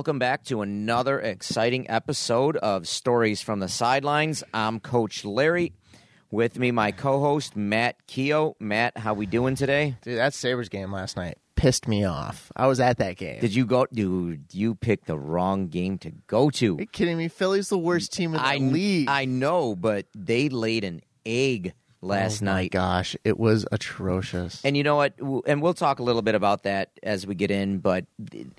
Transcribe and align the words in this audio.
Welcome 0.00 0.18
back 0.18 0.44
to 0.44 0.62
another 0.62 1.20
exciting 1.20 1.90
episode 1.90 2.56
of 2.56 2.88
Stories 2.88 3.42
from 3.42 3.60
the 3.60 3.68
Sidelines. 3.68 4.42
I'm 4.54 4.80
Coach 4.80 5.26
Larry. 5.26 5.74
With 6.30 6.58
me, 6.58 6.70
my 6.70 6.90
co-host 6.90 7.54
Matt 7.54 8.06
Keogh. 8.06 8.56
Matt, 8.58 8.96
how 8.96 9.12
we 9.12 9.26
doing 9.26 9.56
today? 9.56 9.96
Dude, 10.00 10.16
that 10.16 10.32
Sabres 10.32 10.70
game 10.70 10.90
last 10.90 11.18
night 11.18 11.36
pissed 11.54 11.86
me 11.86 12.06
off. 12.06 12.50
I 12.56 12.66
was 12.66 12.80
at 12.80 12.96
that 12.96 13.18
game. 13.18 13.40
Did 13.42 13.54
you 13.54 13.66
go? 13.66 13.84
Dude, 13.92 14.46
you 14.54 14.74
picked 14.74 15.04
the 15.06 15.18
wrong 15.18 15.68
game 15.68 15.98
to 15.98 16.12
go 16.28 16.48
to. 16.48 16.78
Are 16.78 16.80
you 16.80 16.86
kidding 16.86 17.18
me? 17.18 17.28
Philly's 17.28 17.68
the 17.68 17.76
worst 17.76 18.10
team 18.14 18.30
in 18.34 18.40
the 18.40 18.46
I 18.46 18.56
league. 18.56 19.06
I 19.06 19.26
know, 19.26 19.76
but 19.76 20.06
they 20.14 20.48
laid 20.48 20.82
an 20.84 21.02
egg 21.26 21.74
last 22.00 22.40
oh 22.40 22.46
my 22.46 22.52
night. 22.52 22.72
gosh, 22.72 23.16
it 23.22 23.38
was 23.38 23.66
atrocious. 23.70 24.64
And 24.64 24.78
you 24.78 24.82
know 24.82 24.96
what? 24.96 25.12
And 25.46 25.60
we'll 25.60 25.74
talk 25.74 25.98
a 25.98 26.02
little 26.02 26.22
bit 26.22 26.34
about 26.34 26.62
that 26.62 26.88
as 27.02 27.26
we 27.26 27.34
get 27.34 27.50
in, 27.50 27.80
but 27.80 28.06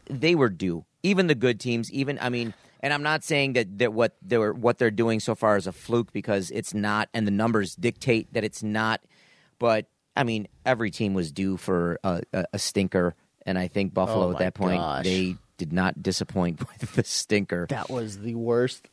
they 0.05 0.35
were 0.35 0.49
due. 0.49 0.85
Even 1.03 1.27
the 1.27 1.35
good 1.35 1.59
teams, 1.59 1.91
even 1.91 2.19
I 2.21 2.29
mean, 2.29 2.53
and 2.81 2.93
I'm 2.93 3.03
not 3.03 3.23
saying 3.23 3.53
that, 3.53 3.79
that 3.79 3.93
what 3.93 4.15
they're 4.21 4.53
what 4.53 4.77
they're 4.77 4.91
doing 4.91 5.19
so 5.19 5.35
far 5.35 5.57
is 5.57 5.67
a 5.67 5.71
fluke 5.71 6.11
because 6.11 6.51
it's 6.51 6.73
not, 6.73 7.09
and 7.13 7.25
the 7.25 7.31
numbers 7.31 7.75
dictate 7.75 8.33
that 8.33 8.43
it's 8.43 8.63
not. 8.63 9.01
But 9.59 9.85
I 10.15 10.23
mean, 10.23 10.47
every 10.65 10.91
team 10.91 11.13
was 11.13 11.31
due 11.31 11.57
for 11.57 11.99
a, 12.03 12.21
a, 12.33 12.45
a 12.53 12.59
stinker, 12.59 13.15
and 13.45 13.57
I 13.57 13.67
think 13.67 13.93
Buffalo 13.93 14.27
Oh 14.27 14.31
at 14.31 14.39
that 14.39 14.53
point 14.53 14.81
gosh. 14.81 15.03
they 15.03 15.35
did 15.57 15.71
not 15.73 16.01
disappoint 16.01 16.59
with 16.81 16.93
the 16.93 17.03
stinker. 17.03 17.67
that 17.69 17.89
was 17.89 18.19
the 18.19 18.35
worst 18.35 18.87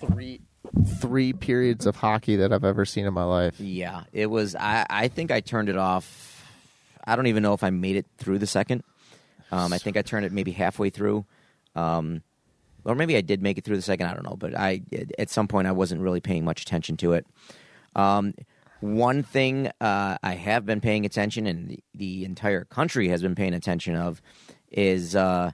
three 0.00 0.40
three 1.00 1.32
periods 1.32 1.86
of 1.86 1.96
hockey 1.96 2.36
that 2.36 2.52
I've 2.52 2.64
ever 2.64 2.84
seen 2.84 3.06
in 3.06 3.14
my 3.14 3.24
life. 3.24 3.58
Yeah, 3.60 4.04
it 4.12 4.26
was. 4.26 4.54
I, 4.54 4.86
I 4.88 5.08
think 5.08 5.30
I 5.30 5.40
turned 5.40 5.68
it 5.68 5.76
off. 5.76 6.28
I 7.04 7.16
don't 7.16 7.26
even 7.26 7.42
know 7.42 7.52
if 7.52 7.64
I 7.64 7.70
made 7.70 7.96
it 7.96 8.06
through 8.16 8.38
the 8.38 8.46
second. 8.46 8.84
Um, 9.52 9.72
I 9.72 9.78
think 9.78 9.96
I 9.96 10.02
turned 10.02 10.24
it 10.26 10.32
maybe 10.32 10.50
halfway 10.50 10.90
through, 10.90 11.24
um, 11.76 12.22
or 12.84 12.94
maybe 12.94 13.16
I 13.16 13.20
did 13.20 13.42
make 13.42 13.58
it 13.58 13.64
through 13.64 13.76
the 13.76 13.82
second. 13.82 14.06
I 14.06 14.14
don't 14.14 14.24
know, 14.24 14.36
but 14.36 14.58
I 14.58 14.82
at 15.18 15.30
some 15.30 15.46
point 15.46 15.68
I 15.68 15.72
wasn't 15.72 16.00
really 16.00 16.20
paying 16.20 16.44
much 16.44 16.62
attention 16.62 16.96
to 16.98 17.12
it. 17.12 17.26
Um, 17.94 18.34
one 18.80 19.22
thing 19.22 19.70
uh, 19.80 20.18
I 20.22 20.34
have 20.34 20.66
been 20.66 20.80
paying 20.80 21.06
attention, 21.06 21.46
and 21.46 21.68
the, 21.68 21.84
the 21.94 22.24
entire 22.24 22.64
country 22.64 23.08
has 23.08 23.22
been 23.22 23.36
paying 23.36 23.54
attention 23.54 23.94
of, 23.94 24.20
is 24.72 25.14
uh, 25.14 25.52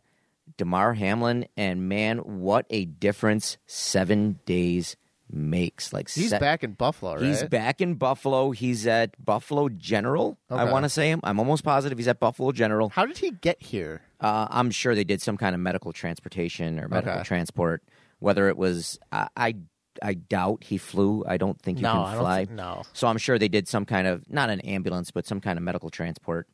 Damar 0.57 0.95
Hamlin. 0.95 1.47
And 1.57 1.89
man, 1.89 2.19
what 2.19 2.65
a 2.71 2.87
difference 2.87 3.59
seven 3.67 4.39
days 4.47 4.97
makes! 5.31 5.93
Like 5.93 6.09
He's 6.11 6.31
se- 6.31 6.39
back 6.39 6.63
in 6.65 6.73
Buffalo, 6.73 7.15
right? 7.15 7.23
He's 7.23 7.43
back 7.45 7.81
in 7.81 7.95
Buffalo. 7.95 8.51
He's 8.51 8.87
at 8.87 9.23
Buffalo 9.25 9.69
General. 9.69 10.39
I 10.51 10.65
want 10.65 10.85
to 10.85 10.89
say 10.89 11.09
him. 11.11 11.21
I'm 11.25 11.39
almost 11.39 11.65
positive 11.65 11.99
he's 11.99 12.09
at 12.09 12.21
Buffalo 12.21 12.53
General. 12.53 12.89
How 12.91 13.07
did 13.07 13.19
he 13.19 13.31
get 13.33 13.63
here? 13.63 14.03
Uh, 14.21 14.47
I'm 14.51 14.71
sure 14.71 14.95
they 14.95 15.05
did 15.05 15.21
some 15.23 15.37
kind 15.37 15.55
of 15.55 15.61
medical 15.61 15.93
transportation 15.93 16.79
or 16.81 16.89
medical 16.89 17.13
Okay. 17.15 17.23
transport. 17.25 17.83
Whether 18.21 18.49
it 18.49 18.57
was, 18.57 18.99
I, 19.13 19.29
I, 19.37 19.55
I 20.03 20.15
doubt 20.15 20.65
he 20.65 20.77
flew. 20.79 21.25
I 21.27 21.37
don't 21.37 21.61
think 21.63 21.79
you 21.79 21.83
No, 21.85 22.05
can 22.05 22.19
fly. 22.19 22.45
think- 22.47 22.57
no. 22.57 22.83
So 22.93 23.07
I'm 23.07 23.19
sure 23.19 23.39
they 23.39 23.49
did 23.49 23.69
some 23.69 23.85
kind 23.85 24.07
of 24.09 24.29
not 24.31 24.51
an 24.51 24.61
ambulance, 24.63 25.11
but 25.13 25.27
some 25.27 25.41
kind 25.41 25.57
of 25.57 25.63
medical 25.63 25.89
transport. 25.91 26.49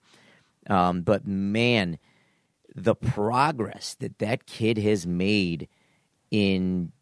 Um, 0.68 1.02
but 1.02 1.26
man, 1.26 1.98
the 2.74 2.94
progress 2.94 3.96
that 4.00 4.18
that 4.18 4.46
kid 4.46 4.78
has 4.78 5.06
made 5.06 5.68
in 6.30 6.92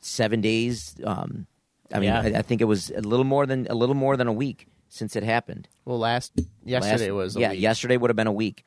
seven 0.00 0.40
days. 0.40 0.94
Um, 1.04 1.46
I 1.92 1.98
mean, 2.00 2.08
Yeah. 2.08 2.20
I, 2.22 2.38
I 2.38 2.42
think 2.42 2.60
it 2.60 2.64
was 2.66 2.90
a 2.90 3.00
little 3.00 3.24
more 3.24 3.46
than 3.46 3.66
a 3.68 3.74
little 3.74 3.94
more 3.94 4.16
than 4.16 4.26
a 4.26 4.32
week 4.32 4.66
since 4.88 5.16
it 5.16 5.22
happened. 5.22 5.68
Well, 5.84 5.98
last 5.98 6.32
yesterday 6.64 7.10
Last- 7.10 7.16
was 7.16 7.36
a 7.36 7.40
yeah. 7.40 7.50
week. 7.50 7.60
Yesterday 7.60 7.96
would 7.96 8.10
have 8.10 8.16
been 8.16 8.26
a 8.26 8.32
week. 8.32 8.64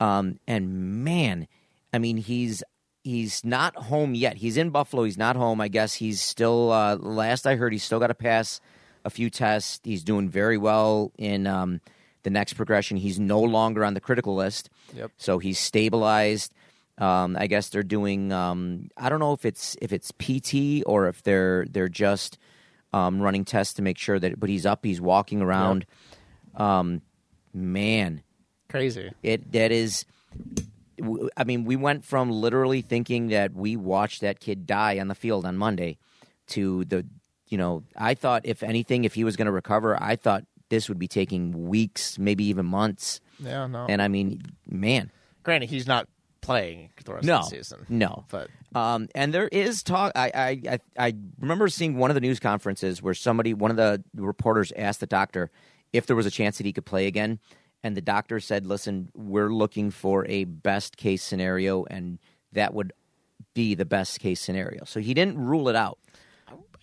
Um, 0.00 0.38
and 0.46 1.04
man, 1.04 1.46
I 1.92 1.98
mean, 1.98 2.16
he's 2.16 2.62
he's 3.04 3.44
not 3.44 3.74
home 3.76 4.14
yet. 4.14 4.36
He's 4.38 4.56
in 4.56 4.70
Buffalo. 4.70 5.04
He's 5.04 5.18
not 5.18 5.36
home. 5.36 5.60
I 5.60 5.68
guess 5.68 5.94
he's 5.94 6.20
still. 6.20 6.70
Uh, 6.72 6.96
last 6.96 7.46
I 7.46 7.56
heard, 7.56 7.72
he's 7.72 7.84
still 7.84 8.00
got 8.00 8.08
to 8.08 8.14
pass 8.14 8.60
a 9.04 9.10
few 9.10 9.30
tests. 9.30 9.80
He's 9.84 10.02
doing 10.04 10.28
very 10.28 10.58
well 10.58 11.12
in 11.18 11.46
um, 11.46 11.80
the 12.22 12.30
next 12.30 12.52
progression. 12.54 12.96
He's 12.96 13.18
no 13.18 13.40
longer 13.40 13.84
on 13.84 13.94
the 13.94 14.00
critical 14.00 14.34
list. 14.36 14.70
Yep. 14.94 15.10
So 15.16 15.38
he's 15.38 15.58
stabilized. 15.58 16.52
Um, 17.02 17.36
I 17.36 17.48
guess 17.48 17.68
they're 17.68 17.82
doing. 17.82 18.32
Um, 18.32 18.88
I 18.96 19.08
don't 19.08 19.18
know 19.18 19.32
if 19.32 19.44
it's 19.44 19.76
if 19.82 19.92
it's 19.92 20.12
PT 20.12 20.84
or 20.86 21.08
if 21.08 21.20
they're 21.24 21.66
they're 21.68 21.88
just 21.88 22.38
um, 22.92 23.20
running 23.20 23.44
tests 23.44 23.74
to 23.74 23.82
make 23.82 23.98
sure 23.98 24.20
that. 24.20 24.38
But 24.38 24.48
he's 24.48 24.64
up. 24.64 24.84
He's 24.84 25.00
walking 25.00 25.42
around. 25.42 25.84
Um, 26.54 27.02
man, 27.52 28.22
Crazy. 28.68 29.10
it 29.20 29.50
that 29.50 29.72
is. 29.72 30.04
I 31.36 31.42
mean, 31.42 31.64
we 31.64 31.74
went 31.74 32.04
from 32.04 32.30
literally 32.30 32.82
thinking 32.82 33.28
that 33.28 33.52
we 33.52 33.74
watched 33.74 34.20
that 34.20 34.38
kid 34.38 34.64
die 34.64 35.00
on 35.00 35.08
the 35.08 35.16
field 35.16 35.44
on 35.44 35.56
Monday 35.56 35.98
to 36.48 36.84
the. 36.84 37.04
You 37.48 37.58
know, 37.58 37.82
I 37.96 38.14
thought 38.14 38.42
if 38.44 38.62
anything, 38.62 39.04
if 39.04 39.14
he 39.14 39.24
was 39.24 39.36
going 39.36 39.46
to 39.46 39.52
recover, 39.52 40.00
I 40.00 40.14
thought 40.14 40.44
this 40.68 40.88
would 40.88 41.00
be 41.00 41.08
taking 41.08 41.66
weeks, 41.68 42.16
maybe 42.16 42.44
even 42.44 42.64
months. 42.64 43.20
Yeah, 43.40 43.66
no. 43.66 43.86
And 43.88 44.00
I 44.00 44.08
mean, 44.08 44.40
man, 44.66 45.10
Granted, 45.42 45.70
he's 45.70 45.86
not 45.86 46.08
playing 46.42 46.90
the 47.04 47.14
rest 47.14 47.24
no, 47.26 47.38
of 47.38 47.44
the 47.50 47.56
season. 47.56 47.86
no. 47.88 48.24
But 48.28 48.48
Um, 48.74 49.08
and 49.14 49.32
there 49.32 49.48
is 49.48 49.82
talk. 49.82 50.12
I, 50.14 50.30
I 50.34 50.48
I 50.74 50.78
I 51.08 51.14
remember 51.38 51.68
seeing 51.68 51.96
one 51.96 52.10
of 52.10 52.14
the 52.14 52.20
news 52.20 52.38
conferences 52.40 53.00
where 53.00 53.14
somebody, 53.14 53.54
one 53.54 53.70
of 53.70 53.76
the 53.78 54.02
reporters, 54.14 54.72
asked 54.76 55.00
the 55.00 55.06
doctor 55.06 55.50
if 55.92 56.06
there 56.06 56.16
was 56.16 56.26
a 56.26 56.30
chance 56.30 56.58
that 56.58 56.66
he 56.66 56.72
could 56.72 56.84
play 56.84 57.06
again, 57.06 57.38
and 57.82 57.96
the 57.96 58.00
doctor 58.02 58.40
said, 58.40 58.66
"Listen, 58.66 59.08
we're 59.14 59.52
looking 59.52 59.90
for 59.90 60.26
a 60.26 60.44
best 60.44 60.96
case 60.98 61.22
scenario, 61.22 61.84
and 61.84 62.18
that 62.52 62.74
would 62.74 62.92
be 63.54 63.74
the 63.74 63.84
best 63.86 64.20
case 64.20 64.40
scenario." 64.40 64.84
So 64.84 65.00
he 65.00 65.14
didn't 65.14 65.38
rule 65.38 65.68
it 65.68 65.76
out. 65.76 65.98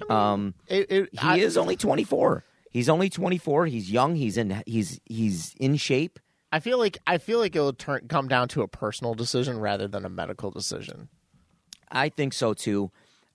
Um, 0.10 0.54
it, 0.68 0.92
it, 0.92 1.10
he 1.12 1.20
I- 1.22 1.38
is 1.38 1.58
only 1.58 1.76
twenty 1.76 2.04
four. 2.04 2.44
He's 2.72 2.88
only 2.88 3.10
twenty 3.10 3.38
four. 3.38 3.66
He's 3.66 3.92
young. 3.92 4.16
He's 4.16 4.38
in. 4.38 4.64
He's 4.66 5.00
he's 5.06 5.54
in 5.60 5.76
shape. 5.76 6.20
I 6.52 6.60
feel 6.60 6.78
like 6.80 6.98
I 7.06 7.18
feel 7.20 7.40
like 7.40 7.56
it 7.56 7.60
will 7.60 7.74
turn 7.74 8.08
come 8.08 8.28
down 8.28 8.48
to 8.50 8.62
a 8.62 8.68
personal 8.68 9.14
decision 9.14 9.60
rather 9.60 9.88
than 9.88 10.06
a 10.06 10.10
medical 10.10 10.50
decision. 10.52 11.10
I 11.92 12.10
think 12.10 12.34
so 12.34 12.54
too. 12.54 12.92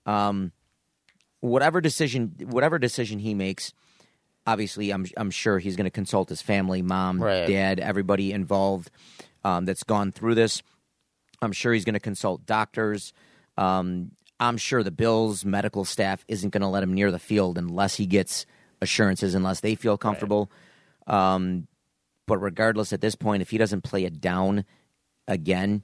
Um, 0.06 0.52
whatever 1.40 1.80
decision, 1.80 2.34
whatever 2.40 2.78
decision 2.78 3.18
he 3.20 3.34
makes, 3.34 3.72
obviously, 4.46 4.90
I'm 4.90 5.06
I'm 5.16 5.30
sure 5.30 5.58
he's 5.58 5.76
going 5.76 5.84
to 5.86 5.90
consult 5.90 6.28
his 6.28 6.42
family, 6.42 6.82
mom, 6.82 7.22
Right. 7.22 7.46
dad, 7.46 7.80
everybody 7.80 8.32
involved 8.32 8.90
um, 9.44 9.64
that's 9.64 9.84
gone 9.84 10.10
through 10.12 10.34
this. 10.34 10.62
I'm 11.42 11.52
sure 11.52 11.72
he's 11.72 11.84
going 11.84 11.94
to 11.94 12.00
consult 12.00 12.46
doctors. 12.46 13.12
Um, 13.56 14.12
I'm 14.40 14.56
sure 14.56 14.82
the 14.82 14.90
Bills 14.90 15.44
medical 15.44 15.84
staff 15.84 16.24
isn't 16.26 16.50
going 16.50 16.62
to 16.62 16.68
let 16.68 16.82
him 16.82 16.92
near 16.92 17.10
the 17.12 17.18
field 17.18 17.58
unless 17.58 17.94
he 17.96 18.06
gets 18.06 18.46
assurances, 18.80 19.34
unless 19.34 19.60
they 19.60 19.74
feel 19.74 19.96
comfortable. 19.96 20.50
Um, 21.06 21.68
but 22.26 22.38
regardless, 22.38 22.92
at 22.92 23.00
this 23.00 23.14
point, 23.14 23.42
if 23.42 23.50
he 23.50 23.58
doesn't 23.58 23.82
play 23.82 24.04
it 24.04 24.20
down 24.20 24.64
again, 25.28 25.82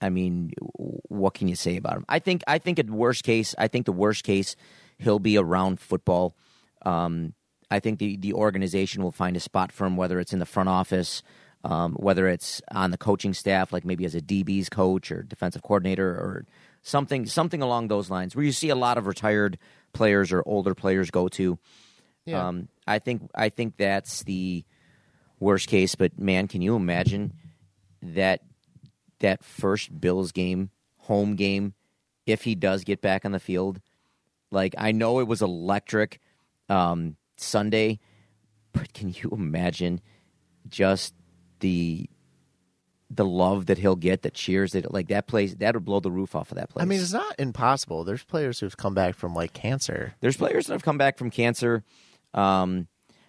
I 0.00 0.10
mean, 0.10 0.52
what 0.76 1.34
can 1.34 1.48
you 1.48 1.56
say 1.56 1.76
about 1.76 1.96
him? 1.96 2.04
I 2.08 2.18
think 2.18 2.42
I 2.46 2.58
think 2.58 2.78
at 2.78 2.90
worst 2.90 3.24
case, 3.24 3.54
I 3.58 3.68
think 3.68 3.86
the 3.86 3.92
worst 3.92 4.24
case, 4.24 4.56
he'll 4.98 5.18
be 5.18 5.38
around 5.38 5.80
football. 5.80 6.36
Um, 6.82 7.34
I 7.70 7.80
think 7.80 7.98
the 7.98 8.16
the 8.16 8.34
organization 8.34 9.02
will 9.02 9.12
find 9.12 9.36
a 9.36 9.40
spot 9.40 9.72
for 9.72 9.86
him, 9.86 9.96
whether 9.96 10.20
it's 10.20 10.32
in 10.32 10.38
the 10.38 10.46
front 10.46 10.68
office, 10.68 11.22
um, 11.64 11.94
whether 11.94 12.28
it's 12.28 12.60
on 12.70 12.90
the 12.90 12.98
coaching 12.98 13.32
staff, 13.34 13.72
like 13.72 13.84
maybe 13.84 14.04
as 14.04 14.14
a 14.14 14.20
DB's 14.20 14.68
coach 14.68 15.10
or 15.10 15.22
defensive 15.22 15.62
coordinator 15.62 16.08
or 16.08 16.44
something 16.82 17.26
something 17.26 17.62
along 17.62 17.88
those 17.88 18.10
lines, 18.10 18.36
where 18.36 18.44
you 18.44 18.52
see 18.52 18.68
a 18.68 18.76
lot 18.76 18.98
of 18.98 19.06
retired 19.06 19.58
players 19.92 20.30
or 20.30 20.42
older 20.46 20.74
players 20.74 21.10
go 21.10 21.28
to. 21.28 21.58
Yeah. 22.26 22.46
Um, 22.46 22.68
I 22.86 22.98
think 22.98 23.30
I 23.34 23.48
think 23.48 23.78
that's 23.78 24.24
the 24.24 24.64
worst 25.40 25.68
case. 25.68 25.94
But 25.94 26.18
man, 26.18 26.48
can 26.48 26.62
you 26.62 26.76
imagine 26.76 27.32
that 28.02 28.42
that 29.20 29.44
first 29.44 30.00
Bills 30.00 30.32
game, 30.32 30.70
home 30.98 31.36
game, 31.36 31.74
if 32.26 32.42
he 32.42 32.54
does 32.54 32.84
get 32.84 33.00
back 33.00 33.24
on 33.24 33.32
the 33.32 33.40
field? 33.40 33.80
Like 34.50 34.74
I 34.78 34.92
know 34.92 35.20
it 35.20 35.26
was 35.28 35.42
electric 35.42 36.20
um, 36.68 37.16
Sunday, 37.36 38.00
but 38.72 38.92
can 38.92 39.10
you 39.10 39.30
imagine 39.30 40.00
just 40.68 41.14
the 41.60 42.08
the 43.08 43.24
love 43.24 43.66
that 43.66 43.78
he'll 43.78 43.96
get, 43.96 44.22
the 44.22 44.30
cheers 44.30 44.72
that 44.72 44.92
like 44.92 45.08
that 45.08 45.26
place 45.26 45.54
that 45.56 45.74
would 45.74 45.84
blow 45.84 46.00
the 46.00 46.10
roof 46.10 46.34
off 46.34 46.50
of 46.50 46.56
that 46.56 46.70
place. 46.70 46.82
I 46.82 46.86
mean, 46.86 47.00
it's 47.00 47.12
not 47.12 47.36
impossible. 47.38 48.04
There's 48.04 48.24
players 48.24 48.60
who've 48.60 48.76
come 48.76 48.94
back 48.94 49.14
from 49.14 49.34
like 49.34 49.52
cancer. 49.52 50.14
There's 50.20 50.36
players 50.36 50.66
that 50.66 50.74
have 50.74 50.82
come 50.82 50.98
back 50.98 51.18
from 51.18 51.30
cancer. 51.30 51.84
Um, 52.34 52.88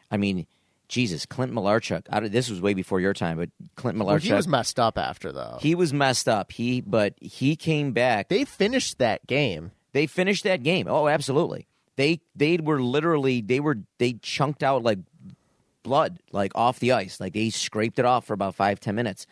I 0.10 0.18
mean, 0.18 0.48
Jesus, 0.88 1.26
Clint 1.26 1.52
Malarchuk. 1.54 2.04
I, 2.10 2.20
don't- 2.20 2.32
this 2.32 2.50
was 2.50 2.62
way 2.62 2.74
before 2.74 3.00
your 3.02 3.14
time, 3.14 3.38
but 3.38 3.50
Clint 3.76 3.98
Malarchuk. 3.98 4.06
Well, 4.06 4.18
he 4.20 4.34
was 4.34 4.48
messed 4.48 4.80
up 4.80 4.98
after 4.98 5.32
though. 5.32 5.58
he 5.62 5.76
was 5.76 5.94
messed 5.94 6.28
up. 6.30 6.52
He, 6.52 6.82
but 6.82 7.14
he 7.20 7.56
came 7.56 7.92
back. 7.92 8.30
they 8.30 8.46
finished 8.46 8.98
that 9.00 9.26
game. 9.28 9.72
They 9.94 10.08
finished 10.08 10.44
that 10.46 10.64
game. 10.64 10.88
Oh, 10.90 11.08
absolutely. 11.08 11.68
They 11.96 12.22
they 12.36 12.58
were 12.58 12.80
literally 12.82 13.42
they 13.42 13.60
were 13.60 13.80
they 13.98 14.14
chunked 14.14 14.62
out 14.62 14.84
like 14.84 15.00
blood 15.84 16.20
like 16.32 16.52
off 16.56 16.80
the 16.80 16.92
ice. 16.92 17.20
Like 17.20 17.34
they 17.34 17.50
scraped 17.50 17.98
it 18.00 18.06
off 18.06 18.26
for 18.26 18.34
about 18.34 18.56
five 18.56 18.80
ten 18.80 18.94
minutes. 18.96 19.26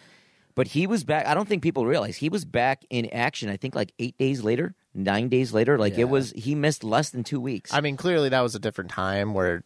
But 0.56 0.68
he 0.70 0.88
was 0.88 1.04
back. 1.04 1.28
I 1.28 1.34
don't 1.34 1.48
think 1.48 1.62
people 1.62 1.86
realize 1.86 2.16
he 2.16 2.30
was 2.30 2.46
back 2.46 2.84
in 2.90 3.06
action. 3.12 3.50
I 3.50 3.58
think 3.58 3.76
like 3.76 3.92
eight 4.00 4.18
days 4.18 4.42
later, 4.44 4.74
nine 4.94 5.30
days 5.30 5.54
later. 5.54 5.78
Like 5.78 5.94
Yeah. 5.94 6.02
it 6.02 6.10
was 6.10 6.32
he 6.36 6.56
missed 6.56 6.84
less 6.84 7.10
than 7.12 7.24
two 7.24 7.40
weeks. 7.42 7.74
I 7.74 7.82
mean, 7.82 7.98
clearly 7.98 8.30
that 8.30 8.42
was 8.42 8.56
a 8.56 8.60
different 8.60 8.90
time 8.90 9.34
where, 9.34 9.64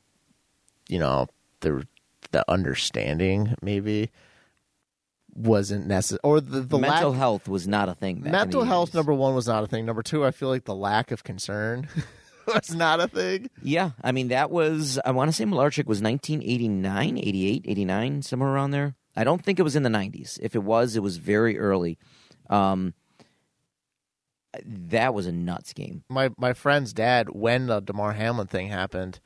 you 0.89 0.99
know, 0.99 1.27
the 1.61 1.87
the 2.31 2.49
understanding 2.49 3.55
maybe 3.61 4.11
wasn't 5.33 5.87
necessary, 5.87 6.19
or 6.23 6.41
the 6.41 6.61
the 6.61 6.77
mental 6.77 7.11
lack, 7.11 7.19
health 7.19 7.47
was 7.47 7.67
not 7.67 7.89
a 7.89 7.95
thing. 7.95 8.21
Back 8.21 8.31
mental 8.31 8.63
health 8.63 8.91
80s. 8.91 8.95
number 8.95 9.13
one 9.13 9.35
was 9.35 9.47
not 9.47 9.63
a 9.63 9.67
thing. 9.67 9.85
Number 9.85 10.03
two, 10.03 10.25
I 10.25 10.31
feel 10.31 10.49
like 10.49 10.65
the 10.65 10.75
lack 10.75 11.11
of 11.11 11.23
concern 11.23 11.87
was 12.47 12.73
not 12.73 12.99
a 12.99 13.07
thing. 13.07 13.49
Yeah, 13.61 13.91
I 14.03 14.11
mean 14.11 14.29
that 14.29 14.51
was 14.51 14.99
I 15.05 15.11
want 15.11 15.29
to 15.29 15.33
say 15.33 15.45
Malarchuk 15.45 15.85
was 15.85 16.01
1989, 16.01 17.17
88, 17.17 17.65
89, 17.67 18.21
somewhere 18.21 18.49
around 18.49 18.71
there. 18.71 18.95
I 19.15 19.23
don't 19.23 19.43
think 19.43 19.59
it 19.59 19.63
was 19.63 19.75
in 19.75 19.83
the 19.83 19.89
90s. 19.89 20.39
If 20.41 20.55
it 20.55 20.63
was, 20.63 20.95
it 20.95 21.03
was 21.03 21.17
very 21.17 21.57
early. 21.59 21.97
Um, 22.49 22.93
that 24.65 25.13
was 25.13 25.27
a 25.27 25.31
nuts 25.31 25.73
game. 25.73 26.03
My 26.09 26.29
my 26.37 26.53
friend's 26.53 26.93
dad, 26.93 27.29
when 27.29 27.67
the 27.67 27.79
Damar 27.79 28.13
Hamlin 28.13 28.47
thing 28.47 28.67
happened, 28.67 29.19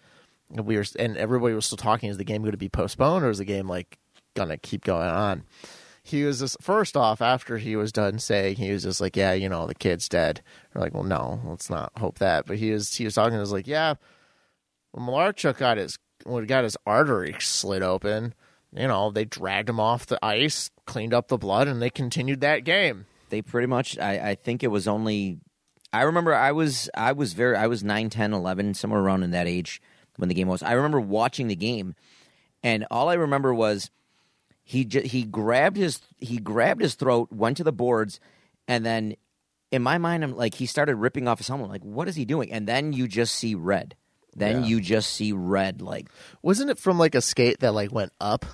we 0.62 0.78
were 0.78 0.86
and 0.98 1.18
everybody 1.18 1.54
was 1.54 1.66
still 1.66 1.78
talking. 1.78 2.10
Is 2.10 2.18
the 2.18 2.24
game 2.24 2.42
going 2.42 2.52
to 2.52 2.58
be 2.58 2.70
postponed, 2.70 3.24
or 3.24 3.30
is 3.30 3.40
the 3.40 3.46
game 3.46 3.68
like 3.68 3.98
gonna 4.36 4.58
keep 4.58 4.84
going 4.84 5.10
on? 5.10 5.44
He 6.04 6.24
was 6.26 6.40
just 6.40 6.62
first 6.62 6.98
off 6.98 7.22
after 7.22 7.58
he 7.58 7.76
was 7.76 7.92
done 7.92 8.20
saying 8.20 8.58
he 8.58 8.72
was 8.72 8.84
just 8.84 9.00
like, 9.00 9.16
yeah, 9.16 9.32
you 9.34 9.48
know, 9.48 9.68
the 9.68 9.76
kid's 9.76 10.10
dead. 10.10 10.42
We're 10.74 10.82
like, 10.82 10.94
well, 10.94 11.04
no, 11.04 11.40
let's 11.46 11.70
not 11.70 11.94
hope 11.98 12.20
that. 12.20 12.46
But 12.46 12.58
he 12.58 12.72
was 12.72 12.94
he 12.94 13.06
was 13.06 13.16
talking. 13.16 13.34
He 13.34 13.40
was 13.40 13.54
like, 13.54 13.68
yeah, 13.68 13.96
when 14.92 15.08
Malarchuk 15.08 15.58
got 15.58 15.78
his 15.78 15.98
when 16.26 16.46
got 16.46 16.64
his 16.64 16.78
artery 16.86 17.36
slit 17.40 17.82
open, 17.82 18.34
you 18.76 18.88
know, 18.88 19.12
they 19.12 19.26
dragged 19.26 19.70
him 19.70 19.80
off 19.80 20.06
the 20.06 20.24
ice, 20.24 20.70
cleaned 20.86 21.14
up 21.14 21.28
the 21.28 21.38
blood, 21.38 21.68
and 21.68 21.82
they 21.82 21.90
continued 21.90 22.42
that 22.42 22.64
game. 22.64 23.06
They 23.30 23.42
pretty 23.42 23.68
much 23.68 23.98
I, 23.98 24.32
I 24.32 24.36
think 24.36 24.64
it 24.64 24.68
was 24.68 24.88
only 24.88 25.40
I 25.92 26.02
remember 26.02 26.34
I 26.34 26.52
was 26.52 26.90
I 26.96 27.12
was 27.12 27.34
very 27.34 27.56
I 27.56 27.68
was 27.68 27.84
9, 27.84 28.10
10, 28.10 28.34
11 28.34 28.74
somewhere 28.74 29.00
around 29.00 29.24
in 29.24 29.32
that 29.32 29.48
age 29.48 29.82
when 30.18 30.30
the 30.30 30.36
game 30.36 30.48
was. 30.48 30.62
I 30.64 30.74
remember 30.74 31.00
watching 31.00 31.48
the 31.48 31.56
game 31.56 31.96
and 32.64 32.86
all 32.92 33.10
I 33.10 33.16
remember 33.16 33.54
was 33.54 33.90
he 34.64 34.86
j- 34.86 35.08
he 35.08 35.24
grabbed 35.24 35.76
his 35.78 36.02
he 36.20 36.38
grabbed 36.38 36.82
his 36.82 36.96
throat, 36.96 37.32
went 37.32 37.58
to 37.58 37.64
the 37.64 37.74
boards, 37.74 38.20
and 38.68 38.86
then 38.86 39.16
in 39.72 39.82
my 39.82 39.98
mind, 39.98 40.24
I'm 40.24 40.36
like 40.38 40.54
he 40.56 40.66
started 40.66 40.96
ripping 40.96 41.28
off 41.28 41.40
his 41.40 41.48
helmet. 41.48 41.70
Like, 41.70 41.82
what 41.84 42.08
is 42.08 42.16
he 42.16 42.26
doing? 42.26 42.52
And 42.52 42.68
then 42.68 42.94
you 42.94 43.08
just 43.08 43.36
see 43.36 43.56
red. 43.56 43.96
Then 44.36 44.62
Yeah. 44.62 44.68
you 44.68 44.82
just 44.82 45.14
see 45.14 45.32
red. 45.34 45.82
Like 45.82 46.08
Wasn't 46.42 46.70
it 46.70 46.80
from 46.80 46.98
like 46.98 47.16
a 47.16 47.22
skate 47.22 47.60
that 47.60 47.74
like 47.74 47.92
went 47.92 48.14
up? 48.22 48.46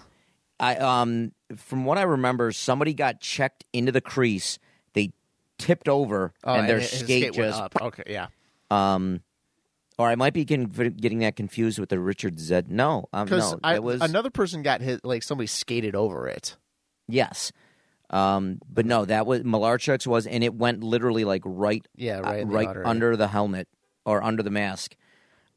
I 0.59 0.75
um 0.77 1.31
from 1.55 1.85
what 1.85 1.97
I 1.97 2.01
remember, 2.03 2.51
somebody 2.51 2.93
got 2.93 3.21
checked 3.21 3.63
into 3.73 3.91
the 3.91 4.01
crease. 4.01 4.59
They 4.93 5.11
tipped 5.57 5.87
over, 5.87 6.33
and 6.43 6.67
their 6.67 6.77
Oh, 6.77 6.79
his 6.79 6.99
skate, 6.99 7.23
went 7.23 7.35
just 7.35 7.61
up. 7.61 7.75
Okay, 7.81 8.03
yeah. 8.07 8.27
um. 8.71 9.21
Or 9.99 10.07
I 10.07 10.15
might 10.15 10.33
be 10.33 10.45
getting, 10.45 10.67
getting 10.67 11.19
that 11.19 11.35
confused 11.35 11.77
with 11.77 11.89
the 11.89 11.99
Richard 11.99 12.39
Zed. 12.39 12.71
No, 12.71 13.09
um, 13.11 13.27
no, 13.27 13.59
it 13.65 13.83
was 13.83 13.99
another 13.99 14.29
person 14.29 14.63
got 14.63 14.79
hit, 14.79 15.03
like 15.03 15.23
somebody 15.23 15.47
skated 15.47 15.93
over 15.93 16.25
it. 16.29 16.55
Yes. 17.09 17.51
Um, 18.09 18.59
but 18.71 18.85
no, 18.85 19.03
that 19.03 19.27
was 19.27 19.41
Malarchuk's 19.41 20.07
was, 20.07 20.25
and 20.25 20.41
it 20.41 20.55
went 20.55 20.83
literally 20.83 21.25
like 21.25 21.41
right, 21.43 21.85
Yeah, 21.97 22.19
uh, 22.19 22.21
right 22.21 22.39
the 22.39 22.45
right 22.45 22.77
under 22.85 23.17
the 23.17 23.27
helmet 23.27 23.67
or 24.05 24.23
under 24.23 24.41
the 24.41 24.49
mask. 24.49 24.95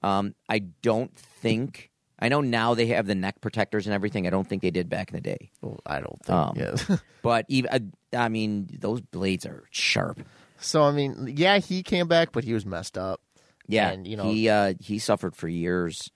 Um, 0.03 0.35
I 0.49 0.59
don't 0.59 1.15
think. 1.15 1.91
I 2.19 2.29
know 2.29 2.41
now 2.41 2.75
they 2.75 2.87
have 2.87 3.06
the 3.06 3.15
neck 3.15 3.41
protectors 3.41 3.87
and 3.87 3.94
everything. 3.94 4.27
I 4.27 4.31
don't 4.31 4.47
think 4.49 4.62
they 4.62 4.71
did 4.71 4.89
back 4.89 5.11
in 5.11 5.15
the 5.15 5.21
day. 5.23 5.50
Well, 5.61 5.81
I 5.87 6.00
don't 6.00 6.21
think. 6.25 6.37
Um, 6.37 6.55
yeah. 6.56 6.97
But 7.23 7.47
even, 7.49 7.93
I, 8.12 8.25
I 8.25 8.29
mean, 8.29 8.69
those 8.81 9.00
blades 9.00 9.47
are 9.47 9.62
sharp. 9.71 10.21
so 10.59 10.83
I 10.83 10.91
mean, 10.91 11.33
yeah, 11.37 11.59
he 11.59 11.85
came 11.85 12.09
back, 12.09 12.33
but 12.33 12.43
he 12.43 12.53
was 12.53 12.67
messed 12.67 12.99
up. 12.99 13.21
Yeah, 13.69 13.91
And, 13.91 14.06
you 14.06 14.17
know- 14.17 14.31
he 14.31 14.49
uh, 14.49 14.75
he 14.81 14.99
suffered 14.99 15.37
for 15.37 15.49
years. 15.49 16.11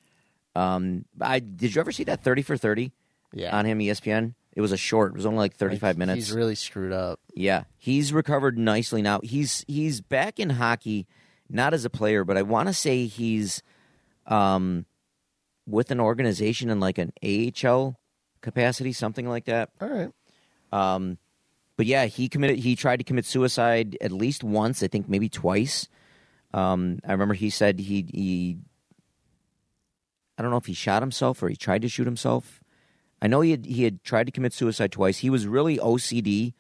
Um, 0.55 1.05
I 1.21 1.39
did 1.41 1.75
you 1.75 1.81
ever 1.81 1.93
see 1.93 2.05
that 2.05 2.23
thirty 2.25 2.43
for 2.43 2.57
thirty 2.57 2.93
Yeah, 3.33 3.57
on 3.57 3.67
him 3.67 3.79
ESPN? 3.79 4.35
It 4.55 4.63
was 4.63 4.73
a 4.73 4.77
short. 4.79 5.13
It 5.13 5.17
was 5.17 5.27
only 5.27 5.39
like 5.39 5.55
thirty 5.55 5.77
five 5.77 5.99
minutes. 5.99 6.17
He's 6.29 6.33
really 6.33 6.55
screwed 6.55 6.93
up. 6.93 7.21
Yeah, 7.35 7.65
he's 7.77 8.13
recovered 8.13 8.57
nicely 8.57 9.03
now. 9.03 9.21
He's 9.23 9.65
he's 9.69 10.01
back 10.01 10.41
in 10.41 10.49
hockey, 10.51 11.07
not 11.51 11.75
as 11.75 11.85
a 11.85 11.91
player, 11.91 12.25
but 12.25 12.39
I 12.39 12.43
want 12.43 12.69
to 12.69 12.73
say 12.73 13.05
he's 13.05 13.63
um, 14.27 14.87
with 15.67 15.91
an 15.91 16.01
organization 16.01 16.71
in 16.71 16.81
like 16.81 16.97
an 16.99 17.13
AHL 17.23 17.99
capacity, 18.41 18.93
something 18.93 19.29
like 19.29 19.45
that. 19.45 19.71
All 19.81 19.89
right. 19.89 20.11
Um, 20.73 21.19
but 21.77 21.85
yeah, 21.85 22.07
he 22.07 22.29
committed. 22.31 22.59
He 22.61 22.77
tried 22.77 22.97
to 22.97 23.05
commit 23.05 23.27
suicide 23.27 23.99
at 24.01 24.11
least 24.11 24.43
once. 24.43 24.83
I 24.83 24.89
think 24.89 25.07
maybe 25.09 25.29
twice. 25.29 25.87
Um, 26.57 27.01
I 27.07 27.13
remember 27.13 27.35
he 27.35 27.51
said 27.51 27.79
he 27.79 28.07
he. 28.13 28.59
I 30.39 30.43
don't 30.43 30.51
know 30.51 30.57
if 30.57 30.67
he 30.67 30.75
shot 30.75 31.03
himself 31.03 31.43
or 31.43 31.49
he 31.49 31.57
tried 31.57 31.83
to 31.83 31.89
shoot 31.89 32.07
himself. 32.07 32.61
I 33.21 33.27
know 33.27 33.43
he 33.43 33.51
had 33.51 33.67
he 33.67 33.85
had 33.85 34.03
tried 34.03 34.25
to 34.25 34.33
commit 34.33 34.55
suicide 34.55 34.91
twice. 34.91 35.19
He 35.19 35.31
was 35.31 35.47
really 35.47 35.77
OCD 35.77 36.55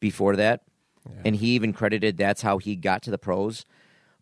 before 0.00 0.34
that, 0.36 0.62
and 1.24 1.36
he 1.36 1.48
even 1.50 1.72
credited 1.72 2.16
that's 2.16 2.42
how 2.42 2.58
he 2.58 2.74
got 2.74 3.02
to 3.02 3.10
the 3.10 3.18
pros. 3.18 3.64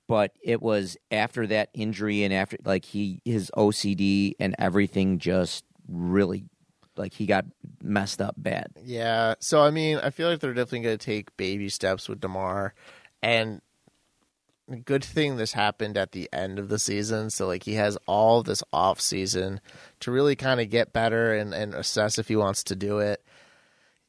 But 0.07 0.33
it 0.43 0.61
was 0.61 0.99
after 1.11 1.47
that 1.47 1.71
injury 1.73 2.23
and 2.23 2.35
after 2.35 2.59
like 2.63 2.85
he 2.85 3.23
his 3.25 3.51
OCD 3.57 4.35
and 4.39 4.55
everything 4.59 5.19
just 5.19 5.65
really 5.89 6.45
like 6.97 7.15
he 7.15 7.25
got 7.25 7.47
messed 7.83 8.21
up 8.21 8.35
bad. 8.37 8.73
Yeah. 8.83 9.35
So 9.41 9.63
I 9.63 9.71
mean, 9.71 9.99
I 9.99 10.11
feel 10.11 10.29
like 10.29 10.41
they're 10.41 10.53
definitely 10.53 10.81
going 10.81 10.99
to 10.99 11.05
take 11.05 11.35
baby 11.39 11.71
steps 11.71 12.11
with 12.11 12.21
Damar, 12.21 12.75
and 13.23 13.63
good 14.85 15.05
thing 15.05 15.37
this 15.37 15.53
happened 15.53 15.97
at 15.99 16.13
the 16.13 16.29
end 16.33 16.59
of 16.59 16.69
the 16.69 16.79
season. 16.79 17.31
So 17.31 17.47
like 17.47 17.65
he 17.65 17.75
has 17.75 17.99
all 18.07 18.43
this 18.43 18.63
off 18.73 19.01
season 19.01 19.61
to 20.01 20.11
really 20.11 20.37
kind 20.37 20.61
of 20.61 20.71
get 20.71 20.93
better 20.93 21.35
and 21.35 21.53
and 21.55 21.75
assess 21.75 22.19
if 22.19 22.29
he 22.29 22.37
wants 22.37 22.65
to 22.65 22.77
do 22.77 22.99
it. 22.99 23.23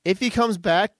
If 0.03 0.19
he 0.19 0.29
comes 0.29 0.57
back, 0.57 0.93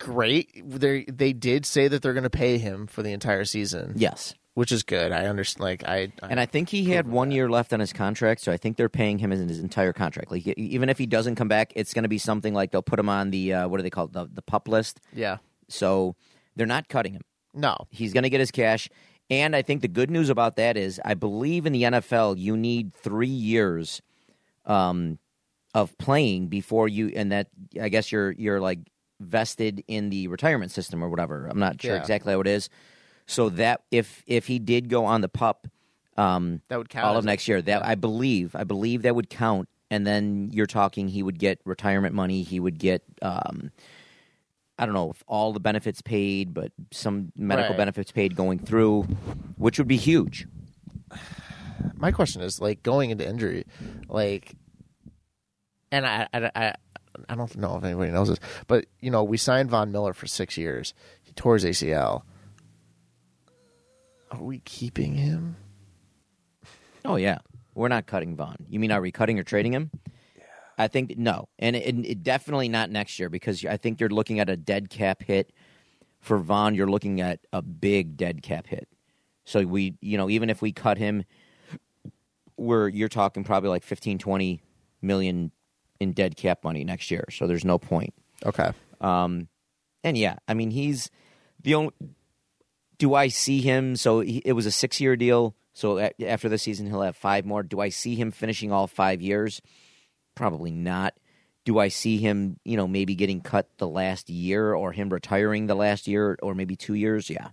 great. 0.00 0.50
They 0.68 1.04
they 1.04 1.32
did 1.32 1.66
say 1.66 1.88
that 1.88 2.02
they're 2.02 2.14
going 2.14 2.24
to 2.24 2.30
pay 2.30 2.58
him 2.58 2.86
for 2.86 3.02
the 3.02 3.12
entire 3.12 3.44
season, 3.44 3.92
Yes. 3.96 4.34
which 4.54 4.72
is 4.72 4.82
good. 4.82 5.12
I 5.12 5.26
understand. 5.26 5.62
Like 5.62 5.84
I, 5.84 6.12
I 6.22 6.28
And 6.30 6.40
I 6.40 6.46
think 6.46 6.68
he 6.70 6.84
had 6.86 7.06
one 7.06 7.30
year 7.30 7.48
left 7.48 7.72
on 7.72 7.80
his 7.80 7.92
contract, 7.92 8.40
so 8.40 8.50
I 8.50 8.56
think 8.56 8.76
they're 8.76 8.88
paying 8.88 9.18
him 9.18 9.30
his, 9.30 9.40
his 9.48 9.60
entire 9.60 9.92
contract. 9.92 10.30
Like 10.30 10.46
even 10.46 10.88
if 10.88 10.98
he 10.98 11.06
doesn't 11.06 11.34
come 11.36 11.48
back, 11.48 11.72
it's 11.76 11.92
going 11.94 12.02
to 12.04 12.08
be 12.08 12.18
something 12.18 12.54
like 12.54 12.70
they'll 12.72 12.82
put 12.82 12.98
him 12.98 13.08
on 13.08 13.30
the 13.30 13.52
uh, 13.52 13.68
what 13.68 13.76
do 13.76 13.82
they 13.82 13.90
call 13.90 14.06
it, 14.06 14.12
the 14.12 14.26
the 14.32 14.42
pup 14.42 14.68
list. 14.68 15.00
yeah. 15.12 15.36
So 15.68 16.14
they're 16.54 16.66
not 16.66 16.88
cutting 16.88 17.12
him. 17.12 17.22
No. 17.56 17.76
He's 17.90 18.12
going 18.12 18.22
to 18.24 18.30
get 18.30 18.38
his 18.40 18.50
cash. 18.52 18.88
And 19.28 19.56
I 19.56 19.62
think 19.62 19.82
the 19.82 19.88
good 19.88 20.10
news 20.10 20.28
about 20.30 20.54
that 20.56 20.76
is, 20.76 21.00
I 21.04 21.14
believe 21.14 21.66
in 21.66 21.72
the 21.72 21.82
NFL, 21.82 22.38
you 22.38 22.56
need 22.56 22.94
three 22.94 23.26
years 23.26 24.00
um, 24.64 25.18
of 25.74 25.96
playing 25.98 26.46
before 26.46 26.86
you, 26.88 27.08
and 27.14 27.32
that 27.32 27.48
I 27.80 27.88
guess 27.88 28.12
you're 28.12 28.30
you're 28.32 28.60
like 28.60 28.78
vested 29.18 29.82
in 29.88 30.10
the 30.10 30.28
retirement 30.28 30.70
system 30.70 31.02
or 31.02 31.08
whatever. 31.08 31.46
I'm 31.46 31.58
not 31.58 31.80
sure 31.80 31.94
Yeah. 31.94 32.00
exactly 32.00 32.32
how 32.34 32.40
it 32.40 32.46
is. 32.46 32.68
So 33.26 33.48
that 33.50 33.82
if 33.90 34.22
if 34.26 34.46
he 34.46 34.58
did 34.60 34.88
go 34.88 35.04
on 35.04 35.20
the 35.22 35.28
pup, 35.28 35.66
um, 36.16 36.60
That 36.68 36.78
would 36.78 36.88
count 36.88 37.06
all 37.06 37.16
of 37.16 37.24
next 37.24 37.48
year, 37.48 37.60
that. 37.62 37.84
I 37.84 37.94
believe 37.96 38.54
I 38.54 38.62
believe 38.64 39.02
that 39.02 39.14
would 39.16 39.28
count. 39.30 39.68
And 39.90 40.04
then 40.06 40.50
you're 40.52 40.66
talking, 40.66 41.08
he 41.08 41.22
would 41.22 41.38
get 41.38 41.60
retirement 41.64 42.14
money. 42.14 42.42
He 42.42 42.58
would 42.60 42.78
get. 42.78 43.02
Um, 43.22 43.70
I 44.78 44.84
don't 44.84 44.94
know 44.94 45.10
if 45.10 45.22
all 45.26 45.52
the 45.52 45.60
benefits 45.60 46.02
paid, 46.02 46.52
but 46.52 46.70
some 46.90 47.32
medical 47.36 47.70
Right. 47.70 47.78
benefits 47.78 48.12
paid 48.12 48.36
going 48.36 48.58
through, 48.58 49.02
which 49.56 49.78
would 49.78 49.88
be 49.88 49.96
huge. 49.96 50.46
my 51.94 52.12
question 52.12 52.42
is 52.42 52.60
like 52.60 52.82
going 52.82 53.10
into 53.10 53.26
injury, 53.26 53.64
like, 54.08 54.54
and 55.90 56.04
I, 56.06 56.28
I, 56.34 56.50
I, 56.54 56.74
I 57.28 57.34
don't 57.34 57.56
know 57.56 57.76
if 57.78 57.84
anybody 57.84 58.10
knows 58.12 58.28
this, 58.28 58.38
but 58.66 58.84
you 59.00 59.10
know, 59.10 59.24
we 59.24 59.38
signed 59.38 59.70
Von 59.70 59.92
Miller 59.92 60.12
for 60.12 60.26
six 60.26 60.58
years. 60.58 60.92
He 61.22 61.32
tore 61.32 61.54
his 61.54 61.64
ACL. 61.64 62.22
Are 64.30 64.42
we 64.42 64.58
keeping 64.60 65.14
him? 65.14 65.56
Oh 67.04 67.16
yeah, 67.16 67.38
we're 67.74 67.88
not 67.88 68.06
cutting 68.06 68.36
Von. 68.36 68.56
You 68.68 68.78
mean 68.80 68.90
are 68.92 69.00
we 69.00 69.12
cutting 69.12 69.38
or 69.38 69.44
trading 69.44 69.72
him? 69.72 69.90
I 70.78 70.88
think 70.88 71.16
no, 71.16 71.48
and 71.58 71.74
it, 71.74 72.06
it 72.06 72.22
definitely 72.22 72.68
not 72.68 72.90
next 72.90 73.18
year 73.18 73.30
because 73.30 73.64
I 73.64 73.76
think 73.76 73.98
you're 73.98 74.10
looking 74.10 74.40
at 74.40 74.50
a 74.50 74.56
dead 74.56 74.90
cap 74.90 75.22
hit 75.22 75.52
for 76.20 76.38
Von. 76.38 76.74
You're 76.74 76.90
looking 76.90 77.20
at 77.20 77.40
a 77.52 77.62
big 77.62 78.16
dead 78.16 78.42
cap 78.42 78.66
hit. 78.66 78.88
So 79.44 79.62
we, 79.62 79.94
you 80.00 80.18
know, 80.18 80.28
even 80.28 80.50
if 80.50 80.60
we 80.60 80.72
cut 80.72 80.98
him, 80.98 81.24
we're 82.56 82.88
you're 82.88 83.08
talking 83.08 83.44
probably 83.44 83.70
like 83.70 83.84
15, 83.84 84.18
20 84.18 84.60
million 85.00 85.50
in 86.00 86.12
dead 86.12 86.36
cap 86.36 86.64
money 86.64 86.84
next 86.84 87.10
year. 87.10 87.24
So 87.30 87.46
there's 87.46 87.64
no 87.64 87.78
point. 87.78 88.12
Okay. 88.44 88.70
Um, 89.00 89.48
and 90.04 90.18
yeah, 90.18 90.36
I 90.46 90.54
mean 90.54 90.70
he's 90.70 91.10
the 91.62 91.74
only. 91.74 91.92
Do 92.98 93.14
I 93.14 93.28
see 93.28 93.60
him? 93.60 93.96
So 93.96 94.20
he, 94.20 94.42
it 94.44 94.52
was 94.52 94.66
a 94.66 94.70
six 94.70 95.00
year 95.00 95.16
deal. 95.16 95.54
So 95.74 95.98
a, 95.98 96.10
after 96.24 96.48
the 96.48 96.58
season, 96.58 96.86
he'll 96.86 97.02
have 97.02 97.16
five 97.16 97.44
more. 97.44 97.62
Do 97.62 97.80
I 97.80 97.90
see 97.90 98.14
him 98.14 98.30
finishing 98.30 98.72
all 98.72 98.86
five 98.86 99.20
years? 99.20 99.60
Probably 100.36 100.70
not. 100.70 101.14
Do 101.64 101.80
I 101.80 101.88
see 101.88 102.18
him, 102.18 102.60
you 102.64 102.76
know, 102.76 102.86
maybe 102.86 103.16
getting 103.16 103.40
cut 103.40 103.68
the 103.78 103.88
last 103.88 104.30
year 104.30 104.72
or 104.72 104.92
him 104.92 105.08
retiring 105.10 105.66
the 105.66 105.74
last 105.74 106.06
year 106.06 106.38
or 106.40 106.54
maybe 106.54 106.76
two 106.76 106.94
years? 106.94 107.28
Yeah. 107.28 107.48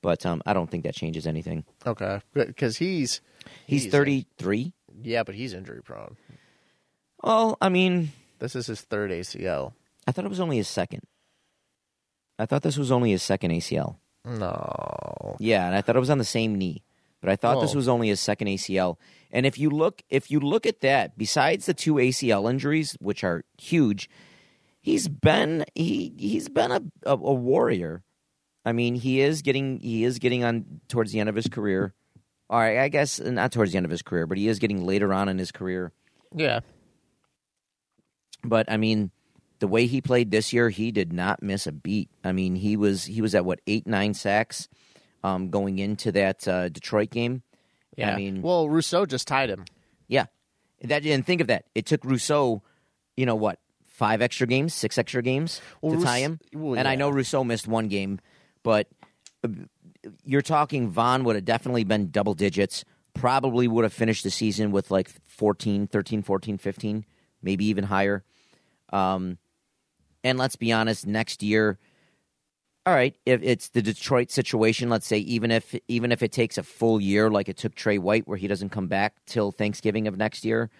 But 0.00 0.24
um, 0.24 0.40
I 0.46 0.54
don't 0.54 0.70
think 0.70 0.84
that 0.84 0.94
changes 0.94 1.26
anything. 1.26 1.64
Okay. 1.84 2.20
Because 2.32 2.78
he's, 2.78 3.20
He's 3.66 3.86
33. 3.88 4.72
Yeah, 5.02 5.22
but 5.22 5.34
he's 5.34 5.52
injury 5.52 5.82
prone. 5.82 6.16
Well, 7.22 7.58
I 7.60 7.68
mean, 7.68 8.12
This 8.38 8.56
is 8.56 8.66
his 8.66 8.80
third 8.80 9.10
ACL. 9.10 9.72
I 10.06 10.12
thought 10.12 10.24
it 10.24 10.28
was 10.28 10.40
only 10.40 10.56
his 10.56 10.68
second. 10.68 11.02
I 12.38 12.46
thought 12.46 12.62
this 12.62 12.76
was 12.78 12.92
only 12.92 13.10
his 13.10 13.22
second 13.22 13.50
ACL. 13.50 13.96
No. 14.24 15.36
Yeah, 15.38 15.66
and 15.66 15.74
I 15.74 15.80
thought 15.82 15.96
it 15.96 16.00
was 16.00 16.10
on 16.10 16.18
the 16.18 16.24
same 16.24 16.54
knee. 16.56 16.82
But 17.20 17.30
I 17.30 17.36
thought 17.36 17.60
this 17.60 17.74
was 17.74 17.88
only 17.88 18.08
his 18.08 18.20
second 18.20 18.48
ACL. 18.48 18.96
And 19.30 19.46
if 19.46 19.58
you 19.58 19.70
look 19.70 20.02
if 20.08 20.30
you 20.30 20.40
look 20.40 20.66
at 20.66 20.80
that, 20.80 21.18
besides 21.18 21.66
the 21.66 21.74
two 21.74 21.94
ACL 21.94 22.48
injuries, 22.48 22.96
which 23.00 23.24
are 23.24 23.44
huge, 23.58 24.08
he's 24.80 25.08
been 25.08 25.64
he 25.74 26.14
he's 26.18 26.48
been 26.48 26.70
a, 26.70 26.80
a, 27.04 27.12
a 27.12 27.34
warrior. 27.34 28.02
I 28.64 28.72
mean, 28.72 28.94
he 28.94 29.20
is 29.20 29.42
getting 29.42 29.80
he 29.80 30.04
is 30.04 30.18
getting 30.18 30.44
on 30.44 30.80
towards 30.88 31.12
the 31.12 31.20
end 31.20 31.28
of 31.28 31.34
his 31.34 31.48
career. 31.48 31.94
All 32.48 32.60
right, 32.60 32.78
I 32.78 32.88
guess 32.88 33.18
not 33.18 33.50
towards 33.50 33.72
the 33.72 33.78
end 33.78 33.86
of 33.86 33.90
his 33.90 34.02
career, 34.02 34.26
but 34.26 34.38
he 34.38 34.46
is 34.46 34.58
getting 34.58 34.84
later 34.84 35.12
on 35.12 35.28
in 35.28 35.38
his 35.38 35.50
career. 35.50 35.92
Yeah. 36.34 36.60
But 38.44 38.70
I 38.70 38.76
mean, 38.76 39.10
the 39.58 39.68
way 39.68 39.86
he 39.86 40.00
played 40.00 40.30
this 40.30 40.52
year, 40.52 40.70
he 40.70 40.92
did 40.92 41.12
not 41.12 41.42
miss 41.42 41.66
a 41.66 41.72
beat. 41.72 42.10
I 42.22 42.32
mean, 42.32 42.54
he 42.54 42.76
was 42.76 43.04
he 43.04 43.20
was 43.20 43.34
at 43.34 43.44
what 43.44 43.60
eight 43.66 43.86
nine 43.86 44.14
sacks 44.14 44.68
um, 45.24 45.50
going 45.50 45.78
into 45.78 46.12
that 46.12 46.46
uh, 46.48 46.68
Detroit 46.68 47.10
game. 47.10 47.42
Yeah. 47.96 48.12
I 48.12 48.16
mean, 48.16 48.42
well, 48.42 48.68
Rousseau 48.68 49.06
just 49.06 49.26
tied 49.26 49.48
him. 49.50 49.64
yeah, 50.08 50.26
that 50.82 51.04
and 51.06 51.24
think 51.24 51.40
of 51.40 51.46
that. 51.46 51.64
It 51.74 51.86
took 51.86 52.04
Rousseau, 52.04 52.62
you 53.16 53.24
know 53.26 53.34
what, 53.36 53.58
five 53.86 54.20
extra 54.20 54.46
games, 54.46 54.74
six 54.74 54.98
extra 54.98 55.22
games 55.22 55.60
Well, 55.80 55.92
to 55.92 55.96
Rous- 55.98 56.04
tie 56.04 56.18
him. 56.18 56.38
well, 56.52 56.78
and 56.78 56.86
I 56.86 56.94
know 56.96 57.08
Rousseau 57.08 57.42
missed 57.44 57.66
one 57.66 57.88
game, 57.88 58.20
but 58.62 58.86
uh, 59.42 59.48
you're 60.24 60.42
talking 60.42 60.88
Von 60.90 61.24
would 61.24 61.36
have 61.36 61.44
definitely 61.46 61.84
been 61.84 62.10
double 62.10 62.34
digits. 62.34 62.84
Probably 63.14 63.66
would 63.66 63.84
have 63.84 63.94
finished 63.94 64.24
the 64.24 64.30
season 64.30 64.70
with 64.72 64.90
like 64.90 65.08
14, 65.24 65.86
13, 65.86 66.22
14, 66.22 66.58
15, 66.58 67.04
maybe 67.42 67.64
even 67.64 67.84
higher. 67.84 68.22
Um, 68.92 69.38
and 70.22 70.36
let's 70.38 70.56
be 70.56 70.70
honest, 70.70 71.06
next 71.06 71.42
year, 71.42 71.78
all 72.86 72.94
right, 72.94 73.16
if 73.26 73.42
it's 73.42 73.70
the 73.70 73.82
Detroit 73.82 74.30
situation, 74.30 74.88
let's 74.88 75.06
say 75.06 75.18
even 75.18 75.50
if 75.50 75.74
even 75.88 76.12
if 76.12 76.22
it 76.22 76.30
takes 76.32 76.56
a 76.56 76.62
full 76.62 77.00
year, 77.00 77.28
like 77.30 77.48
it 77.48 77.56
took 77.56 77.74
Trey 77.74 77.98
White, 77.98 78.26
where 78.28 78.38
he 78.38 78.46
doesn't 78.46 78.68
come 78.70 78.86
back 78.86 79.14
till 79.26 79.50
Thanksgiving 79.50 80.06
of 80.06 80.16
next 80.16 80.44
year, 80.44 80.70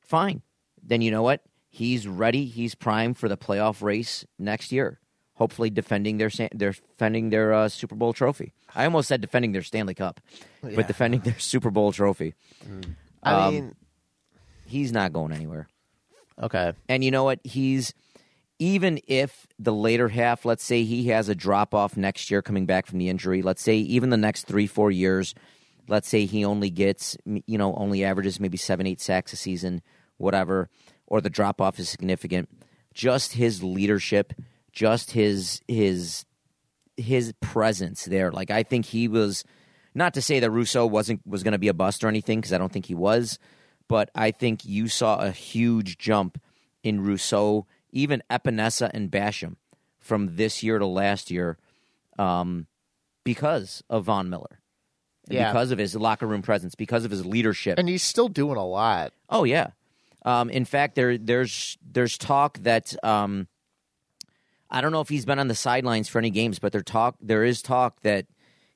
fine. 0.00 0.42
Then 0.82 1.00
you 1.02 1.10
know 1.10 1.22
what? 1.22 1.42
He's 1.70 2.06
ready. 2.06 2.46
He's 2.46 2.74
primed 2.74 3.16
for 3.16 3.28
the 3.28 3.36
playoff 3.36 3.82
race 3.82 4.24
next 4.38 4.72
year. 4.72 4.98
Hopefully, 5.34 5.70
defending 5.70 6.18
their 6.18 6.30
their 6.52 6.72
defending 6.72 7.30
their 7.30 7.54
uh, 7.54 7.68
Super 7.68 7.94
Bowl 7.94 8.12
trophy. 8.12 8.52
I 8.74 8.84
almost 8.84 9.08
said 9.08 9.20
defending 9.22 9.52
their 9.52 9.62
Stanley 9.62 9.94
Cup, 9.94 10.20
Yeah. 10.62 10.72
but 10.76 10.86
defending 10.86 11.20
their 11.20 11.38
Super 11.38 11.70
Bowl 11.70 11.92
trophy. 11.92 12.34
I 13.22 13.32
Um, 13.32 13.54
mean, 13.54 13.74
He's 14.66 14.92
not 14.92 15.12
going 15.12 15.32
anywhere. 15.32 15.66
okay. 16.40 16.72
And 16.88 17.02
you 17.02 17.10
know 17.10 17.24
what? 17.24 17.40
He's 17.42 17.92
even 18.60 19.00
if 19.08 19.46
the 19.58 19.72
later 19.72 20.08
half, 20.08 20.44
let's 20.44 20.62
say 20.62 20.84
he 20.84 21.08
has 21.08 21.28
a 21.30 21.34
drop 21.34 21.74
off 21.74 21.96
next 21.96 22.30
year 22.30 22.42
coming 22.42 22.66
back 22.66 22.86
from 22.86 22.98
the 22.98 23.08
injury, 23.08 23.40
let's 23.40 23.62
say 23.62 23.78
even 23.78 24.10
the 24.10 24.16
next 24.18 24.44
three, 24.44 24.66
four 24.66 24.90
years, 24.90 25.34
let's 25.88 26.08
say 26.08 26.26
he 26.26 26.44
only 26.44 26.68
gets, 26.68 27.16
you 27.24 27.56
know, 27.56 27.74
only 27.74 28.04
averages 28.04 28.38
maybe 28.38 28.58
seven, 28.58 28.86
eight 28.86 29.00
sacks 29.00 29.32
a 29.32 29.36
season, 29.36 29.80
whatever, 30.18 30.68
or 31.06 31.22
the 31.22 31.30
drop 31.30 31.60
off 31.60 31.80
is 31.80 31.88
significant. 31.88 32.50
Just 32.92 33.32
his 33.32 33.62
leadership, 33.62 34.34
just 34.72 35.12
his, 35.12 35.62
his, 35.66 36.26
his 36.98 37.32
presence 37.40 38.04
there. 38.04 38.30
Like, 38.30 38.50
I 38.50 38.62
think 38.62 38.84
he 38.84 39.08
was, 39.08 39.42
not 39.94 40.12
to 40.14 40.22
say 40.22 40.38
that 40.38 40.50
Rousseau 40.50 40.84
wasn't, 40.84 41.26
was 41.26 41.42
going 41.42 41.52
to 41.52 41.58
be 41.58 41.68
a 41.68 41.74
bust 41.74 42.04
or 42.04 42.08
anything, 42.08 42.40
because 42.40 42.52
I 42.52 42.58
don't 42.58 42.72
think 42.72 42.86
he 42.86 42.94
was, 42.94 43.38
but 43.88 44.10
I 44.14 44.32
think 44.32 44.66
you 44.66 44.86
saw 44.86 45.18
a 45.18 45.30
huge 45.30 45.96
jump 45.96 46.38
in 46.82 47.00
Rousseau, 47.00 47.66
even 47.92 48.22
Epenesa 48.30 48.90
and 48.92 49.10
Basham 49.10 49.56
from 49.98 50.36
this 50.36 50.62
year 50.62 50.78
to 50.78 50.86
last 50.86 51.30
year 51.30 51.58
um, 52.18 52.66
because 53.24 53.82
of 53.90 54.04
Von 54.04 54.30
Miller. 54.30 54.60
And 55.28 55.34
Yeah. 55.34 55.52
Because 55.52 55.70
of 55.70 55.78
his 55.78 55.94
locker 55.94 56.26
room 56.26 56.42
presence, 56.42 56.74
because 56.74 57.04
of 57.04 57.10
his 57.10 57.24
leadership. 57.24 57.78
And 57.78 57.88
he's 57.88 58.02
still 58.02 58.28
doing 58.28 58.56
a 58.56 58.66
lot. 58.66 59.12
oh 59.28 59.44
yeah. 59.44 59.68
Um, 60.22 60.50
in 60.50 60.64
fact, 60.64 60.96
there 60.96 61.16
there's 61.16 61.78
there's 61.82 62.18
talk 62.18 62.58
that 62.58 62.94
um, 63.02 63.48
I 64.70 64.80
don't 64.80 64.92
know 64.92 65.00
if 65.00 65.08
he's 65.08 65.24
been 65.24 65.38
on 65.38 65.48
the 65.48 65.54
sidelines 65.54 66.08
for 66.08 66.18
any 66.18 66.30
games, 66.30 66.58
but 66.58 66.72
there 66.72 66.82
talk 66.82 67.16
there 67.22 67.42
is 67.44 67.62
talk 67.62 68.02
that 68.02 68.26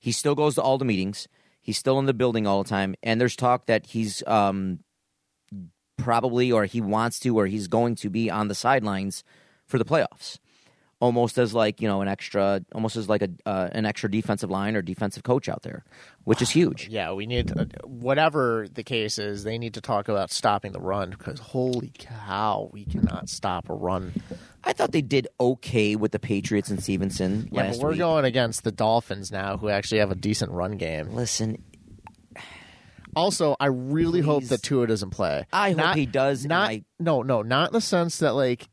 he 0.01 0.11
still 0.13 0.35
goes 0.35 0.55
to 0.55 0.63
all 0.63 0.79
the 0.79 0.85
meetings. 0.85 1.29
He's 1.61 1.79
still 1.79 1.99
in 1.99 2.07
the 2.07 2.15
building 2.15 2.47
all 2.47 2.63
the 2.63 2.69
time, 2.69 2.95
and 3.03 3.21
there's 3.21 3.37
talk 3.37 3.67
that 3.67 3.87
he's 3.87 4.23
um, 4.27 4.81
probably 6.05 6.53
or 6.53 6.67
he 6.67 6.81
wants 6.83 7.19
to 7.21 7.37
or 7.39 7.47
he's 7.47 7.67
going 7.69 7.95
to 7.95 8.11
be 8.11 8.31
on 8.31 8.49
the 8.49 8.55
sidelines 8.55 9.25
for 9.67 9.79
the 9.79 9.85
playoffs 9.85 10.39
almost 11.01 11.39
as 11.39 11.53
like 11.53 11.81
you 11.81 11.89
know 11.89 12.01
an 12.03 12.09
extra 12.09 12.61
almost 12.75 12.97
as 12.97 13.09
like 13.09 13.21
a 13.23 13.29
uh, 13.47 13.69
an 13.73 13.85
extra 13.85 14.11
defensive 14.11 14.51
line 14.51 14.77
or 14.77 14.83
defensive 14.83 15.23
coach 15.23 15.49
out 15.49 15.63
there 15.63 15.83
which 16.25 16.41
is 16.41 16.51
huge 16.51 16.89
Yeah, 16.99 17.13
we 17.13 17.27
need 17.27 17.49
to, 17.49 17.69
whatever 17.85 18.67
the 18.73 18.85
case 18.85 19.19
is, 19.19 19.45
they 19.45 19.59
need 19.59 19.75
to 19.75 19.81
talk 19.81 20.09
about 20.09 20.31
stopping 20.31 20.73
the 20.73 20.81
run 20.81 21.11
because 21.11 21.41
holy 21.41 21.93
cow, 21.99 22.71
we 22.73 22.85
cannot 22.85 23.29
stop 23.29 23.69
a 23.69 23.75
run. 23.75 24.13
i 24.63 24.73
thought 24.73 24.93
they 24.93 25.03
did 25.03 25.27
okay 25.41 25.97
with 25.97 26.13
the 26.13 26.19
patriots 26.21 26.71
and 26.71 26.83
stevenson 26.83 27.49
Yeah, 27.51 27.63
last 27.65 27.79
but 27.79 27.85
we're 27.85 27.91
week 27.91 27.99
going 27.99 28.25
against 28.25 28.63
the 28.63 28.73
Dolphins 28.73 29.33
now, 29.33 29.57
who 29.57 29.69
actually 29.71 29.99
have 30.01 30.11
a 30.13 30.21
decent 30.29 30.53
run 30.53 30.77
game. 30.77 31.09
listen 31.15 31.63
Also, 33.17 33.57
I 33.61 33.67
really 33.67 34.21
hope 34.21 34.45
that 34.45 34.63
Tua 34.63 34.87
doesn't 34.87 35.11
play. 35.11 35.47
I 35.53 35.71
hope 35.71 35.79
Not- 35.79 35.97
he 35.97 36.07
does, 36.07 36.45
Not 36.45 36.71
I- 36.71 36.85
no, 36.99 37.23
no, 37.23 37.43
not 37.43 37.69
in 37.71 37.73
the 37.75 37.81
sense 37.81 38.19
that 38.19 38.33
like, 38.35 38.69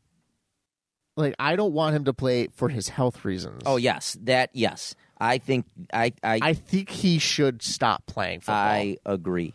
like 1.18 1.36
I 1.40 1.56
don't 1.56 1.74
want 1.74 1.96
him 1.96 2.06
to 2.06 2.14
play 2.14 2.48
for 2.54 2.70
his 2.70 2.90
health 2.90 3.26
reasons. 3.26 3.62
oh 3.66 3.78
yes 3.78 4.18
that 4.24 4.50
yes 4.54 4.96
i 5.20 5.38
think 5.38 5.66
i 5.94 6.14
i 6.24 6.40
I 6.42 6.54
think 6.54 6.90
he 6.90 7.20
should 7.20 7.62
stop 7.62 8.06
playing 8.06 8.40
football 8.40 8.56
I 8.56 8.98
agree 9.06 9.54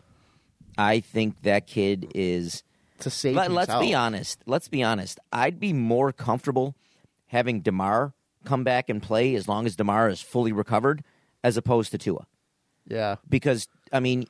i 0.77 0.99
think 0.99 1.41
that 1.41 1.65
kid 1.67 2.11
is 2.15 2.63
to 2.99 3.09
save 3.09 3.35
Let, 3.35 3.51
himself. 3.51 3.69
let's 3.69 3.81
be 3.81 3.93
honest. 3.93 4.39
Let's 4.47 4.67
be 4.69 4.81
honest. 4.81 5.19
I'd 5.31 5.59
be 5.59 5.71
more 5.71 6.11
comfortable 6.11 6.75
having 7.27 7.61
Damar 7.61 8.13
come 8.43 8.63
back 8.63 8.89
and 8.89 9.03
play 9.03 9.35
as 9.35 9.47
long 9.47 9.67
as 9.67 9.75
Damar 9.75 10.09
is 10.09 10.19
fully 10.19 10.51
recovered, 10.51 11.03
as 11.43 11.57
opposed 11.57 11.91
to 11.91 11.99
Tua. 11.99 12.25
Yeah, 12.87 13.17
Because 13.29 13.67
I 13.93 13.99
mean, 13.99 14.25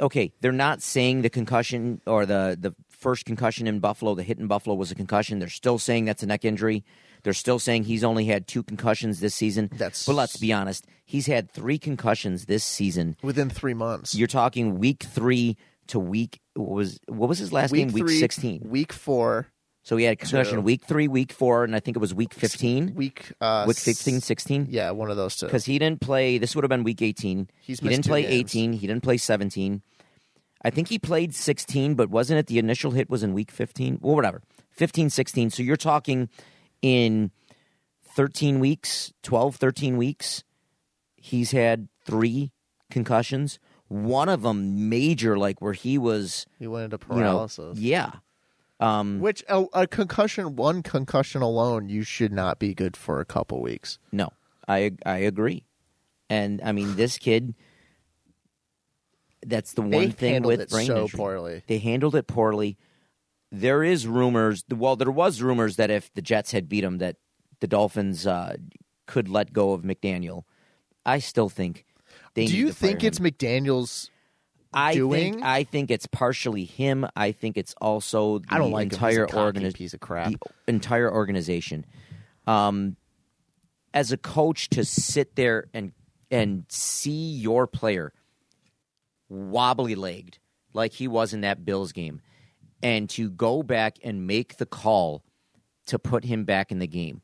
okay, 0.00 0.32
they're 0.40 0.52
not 0.52 0.82
saying 0.82 1.22
the 1.22 1.30
concussion 1.30 2.00
or 2.06 2.26
the 2.26 2.56
the 2.60 2.74
first 2.90 3.24
concussion 3.26 3.66
in 3.66 3.80
Buffalo, 3.80 4.14
the 4.14 4.22
hit 4.22 4.38
in 4.38 4.46
Buffalo 4.46 4.74
was 4.74 4.90
a 4.90 4.94
concussion. 4.94 5.38
They're 5.38 5.48
still 5.48 5.78
saying 5.78 6.06
that's 6.06 6.22
a 6.22 6.26
neck 6.26 6.44
injury. 6.44 6.84
They're 7.22 7.32
still 7.32 7.58
saying 7.58 7.84
he's 7.84 8.04
only 8.04 8.26
had 8.26 8.46
two 8.46 8.62
concussions 8.62 9.20
this 9.20 9.34
season. 9.34 9.68
That's- 9.72 10.04
but 10.06 10.14
let's 10.14 10.36
be 10.36 10.52
honest, 10.52 10.86
he's 11.06 11.26
had 11.26 11.50
three 11.50 11.78
concussions 11.78 12.44
this 12.46 12.64
season. 12.64 13.16
within 13.22 13.48
three 13.50 13.72
months. 13.74 14.14
You're 14.14 14.26
talking 14.28 14.78
week 14.78 15.02
three 15.04 15.56
to 15.86 15.98
week 15.98 16.40
what 16.54 16.70
was 16.70 16.98
what 17.08 17.28
was 17.28 17.38
his 17.38 17.52
last 17.52 17.70
week 17.72 17.86
game? 17.86 17.92
Week 17.94 18.04
three, 18.06 18.18
sixteen. 18.18 18.62
week 18.64 18.92
four, 18.92 19.48
So 19.84 19.96
he 19.98 20.04
had 20.04 20.14
a 20.14 20.16
concussion 20.16 20.62
week 20.62 20.82
three, 20.84 21.08
week 21.08 21.30
four, 21.30 21.62
and 21.62 21.76
I 21.76 21.80
think 21.80 21.96
it 21.96 22.00
was 22.00 22.14
week 22.14 22.32
15. 22.32 22.94
week 22.94 23.32
uh, 23.40 23.64
Week 23.68 23.76
15, 23.76 24.20
16? 24.22 24.68
Yeah, 24.70 24.90
one 24.92 25.10
of 25.10 25.18
those 25.18 25.36
two. 25.36 25.44
Because 25.46 25.66
he 25.66 25.78
didn't 25.78 26.00
play, 26.00 26.38
this 26.38 26.56
would 26.56 26.64
have 26.64 26.70
been 26.70 26.84
week 26.84 27.02
18. 27.02 27.50
He's 27.60 27.80
he 27.80 27.88
didn't 27.90 28.06
play 28.06 28.22
games. 28.22 28.32
18. 28.56 28.72
He 28.72 28.86
didn't 28.86 29.02
play 29.02 29.18
17. 29.18 29.82
I 30.64 30.70
think 30.70 30.88
he 30.88 30.98
played 30.98 31.34
16, 31.34 31.94
but 31.94 32.08
wasn't 32.08 32.38
it 32.38 32.46
the 32.46 32.58
initial 32.58 32.92
hit 32.92 33.10
was 33.10 33.22
in 33.22 33.34
week 33.34 33.50
15? 33.50 33.98
Well, 34.00 34.14
whatever. 34.16 34.40
15, 34.70 35.10
16. 35.10 35.50
So 35.50 35.62
you're 35.62 35.76
talking 35.76 36.30
in 36.80 37.30
13 38.16 38.60
weeks, 38.60 39.12
12, 39.22 39.56
13 39.56 39.98
weeks, 39.98 40.44
he's 41.16 41.50
had 41.50 41.88
three 42.06 42.52
concussions. 42.90 43.58
One 43.88 44.30
of 44.30 44.40
them 44.40 44.88
major, 44.88 45.36
like 45.36 45.60
where 45.60 45.74
he 45.74 45.98
was 45.98 46.46
he 46.58 46.66
went 46.66 46.84
into 46.92 46.98
you 47.10 47.20
know, 47.20 47.32
paralysis. 47.32 47.78
yeah. 47.78 48.12
Um, 48.80 49.20
Which 49.20 49.44
a, 49.48 49.64
a 49.72 49.86
concussion, 49.86 50.56
one 50.56 50.82
concussion 50.82 51.42
alone, 51.42 51.88
you 51.88 52.02
should 52.02 52.32
not 52.32 52.58
be 52.58 52.74
good 52.74 52.96
for 52.96 53.20
a 53.20 53.24
couple 53.24 53.60
weeks. 53.62 53.98
No, 54.10 54.30
I 54.66 54.92
I 55.06 55.18
agree, 55.18 55.64
and 56.28 56.60
I 56.62 56.72
mean 56.72 56.96
this 56.96 57.16
kid. 57.18 57.54
That's 59.46 59.74
the 59.74 59.82
They 59.82 59.96
one 59.96 60.10
thing 60.12 60.42
with 60.42 60.60
it 60.60 60.70
brain 60.70 60.86
so 60.86 61.02
injury. 61.02 61.16
poorly. 61.18 61.62
They 61.66 61.78
handled 61.78 62.14
it 62.16 62.26
poorly. 62.26 62.78
There 63.52 63.84
is 63.84 64.06
rumors. 64.06 64.64
Well, 64.68 64.96
there 64.96 65.10
was 65.10 65.42
rumors 65.42 65.76
that 65.76 65.90
if 65.90 66.12
the 66.14 66.22
Jets 66.22 66.52
had 66.52 66.68
beat 66.68 66.80
them, 66.80 66.98
that 66.98 67.16
the 67.60 67.66
Dolphins 67.68 68.26
uh, 68.26 68.56
could 69.06 69.28
let 69.28 69.52
go 69.52 69.72
of 69.72 69.82
McDaniel. 69.82 70.44
I 71.06 71.18
still 71.18 71.48
think. 71.50 71.84
They 72.34 72.46
Do 72.46 72.56
you 72.56 72.72
think 72.72 73.02
him. 73.02 73.08
it's 73.08 73.18
McDaniel's? 73.20 74.10
I 74.74 74.94
doing? 74.94 75.34
Think, 75.34 75.44
I 75.44 75.64
think 75.64 75.90
it's 75.90 76.06
partially 76.06 76.64
him. 76.64 77.06
I 77.16 77.32
think 77.32 77.56
it's 77.56 77.74
also 77.80 78.38
the 78.40 78.46
I 78.50 78.58
don't 78.58 78.70
like 78.70 78.92
him. 78.92 78.98
He's 78.98 79.18
a 79.18 79.22
entire 79.22 79.44
organization. 79.44 79.78
piece 79.78 79.94
of 79.94 80.00
crap. 80.00 80.32
The 80.32 80.38
entire 80.66 81.12
organization. 81.12 81.86
Um, 82.46 82.96
as 83.92 84.12
a 84.12 84.16
coach, 84.16 84.68
to 84.70 84.84
sit 84.84 85.36
there 85.36 85.66
and 85.72 85.92
and 86.30 86.64
see 86.68 87.32
your 87.32 87.66
player 87.66 88.12
wobbly 89.28 89.94
legged 89.94 90.38
like 90.72 90.92
he 90.92 91.06
was 91.06 91.32
in 91.32 91.42
that 91.42 91.64
Bills 91.64 91.92
game, 91.92 92.20
and 92.82 93.08
to 93.10 93.30
go 93.30 93.62
back 93.62 93.98
and 94.02 94.26
make 94.26 94.56
the 94.56 94.66
call 94.66 95.22
to 95.86 95.98
put 95.98 96.24
him 96.24 96.44
back 96.44 96.72
in 96.72 96.78
the 96.78 96.86
game 96.86 97.22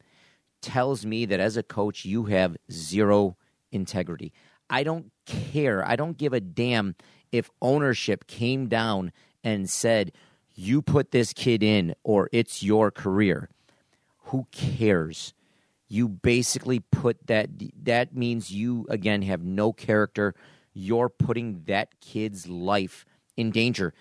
tells 0.60 1.06
me 1.06 1.24
that 1.24 1.40
as 1.40 1.56
a 1.56 1.62
coach 1.62 2.04
you 2.04 2.24
have 2.24 2.56
zero 2.70 3.36
integrity. 3.72 4.32
I 4.68 4.84
don't 4.84 5.10
care. 5.26 5.86
I 5.86 5.96
don't 5.96 6.16
give 6.16 6.32
a 6.32 6.40
damn 6.40 6.94
if 7.32 7.50
ownership 7.62 8.26
came 8.26 8.66
down 8.68 9.12
and 9.44 9.68
said 9.70 10.12
you 10.54 10.82
put 10.82 11.10
this 11.10 11.32
kid 11.32 11.62
in 11.62 11.94
or 12.04 12.28
it's 12.32 12.62
your 12.62 12.90
career. 12.90 13.48
Who 14.24 14.46
cares? 14.52 15.32
You 15.88 16.08
basically 16.08 16.80
put 16.80 17.26
that 17.26 17.48
that 17.82 18.14
means 18.14 18.50
you 18.50 18.86
again 18.88 19.22
have 19.22 19.42
no 19.42 19.72
character. 19.72 20.34
You're 20.72 21.08
putting 21.08 21.62
that 21.66 22.00
kid's 22.00 22.46
life 22.48 23.04
in 23.36 23.50
danger. 23.50 23.92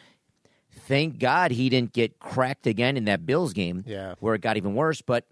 Thank 0.72 1.18
God 1.20 1.52
he 1.52 1.70
didn't 1.70 1.94
get 1.94 2.20
cracked 2.20 2.68
again 2.68 2.96
in 2.98 3.06
that 3.06 3.26
Bills 3.26 3.54
game 3.54 3.84
Yeah. 3.88 4.16
where 4.20 4.36
it 4.36 4.42
got 4.42 4.58
even 4.58 4.76
worse, 4.76 5.02
but 5.02 5.26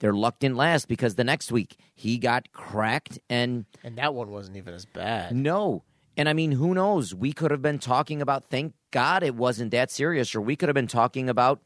their 0.00 0.12
luck 0.12 0.38
didn't 0.38 0.56
last 0.56 0.86
because 0.88 1.14
the 1.14 1.24
next 1.24 1.50
week 1.52 1.76
he 1.94 2.18
got 2.18 2.52
cracked 2.52 3.18
and 3.30 3.64
And 3.82 3.96
that 3.96 4.14
one 4.14 4.30
wasn't 4.30 4.56
even 4.56 4.74
as 4.74 4.84
bad. 4.84 5.34
no. 5.34 5.82
And 6.16 6.28
I 6.28 6.32
mean, 6.34 6.52
who 6.52 6.74
knows? 6.74 7.14
We 7.14 7.32
could 7.32 7.50
have 7.50 7.62
been 7.62 7.78
talking 7.78 8.20
about, 8.20 8.44
thank 8.44 8.74
God 8.90 9.22
it 9.22 9.34
wasn't 9.34 9.70
that 9.70 9.90
serious, 9.90 10.34
or 10.34 10.40
we 10.40 10.56
could 10.56 10.68
have 10.68 10.74
been 10.74 10.86
talking 10.86 11.28
about 11.28 11.60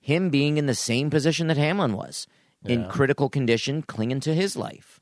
him 0.00 0.30
being 0.30 0.58
in 0.58 0.66
the 0.66 0.74
same 0.74 1.08
position 1.10 1.46
that 1.46 1.56
Hamlin 1.56 1.92
was 1.92 2.26
in 2.64 2.88
critical 2.88 3.28
condition, 3.28 3.82
clinging 3.82 4.20
to 4.20 4.34
his 4.34 4.56
life. 4.56 5.00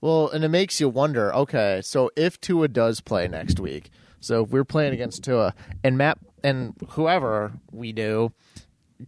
Well, 0.00 0.28
and 0.30 0.44
it 0.44 0.48
makes 0.48 0.80
you 0.80 0.88
wonder. 0.88 1.34
Okay, 1.34 1.80
so 1.84 2.10
if 2.16 2.40
Tua 2.40 2.68
does 2.68 3.00
play 3.00 3.28
next 3.28 3.60
week, 3.60 3.90
so 4.20 4.44
if 4.44 4.50
we're 4.50 4.64
playing 4.64 4.94
against 4.94 5.22
Tua, 5.24 5.54
and 5.84 5.98
Matt 5.98 6.18
and 6.42 6.74
whoever 6.90 7.52
we 7.70 7.92
do 7.92 8.32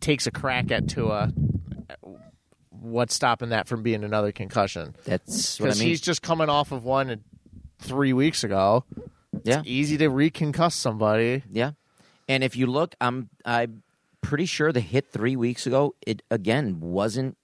takes 0.01 0.27
a 0.27 0.31
crack 0.31 0.71
at 0.71 0.89
Tua, 0.89 1.33
what's 2.71 3.15
stopping 3.15 3.51
that 3.51 3.69
from 3.69 3.83
being 3.83 4.05
another 4.05 4.33
concussion? 4.33 4.95
That's 5.05 5.59
what 5.59 5.67
I 5.67 5.69
Because 5.69 5.81
mean. 5.81 5.89
he's 5.89 6.01
just 6.01 6.23
coming 6.23 6.49
off 6.49 6.73
of 6.73 6.85
one 6.85 7.23
three 7.83 8.13
weeks 8.13 8.45
ago. 8.45 8.85
yeah, 9.45 9.63
Easy 9.65 9.97
to 9.99 10.09
reconcuss 10.09 10.73
somebody. 10.73 11.43
yeah. 11.51 11.73
And 12.29 12.43
if 12.45 12.57
you 12.57 12.67
look, 12.67 12.95
I'm 13.01 13.29
I'm 13.45 13.83
pretty 14.21 14.47
sure 14.47 14.73
the 14.73 14.81
hit 14.81 15.11
three 15.11 15.37
weeks 15.37 15.67
ago, 15.67 15.95
it 16.07 16.23
again 16.31 16.81
wasn't. 16.81 17.37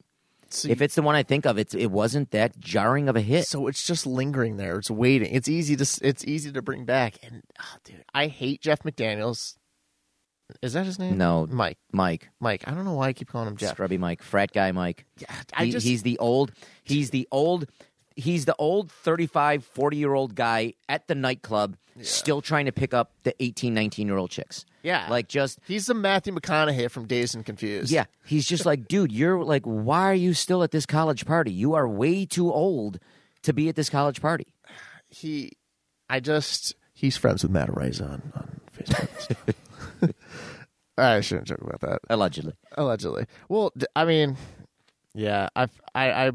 So, 0.50 0.68
If 0.70 0.80
it's 0.80 0.94
the 0.94 1.02
one 1.02 1.14
I 1.14 1.22
think 1.24 1.44
of, 1.44 1.58
it's 1.58 1.74
it 1.74 1.88
wasn't 1.90 2.30
that 2.30 2.58
jarring 2.58 3.08
of 3.10 3.16
a 3.16 3.20
hit. 3.20 3.46
so 3.46 3.66
it's 3.66 3.86
just 3.86 4.06
lingering 4.06 4.56
there. 4.56 4.78
It's 4.78 4.90
waiting. 4.90 5.34
It's 5.34 5.48
easy 5.48 5.76
to 5.76 5.84
it's 6.02 6.24
easy 6.24 6.50
to 6.52 6.62
bring 6.62 6.84
back. 6.86 7.16
And 7.22 7.42
oh, 7.60 7.76
dude, 7.84 8.02
I 8.14 8.28
hate 8.28 8.62
Jeff 8.62 8.82
McDaniels. 8.82 9.56
Is 10.62 10.72
that 10.72 10.86
his 10.86 10.98
name? 10.98 11.18
No. 11.18 11.46
Mike. 11.50 11.76
Mike, 11.92 12.30
Mike. 12.40 12.64
I 12.66 12.70
don't 12.70 12.86
know 12.86 12.94
why 12.94 13.08
I 13.08 13.12
keep 13.12 13.28
calling 13.28 13.48
him 13.48 13.56
Jeff. 13.58 13.72
Scrubby 13.72 13.98
Mike, 13.98 14.22
frat 14.22 14.50
guy 14.52 14.72
Mike. 14.72 15.04
Yeah, 15.18 15.26
I 15.52 15.66
He- 15.66 15.70
just 15.72 15.86
he's 15.86 16.02
the 16.02 16.16
old 16.18 16.52
he's 16.84 17.10
the 17.10 17.28
old 17.30 17.66
he's 18.18 18.44
the 18.44 18.54
old 18.58 18.90
35 18.90 19.64
40 19.64 19.96
year 19.96 20.12
old 20.14 20.34
guy 20.34 20.74
at 20.88 21.06
the 21.08 21.14
nightclub 21.14 21.76
still 22.02 22.40
trying 22.42 22.66
to 22.66 22.72
pick 22.72 22.92
up 22.94 23.12
the 23.22 23.34
18 23.42 23.72
19 23.74 24.06
year 24.06 24.16
old 24.16 24.30
chicks 24.30 24.64
Yeah. 24.82 25.06
like 25.10 25.26
just 25.28 25.58
he's 25.66 25.86
the 25.86 25.94
Matthew 25.94 26.32
McConaughey 26.34 26.90
from 26.90 27.06
Dazed 27.06 27.34
and 27.34 27.44
Confused. 27.46 27.90
yeah 27.90 28.04
he's 28.26 28.46
just 28.46 28.66
like 28.66 28.86
dude 28.88 29.10
you're 29.12 29.42
like 29.42 29.62
why 29.64 30.10
are 30.10 30.14
you 30.14 30.34
still 30.34 30.62
at 30.62 30.70
this 30.72 30.84
college 30.86 31.24
party 31.26 31.50
you 31.52 31.74
are 31.74 31.88
way 31.88 32.26
too 32.26 32.52
old 32.52 32.98
to 33.42 33.52
be 33.52 33.68
at 33.68 33.76
this 33.76 33.88
college 33.88 34.20
party 34.20 34.46
he. 35.08 35.52
I 36.10 36.20
just 36.20 36.74
he's 36.94 37.16
friends 37.16 37.42
with 37.42 37.52
Matt 37.52 37.68
Araiza 37.68 38.02
on 38.02 38.32
on 38.34 38.60
Facebook. 38.76 39.54
I 40.98 41.20
shouldn't 41.20 41.46
joke 41.46 41.60
about 41.62 41.80
that. 41.80 42.00
allegedly 42.10 42.54
Allegedly. 42.76 43.26
Well, 43.48 43.72
I 43.94 44.04
mean, 44.04 44.36
yeah, 45.14 45.48
I've 45.54 45.70
I 45.94 46.32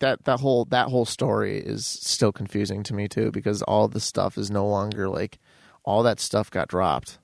That 0.00 0.24
that 0.24 0.40
whole 0.40 0.64
that 0.66 0.88
whole 0.88 1.04
story 1.04 1.58
is 1.58 1.86
still 1.86 2.32
confusing 2.32 2.82
to 2.84 2.94
me 2.94 3.08
too 3.08 3.30
because 3.30 3.62
all 3.62 3.88
the 3.88 4.00
stuff 4.00 4.38
is 4.38 4.50
no 4.50 4.66
longer 4.66 5.08
like 5.08 5.38
all 5.84 6.02
that 6.04 6.20
stuff 6.20 6.50
got 6.50 6.68
dropped. 6.68 7.18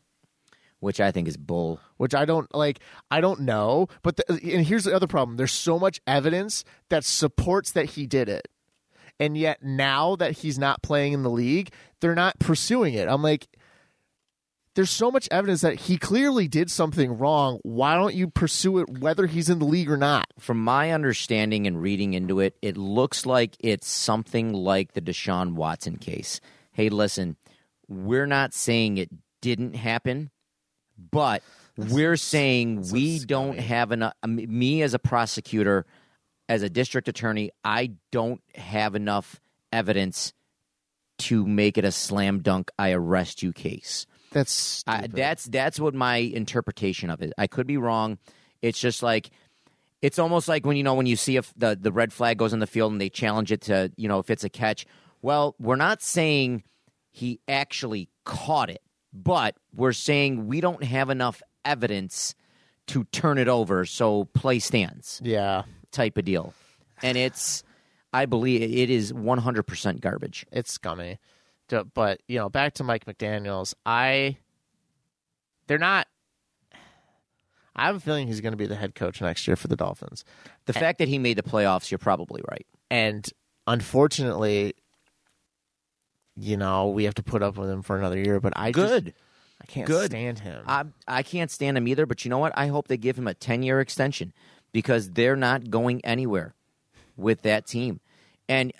which 0.80 1.00
i 1.00 1.10
think 1.12 1.28
is 1.28 1.36
bull 1.36 1.80
which 1.96 2.14
I 2.14 2.24
don't 2.24 2.52
like. 2.54 2.80
I 3.10 3.20
don't 3.20 3.40
know, 3.40 3.88
but 4.02 4.16
the, 4.16 4.24
and 4.28 4.66
here's 4.66 4.84
the 4.84 4.94
other 4.94 5.06
problem: 5.06 5.36
there's 5.36 5.52
so 5.52 5.78
much 5.78 6.00
evidence 6.06 6.64
that 6.90 7.04
supports 7.04 7.72
that 7.72 7.90
he 7.90 8.06
did 8.06 8.28
it, 8.28 8.48
and 9.18 9.36
yet 9.36 9.62
now 9.62 10.16
that 10.16 10.32
he's 10.32 10.58
not 10.58 10.82
playing 10.82 11.12
in 11.12 11.22
the 11.22 11.30
league, 11.30 11.70
they're 12.00 12.14
not 12.14 12.38
pursuing 12.38 12.94
it. 12.94 13.08
I'm 13.08 13.22
like, 13.22 13.46
there's 14.74 14.90
so 14.90 15.10
much 15.10 15.28
evidence 15.30 15.60
that 15.60 15.80
he 15.80 15.96
clearly 15.96 16.48
did 16.48 16.70
something 16.70 17.16
wrong. 17.16 17.60
Why 17.62 17.94
don't 17.96 18.14
you 18.14 18.28
pursue 18.28 18.78
it, 18.78 18.98
whether 18.98 19.26
he's 19.26 19.48
in 19.48 19.58
the 19.58 19.64
league 19.64 19.90
or 19.90 19.96
not? 19.96 20.26
from 20.38 20.62
my 20.62 20.92
understanding 20.92 21.66
and 21.66 21.80
reading 21.80 22.14
into 22.14 22.40
it, 22.40 22.56
it 22.60 22.76
looks 22.76 23.24
like 23.24 23.56
it's 23.60 23.88
something 23.88 24.52
like 24.52 24.92
the 24.92 25.00
Deshaun 25.00 25.54
Watson 25.54 25.96
case. 25.96 26.40
Hey, 26.72 26.88
listen, 26.88 27.36
we're 27.88 28.26
not 28.26 28.52
saying 28.52 28.98
it 28.98 29.10
didn't 29.40 29.74
happen, 29.74 30.30
but 31.10 31.42
we're 31.76 32.16
saying 32.16 32.90
we 32.90 33.20
don't 33.20 33.58
have 33.58 33.92
enough. 33.92 34.14
Me 34.26 34.82
as 34.82 34.94
a 34.94 34.98
prosecutor, 34.98 35.86
as 36.48 36.62
a 36.62 36.70
district 36.70 37.08
attorney, 37.08 37.50
I 37.64 37.92
don't 38.12 38.42
have 38.54 38.94
enough 38.94 39.40
evidence 39.72 40.32
to 41.16 41.46
make 41.46 41.78
it 41.78 41.84
a 41.84 41.92
slam 41.92 42.40
dunk. 42.40 42.70
I 42.78 42.92
arrest 42.92 43.42
you 43.42 43.52
case. 43.52 44.06
That's 44.34 44.82
I, 44.86 45.06
that's 45.06 45.44
that's 45.44 45.78
what 45.78 45.94
my 45.94 46.16
interpretation 46.16 47.08
of 47.08 47.22
it. 47.22 47.32
I 47.38 47.46
could 47.46 47.68
be 47.68 47.76
wrong. 47.76 48.18
It's 48.62 48.80
just 48.80 49.00
like 49.00 49.30
it's 50.02 50.18
almost 50.18 50.48
like 50.48 50.66
when 50.66 50.76
you 50.76 50.82
know 50.82 50.94
when 50.94 51.06
you 51.06 51.14
see 51.14 51.36
if 51.36 51.54
the 51.56 51.78
the 51.80 51.92
red 51.92 52.12
flag 52.12 52.36
goes 52.36 52.52
in 52.52 52.58
the 52.58 52.66
field 52.66 52.90
and 52.90 53.00
they 53.00 53.08
challenge 53.08 53.52
it 53.52 53.60
to 53.62 53.92
you 53.96 54.08
know 54.08 54.18
if 54.18 54.30
it's 54.30 54.42
a 54.42 54.48
catch. 54.48 54.86
Well, 55.22 55.54
we're 55.60 55.76
not 55.76 56.02
saying 56.02 56.64
he 57.12 57.38
actually 57.46 58.10
caught 58.24 58.70
it, 58.70 58.82
but 59.12 59.54
we're 59.72 59.92
saying 59.92 60.48
we 60.48 60.60
don't 60.60 60.82
have 60.82 61.10
enough 61.10 61.40
evidence 61.64 62.34
to 62.88 63.04
turn 63.04 63.38
it 63.38 63.46
over, 63.48 63.84
so 63.84 64.24
play 64.24 64.58
stands 64.58 65.22
yeah. 65.24 65.62
type 65.92 66.18
of 66.18 66.24
deal. 66.24 66.52
And 67.04 67.16
it's 67.16 67.62
I 68.12 68.26
believe 68.26 68.62
it 68.62 68.90
is 68.90 69.12
100% 69.12 70.00
garbage. 70.00 70.44
it's 70.50 70.72
scummy. 70.72 71.18
D- 71.68 71.80
But 71.94 72.20
you 72.28 72.38
know, 72.38 72.48
back 72.48 72.74
to 72.74 72.84
Mike 72.84 73.04
McDaniel's. 73.06 73.74
I 73.86 74.36
they're 75.66 75.78
not. 75.78 76.06
I 77.76 77.86
have 77.86 77.96
a 77.96 78.00
feeling 78.00 78.26
he's 78.28 78.40
going 78.40 78.52
to 78.52 78.56
be 78.56 78.66
the 78.66 78.76
head 78.76 78.94
coach 78.94 79.20
next 79.20 79.46
year 79.48 79.56
for 79.56 79.66
the 79.66 79.74
Dolphins, 79.76 80.24
The 80.66 80.72
fact 80.72 80.98
that 81.00 81.08
he 81.08 81.18
made 81.18 81.36
the 81.36 81.42
playoffs, 81.42 81.90
you're 81.90 81.98
probably 81.98 82.40
right. 82.48 82.66
and 82.90 83.28
unfortunately, 83.66 84.74
you 86.36 86.56
know, 86.56 86.88
we 86.90 87.04
have 87.04 87.14
to 87.14 87.22
put 87.22 87.42
up 87.42 87.56
with 87.56 87.68
him 87.70 87.82
for 87.82 87.98
another 87.98 88.18
year. 88.18 88.38
But 88.40 88.52
I 88.56 88.70
just- 88.72 88.92
Good. 89.04 89.14
I 89.62 89.66
can't 89.66 89.86
Good. 89.86 90.10
stand 90.10 90.40
him. 90.40 90.62
I 90.66 90.84
I 91.08 91.22
can't 91.22 91.50
stand 91.50 91.76
him 91.78 91.88
either, 91.88 92.04
but 92.06 92.24
you 92.24 92.28
know 92.28 92.38
what? 92.38 92.52
I 92.56 92.66
hope 92.66 92.88
they 92.88 92.96
give 92.98 93.16
him 93.18 93.26
a 93.26 93.34
10-year 93.34 93.80
extension 93.80 94.32
because 94.72 95.10
they're 95.12 95.36
not 95.36 95.70
going 95.70 96.04
anywhere 96.04 96.54
with 97.16 97.42
that 97.42 97.66
team. 97.66 98.00
And 98.48 98.72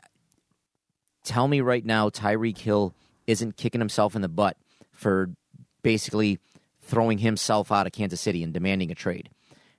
tell 1.25 1.49
me 1.49 1.61
right 1.61 1.85
now 1.85 2.11
Tyreek 2.11 2.59
Hill 2.59 2.95
isn't 3.27 3.57
kicking 3.57 3.81
himself 3.81 4.15
in 4.15 4.23
the 4.23 4.29
butt 4.29 4.57
for 4.93 5.31
basically 5.83 6.39
throwing 6.83 7.19
himself 7.19 7.73
out 7.73 7.87
of 7.87 7.93
Kansas 7.93 8.21
City 8.21 8.43
and 8.43 8.53
demanding 8.53 8.91
a 8.91 8.95
trade. 8.95 9.31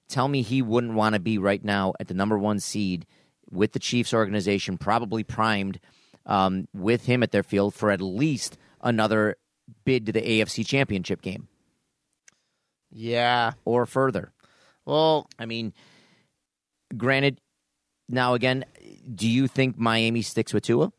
Tell 0.08 0.28
me 0.28 0.42
he 0.42 0.62
wouldn't 0.62 0.94
want 0.94 1.14
to 1.14 1.20
be 1.20 1.38
right 1.38 1.64
now 1.64 1.94
at 2.00 2.08
the 2.08 2.14
number 2.14 2.38
1 2.38 2.60
seed 2.60 3.06
with 3.50 3.74
the 3.74 3.80
Chiefs 3.80 4.14
organization 4.14 4.78
probably 4.78 5.24
primed 5.24 5.80
um, 6.26 6.68
with 6.74 7.06
him 7.06 7.24
at 7.24 7.32
their 7.32 7.44
field 7.44 7.74
for 7.74 7.92
at 7.92 8.02
least 8.02 8.58
another 8.82 9.38
bid 9.84 10.06
to 10.08 10.12
the 10.12 10.22
AFC 10.22 10.66
Championship 10.66 11.22
game. 11.22 11.48
Yeah. 12.92 13.54
or 13.66 13.86
further. 13.86 14.32
Well, 14.86 15.28
I 15.38 15.46
mean, 15.46 15.74
granted, 16.96 17.40
now 18.08 18.36
again, 18.36 18.66
do 19.14 19.28
you 19.28 19.48
think 19.48 19.78
Miami 19.78 20.22
sticks 20.22 20.54
with 20.54 20.64
Tua? 20.64 20.92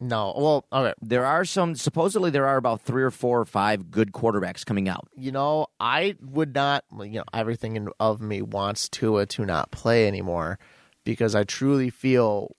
No. 0.00 0.34
Well, 0.36 0.64
okay. 0.72 0.94
There 1.00 1.24
are 1.24 1.44
some, 1.44 1.74
supposedly, 1.76 2.30
there 2.30 2.46
are 2.46 2.56
about 2.56 2.82
three 2.82 3.02
or 3.02 3.10
four 3.10 3.40
or 3.40 3.44
five 3.44 3.90
good 3.90 4.12
quarterbacks 4.12 4.64
coming 4.66 4.88
out. 4.88 5.08
You 5.16 5.32
know, 5.32 5.66
I 5.80 6.16
would 6.20 6.54
not. 6.54 6.84
You 6.98 7.06
know, 7.20 7.24
everything 7.32 7.76
in, 7.76 7.88
of 8.00 8.20
me 8.20 8.42
wants 8.42 8.88
Tua 8.88 9.26
to 9.26 9.44
not 9.46 9.70
play 9.70 10.06
anymore 10.08 10.58
because 11.04 11.34
I 11.34 11.44
truly 11.44 11.90
feel 11.90 12.54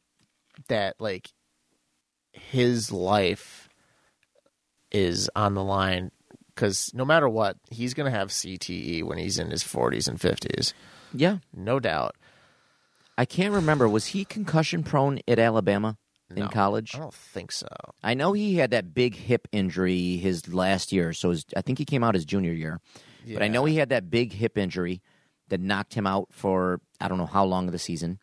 that 0.69 0.95
like 1.00 1.30
his 2.32 2.91
life 2.91 3.69
is 4.91 5.30
on 5.36 5.54
the 5.54 5.63
line. 5.63 6.12
Because 6.54 6.91
no 6.93 7.04
matter 7.04 7.28
what, 7.28 7.58
he's 7.69 7.93
going 7.93 8.10
to 8.12 8.17
have 8.17 8.30
CTE 8.30 9.04
when 9.04 9.17
he's 9.17 9.38
in 9.38 9.52
his 9.52 9.62
40s 9.63 10.08
and 10.08 10.17
50s, 10.19 10.74
Yeah. 11.13 11.39
no 11.54 11.80
doubt. 11.82 12.15
I 13.17 13.26
can't 13.26 13.54
remember. 13.54 13.89
Was 13.89 14.08
he 14.08 14.24
concussion 14.26 14.82
prone 14.84 15.19
at 15.28 15.38
Alabama 15.39 15.98
in 16.30 16.38
No, 16.44 16.48
college? 16.50 16.96
I 16.96 17.00
don't 17.00 17.14
think 17.14 17.52
so. 17.52 17.68
I 18.04 18.14
know 18.14 18.34
he 18.34 18.56
had 18.56 18.72
that 18.72 18.94
big 18.94 19.16
hip 19.16 19.48
injury 19.52 20.18
his 20.18 20.54
last 20.54 20.92
year. 20.92 21.14
So 21.14 21.30
his, 21.30 21.46
I 21.56 21.62
think 21.62 21.78
he 21.78 21.86
came 21.86 22.04
out 22.04 22.16
his 22.16 22.26
junior 22.26 22.54
year. 22.54 22.80
But 23.28 23.42
I 23.42 23.48
know 23.48 23.66
he 23.66 23.76
had 23.78 23.90
that 23.90 24.10
big 24.12 24.34
hip 24.34 24.56
injury 24.58 25.02
that 25.50 25.60
knocked 25.60 25.94
him 25.96 26.06
out 26.06 26.28
for 26.32 26.80
I 27.02 27.08
don't 27.08 27.18
know 27.18 27.26
how 27.26 27.44
long 27.46 27.66
of 27.68 27.72
the 27.72 27.80
season. 27.80 28.20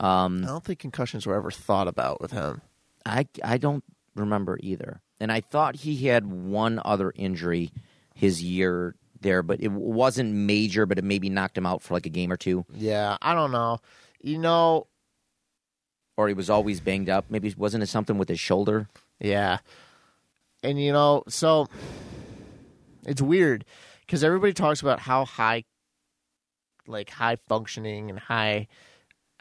Um, 0.00 0.42
I 0.44 0.48
don't 0.48 0.64
think 0.64 0.80
concussions 0.80 1.24
were 1.26 1.36
ever 1.36 1.50
thought 1.52 1.86
about 1.86 2.20
with 2.20 2.32
him. 2.32 2.60
I 3.06 3.26
I 3.44 3.58
don't 3.58 3.84
remember 4.16 4.58
either. 4.60 5.00
And 5.20 5.30
I 5.30 5.40
thought 5.40 5.76
he 5.76 6.06
had 6.08 6.26
one 6.26 6.80
other 6.84 7.12
injury 7.14 7.70
his 8.14 8.42
year 8.42 8.96
there, 9.20 9.42
but 9.44 9.60
it 9.60 9.70
wasn't 9.70 10.32
major, 10.34 10.84
but 10.86 10.98
it 10.98 11.04
maybe 11.04 11.30
knocked 11.30 11.56
him 11.56 11.64
out 11.66 11.82
for 11.82 11.94
like 11.94 12.06
a 12.06 12.10
game 12.10 12.32
or 12.32 12.36
two. 12.36 12.64
Yeah, 12.74 13.16
I 13.22 13.34
don't 13.34 13.52
know. 13.52 13.78
You 14.20 14.38
know, 14.38 14.88
Or 16.16 16.28
he 16.28 16.34
was 16.34 16.48
always 16.48 16.80
banged 16.80 17.08
up. 17.08 17.26
Maybe 17.28 17.48
it 17.48 17.58
wasn't 17.58 17.82
it 17.82 17.88
something 17.88 18.18
with 18.18 18.28
his 18.28 18.40
shoulder? 18.40 18.88
Yeah. 19.20 19.58
And 20.62 20.80
you 20.80 20.92
know, 20.92 21.24
so 21.28 21.68
it's 23.06 23.20
weird 23.20 23.64
because 24.00 24.22
everybody 24.22 24.52
talks 24.52 24.80
about 24.80 25.00
how 25.00 25.24
high, 25.24 25.64
like 26.86 27.10
high 27.10 27.36
functioning 27.48 28.10
and 28.10 28.18
high, 28.18 28.68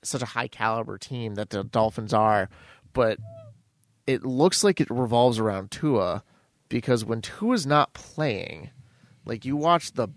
such 0.03 0.21
a 0.21 0.27
high 0.27 0.47
caliber 0.47 0.97
team 0.97 1.36
that 1.36 1.49
the 1.49 1.63
Dolphins 1.63 2.13
are, 2.13 2.49
but 2.91 3.19
it 4.05 4.25
looks 4.25 4.63
like 4.63 4.81
it 4.81 4.89
revolves 4.89 5.39
around 5.39 5.71
Tua 5.71 6.23
because 6.69 7.05
when 7.05 7.21
Tua's 7.21 7.65
not 7.65 7.93
playing, 7.93 8.71
like 9.25 9.45
you 9.45 9.55
watch 9.55 9.93
the 9.93 10.09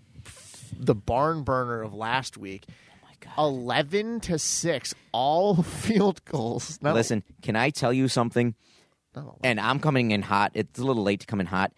the 0.77 0.95
barn 0.95 1.43
burner 1.43 1.81
of 1.81 1.93
last 1.93 2.37
week. 2.37 2.65
Eleven 3.37 4.19
to 4.21 4.39
six, 4.39 4.93
all 5.11 5.55
field 5.63 6.23
goals. 6.25 6.79
Listen, 6.81 7.23
can 7.41 7.55
I 7.55 7.69
tell 7.69 7.93
you 7.93 8.07
something? 8.07 8.55
no, 9.15 9.37
And 9.43 9.59
I'm 9.59 9.79
coming 9.79 10.11
in 10.11 10.21
hot. 10.21 10.51
It's 10.53 10.79
a 10.79 10.83
little 10.83 11.03
late 11.03 11.21
to 11.21 11.25
come 11.27 11.39
in 11.39 11.45
hot. 11.47 11.71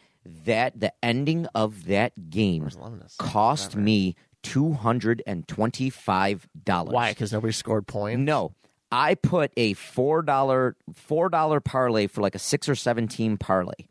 That 0.46 0.80
the 0.80 0.94
ending 1.02 1.48
of 1.56 1.86
that 1.86 2.30
game 2.30 2.64
Where's 2.64 2.76
11 2.76 3.00
to 3.00 3.10
six? 3.10 3.16
cost 3.18 3.76
me 3.76 4.16
two 4.44 4.74
hundred 4.74 5.24
and 5.26 5.48
twenty-five 5.48 6.48
dollars. 6.64 6.94
Why? 6.94 7.12
Because 7.12 7.32
nobody 7.34 7.54
scored 7.54 7.88
points. 7.88 8.20
No, 8.20 8.54
I 8.92 9.16
put 9.16 9.52
a 9.58 9.74
four 9.74 10.22
dollar 10.22 10.76
four 10.94 11.30
dollar 11.30 11.60
parlay 11.60 12.08
for 12.08 12.22
like 12.22 12.36
a 12.36 12.40
six 12.40 12.68
or 12.70 12.76
seven 12.76 13.08
team 13.08 13.38
parlay. 13.38 13.88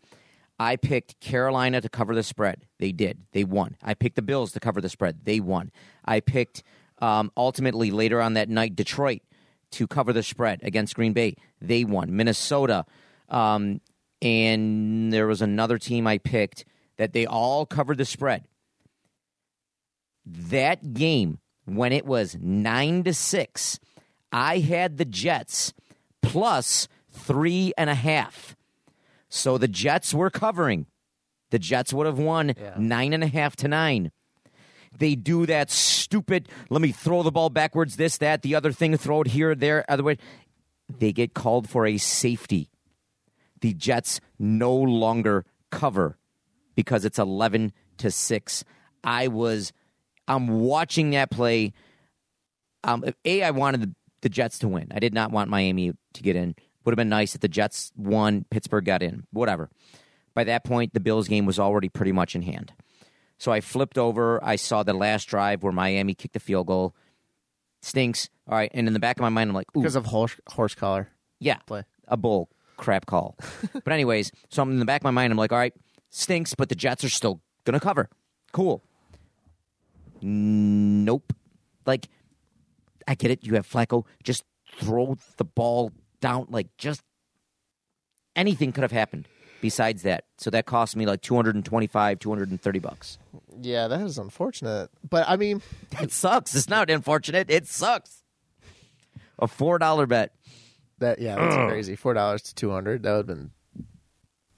I 0.61 0.77
picked 0.77 1.21
Carolina 1.21 1.81
to 1.81 1.89
cover 1.89 2.15
the 2.15 2.23
spread. 2.23 2.67
They 2.79 2.93
did. 2.93 3.21
They 3.33 3.45
won. 3.45 3.77
I 3.83 3.95
picked 3.95 4.17
the 4.17 4.23
Bills 4.23 4.53
to 4.53 4.61
cover 4.61 4.81
the 4.81 4.89
spread. 4.89 5.25
They 5.25 5.39
won. 5.41 5.71
I 6.05 6.21
picked 6.21 6.63
um, 7.01 7.31
ultimately 7.37 7.91
later 7.91 8.21
on 8.21 8.35
that 8.35 8.49
night 8.49 8.75
Detroit 8.77 9.23
to 9.73 9.87
cover 9.87 10.13
the 10.13 10.23
spread 10.23 10.61
against 10.63 10.95
Green 10.95 11.13
Bay. 11.13 11.37
They 11.61 11.85
won. 11.85 12.17
Minnesota, 12.17 12.85
um, 13.29 13.81
and 14.23 15.13
there 15.13 15.27
was 15.27 15.43
another 15.43 15.79
team 15.79 16.07
I 16.07 16.19
picked 16.19 16.65
that 16.97 17.13
they 17.13 17.27
all 17.27 17.67
covered 17.67 17.99
the 17.99 18.05
spread 18.05 18.47
that 20.31 20.93
game 20.95 21.39
when 21.65 21.93
it 21.93 22.05
was 22.05 22.37
nine 22.41 23.03
to 23.05 23.15
six, 23.15 23.79
I 24.33 24.59
had 24.59 24.99
the 24.99 25.05
Jets 25.05 25.73
plus 26.23 26.89
three 27.11 27.73
and 27.79 27.89
a 27.89 27.95
half. 27.95 28.57
So 29.29 29.59
the 29.59 29.69
Jets 29.69 30.13
were 30.15 30.31
covering. 30.31 30.87
The 31.51 31.59
Jets 31.59 31.93
would 31.93 32.07
have 32.07 32.19
won 32.19 32.55
Yeah. 32.61 32.75
nine 32.79 33.13
and 33.13 33.25
a 33.25 33.29
half 33.29 33.57
to 33.57 33.69
nine. 33.69 34.11
They 34.97 35.15
do 35.15 35.47
that 35.47 35.71
stupid, 35.71 36.49
let 36.71 36.81
me 36.81 36.93
throw 36.93 37.23
the 37.23 37.31
ball 37.31 37.51
backwards, 37.51 37.97
this, 37.97 38.19
that, 38.19 38.43
the 38.43 38.55
other 38.55 38.73
thing, 38.73 38.97
throw 38.97 39.23
it 39.23 39.29
here, 39.29 39.55
there, 39.55 39.85
other 39.89 40.03
way. 40.03 40.19
They 40.89 41.13
get 41.13 41.35
called 41.35 41.69
for 41.69 41.87
a 41.87 41.99
safety. 41.99 42.71
The 43.61 43.75
Jets 43.75 44.21
no 44.39 44.75
longer 44.75 45.45
cover 45.71 46.19
because 46.75 47.05
it's 47.05 47.19
11 47.19 47.73
to 47.99 48.11
6. 48.11 48.65
I 49.05 49.29
was 49.29 49.73
I'm 50.29 50.61
watching 50.61 51.11
that 51.11 51.31
play. 51.31 51.73
Um, 52.85 53.05
a, 53.25 53.43
I 53.43 53.51
wanted 53.51 53.81
the, 53.81 53.95
the 54.21 54.29
Jets 54.29 54.59
to 54.61 54.69
win. 54.69 54.89
I 54.95 55.01
did 55.01 55.15
not 55.15 55.33
want 55.33 55.51
Miami 55.51 55.93
to 56.13 56.23
get 56.23 56.37
in. 56.37 56.55
Would 56.85 56.93
have 56.93 56.97
been 56.97 57.09
nice 57.09 57.35
if 57.35 57.41
the 57.41 57.49
Jets 57.49 57.91
won, 57.97 58.45
Pittsburgh 58.51 58.85
got 58.85 59.03
in. 59.03 59.27
Whatever. 59.33 59.71
By 60.35 60.45
that 60.45 60.65
point, 60.65 60.95
the 60.95 61.01
Bills 61.01 61.27
game 61.27 61.47
was 61.47 61.59
already 61.59 61.89
pretty 61.89 62.13
much 62.13 62.37
in 62.37 62.43
hand. 62.43 62.73
So 63.39 63.53
I 63.53 63.61
flipped 63.61 63.97
over. 63.97 64.43
I 64.43 64.57
saw 64.57 64.83
the 64.83 64.93
last 64.93 65.27
drive 65.27 65.63
where 65.63 65.73
Miami 65.73 66.15
kicked 66.15 66.35
the 66.35 66.41
field 66.41 66.67
goal. 66.67 66.95
Stinks. 67.83 68.29
All 68.49 68.57
right. 68.57 68.71
And 68.75 68.87
in 68.89 68.93
the 68.93 69.01
back 69.01 69.17
of 69.17 69.23
my 69.23 69.29
mind, 69.29 69.51
I'm 69.51 69.55
like, 69.55 69.69
ooh, 69.77 69.81
because 69.81 69.97
of 69.97 70.07
horse, 70.07 70.37
horse 70.49 70.75
collar. 70.75 71.09
yeah, 71.39 71.59
play. 71.67 71.85
a 72.09 72.17
bull 72.17 72.51
crap 72.77 73.07
call. 73.07 73.37
but 73.73 73.93
anyways, 73.93 74.33
so 74.49 74.63
I'm 74.63 74.73
in 74.73 74.79
the 74.79 74.85
back 74.85 75.01
of 75.01 75.05
my 75.05 75.11
mind. 75.11 75.33
I'm 75.33 75.39
like, 75.39 75.53
all 75.53 75.59
right, 75.59 75.75
stinks, 76.11 76.55
but 76.55 76.69
the 76.69 76.75
Jets 76.75 77.05
are 77.05 77.09
still 77.09 77.41
gonna 77.65 77.81
cover. 77.81 78.09
Cool. 78.53 78.83
Nope. 80.21 81.33
Like, 81.87 82.09
I 83.07 83.15
get 83.15 83.31
it. 83.31 83.45
You 83.45 83.55
have 83.55 83.69
Flacco. 83.69 84.05
Just 84.23 84.45
throw 84.81 85.17
the 85.37 85.45
ball 85.45 85.93
down. 86.21 86.47
Like, 86.49 86.69
just 86.77 87.03
anything 88.35 88.73
could 88.73 88.83
have 88.83 88.93
happened 88.93 89.29
besides 89.61 90.03
that. 90.03 90.25
So 90.37 90.51
that 90.51 90.67
cost 90.67 90.97
me 90.97 91.07
like 91.07 91.23
225, 91.23 92.19
230 92.19 92.79
bucks. 92.79 93.19
Yeah, 93.61 93.89
that 93.89 94.01
is 94.01 94.19
unfortunate. 94.19 94.91
But 95.09 95.29
I 95.29 95.37
mean, 95.37 95.63
It 96.01 96.13
sucks. 96.13 96.55
It's 96.55 96.69
not 96.69 96.91
unfortunate. 96.91 97.51
It 97.51 97.67
sucks. 97.67 98.23
A 99.39 99.47
four 99.47 99.79
dollar 99.79 100.07
bet. 100.07 100.33
that 100.99 101.21
yeah, 101.21 101.37
that's 101.37 101.55
crazy. 101.71 101.95
Four 101.97 102.15
dollars 102.15 102.43
to 102.43 102.55
two 102.55 102.71
hundred. 102.71 103.03
That 103.05 103.13
would 103.13 103.17
have 103.19 103.27
been 103.27 103.51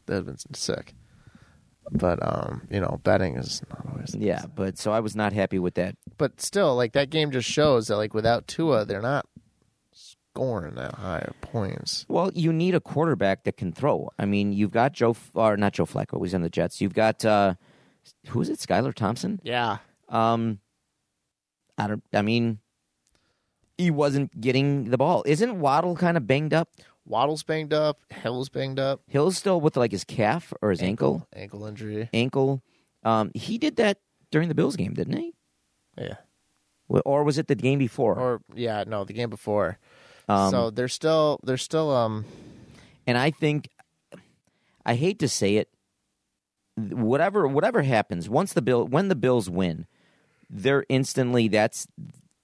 that 0.06 0.14
would 0.14 0.16
have 0.16 0.26
been 0.26 0.54
sick. 0.54 0.94
But 1.92 2.18
um, 2.22 2.62
you 2.70 2.80
know, 2.80 3.00
betting 3.02 3.36
is 3.36 3.62
not 3.68 3.84
always. 3.90 4.14
Yeah, 4.14 4.44
but 4.54 4.78
so 4.78 4.92
I 4.92 5.00
was 5.00 5.16
not 5.16 5.32
happy 5.32 5.58
with 5.58 5.74
that. 5.74 5.96
But 6.18 6.40
still, 6.40 6.76
like 6.76 6.92
that 6.92 7.10
game 7.10 7.30
just 7.30 7.48
shows 7.48 7.88
that 7.88 7.96
like 7.96 8.14
without 8.14 8.46
Tua, 8.46 8.84
they're 8.84 9.02
not 9.02 9.26
scoring 10.34 10.74
that 10.76 10.94
high 10.94 11.18
of 11.20 11.40
points. 11.40 12.04
Well, 12.08 12.30
you 12.34 12.52
need 12.52 12.74
a 12.74 12.80
quarterback 12.80 13.44
that 13.44 13.56
can 13.56 13.72
throw. 13.72 14.10
I 14.18 14.24
mean, 14.26 14.52
you've 14.52 14.70
got 14.70 14.92
Joe, 14.92 15.16
or 15.34 15.56
not 15.56 15.72
Joe 15.74 15.86
Flacco, 15.86 16.22
he's 16.22 16.34
on 16.34 16.42
the 16.42 16.50
Jets. 16.50 16.80
You've 16.80 16.94
got 16.94 17.24
uh, 17.24 17.54
who 18.28 18.40
is 18.40 18.48
it? 18.48 18.58
Skylar 18.58 18.94
Thompson. 18.94 19.40
Yeah, 19.42 19.78
Um, 20.08 20.60
I 21.78 21.86
don't. 21.88 22.02
I 22.12 22.22
mean, 22.22 22.58
he 23.78 23.90
wasn't 23.90 24.38
getting 24.40 24.90
the 24.90 24.98
ball. 24.98 25.22
Isn't 25.26 25.60
Waddle 25.60 25.96
kind 25.96 26.16
of 26.16 26.26
banged 26.26 26.54
up? 26.54 26.68
Waddle's 27.06 27.42
banged 27.42 27.72
up. 27.72 27.98
Hill's 28.10 28.48
banged 28.48 28.78
up. 28.78 29.00
Hill's 29.08 29.36
still 29.36 29.60
with 29.60 29.76
like 29.76 29.90
his 29.90 30.04
calf 30.04 30.52
or 30.62 30.70
his 30.70 30.82
ankle. 30.82 31.26
ankle 31.34 31.64
injury. 31.66 32.08
Ankle. 32.12 32.62
Um, 33.02 33.30
he 33.34 33.56
did 33.58 33.76
that 33.76 33.98
during 34.30 34.48
the 34.48 34.54
Bills 34.54 34.76
game, 34.76 34.92
didn't 34.94 35.16
he? 35.16 35.34
Yeah, 35.98 36.16
Or 36.88 37.24
was 37.24 37.36
it 37.38 37.48
the 37.48 37.54
game 37.54 37.78
before? 37.78 38.16
or 38.18 38.40
yeah, 38.54 38.84
no, 38.86 39.04
the 39.04 39.12
game 39.12 39.28
before. 39.30 39.78
Um, 40.30 40.50
so 40.50 40.70
they're 40.70 40.88
still 40.88 41.40
they're 41.42 41.56
still 41.56 41.90
um 41.90 42.24
and 43.06 43.18
I 43.18 43.30
think 43.30 43.68
I 44.86 44.94
hate 44.94 45.18
to 45.20 45.28
say 45.28 45.56
it, 45.56 45.68
whatever 46.76 47.46
whatever 47.48 47.82
happens 47.82 48.28
once 48.28 48.52
the 48.52 48.62
bill 48.62 48.86
when 48.86 49.08
the 49.08 49.16
Bills 49.16 49.50
win, 49.50 49.86
they're 50.48 50.84
instantly 50.88 51.48
that's 51.48 51.86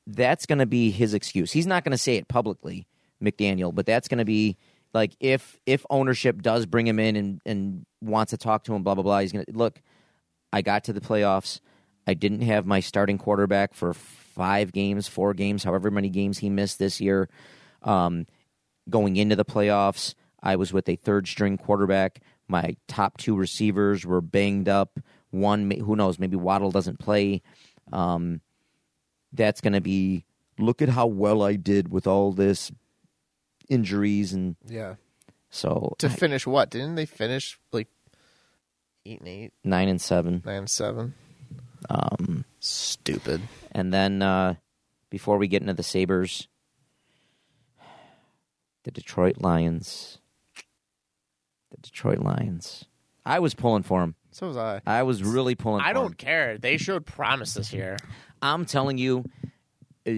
that's 0.06 0.46
going 0.46 0.58
to 0.58 0.66
be 0.66 0.90
his 0.90 1.14
excuse. 1.14 1.52
He's 1.52 1.66
not 1.66 1.84
going 1.84 1.92
to 1.92 1.98
say 1.98 2.16
it 2.16 2.28
publicly, 2.28 2.86
McDaniel, 3.22 3.74
but 3.74 3.86
that's 3.86 4.08
going 4.08 4.18
to 4.18 4.24
be 4.24 4.56
like 4.92 5.16
if 5.20 5.58
if 5.66 5.84
ownership 5.90 6.42
does 6.42 6.66
bring 6.66 6.86
him 6.86 6.98
in 6.98 7.16
and 7.16 7.40
and 7.46 7.86
wants 8.00 8.30
to 8.30 8.36
talk 8.36 8.64
to 8.64 8.74
him, 8.74 8.82
blah 8.82 8.94
blah 8.94 9.04
blah. 9.04 9.20
He's 9.20 9.32
going 9.32 9.44
to 9.44 9.52
look. 9.52 9.80
I 10.52 10.62
got 10.62 10.84
to 10.84 10.92
the 10.92 11.00
playoffs. 11.00 11.60
I 12.06 12.14
didn't 12.14 12.42
have 12.42 12.66
my 12.66 12.80
starting 12.80 13.18
quarterback 13.18 13.74
for 13.74 13.92
five 13.92 14.72
games, 14.72 15.08
four 15.08 15.34
games, 15.34 15.64
however 15.64 15.90
many 15.90 16.08
games 16.08 16.38
he 16.38 16.50
missed 16.50 16.78
this 16.78 17.00
year. 17.00 17.28
Um, 17.82 18.26
going 18.88 19.16
into 19.16 19.36
the 19.36 19.44
playoffs, 19.44 20.14
I 20.42 20.56
was 20.56 20.72
with 20.72 20.88
a 20.88 20.96
third 20.96 21.26
string 21.28 21.56
quarterback. 21.58 22.20
My 22.48 22.76
top 22.88 23.18
two 23.18 23.36
receivers 23.36 24.04
were 24.06 24.20
banged 24.20 24.68
up 24.68 24.98
one. 25.30 25.70
Who 25.70 25.96
knows? 25.96 26.18
Maybe 26.18 26.36
Waddle 26.36 26.70
doesn't 26.70 26.98
play. 26.98 27.42
Um, 27.92 28.40
that's 29.32 29.60
going 29.60 29.72
to 29.72 29.80
be 29.80 30.24
look 30.58 30.80
at 30.82 30.88
how 30.88 31.06
well 31.06 31.42
I 31.42 31.56
did 31.56 31.90
with 31.90 32.06
all 32.06 32.32
this 32.32 32.70
injuries 33.68 34.32
and 34.32 34.56
Yeah. 34.66 34.94
so 35.50 35.94
To 35.98 36.08
finish 36.08 36.46
what? 36.46 36.70
Didn't 36.70 36.94
they 36.94 37.06
finish 37.06 37.58
like 37.72 37.88
eight 39.04 39.18
and 39.20 39.28
eight, 39.28 39.52
nine 39.64 39.88
and 39.88 40.00
seven. 40.00 40.42
nine 40.46 40.58
and 40.58 40.70
seven? 40.70 41.14
Um, 41.90 42.44
Stupid. 42.60 43.42
and 43.72 43.92
then 43.92 44.22
uh, 44.22 44.54
before 45.10 45.36
we 45.38 45.48
get 45.48 45.62
into 45.62 45.74
the 45.74 45.82
Sabres, 45.82 46.48
the 48.86 48.92
Detroit 48.92 49.38
Lions. 49.40 50.18
The 51.72 51.78
Detroit 51.82 52.20
Lions. 52.20 52.84
I 53.26 53.40
was 53.40 53.52
pulling 53.52 53.82
for 53.82 54.00
them. 54.00 54.14
So 54.30 54.46
was 54.46 54.56
I. 54.56 54.80
I 54.86 55.02
was 55.02 55.24
really 55.24 55.56
pulling. 55.56 55.80
For 55.80 55.88
them. 55.88 55.90
I 55.90 55.90
for 55.90 55.94
don't 55.94 56.12
'em. 56.12 56.14
care. 56.14 56.56
They 56.56 56.76
showed 56.76 57.04
promise 57.04 57.54
this 57.54 57.72
year. 57.72 57.96
I'm 58.40 58.64
telling 58.64 58.96
you, 58.96 59.24
uh, 60.06 60.12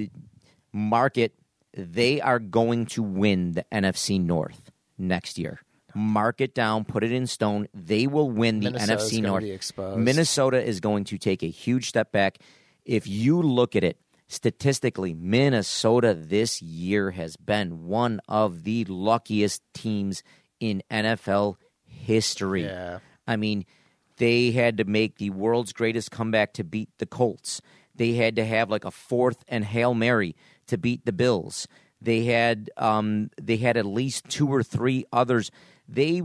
market. 0.72 1.34
They 1.72 2.20
are 2.20 2.38
going 2.38 2.86
to 2.86 3.02
win 3.02 3.52
the 3.52 3.64
NFC 3.72 4.20
North 4.20 4.70
next 4.98 5.38
year. 5.38 5.60
Mark 5.94 6.40
it 6.42 6.52
down, 6.54 6.84
put 6.84 7.02
it 7.04 7.12
in 7.12 7.26
stone. 7.26 7.68
They 7.72 8.06
will 8.06 8.30
win 8.30 8.60
the 8.60 8.70
Minnesota's 8.72 9.10
NFC 9.10 9.16
gonna 9.16 9.28
North. 9.28 9.42
be 9.44 9.50
exposed. 9.52 9.98
Minnesota 10.00 10.62
is 10.62 10.80
going 10.80 11.04
to 11.04 11.16
take 11.18 11.42
a 11.42 11.48
huge 11.48 11.88
step 11.88 12.12
back. 12.12 12.38
If 12.84 13.06
you 13.06 13.40
look 13.40 13.74
at 13.76 13.84
it 13.84 13.96
statistically, 14.28 15.14
Minnesota 15.14 16.14
this 16.14 16.62
year 16.62 17.10
has 17.10 17.36
been 17.36 17.86
one 17.86 18.20
of 18.28 18.64
the 18.64 18.84
luckiest 18.84 19.62
teams 19.74 20.22
in 20.60 20.82
NFL 20.90 21.56
history. 21.84 22.64
Yeah. 22.64 22.98
I 23.26 23.36
mean, 23.36 23.64
they 24.18 24.50
had 24.50 24.76
to 24.78 24.84
make 24.84 25.16
the 25.16 25.30
world's 25.30 25.72
greatest 25.72 26.10
comeback 26.10 26.52
to 26.54 26.64
beat 26.64 26.90
the 26.98 27.06
Colts. 27.06 27.60
They 27.94 28.12
had 28.12 28.36
to 28.36 28.44
have 28.44 28.70
like 28.70 28.84
a 28.84 28.90
fourth 28.90 29.44
and 29.48 29.64
Hail 29.64 29.94
Mary 29.94 30.36
to 30.66 30.78
beat 30.78 31.04
the 31.04 31.12
Bills. 31.12 31.66
They 32.00 32.24
had 32.24 32.70
um, 32.76 33.30
they 33.40 33.56
had 33.56 33.76
at 33.76 33.86
least 33.86 34.28
two 34.28 34.48
or 34.48 34.62
three 34.62 35.04
others. 35.12 35.50
They 35.88 36.22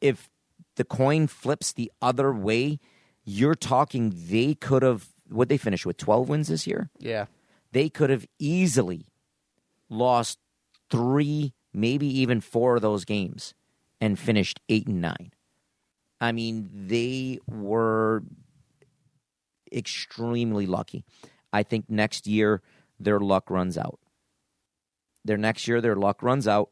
if 0.00 0.30
the 0.76 0.84
coin 0.84 1.26
flips 1.26 1.72
the 1.72 1.92
other 2.00 2.32
way, 2.32 2.80
you're 3.24 3.54
talking 3.54 4.12
they 4.14 4.54
could 4.54 4.82
have 4.82 5.11
would 5.32 5.48
they 5.48 5.56
finish 5.56 5.86
with 5.86 5.96
12 5.96 6.28
wins 6.28 6.48
this 6.48 6.66
year? 6.66 6.90
Yeah. 6.98 7.26
They 7.72 7.88
could 7.88 8.10
have 8.10 8.26
easily 8.38 9.06
lost 9.88 10.38
3, 10.90 11.54
maybe 11.72 12.06
even 12.06 12.40
4 12.40 12.76
of 12.76 12.82
those 12.82 13.04
games 13.04 13.54
and 14.00 14.18
finished 14.18 14.60
8 14.68 14.86
and 14.86 15.00
9. 15.00 15.32
I 16.20 16.32
mean, 16.32 16.70
they 16.72 17.38
were 17.46 18.22
extremely 19.72 20.66
lucky. 20.66 21.04
I 21.52 21.62
think 21.62 21.86
next 21.88 22.26
year 22.26 22.62
their 23.00 23.18
luck 23.18 23.50
runs 23.50 23.76
out. 23.76 23.98
Their 25.24 25.36
next 25.36 25.66
year 25.66 25.80
their 25.80 25.96
luck 25.96 26.22
runs 26.22 26.46
out. 26.46 26.70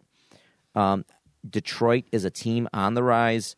Um, 0.74 1.04
Detroit 1.48 2.04
is 2.12 2.24
a 2.24 2.30
team 2.30 2.68
on 2.72 2.94
the 2.94 3.02
rise. 3.02 3.56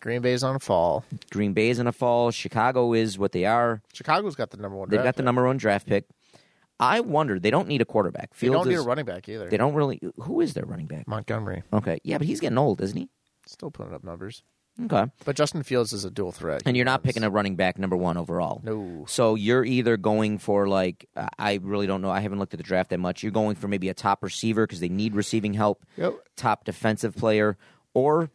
Green 0.00 0.22
Bay's 0.22 0.42
on 0.44 0.54
a 0.56 0.60
fall. 0.60 1.04
Green 1.30 1.52
Bay 1.52 1.70
is 1.70 1.78
in 1.78 1.86
a 1.86 1.92
fall. 1.92 2.30
Chicago 2.30 2.92
is 2.92 3.18
what 3.18 3.32
they 3.32 3.44
are. 3.44 3.82
Chicago's 3.92 4.36
got 4.36 4.50
the 4.50 4.56
number 4.56 4.76
one. 4.76 4.88
They've 4.90 4.98
got 5.02 5.16
the 5.16 5.22
pick. 5.22 5.24
number 5.24 5.44
one 5.46 5.56
draft 5.56 5.86
pick. 5.86 6.04
I 6.80 7.00
wonder 7.00 7.40
they 7.40 7.50
don't 7.50 7.66
need 7.66 7.80
a 7.80 7.84
quarterback. 7.84 8.36
They 8.38 8.48
don't 8.48 8.68
need 8.68 8.74
is- 8.74 8.84
a 8.84 8.86
running 8.88 9.04
back 9.04 9.28
either. 9.28 9.48
They 9.48 9.56
don't 9.56 9.74
really. 9.74 10.00
Who 10.20 10.40
is 10.40 10.54
their 10.54 10.64
running 10.64 10.86
back? 10.86 11.08
Montgomery 11.08 11.64
Okay, 11.72 11.98
yeah, 12.04 12.18
but 12.18 12.26
he's 12.26 12.38
getting 12.40 12.58
old, 12.58 12.80
isn't 12.80 12.96
he? 12.96 13.08
still 13.46 13.70
putting 13.70 13.94
up 13.94 14.04
numbers, 14.04 14.42
Okay, 14.84 15.10
but 15.24 15.34
Justin 15.34 15.62
Fields 15.62 15.94
is 15.94 16.04
a 16.04 16.10
dual 16.10 16.32
threat. 16.32 16.62
and 16.66 16.76
you're 16.76 16.84
not 16.84 17.02
picking 17.02 17.24
a 17.24 17.30
running 17.30 17.56
back 17.56 17.78
number 17.78 17.96
one 17.96 18.18
overall. 18.18 18.60
No. 18.62 19.06
So 19.08 19.34
you're 19.36 19.64
either 19.64 19.96
going 19.96 20.36
for 20.38 20.68
like 20.68 21.08
I- 21.16 21.28
I 21.38 21.58
really 21.62 21.86
don't 21.88 22.02
know. 22.02 22.10
I 22.10 22.20
haven't 22.20 22.38
looked 22.38 22.52
at 22.54 22.58
the 22.58 22.62
draft 22.64 22.90
that 22.90 22.98
much. 22.98 23.22
You're 23.24 23.32
going 23.32 23.56
for 23.56 23.66
maybe 23.66 23.88
a 23.88 23.94
top 23.94 24.22
receiver 24.22 24.66
because 24.66 24.80
they 24.80 24.88
need 24.90 25.14
receiving 25.16 25.54
help, 25.54 25.82
Yep. 25.96 26.14
top 26.36 26.64
defensive 26.64 27.16
player, 27.16 27.56
or 27.94 28.30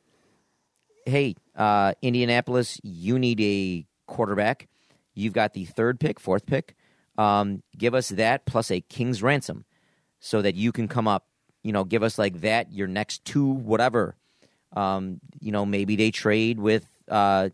hey, 1.06 1.36
uh, 1.56 1.94
Indianapolis, 2.02 2.80
you 2.84 3.20
need 3.20 3.40
a 3.42 3.86
quarterback. 4.08 4.68
You've 5.14 5.34
got 5.34 5.54
the 5.54 5.66
third 5.66 6.00
pick, 6.00 6.20
fourth 6.20 6.46
pick. 6.46 6.76
Um, 7.18 7.62
give 7.78 7.94
us 7.94 8.10
that 8.10 8.46
plus 8.46 8.72
a 8.72 8.82
king's 8.82 9.22
ransom, 9.22 9.66
so 10.20 10.42
that 10.42 10.56
you 10.56 10.72
can 10.72 10.88
come 10.88 11.08
up. 11.08 11.28
You 11.62 11.72
know, 11.72 11.84
give 11.84 12.04
us 12.04 12.18
like 12.18 12.42
that. 12.42 12.72
Your 12.72 12.88
next 12.88 13.24
two, 13.24 13.46
whatever. 13.46 14.16
Um, 14.76 15.20
you 15.40 15.52
know, 15.52 15.66
maybe 15.66 15.96
they 15.96 16.12
trade 16.12 16.60
with. 16.60 16.88
Uh, 17.08 17.50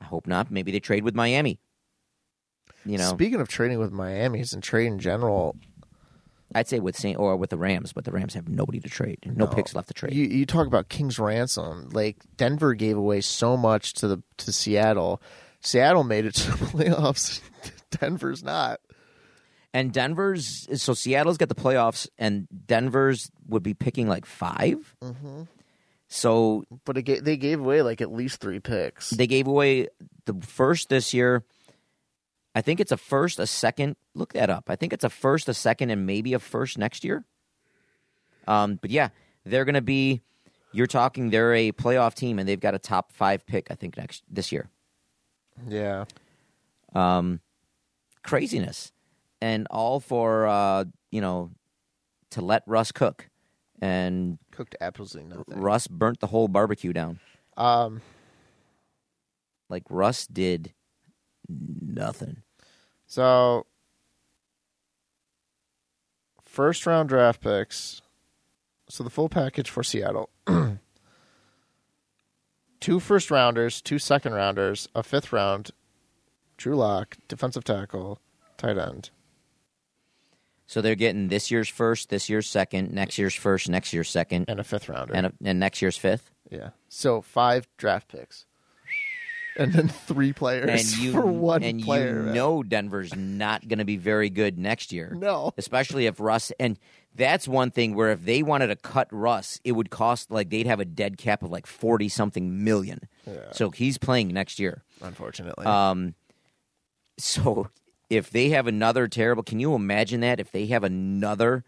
I 0.00 0.04
hope 0.04 0.26
not. 0.26 0.50
Maybe 0.50 0.72
they 0.72 0.80
trade 0.80 1.04
with 1.04 1.14
Miami. 1.14 1.60
You 2.84 2.98
know, 2.98 3.10
Speaking 3.10 3.40
of 3.40 3.48
trading 3.48 3.78
with 3.78 3.92
Miami's 3.92 4.52
and 4.52 4.62
trade 4.62 4.86
in 4.86 4.98
general, 4.98 5.56
I'd 6.54 6.68
say 6.68 6.80
with 6.80 6.96
Saint 6.96 7.18
or 7.18 7.36
with 7.36 7.50
the 7.50 7.56
Rams, 7.56 7.92
but 7.92 8.04
the 8.04 8.12
Rams 8.12 8.34
have 8.34 8.48
nobody 8.48 8.80
to 8.80 8.88
trade. 8.88 9.18
No, 9.24 9.46
picks 9.46 9.74
left 9.74 9.88
to 9.88 9.94
trade. 9.94 10.14
you 10.14 10.24
you 10.26 10.46
talk 10.46 10.66
about 10.66 10.88
King's 10.88 11.18
ransom. 11.18 11.88
Like 11.92 12.16
Denver 12.36 12.74
gave 12.74 12.96
away 12.96 13.20
so 13.20 13.56
much 13.56 13.94
to 13.94 14.08
the 14.08 14.22
to 14.38 14.52
Seattle. 14.52 15.20
Seattle 15.60 16.04
made 16.04 16.24
it 16.26 16.34
to 16.34 16.50
the 16.50 16.56
playoffs. 16.66 17.40
Denver's 18.00 18.42
not. 18.42 18.80
and 19.74 19.92
Denver's 19.92 20.68
so 20.82 20.92
Seattle's 20.94 21.38
got 21.38 21.48
the 21.48 21.54
playoffs, 21.54 22.08
and 22.18 22.48
Denver's 22.66 23.30
would 23.48 23.62
be 23.62 23.74
picking 23.74 24.08
like 24.08 24.26
5 24.26 24.96
Mm-hmm. 25.02 25.42
So 26.08 26.64
But 26.84 26.98
it 26.98 27.24
they 27.24 27.36
gave 27.36 27.60
away 27.60 27.82
like 27.82 28.00
at 28.00 28.12
least 28.12 28.40
three 28.40 28.60
picks. 28.60 29.10
they 29.10 29.26
gave 29.26 29.46
away 29.46 29.88
the 30.26 30.34
first 30.42 30.88
this 30.90 31.14
year. 31.14 31.42
I 32.54 32.60
think 32.60 32.80
it's 32.80 32.92
a 32.92 32.96
first, 32.96 33.38
a 33.38 33.46
second. 33.46 33.96
Look 34.14 34.34
that 34.34 34.50
up. 34.50 34.64
I 34.68 34.76
think 34.76 34.92
it's 34.92 35.04
a 35.04 35.10
first, 35.10 35.48
a 35.48 35.54
second, 35.54 35.90
and 35.90 36.06
maybe 36.06 36.34
a 36.34 36.38
first 36.38 36.76
next 36.78 37.04
year. 37.04 37.24
Um, 38.46 38.78
but 38.80 38.90
yeah, 38.90 39.08
they're 39.44 39.64
going 39.64 39.74
to 39.74 39.80
be. 39.80 40.20
You're 40.72 40.86
talking. 40.86 41.30
They're 41.30 41.54
a 41.54 41.72
playoff 41.72 42.14
team, 42.14 42.38
and 42.38 42.48
they've 42.48 42.60
got 42.60 42.74
a 42.74 42.78
top 42.78 43.12
five 43.12 43.46
pick. 43.46 43.70
I 43.70 43.74
think 43.74 43.96
next 43.96 44.22
this 44.30 44.52
year. 44.52 44.68
yeah. 45.68 46.04
um, 46.94 47.40
craziness, 48.22 48.92
and 49.40 49.66
all 49.70 50.00
for 50.00 50.46
uh, 50.46 50.84
you 51.10 51.20
know 51.20 51.50
to 52.30 52.40
let 52.42 52.62
Russ 52.66 52.92
cook, 52.92 53.28
and 53.80 54.38
Cooked 54.50 54.76
absolutely 54.80 55.36
nothing. 55.36 55.60
Russ 55.60 55.86
burnt 55.86 56.20
the 56.20 56.26
whole 56.26 56.48
barbecue 56.48 56.92
down. 56.92 57.20
Um, 57.56 58.00
Like 59.68 59.84
Russ 59.90 60.26
did 60.26 60.72
nothing. 61.48 62.42
so 63.06 63.66
first 66.44 66.86
round 66.86 67.08
draft 67.08 67.40
picks. 67.40 68.02
So 68.88 69.02
the 69.02 69.10
full 69.10 69.28
package 69.30 69.70
for 69.70 69.82
Seattle. 69.82 70.28
two 72.80 73.00
first 73.00 73.30
rounders, 73.30 73.80
two 73.80 73.98
second 73.98 74.34
rounders, 74.34 74.88
a 74.94 75.02
fifth 75.02 75.32
round, 75.32 75.70
Drew 76.58 76.76
Lock, 76.76 77.16
defensive 77.26 77.64
tackle, 77.64 78.18
tight 78.58 78.76
end. 78.76 79.08
So 80.66 80.80
they're 80.80 80.94
getting 80.94 81.28
this 81.28 81.50
year's 81.50 81.68
first, 81.68 82.10
this 82.10 82.28
year's 82.28 82.48
second, 82.48 82.92
next 82.92 83.18
year's 83.18 83.34
first, 83.34 83.68
next 83.68 83.92
year's 83.92 84.10
second, 84.10 84.46
and 84.48 84.60
a 84.60 84.64
fifth 84.64 84.88
rounder. 84.88 85.14
and 85.14 85.26
a, 85.26 85.32
and 85.44 85.58
next 85.58 85.80
year's 85.80 85.96
fifth. 85.96 86.30
yeah. 86.50 86.70
So 86.88 87.20
five 87.22 87.66
draft 87.78 88.08
picks. 88.08 88.46
And 89.56 89.72
then 89.72 89.88
three 89.88 90.32
players 90.32 90.68
And 90.70 90.98
you 90.98 91.12
for 91.18 91.26
one 91.26 91.62
and 91.62 91.82
player. 91.82 92.26
you 92.26 92.32
know 92.32 92.62
Denver's 92.62 93.14
not 93.14 93.66
going 93.68 93.78
to 93.78 93.84
be 93.84 93.96
very 93.96 94.30
good 94.30 94.58
next 94.58 94.92
year. 94.92 95.14
No. 95.16 95.52
especially 95.58 96.06
if 96.06 96.18
Russ 96.20 96.52
and 96.58 96.78
that's 97.14 97.46
one 97.46 97.70
thing 97.70 97.94
where 97.94 98.10
if 98.12 98.24
they 98.24 98.42
wanted 98.42 98.68
to 98.68 98.76
cut 98.76 99.08
Russ, 99.10 99.60
it 99.64 99.72
would 99.72 99.90
cost 99.90 100.30
like 100.30 100.48
they'd 100.48 100.66
have 100.66 100.80
a 100.80 100.86
dead 100.86 101.18
cap 101.18 101.42
of 101.42 101.50
like 101.50 101.66
forty 101.66 102.08
something 102.08 102.64
million. 102.64 103.00
Yeah. 103.26 103.52
So 103.52 103.70
he's 103.70 103.98
playing 103.98 104.28
next 104.28 104.58
year. 104.58 104.82
Unfortunately. 105.02 105.66
Um, 105.66 106.14
so 107.18 107.68
if 108.08 108.30
they 108.30 108.48
have 108.50 108.66
another 108.66 109.08
terrible, 109.08 109.42
can 109.42 109.60
you 109.60 109.74
imagine 109.74 110.20
that? 110.20 110.40
If 110.40 110.52
they 110.52 110.66
have 110.66 110.84
another 110.84 111.64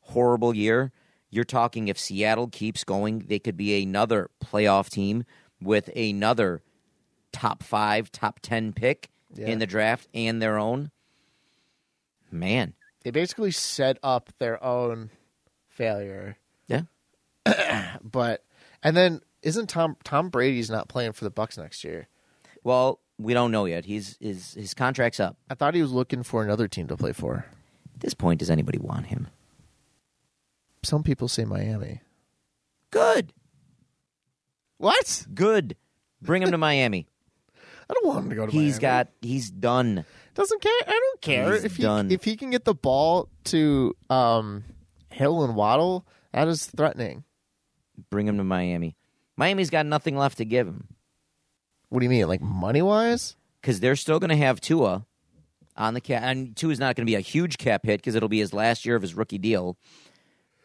horrible 0.00 0.54
year, 0.54 0.90
you're 1.30 1.44
talking 1.44 1.88
if 1.88 1.98
Seattle 1.98 2.48
keeps 2.48 2.82
going, 2.84 3.20
they 3.20 3.38
could 3.38 3.56
be 3.56 3.80
another 3.82 4.30
playoff 4.44 4.88
team 4.90 5.24
with 5.60 5.88
another 5.96 6.60
top 7.32 7.62
five, 7.62 8.10
top 8.12 8.40
ten 8.40 8.72
pick 8.72 9.10
Yeah. 9.34 9.48
in 9.48 9.58
the 9.58 9.66
draft 9.66 10.08
and 10.14 10.40
their 10.42 10.58
own. 10.58 10.90
Man, 12.30 12.74
they 13.04 13.10
basically 13.10 13.50
set 13.50 13.98
up 14.02 14.30
their 14.38 14.62
own 14.64 15.10
failure. 15.68 16.36
yeah. 16.66 16.82
But 18.02 18.44
and 18.82 18.96
then 18.96 19.20
isn't 19.42 19.68
Tom 19.68 19.96
Tom 20.04 20.28
Brady's 20.30 20.70
not 20.70 20.88
playing 20.88 21.12
for 21.12 21.24
the 21.24 21.30
Bucs 21.30 21.58
next 21.58 21.82
year? 21.84 22.08
Well, 22.64 23.00
we 23.18 23.34
don't 23.34 23.50
know 23.50 23.64
yet. 23.66 23.84
He's 23.84 24.16
his 24.20 24.54
his 24.54 24.74
contract's 24.74 25.20
up. 25.20 25.36
I 25.50 25.54
thought 25.54 25.74
he 25.74 25.82
was 25.82 25.92
looking 25.92 26.22
for 26.22 26.42
another 26.42 26.68
team 26.68 26.86
to 26.88 26.96
play 26.96 27.12
for. 27.12 27.44
At 27.94 28.00
this 28.00 28.14
point, 28.14 28.40
does 28.40 28.50
anybody 28.50 28.78
want 28.78 29.06
him? 29.06 29.28
Some 30.82 31.02
people 31.02 31.28
say 31.28 31.44
Miami. 31.44 32.00
Good, 32.90 33.32
What? 34.78 35.26
good. 35.34 35.76
Bring 36.20 36.42
him 36.42 36.50
to 36.50 36.58
Miami. 36.58 37.06
I 37.88 37.94
don't 37.94 38.06
want 38.06 38.24
him 38.24 38.30
to 38.30 38.36
go 38.36 38.46
to 38.46 38.52
He's 38.52 38.74
Miami. 38.74 38.80
got 38.80 39.08
he's 39.20 39.50
done. 39.50 40.04
doesn't 40.34 40.62
care. 40.62 40.72
I 40.86 40.90
don't 40.90 41.20
care 41.20 41.52
He's 41.54 41.64
if 41.64 41.76
he 41.76 41.82
done. 41.82 42.10
if 42.10 42.24
he 42.24 42.36
can 42.36 42.50
get 42.50 42.64
the 42.64 42.74
ball 42.74 43.28
to 43.44 43.94
um, 44.10 44.64
Hill 45.10 45.42
and 45.44 45.54
Waddle. 45.56 46.06
That 46.32 46.48
is 46.48 46.66
threatening. 46.66 47.24
Bring 48.10 48.26
him 48.26 48.38
to 48.38 48.44
Miami. 48.44 48.96
Miami's 49.36 49.70
got 49.70 49.84
nothing 49.86 50.16
left 50.16 50.38
to 50.38 50.44
give 50.44 50.66
him 50.66 50.86
What 51.90 52.00
do 52.00 52.04
you 52.06 52.10
mean, 52.10 52.26
like 52.28 52.40
money 52.40 52.82
wise? 52.82 53.36
because 53.60 53.78
they're 53.80 53.96
still 53.96 54.18
going 54.18 54.30
to 54.30 54.36
have 54.36 54.60
Tua 54.60 55.06
on 55.76 55.94
the 55.94 56.00
cap, 56.00 56.22
and 56.24 56.54
Tua's 56.56 56.80
not 56.80 56.96
going 56.96 57.06
to 57.06 57.10
be 57.10 57.14
a 57.14 57.20
huge 57.20 57.58
cap 57.58 57.84
hit 57.86 58.00
because 58.00 58.14
it'll 58.14 58.28
be 58.28 58.40
his 58.40 58.52
last 58.52 58.84
year 58.84 58.96
of 58.96 59.02
his 59.02 59.14
rookie 59.14 59.38
deal. 59.38 59.76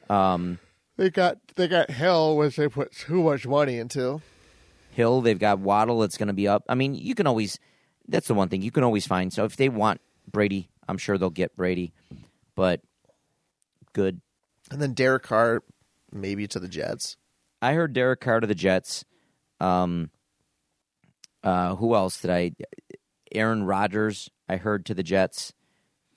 Um, 0.10 0.60
They 0.98 1.10
got 1.10 1.38
they 1.56 1.68
got 1.68 1.92
Hill, 1.92 2.38
which 2.38 2.56
they 2.56 2.68
put 2.68 2.92
too 2.92 3.22
much 3.24 3.46
money 3.46 3.78
into. 3.78 4.22
Hill, 4.98 5.22
they've 5.22 5.38
got 5.38 5.60
Waddle. 5.60 6.02
It's 6.02 6.18
going 6.18 6.28
to 6.28 6.34
be 6.34 6.48
up. 6.48 6.64
I 6.68 6.74
mean, 6.74 6.96
you 6.96 7.14
can 7.14 7.28
always. 7.28 7.60
That's 8.08 8.28
the 8.28 8.34
one 8.34 8.50
thing 8.50 8.64
you 8.64 8.72
can 8.72 8.84
always 8.84 9.06
find. 9.06 9.32
So 9.32 9.46
if 9.46 9.56
they 9.56 9.70
want 9.70 10.02
Brady, 10.30 10.72
I'm 10.88 10.98
sure 10.98 11.20
they'll 11.20 11.30
get 11.30 11.56
Brady. 11.56 11.94
But 12.56 12.82
good. 13.94 14.22
And 14.72 14.82
then 14.82 14.94
Derek 14.94 15.22
Carr, 15.22 15.62
maybe 16.12 16.48
to 16.48 16.60
the 16.60 16.68
Jets. 16.68 17.16
I 17.62 17.74
heard 17.74 17.94
Derek 17.94 18.22
Carr 18.22 18.40
to 18.40 18.48
the 18.48 18.56
Jets. 18.56 19.06
Um, 19.60 20.10
uh, 21.44 21.76
who 21.76 21.94
else 21.94 22.20
did 22.20 22.32
I? 22.32 22.54
Aaron 23.32 23.66
Rodgers. 23.66 24.32
I 24.50 24.56
heard 24.56 24.84
to 24.88 24.96
the 24.96 25.04
Jets, 25.04 25.54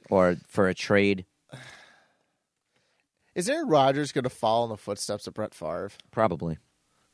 or 0.08 0.36
for 0.48 0.68
a 0.68 0.74
trade. 0.74 1.26
Is 3.34 3.46
Aaron 3.50 3.68
Rodgers 3.68 4.12
going 4.12 4.24
to 4.24 4.30
follow 4.30 4.64
in 4.64 4.70
the 4.70 4.78
footsteps 4.78 5.26
of 5.26 5.34
Brett 5.34 5.52
Favre, 5.54 5.90
Probably. 6.10 6.56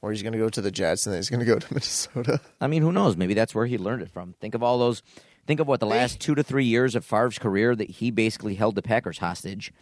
Or 0.02 0.12
he's 0.12 0.22
going 0.22 0.32
to 0.32 0.38
go 0.38 0.48
to 0.48 0.60
the 0.60 0.70
Jets 0.70 1.06
and 1.06 1.12
then 1.12 1.18
he's 1.18 1.30
going 1.30 1.40
to 1.40 1.46
go 1.46 1.58
to 1.58 1.66
Minnesota? 1.72 2.40
I 2.60 2.66
mean, 2.66 2.82
who 2.82 2.92
knows? 2.92 3.16
Maybe 3.16 3.34
that's 3.34 3.54
where 3.54 3.66
he 3.66 3.78
learned 3.78 4.02
it 4.02 4.10
from. 4.10 4.34
Think 4.40 4.54
of 4.54 4.62
all 4.62 4.78
those. 4.78 5.02
Think 5.46 5.60
of 5.60 5.68
what 5.68 5.78
the 5.78 5.86
last 5.86 6.18
two 6.20 6.34
to 6.34 6.42
three 6.42 6.64
years 6.64 6.96
of 6.96 7.04
Favre's 7.04 7.38
career 7.38 7.76
that 7.76 7.88
he 7.88 8.10
basically 8.10 8.56
held 8.56 8.74
the 8.74 8.82
Packers 8.82 9.18
hostage. 9.18 9.72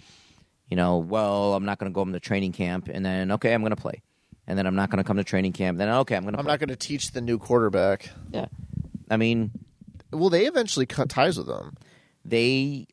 You 0.69 0.77
know, 0.77 0.99
well, 0.99 1.55
I'm 1.55 1.65
not 1.65 1.79
going 1.79 1.91
to 1.91 1.95
go 1.95 2.03
into 2.03 2.21
training 2.21 2.53
camp, 2.53 2.89
and 2.93 3.05
then 3.05 3.33
okay, 3.33 3.55
I'm 3.55 3.63
going 3.63 3.71
to 3.71 3.77
play, 3.77 4.03
and 4.47 4.59
then 4.59 4.67
I'm 4.67 4.75
not 4.75 4.91
going 4.91 4.99
to 4.99 5.05
come 5.05 5.17
to 5.17 5.25
training 5.25 5.53
camp. 5.53 5.79
Then 5.79 5.89
okay, 5.89 6.17
I'm 6.17 6.23
going 6.23 6.35
to. 6.35 6.39
I'm 6.39 6.47
not 6.47 6.59
going 6.59 6.69
to 6.69 6.77
teach 6.77 7.13
the 7.13 7.21
new 7.21 7.39
quarterback. 7.39 8.11
Yeah, 8.31 8.47
I 9.11 9.17
mean, 9.17 9.53
well, 10.13 10.31
they 10.31 10.47
eventually 10.47 10.87
cut 10.87 11.09
ties 11.09 11.39
with 11.39 11.49
him? 11.49 11.77
they. 12.25 12.87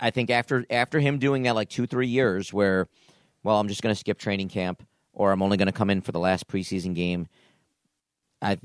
I 0.00 0.10
think 0.10 0.30
after 0.30 0.66
after 0.68 0.98
him 0.98 1.18
doing 1.18 1.44
that 1.44 1.54
like 1.54 1.68
two 1.68 1.86
three 1.86 2.08
years, 2.08 2.52
where, 2.52 2.88
well, 3.44 3.60
I'm 3.60 3.68
just 3.68 3.82
going 3.82 3.94
to 3.94 3.98
skip 3.98 4.18
training 4.18 4.48
camp, 4.48 4.82
or 5.12 5.32
I'm 5.32 5.42
only 5.42 5.56
going 5.56 5.66
to 5.66 5.72
come 5.72 5.90
in 5.90 6.00
for 6.00 6.12
the 6.12 6.18
last 6.20 6.48
preseason 6.48 6.94
game. 6.94 7.28
I 8.40 8.58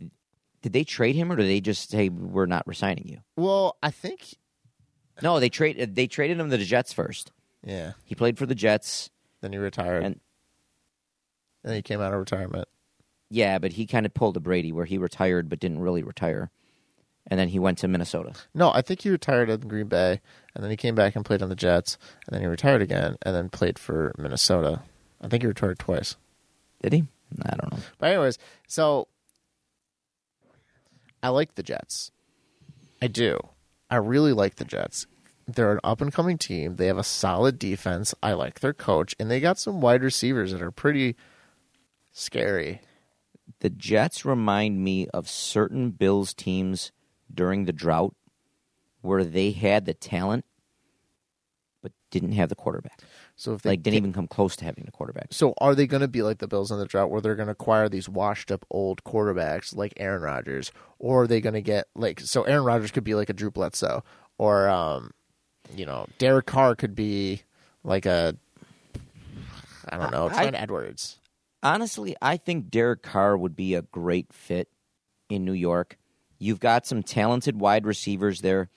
did 0.62 0.74
they 0.74 0.84
trade 0.84 1.16
him, 1.16 1.32
or 1.32 1.36
did 1.36 1.48
they 1.48 1.62
just 1.62 1.90
say 1.92 2.10
we're 2.10 2.46
not 2.48 2.68
resigning 2.68 3.08
you? 3.08 3.20
Well, 3.36 3.78
I 3.84 3.92
think. 3.92 4.36
No, 5.22 5.40
they 5.40 5.50
trade 5.50 5.96
they 5.96 6.08
traded 6.08 6.40
him 6.40 6.50
to 6.50 6.58
the 6.58 6.66
Jets 6.66 6.94
first. 6.94 7.32
Yeah. 7.64 7.94
He 8.06 8.16
played 8.16 8.38
for 8.38 8.46
the 8.46 8.56
Jets, 8.56 9.10
Then 9.42 9.52
he 9.52 9.58
retired, 9.58 10.04
and 10.04 10.20
and 11.64 11.74
he 11.76 11.82
came 11.82 12.00
out 12.02 12.14
of 12.14 12.20
retirement. 12.20 12.68
yeah, 13.30 13.58
but 13.60 13.74
he 13.74 13.86
kind 13.86 14.06
of 14.06 14.14
pulled 14.14 14.38
a 14.38 14.40
Brady 14.40 14.72
where 14.72 14.86
he 14.86 14.98
retired 14.98 15.50
but 15.50 15.60
didn't 15.60 15.80
really 15.82 16.04
retire, 16.04 16.50
and 17.28 17.40
then 17.40 17.50
he 17.50 17.60
went 17.60 17.78
to 17.80 17.88
Minnesota. 17.88 18.34
No, 18.54 18.72
I 18.72 18.82
think 18.82 19.02
he 19.02 19.10
retired 19.10 19.50
in 19.50 19.62
Green 19.62 19.88
Bay, 19.88 20.22
and 20.56 20.64
then 20.64 20.72
he 20.72 20.78
came 20.78 20.96
back 20.96 21.16
and 21.16 21.26
played 21.26 21.42
on 21.42 21.50
the 21.50 21.56
Jets, 21.56 21.98
and 22.28 22.34
then 22.34 22.42
he 22.42 22.48
retired 22.48 22.82
again, 22.82 23.18
and 23.24 23.36
then 23.36 23.50
played 23.50 23.78
for 23.80 24.14
Minnesota. 24.18 24.82
I 25.20 25.28
think 25.28 25.44
he 25.44 25.48
retired 25.48 25.80
twice. 25.80 26.16
Did 26.82 26.94
he? 26.94 27.06
I 27.44 27.56
don't 27.56 27.72
know. 27.74 27.80
But 27.98 28.12
anyways, 28.12 28.38
so 28.68 29.08
I 31.22 31.30
like 31.30 31.56
the 31.56 31.64
Jets. 31.64 32.12
I 33.02 33.08
do. 33.08 33.40
I 33.90 33.98
really 33.98 34.34
like 34.34 34.56
the 34.56 34.66
Jets. 34.66 35.08
They're 35.48 35.72
an 35.72 35.80
up 35.84 36.02
and 36.02 36.12
coming 36.12 36.38
team. 36.38 36.76
They 36.76 36.88
have 36.88 36.98
a 36.98 37.04
solid 37.04 37.58
defense. 37.58 38.14
I 38.22 38.34
like 38.34 38.60
their 38.60 38.74
coach, 38.74 39.16
and 39.20 39.32
they 39.32 39.40
got 39.40 39.60
some 39.60 39.82
wide 39.82 40.04
receivers 40.04 40.52
that 40.52 40.62
are 40.62 40.72
pretty 40.72 41.16
scary. 42.12 42.82
The 43.60 43.70
Jets 43.70 44.26
remind 44.26 44.84
me 44.84 45.08
of 45.08 45.30
certain 45.30 45.92
Bills 45.92 46.34
teams 46.34 46.92
during 47.34 47.66
the 47.66 47.74
drought 47.74 48.14
where 49.02 49.24
they 49.24 49.52
had 49.52 49.86
the 49.86 49.94
talent 49.94 50.46
but 51.82 51.92
didn't 52.12 52.34
have 52.34 52.50
the 52.50 52.56
quarterback. 52.56 53.02
So 53.40 53.54
if 53.54 53.62
they 53.62 53.70
Like 53.72 53.84
didn't 53.84 53.98
even 53.98 54.14
come 54.14 54.26
close 54.28 54.56
to 54.56 54.66
having 54.66 54.86
a 54.88 54.92
quarterback. 54.92 55.28
So 55.30 55.54
are 55.60 55.76
they 55.76 55.86
going 55.86 56.02
to 56.02 56.08
be 56.08 56.24
like 56.24 56.40
the 56.40 56.48
Bills 56.48 56.72
in 56.72 56.80
the 56.80 56.88
drought, 56.88 57.12
where 57.12 57.22
they're 57.22 57.36
going 57.36 57.46
to 57.48 57.52
acquire 57.52 57.88
these 57.88 58.10
washed-up 58.10 58.66
old 58.72 59.04
quarterbacks 59.04 59.76
like 59.76 59.94
Aaron 59.98 60.24
Rodgers, 60.24 60.72
or 60.98 61.24
are 61.24 61.28
they 61.28 61.40
going 61.40 61.54
to 61.54 61.62
get 61.62 61.86
like 61.96 62.20
so 62.20 62.44
Aaron 62.44 62.66
Rodgers 62.66 62.90
could 62.90 63.04
be 63.04 63.14
like 63.14 63.30
a 63.30 63.34
Drew 63.34 63.52
Bledsoe, 63.52 64.04
or 64.40 64.68
um, 64.68 65.12
you 65.76 65.86
know 65.86 66.08
Derek 66.18 66.48
Carr 66.48 66.76
could 66.76 66.96
be 66.96 67.44
like 67.84 68.08
a 68.08 68.36
I 69.88 69.98
don't 69.98 70.12
know 70.12 70.30
I- 70.30 70.42
Trent 70.42 70.56
Edwards. 70.56 71.20
Honestly, 71.62 72.16
I 72.22 72.38
think 72.38 72.70
Derek 72.70 73.04
Carr 73.04 73.38
would 73.38 73.56
be 73.56 73.76
a 73.76 73.82
great 73.84 74.34
fit 74.34 74.70
in 75.30 75.46
New 75.46 75.54
York. 75.54 75.98
You've 76.40 76.60
got 76.60 76.86
some 76.88 77.04
talented 77.04 77.60
wide 77.60 77.86
receivers 77.86 78.42
there. 78.42 78.70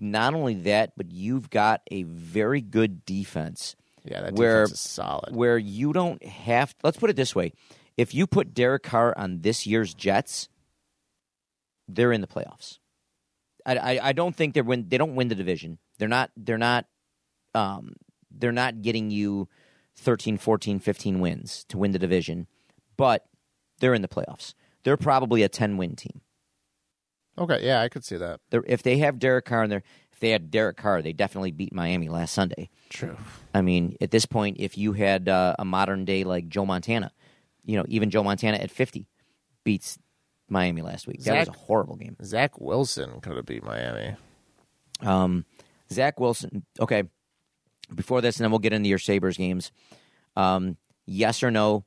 Not 0.00 0.34
only 0.34 0.54
that, 0.54 0.92
but 0.96 1.10
you've 1.10 1.50
got 1.50 1.82
a 1.90 2.02
very 2.04 2.62
good 2.62 3.04
defense 3.04 3.76
Yeah, 4.04 4.22
that 4.22 4.34
where 4.34 4.64
defense 4.64 4.72
is 4.72 4.80
solid. 4.80 5.34
where 5.34 5.58
you 5.58 5.92
don't 5.92 6.24
have. 6.24 6.74
Let's 6.82 6.96
put 6.96 7.10
it 7.10 7.16
this 7.16 7.34
way: 7.34 7.52
if 7.96 8.14
you 8.14 8.26
put 8.26 8.54
Derek 8.54 8.82
Carr 8.82 9.16
on 9.16 9.42
this 9.42 9.66
year's 9.66 9.94
Jets, 9.94 10.48
they're 11.88 12.12
in 12.12 12.20
the 12.20 12.26
playoffs. 12.26 12.78
I, 13.64 13.76
I, 13.76 14.08
I 14.08 14.12
don't 14.12 14.34
think 14.34 14.54
they 14.54 14.62
win. 14.62 14.86
They 14.88 14.98
don't 14.98 15.14
win 15.14 15.28
the 15.28 15.34
division. 15.34 15.78
They're 15.98 16.08
not. 16.08 16.30
They're 16.36 16.58
not. 16.58 16.86
Um, 17.54 17.94
they're 18.30 18.50
not 18.50 18.82
getting 18.82 19.10
you 19.10 19.48
13, 19.96 20.38
14, 20.38 20.78
15 20.78 21.20
wins 21.20 21.64
to 21.68 21.76
win 21.76 21.92
the 21.92 21.98
division, 21.98 22.46
but 22.96 23.26
they're 23.78 23.94
in 23.94 24.02
the 24.02 24.08
playoffs. 24.08 24.54
They're 24.84 24.96
probably 24.96 25.42
a 25.42 25.48
ten 25.48 25.76
win 25.76 25.96
team. 25.96 26.22
Okay, 27.38 27.64
yeah, 27.64 27.80
I 27.80 27.88
could 27.88 28.04
see 28.04 28.16
that. 28.16 28.40
They're, 28.50 28.64
if 28.66 28.82
they 28.82 28.98
have 28.98 29.18
Derek 29.18 29.46
Carr 29.46 29.64
in 29.64 29.70
there, 29.70 29.82
they 30.22 30.30
had 30.30 30.52
Derek 30.52 30.76
Carr, 30.76 31.02
they 31.02 31.12
definitely 31.12 31.50
beat 31.50 31.74
Miami 31.74 32.08
last 32.08 32.32
Sunday. 32.32 32.70
True. 32.88 33.16
I 33.52 33.60
mean, 33.60 33.96
at 34.00 34.12
this 34.12 34.24
point, 34.24 34.58
if 34.60 34.78
you 34.78 34.92
had 34.92 35.28
uh, 35.28 35.56
a 35.58 35.64
modern 35.64 36.04
day 36.04 36.22
like 36.22 36.48
Joe 36.48 36.64
Montana, 36.64 37.10
you 37.64 37.76
know, 37.76 37.84
even 37.88 38.08
Joe 38.08 38.22
Montana 38.22 38.58
at 38.58 38.70
50 38.70 39.08
beats 39.64 39.98
Miami 40.48 40.80
last 40.80 41.08
week. 41.08 41.24
That 41.24 41.40
was 41.40 41.48
a 41.48 41.58
horrible 41.58 41.96
game. 41.96 42.16
Zach 42.22 42.60
Wilson 42.60 43.20
could 43.20 43.36
have 43.36 43.46
beat 43.46 43.64
Miami. 43.64 44.14
Um, 45.00 45.44
Zach 45.90 46.20
Wilson, 46.20 46.64
okay, 46.78 47.02
before 47.92 48.20
this, 48.20 48.36
and 48.36 48.44
then 48.44 48.52
we'll 48.52 48.60
get 48.60 48.72
into 48.72 48.88
your 48.88 48.98
Sabres 48.98 49.36
games. 49.36 49.72
Um, 50.36 50.76
yes 51.04 51.42
or 51.42 51.50
no, 51.50 51.84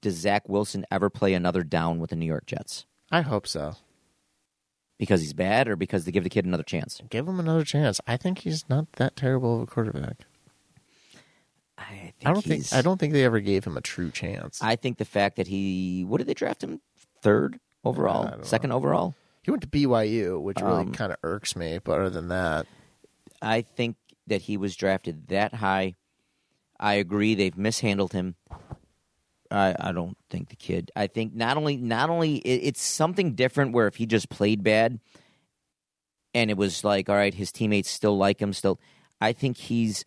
does 0.00 0.14
Zach 0.14 0.48
Wilson 0.48 0.86
ever 0.92 1.10
play 1.10 1.34
another 1.34 1.64
down 1.64 1.98
with 1.98 2.10
the 2.10 2.16
New 2.16 2.26
York 2.26 2.46
Jets? 2.46 2.86
I 3.10 3.22
hope 3.22 3.48
so. 3.48 3.74
Because 4.98 5.20
he's 5.20 5.32
bad 5.32 5.68
or 5.68 5.76
because 5.76 6.04
they 6.04 6.10
give 6.10 6.24
the 6.24 6.30
kid 6.30 6.44
another 6.44 6.64
chance? 6.64 7.00
Give 7.08 7.26
him 7.28 7.38
another 7.38 7.64
chance. 7.64 8.00
I 8.06 8.16
think 8.16 8.38
he's 8.40 8.68
not 8.68 8.92
that 8.94 9.14
terrible 9.14 9.56
of 9.56 9.62
a 9.62 9.66
quarterback. 9.66 10.16
I, 11.78 11.84
think 11.84 12.14
I 12.26 12.32
don't 12.32 12.44
think 12.44 12.64
I 12.72 12.82
don't 12.82 12.98
think 12.98 13.12
they 13.12 13.24
ever 13.24 13.38
gave 13.38 13.64
him 13.64 13.76
a 13.76 13.80
true 13.80 14.10
chance. 14.10 14.60
I 14.60 14.74
think 14.74 14.98
the 14.98 15.04
fact 15.04 15.36
that 15.36 15.46
he, 15.46 16.04
what 16.04 16.18
did 16.18 16.26
they 16.26 16.34
draft 16.34 16.62
him? 16.64 16.80
Third 17.22 17.60
overall? 17.84 18.42
Second 18.42 18.72
overall? 18.72 19.14
he 19.42 19.50
went 19.52 19.62
to 19.62 19.68
BYU, 19.68 20.40
which 20.42 20.60
really 20.60 20.80
Um, 20.82 20.92
kind 20.92 21.10
of 21.12 21.18
irks 21.22 21.56
me. 21.56 21.78
But 21.82 22.00
other 22.00 22.10
than 22.10 22.28
that, 22.28 22.66
I 23.40 23.62
think 23.62 23.96
that 24.26 24.42
he 24.42 24.56
was 24.56 24.76
drafted 24.76 25.28
that 25.28 25.54
high. 25.54 25.94
I 26.78 26.94
agree 26.94 27.34
they've 27.34 27.56
mishandled 27.56 28.12
him. 28.12 28.34
I, 29.50 29.74
I 29.78 29.92
don't 29.92 30.16
think 30.30 30.48
the 30.48 30.56
kid. 30.56 30.90
I 30.94 31.06
think 31.06 31.34
not 31.34 31.56
only 31.56 31.76
not 31.76 32.10
only 32.10 32.36
it, 32.36 32.66
it's 32.68 32.82
something 32.82 33.34
different 33.34 33.72
where 33.72 33.86
if 33.86 33.96
he 33.96 34.06
just 34.06 34.28
played 34.28 34.62
bad, 34.62 35.00
and 36.34 36.50
it 36.50 36.56
was 36.56 36.84
like 36.84 37.08
all 37.08 37.16
right, 37.16 37.34
his 37.34 37.52
teammates 37.52 37.90
still 37.90 38.16
like 38.16 38.40
him. 38.40 38.52
Still, 38.52 38.78
I 39.20 39.32
think 39.32 39.56
he's 39.56 40.04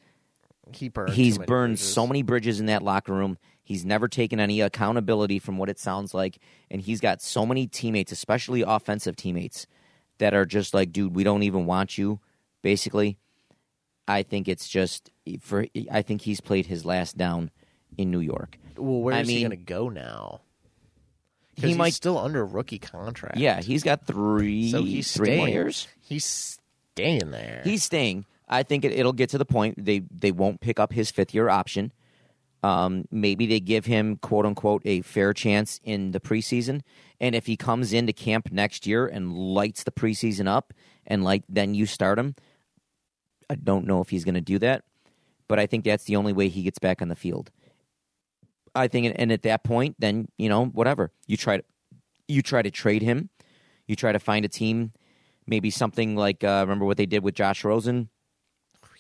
he 0.74 0.90
burned. 0.90 1.14
he's 1.14 1.38
burned 1.38 1.74
bridges. 1.78 1.94
so 1.94 2.08
many 2.08 2.22
bridges 2.24 2.60
in 2.60 2.68
that 2.68 2.84
locker 2.84 3.14
room. 3.14 3.38
He's 3.64 3.86
never 3.86 4.08
taken 4.08 4.40
any 4.40 4.62
accountability 4.62 5.40
from 5.40 5.58
what 5.58 5.70
it 5.70 5.80
sounds 5.80 6.14
like, 6.14 6.40
and 6.70 6.82
he's 6.82 7.00
got 7.00 7.22
so 7.22 7.46
many 7.46 7.68
teammates, 7.68 8.12
especially 8.12 8.62
offensive 8.62 9.16
teammates, 9.16 9.66
that 10.18 10.34
are 10.34 10.46
just 10.46 10.74
like, 10.74 10.92
dude, 10.92 11.16
we 11.16 11.24
don't 11.24 11.44
even 11.44 11.66
want 11.66 11.98
you. 11.98 12.20
Basically, 12.62 13.18
I 14.08 14.24
think 14.24 14.48
it's 14.48 14.68
just 14.68 15.10
for. 15.40 15.66
I 15.90 16.02
think 16.02 16.22
he's 16.22 16.42
played 16.42 16.68
his 16.68 16.86
last 16.86 17.18
down 17.18 17.50
in 17.98 18.12
New 18.12 18.20
York. 18.20 18.58
Well, 18.82 19.02
where 19.02 19.16
I 19.16 19.22
is 19.22 19.28
he 19.28 19.40
going 19.40 19.52
to 19.52 19.56
go 19.58 19.90
now? 19.90 20.42
He 21.56 21.68
he's 21.68 21.78
might- 21.78 21.94
still 21.94 22.18
under 22.18 22.46
rookie 22.46 22.80
contract. 22.80 23.38
Yeah, 23.38 23.62
he's 23.62 23.84
got 23.84 24.06
three, 24.08 24.72
so 24.72 24.82
he's 24.84 25.12
three 25.14 25.26
staying. 25.28 25.48
years. 25.50 25.88
He's 26.02 26.26
staying 26.96 27.32
there. 27.32 27.62
He's 27.64 27.84
staying. 27.84 28.26
I 28.48 28.64
think 28.64 28.84
it, 28.84 28.92
it'll 28.94 29.14
get 29.14 29.30
to 29.32 29.38
the 29.38 29.46
point 29.46 29.76
they 29.86 30.04
they 30.12 30.32
won't 30.32 30.60
pick 30.62 30.80
up 30.80 30.92
his 30.94 31.12
fifth 31.12 31.34
year 31.34 31.50
option. 31.50 31.92
Um, 32.64 33.06
maybe 33.10 33.48
they 33.48 33.60
give 33.60 33.86
him 33.86 34.18
quote 34.18 34.46
unquote 34.46 34.82
a 34.86 35.02
fair 35.02 35.34
chance 35.34 35.80
in 35.84 36.12
the 36.12 36.20
preseason, 36.20 36.82
and 37.20 37.34
if 37.36 37.46
he 37.48 37.58
comes 37.58 37.92
into 37.94 38.14
camp 38.14 38.52
next 38.52 38.86
year 38.86 39.08
and 39.08 39.34
lights 39.34 39.84
the 39.84 39.92
preseason 39.92 40.48
up, 40.48 40.74
and 41.08 41.24
like 41.24 41.44
then 41.50 41.74
you 41.74 41.86
start 41.86 42.18
him. 42.20 42.36
I 43.50 43.56
don't 43.56 43.86
know 43.86 44.00
if 44.02 44.10
he's 44.10 44.24
going 44.24 44.36
to 44.36 44.42
do 44.42 44.60
that, 44.60 44.84
but 45.48 45.60
I 45.60 45.66
think 45.66 45.84
that's 45.84 46.06
the 46.06 46.16
only 46.16 46.32
way 46.34 46.48
he 46.48 46.64
gets 46.64 46.80
back 46.80 47.02
on 47.02 47.10
the 47.10 47.16
field. 47.16 47.52
I 48.74 48.88
think, 48.88 49.16
and 49.18 49.32
at 49.32 49.44
that 49.44 49.64
point, 49.64 49.96
then 50.00 50.28
you 50.38 50.50
know 50.50 50.66
whatever 50.66 51.12
you 51.28 51.38
try 51.38 51.58
to 51.58 51.64
you 52.28 52.42
try 52.42 52.62
to 52.62 52.72
trade 52.72 53.02
him, 53.02 53.30
you 53.88 53.96
try 53.96 54.12
to 54.12 54.20
find 54.20 54.46
a 54.46 54.50
team, 54.50 54.94
maybe 55.46 55.70
something 55.70 56.16
like 56.16 56.44
uh, 56.44 56.60
remember 56.62 56.86
what 56.86 56.98
they 56.98 57.06
did 57.06 57.24
with 57.24 57.36
Josh 57.36 57.64
Rosen, 57.64 58.10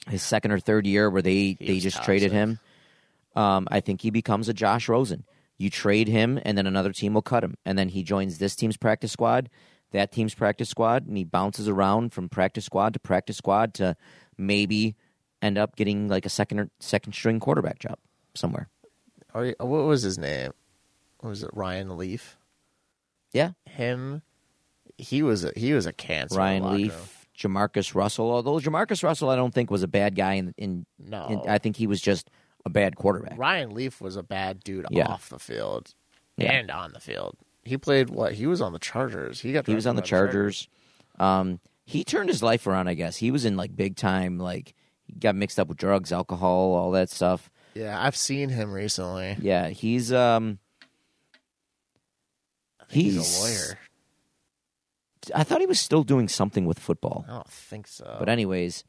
his 0.09 0.21
second 0.21 0.51
or 0.51 0.59
third 0.59 0.85
year 0.85 1.09
where 1.09 1.21
they 1.21 1.57
they 1.59 1.75
was 1.75 1.83
just 1.83 2.03
traded 2.03 2.31
him. 2.31 2.59
Um, 3.35 3.67
I 3.71 3.79
think 3.79 4.01
he 4.01 4.09
becomes 4.09 4.49
a 4.49 4.53
Josh 4.53 4.89
Rosen. 4.89 5.23
You 5.57 5.69
trade 5.69 6.07
him, 6.07 6.39
and 6.43 6.57
then 6.57 6.67
another 6.67 6.91
team 6.91 7.13
will 7.13 7.21
cut 7.21 7.43
him, 7.43 7.55
and 7.65 7.77
then 7.77 7.89
he 7.89 8.03
joins 8.03 8.39
this 8.39 8.55
team's 8.55 8.77
practice 8.77 9.11
squad, 9.11 9.49
that 9.91 10.11
team's 10.11 10.33
practice 10.33 10.69
squad, 10.69 11.07
and 11.07 11.15
he 11.15 11.23
bounces 11.23 11.67
around 11.67 12.13
from 12.13 12.29
practice 12.29 12.65
squad 12.65 12.93
to 12.93 12.99
practice 12.99 13.37
squad 13.37 13.73
to 13.75 13.95
maybe 14.37 14.95
end 15.41 15.57
up 15.57 15.75
getting 15.75 16.07
like 16.07 16.25
a 16.25 16.29
second 16.29 16.59
or 16.59 16.69
second 16.79 17.13
string 17.13 17.39
quarterback 17.39 17.79
job 17.79 17.97
somewhere. 18.35 18.69
Or, 19.33 19.53
what 19.59 19.85
was 19.85 20.01
his 20.03 20.17
name? 20.17 20.51
What 21.19 21.29
was 21.29 21.43
it? 21.43 21.49
Ryan 21.53 21.97
Leaf. 21.97 22.37
Yeah, 23.33 23.51
Him. 23.65 24.21
He 24.97 25.23
was 25.23 25.43
a 25.45 25.51
he 25.55 25.73
was 25.73 25.85
a 25.87 25.93
cancer. 25.93 26.37
Ryan. 26.37 26.73
Leaf, 26.73 27.25
Jamarcus 27.37 27.95
Russell. 27.95 28.29
Although 28.29 28.59
Jamarcus 28.59 29.03
Russell, 29.03 29.29
I 29.29 29.35
don't 29.35 29.53
think 29.53 29.71
was 29.71 29.81
a 29.83 29.87
bad 29.87 30.15
guy. 30.15 30.33
In, 30.33 30.53
in, 30.57 30.85
No. 30.99 31.25
in- 31.27 31.49
I 31.49 31.57
think 31.57 31.75
he 31.77 31.87
was 31.87 32.01
just 32.01 32.29
a 32.65 32.69
bad 32.69 32.97
quarterback. 32.97 33.37
Ryan 33.39 33.71
Leaf 33.73 33.99
was 34.01 34.15
a 34.15 34.21
bad 34.21 34.63
dude 34.63 34.85
Yeah. 34.91 35.07
off 35.07 35.29
the 35.29 35.39
field 35.39 35.95
Yeah. 36.37 36.51
and 36.51 36.69
on 36.69 36.93
the 36.93 36.99
field. 36.99 37.35
He 37.63 37.77
played 37.77 38.09
what? 38.11 38.33
He 38.33 38.45
was 38.45 38.61
on 38.61 38.73
the 38.73 38.79
Chargers. 38.79 39.39
He 39.41 39.53
got 39.53 39.65
He 39.65 39.73
was 39.73 39.87
on 39.87 39.95
the 39.95 40.01
by 40.03 40.07
Chargers. 40.07 40.67
Um, 41.19 41.59
he 41.85 42.03
turned 42.03 42.29
his 42.29 42.43
life 42.43 42.67
around. 42.67 42.87
I 42.89 42.93
guess 42.93 43.17
he 43.17 43.31
was 43.31 43.43
in 43.45 43.55
like 43.57 43.75
big 43.75 43.95
time. 43.95 44.37
Like 44.37 44.75
he 45.05 45.13
got 45.13 45.35
mixed 45.35 45.59
up 45.59 45.67
with 45.67 45.77
drugs, 45.77 46.11
alcohol, 46.11 46.73
all 46.75 46.91
that 46.91 47.09
stuff. 47.09 47.49
Yeah, 47.73 48.01
I've 48.01 48.15
seen 48.15 48.49
him 48.49 48.71
recently. 48.71 49.37
Yeah, 49.41 49.69
he's 49.69 50.11
um. 50.11 50.59
He's, 52.89 53.13
He's- 53.13 53.39
a 53.39 53.41
lawyer. 53.41 53.79
I 55.35 55.43
thought 55.43 55.61
he 55.61 55.67
was 55.67 55.79
still 55.79 56.03
doing 56.03 56.27
something 56.27 56.65
with 56.65 56.79
football. 56.79 57.25
I 57.27 57.33
don't 57.33 57.47
think 57.47 57.85
so. 57.87 58.15
But 58.17 58.27
anyways, 58.27 58.83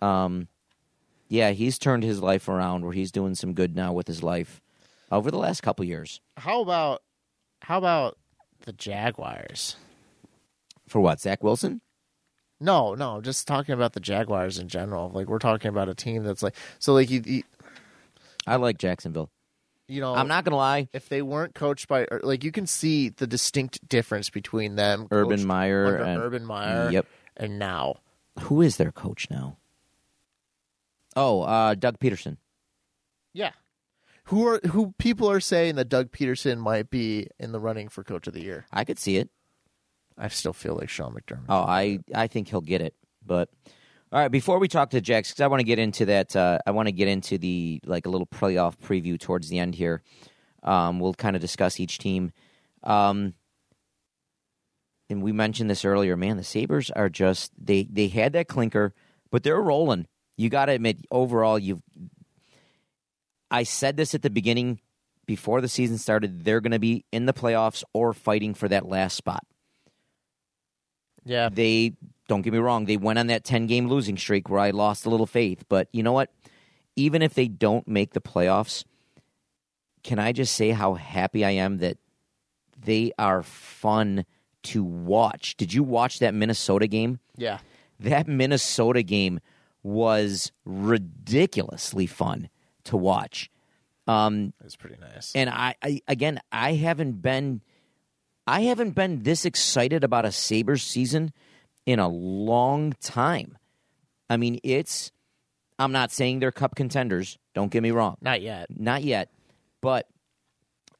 um, 0.00 0.48
yeah, 1.28 1.50
he's 1.50 1.78
turned 1.78 2.02
his 2.04 2.22
life 2.22 2.48
around 2.48 2.84
where 2.84 2.94
he's 2.94 3.12
doing 3.12 3.34
some 3.34 3.52
good 3.52 3.76
now 3.76 3.92
with 3.92 4.06
his 4.06 4.22
life 4.22 4.62
over 5.12 5.30
the 5.30 5.36
last 5.36 5.60
couple 5.62 5.84
years. 5.84 6.20
how 6.38 6.62
about 6.62 7.02
how 7.60 7.76
about 7.76 8.16
the 8.64 8.72
Jaguars? 8.72 9.76
For 10.88 11.00
what? 11.00 11.20
Zach 11.20 11.42
Wilson? 11.44 11.82
No, 12.60 12.94
no, 12.94 13.20
just 13.20 13.46
talking 13.46 13.74
about 13.74 13.92
the 13.92 14.00
Jaguars 14.00 14.58
in 14.58 14.68
general. 14.68 15.10
Like 15.10 15.28
we're 15.28 15.38
talking 15.38 15.68
about 15.68 15.90
a 15.90 15.94
team 15.94 16.24
that's 16.24 16.42
like 16.42 16.56
so 16.78 16.94
like 16.94 17.10
you 17.10 17.22
you, 17.26 17.42
I 18.48 18.56
like 18.56 18.78
Jacksonville. 18.78 19.30
you 19.86 20.00
know 20.00 20.14
I'm 20.14 20.28
not 20.28 20.44
gonna 20.44 20.56
lie. 20.56 20.88
if 20.92 21.08
they 21.08 21.22
weren't 21.22 21.54
coached 21.54 21.88
by 21.88 22.06
or, 22.10 22.20
like 22.22 22.44
you 22.44 22.52
can 22.52 22.66
see 22.66 23.08
the 23.08 23.26
distinct 23.26 23.86
difference 23.88 24.30
between 24.30 24.76
them 24.76 25.08
Urban 25.10 25.46
Meyer 25.46 25.96
and 25.96 26.20
Urban 26.20 26.44
Meyer 26.44 26.90
Yep. 26.90 27.06
and 27.36 27.58
now. 27.58 27.96
Who 28.42 28.62
is 28.62 28.76
their 28.76 28.92
coach 28.92 29.28
now? 29.30 29.56
Oh, 31.16 31.42
uh, 31.42 31.74
Doug 31.74 31.98
Pederson. 31.98 32.36
Yeah. 33.32 33.52
Who 34.24 34.46
are 34.46 34.60
who 34.70 34.94
people 34.98 35.30
are 35.30 35.40
saying 35.40 35.76
that 35.76 35.88
Doug 35.88 36.10
Pederson 36.12 36.58
might 36.58 36.90
be 36.90 37.28
in 37.38 37.52
the 37.52 37.58
running 37.60 37.88
for 37.88 38.04
coach 38.04 38.26
of 38.26 38.34
the 38.34 38.42
year. 38.42 38.66
I 38.72 38.84
could 38.84 38.98
see 38.98 39.16
it. 39.16 39.30
I 40.18 40.28
still 40.28 40.52
feel 40.52 40.74
like 40.74 40.88
Sean 40.88 41.14
McDermott. 41.14 41.46
Oh, 41.48 41.62
I 41.62 42.00
I 42.14 42.26
think 42.26 42.48
he'll 42.48 42.60
get 42.60 42.82
it. 42.82 42.94
But 43.24 43.48
all 44.12 44.20
right, 44.20 44.30
before 44.30 44.58
we 44.58 44.68
talk 44.68 44.90
to 44.90 45.00
Jax, 45.00 45.30
because 45.30 45.40
I 45.42 45.46
want 45.48 45.60
to 45.60 45.64
get 45.64 45.78
into 45.78 46.06
that. 46.06 46.34
Uh, 46.34 46.58
I 46.66 46.70
want 46.70 46.86
to 46.88 46.92
get 46.92 47.08
into 47.08 47.36
the 47.38 47.80
like 47.84 48.06
a 48.06 48.08
little 48.08 48.26
playoff 48.26 48.76
preview 48.78 49.18
towards 49.20 49.48
the 49.48 49.58
end 49.58 49.74
here. 49.74 50.02
Um, 50.62 50.98
we'll 51.00 51.14
kind 51.14 51.36
of 51.36 51.42
discuss 51.42 51.78
each 51.78 51.98
team. 51.98 52.32
Um, 52.82 53.34
and 55.10 55.22
we 55.22 55.32
mentioned 55.32 55.68
this 55.70 55.84
earlier. 55.84 56.16
Man, 56.16 56.36
the 56.36 56.44
Sabres 56.44 56.90
are 56.90 57.08
just 57.08 57.52
they 57.58 57.84
they 57.84 58.08
had 58.08 58.32
that 58.32 58.48
clinker, 58.48 58.94
but 59.30 59.42
they're 59.42 59.60
rolling. 59.60 60.06
You 60.36 60.48
got 60.48 60.66
to 60.66 60.72
admit, 60.72 61.04
overall, 61.10 61.58
you've. 61.58 61.82
I 63.50 63.62
said 63.62 63.96
this 63.96 64.14
at 64.14 64.22
the 64.22 64.30
beginning 64.30 64.80
before 65.26 65.60
the 65.60 65.68
season 65.68 65.98
started. 65.98 66.44
They're 66.44 66.60
going 66.60 66.72
to 66.72 66.78
be 66.78 67.04
in 67.12 67.26
the 67.26 67.32
playoffs 67.32 67.82
or 67.92 68.12
fighting 68.12 68.54
for 68.54 68.68
that 68.68 68.86
last 68.86 69.16
spot 69.16 69.42
Yeah. 71.24 71.48
they 71.50 71.94
don't 72.28 72.42
get 72.42 72.52
me 72.52 72.58
wrong 72.58 72.84
they 72.84 72.96
went 72.96 73.18
on 73.18 73.26
that 73.26 73.42
10 73.44 73.66
game 73.66 73.88
losing 73.88 74.16
streak 74.16 74.48
where 74.48 74.60
i 74.60 74.70
lost 74.70 75.04
a 75.06 75.10
little 75.10 75.26
faith 75.26 75.64
but 75.68 75.88
you 75.92 76.02
know 76.02 76.12
what 76.12 76.32
even 76.94 77.22
if 77.22 77.34
they 77.34 77.48
don't 77.48 77.88
make 77.88 78.12
the 78.12 78.20
playoffs 78.20 78.84
can 80.04 80.18
i 80.18 80.30
just 80.32 80.54
say 80.54 80.70
how 80.70 80.94
happy 80.94 81.44
i 81.44 81.50
am 81.50 81.78
that 81.78 81.98
they 82.80 83.10
are 83.18 83.42
fun 83.42 84.24
to 84.62 84.84
watch 84.84 85.56
did 85.56 85.72
you 85.72 85.82
watch 85.82 86.18
that 86.20 86.34
minnesota 86.34 86.86
game 86.86 87.18
Yeah. 87.36 87.58
that 88.00 88.28
minnesota 88.28 89.02
game 89.02 89.40
was 89.82 90.52
ridiculously 90.64 92.06
fun 92.06 92.48
to 92.84 92.96
watch 92.96 93.50
um, 94.06 94.54
It's 94.64 94.74
pretty 94.76 94.96
nice. 94.98 95.32
and 95.34 95.50
I, 95.50 95.74
I 95.82 96.00
again, 96.08 96.40
I 96.50 96.72
haven't 96.72 97.20
been, 97.20 97.60
I 98.46 98.62
haven't 98.62 98.92
been 98.92 99.22
this 99.22 99.44
excited 99.44 100.02
about 100.02 100.24
a 100.24 100.32
Sabres 100.32 100.82
season 100.82 101.30
in 101.88 101.98
a 101.98 102.06
long 102.08 102.92
time. 103.00 103.56
I 104.28 104.36
mean, 104.36 104.60
it's. 104.62 105.10
I'm 105.78 105.90
not 105.92 106.10
saying 106.12 106.40
they're 106.40 106.52
cup 106.52 106.74
contenders. 106.74 107.38
Don't 107.54 107.70
get 107.72 107.82
me 107.82 107.92
wrong, 107.92 108.18
Not 108.20 108.42
yet. 108.42 108.66
not 108.68 109.02
yet. 109.02 109.30
But 109.80 110.06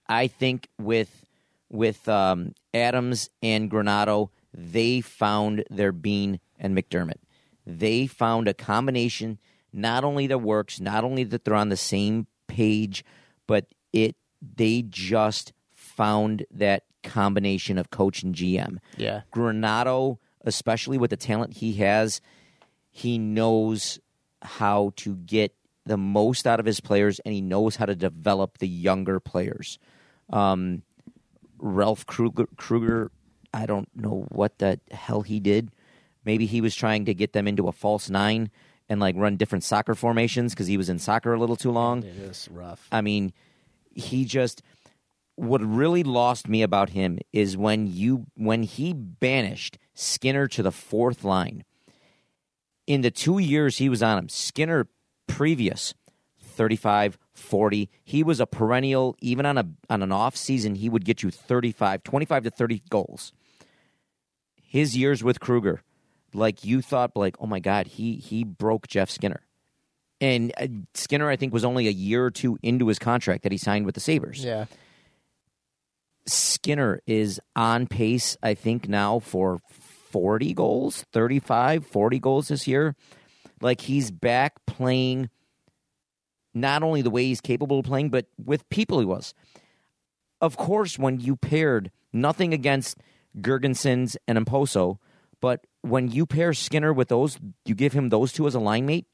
I 0.08 0.28
think 0.28 0.68
with 0.78 1.26
with 1.68 2.08
um, 2.08 2.54
Adams 2.72 3.28
and 3.42 3.70
Granato, 3.70 4.30
they 4.54 5.02
found 5.02 5.64
their 5.68 5.92
Beane 5.92 6.40
and 6.58 6.74
McDermott. 6.76 7.18
They 7.66 8.06
found 8.06 8.48
a 8.48 8.54
combination 8.54 9.38
not 9.74 10.04
only 10.04 10.26
that 10.28 10.38
works, 10.38 10.80
not 10.80 11.04
only 11.04 11.24
that 11.24 11.44
they're 11.44 11.54
on 11.54 11.68
the 11.68 11.76
same 11.76 12.26
page, 12.46 13.04
but 13.46 13.66
it 13.92 14.16
they 14.40 14.82
just 14.88 15.52
found 15.74 16.46
that 16.50 16.84
combination 17.02 17.76
of 17.76 17.90
coach 17.90 18.22
and 18.22 18.34
GM. 18.34 18.78
Yeah. 18.96 19.22
Granato, 19.34 20.18
especially 20.44 20.98
with 20.98 21.10
the 21.10 21.16
talent 21.16 21.54
he 21.54 21.74
has, 21.74 22.20
he 22.90 23.18
knows 23.18 23.98
how 24.42 24.92
to 24.96 25.16
get 25.16 25.54
the 25.84 25.96
most 25.96 26.46
out 26.46 26.60
of 26.60 26.66
his 26.66 26.80
players 26.80 27.18
and 27.20 27.34
he 27.34 27.40
knows 27.40 27.76
how 27.76 27.86
to 27.86 27.96
develop 27.96 28.58
the 28.58 28.68
younger 28.68 29.20
players. 29.20 29.78
Um, 30.30 30.82
Ralph 31.58 32.06
Krueger, 32.06 32.46
Krueger, 32.56 33.10
I 33.52 33.66
don't 33.66 33.88
know 33.96 34.26
what 34.28 34.58
the 34.58 34.78
hell 34.90 35.22
he 35.22 35.40
did. 35.40 35.70
Maybe 36.24 36.46
he 36.46 36.60
was 36.60 36.74
trying 36.74 37.06
to 37.06 37.14
get 37.14 37.32
them 37.32 37.48
into 37.48 37.68
a 37.68 37.72
false 37.72 38.10
nine 38.10 38.50
and 38.88 39.00
like 39.00 39.16
run 39.16 39.36
different 39.36 39.64
soccer 39.64 39.94
formations 39.94 40.52
because 40.54 40.66
he 40.66 40.76
was 40.76 40.88
in 40.88 40.98
soccer 40.98 41.32
a 41.32 41.38
little 41.38 41.56
too 41.56 41.70
long. 41.70 42.02
It 42.02 42.16
is 42.16 42.48
rough. 42.50 42.86
I 42.92 43.00
mean, 43.00 43.32
he 43.94 44.24
just 44.24 44.62
what 45.36 45.62
really 45.62 46.02
lost 46.02 46.48
me 46.48 46.62
about 46.62 46.90
him 46.90 47.18
is 47.32 47.56
when 47.56 47.86
you 47.86 48.26
when 48.34 48.62
he 48.62 48.92
banished 48.92 49.78
Skinner 50.00 50.46
to 50.46 50.62
the 50.62 50.70
fourth 50.70 51.24
line. 51.24 51.64
In 52.86 53.00
the 53.00 53.10
2 53.10 53.38
years 53.38 53.78
he 53.78 53.88
was 53.88 54.00
on 54.00 54.16
him, 54.16 54.28
Skinner 54.28 54.86
previous 55.26 55.92
35 56.40 57.18
40 57.34 57.90
he 58.02 58.22
was 58.22 58.40
a 58.40 58.46
perennial 58.46 59.14
even 59.20 59.44
on 59.44 59.58
a 59.58 59.68
on 59.90 60.02
an 60.02 60.10
off 60.10 60.34
season 60.34 60.74
he 60.74 60.88
would 60.88 61.04
get 61.04 61.22
you 61.22 61.30
35 61.30 62.02
25 62.02 62.44
to 62.44 62.50
30 62.50 62.82
goals 62.88 63.32
his 64.62 64.96
years 64.96 65.22
with 65.22 65.38
Krueger 65.38 65.82
like 66.32 66.64
you 66.64 66.80
thought 66.80 67.14
like 67.14 67.36
oh 67.40 67.46
my 67.46 67.60
god 67.60 67.86
he 67.88 68.14
he 68.14 68.42
broke 68.42 68.88
Jeff 68.88 69.10
Skinner 69.10 69.42
and 70.20 70.50
uh, 70.58 70.66
Skinner 70.94 71.28
I 71.28 71.36
think 71.36 71.52
was 71.52 71.64
only 71.64 71.86
a 71.86 71.92
year 71.92 72.24
or 72.24 72.30
two 72.30 72.58
into 72.62 72.88
his 72.88 72.98
contract 72.98 73.42
that 73.42 73.52
he 73.52 73.58
signed 73.58 73.84
with 73.84 73.94
the 73.94 74.00
Sabres 74.00 74.42
Yeah. 74.42 74.64
Skinner 76.28 77.00
is 77.06 77.40
on 77.56 77.86
pace, 77.86 78.36
I 78.42 78.54
think, 78.54 78.88
now 78.88 79.18
for 79.18 79.60
40 80.10 80.54
goals, 80.54 81.04
35, 81.12 81.86
40 81.86 82.18
goals 82.18 82.48
this 82.48 82.66
year. 82.66 82.94
Like 83.60 83.80
he's 83.82 84.10
back 84.10 84.54
playing 84.66 85.30
not 86.54 86.82
only 86.82 87.02
the 87.02 87.10
way 87.10 87.24
he's 87.24 87.40
capable 87.40 87.78
of 87.80 87.84
playing, 87.84 88.10
but 88.10 88.26
with 88.42 88.68
people 88.70 88.98
he 89.00 89.04
was. 89.06 89.34
Of 90.40 90.56
course, 90.56 90.98
when 90.98 91.20
you 91.20 91.36
paired 91.36 91.90
nothing 92.12 92.52
against 92.54 92.98
Girgensons 93.40 94.16
and 94.26 94.38
Okposo, 94.38 94.98
but 95.40 95.66
when 95.82 96.08
you 96.10 96.26
pair 96.26 96.52
Skinner 96.54 96.92
with 96.92 97.08
those, 97.08 97.38
you 97.64 97.74
give 97.74 97.92
him 97.92 98.08
those 98.08 98.32
two 98.32 98.46
as 98.46 98.54
a 98.54 98.60
line 98.60 98.86
mate, 98.86 99.06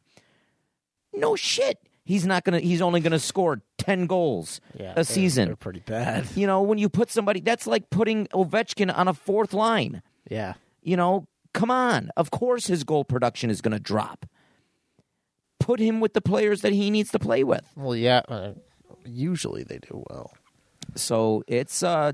no 1.12 1.36
shit. 1.36 1.78
He's 2.07 2.26
not 2.26 2.45
gonna. 2.45 2.61
He's 2.61 2.82
only 2.82 3.01
gonna 3.01 3.18
score 3.18 3.62
ten 3.78 4.07
goals 4.07 4.61
Yeah, 4.78 4.90
a 4.92 4.95
they're- 4.97 5.05
season. 5.05 5.47
They're 5.47 5.57
pretty 5.57 5.80
bad. 5.80 6.26
You 6.36 6.47
know, 6.47 6.61
when 6.61 6.76
you 6.76 6.90
put 6.90 7.11
somebody, 7.11 7.40
that's 7.40 7.66
like 7.66 7.88
putting 7.88 8.26
Ovechkin 8.26 8.95
on 8.95 9.09
a 9.09 9.14
fourth 9.14 9.55
line. 9.55 10.03
Yeah. 10.30 10.55
You 10.85 10.97
know, 10.97 11.26
come 11.53 11.70
on. 11.70 12.11
Of 12.16 12.30
course, 12.30 12.66
his 12.68 12.85
goal 12.85 13.05
production 13.05 13.51
is 13.51 13.61
going 13.61 13.72
to 13.72 13.80
drop. 13.80 14.26
Put 15.59 15.80
him 15.80 15.99
with 15.99 16.12
the 16.12 16.20
players 16.20 16.61
that 16.61 16.72
he 16.72 16.91
needs 16.91 17.11
to 17.12 17.18
play 17.18 17.43
with. 17.43 17.64
Well, 17.74 17.97
yeah. 17.97 18.20
Uh, 18.28 18.53
usually 19.05 19.64
they 19.64 19.78
do 19.78 20.05
well. 20.11 20.35
So 20.95 21.43
it's 21.49 21.82
uh, 21.82 22.12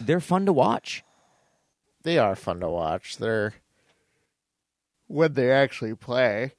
they're 0.00 0.20
fun 0.20 0.46
to 0.46 0.52
watch. 0.52 1.02
They 2.02 2.18
are 2.18 2.36
fun 2.36 2.60
to 2.60 2.68
watch. 2.68 3.16
They're 3.16 3.54
when 5.06 5.32
they 5.32 5.50
actually 5.50 5.94
play. 5.94 6.52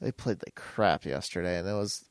They 0.00 0.12
played 0.12 0.42
like 0.46 0.54
crap 0.54 1.06
yesterday, 1.06 1.58
and 1.58 1.66
it 1.66 1.72
was, 1.72 2.04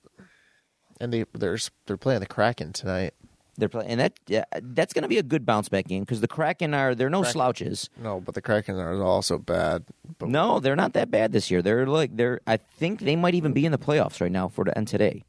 and 0.99 1.13
they 1.13 1.25
they're 1.33 1.59
they're 1.85 1.97
playing 1.97 2.21
the 2.21 2.25
Kraken 2.25 2.73
tonight. 2.73 3.13
They're 3.57 3.69
playing, 3.69 3.89
and 3.89 3.99
that 4.01 4.13
yeah, 4.27 4.43
that's 4.61 4.93
going 4.93 5.03
to 5.03 5.07
be 5.07 5.17
a 5.17 5.23
good 5.23 5.45
bounce 5.45 5.69
back 5.69 5.87
game 5.87 6.01
because 6.03 6.19
the 6.21 6.27
Kraken 6.27 6.73
are 6.73 6.93
they're 6.93 7.09
no 7.09 7.21
Kraken. 7.21 7.33
slouches. 7.33 7.89
No, 7.97 8.19
but 8.19 8.35
the 8.35 8.41
Kraken 8.41 8.75
are 8.77 9.01
also 9.01 9.37
bad. 9.37 9.85
But 10.17 10.27
No, 10.29 10.59
they're 10.59 10.75
not 10.75 10.93
that 10.93 11.09
bad 11.09 11.31
this 11.31 11.49
year. 11.49 11.61
They're 11.61 11.87
like 11.87 12.15
they're. 12.17 12.41
I 12.45 12.57
think 12.57 12.99
they 12.99 13.15
might 13.15 13.33
even 13.35 13.53
be 13.53 13.65
in 13.65 13.71
the 13.71 13.77
playoffs 13.77 14.19
right 14.19 14.31
now 14.31 14.49
for 14.49 14.65
the 14.65 14.77
end 14.77 14.87
today. 14.89 15.23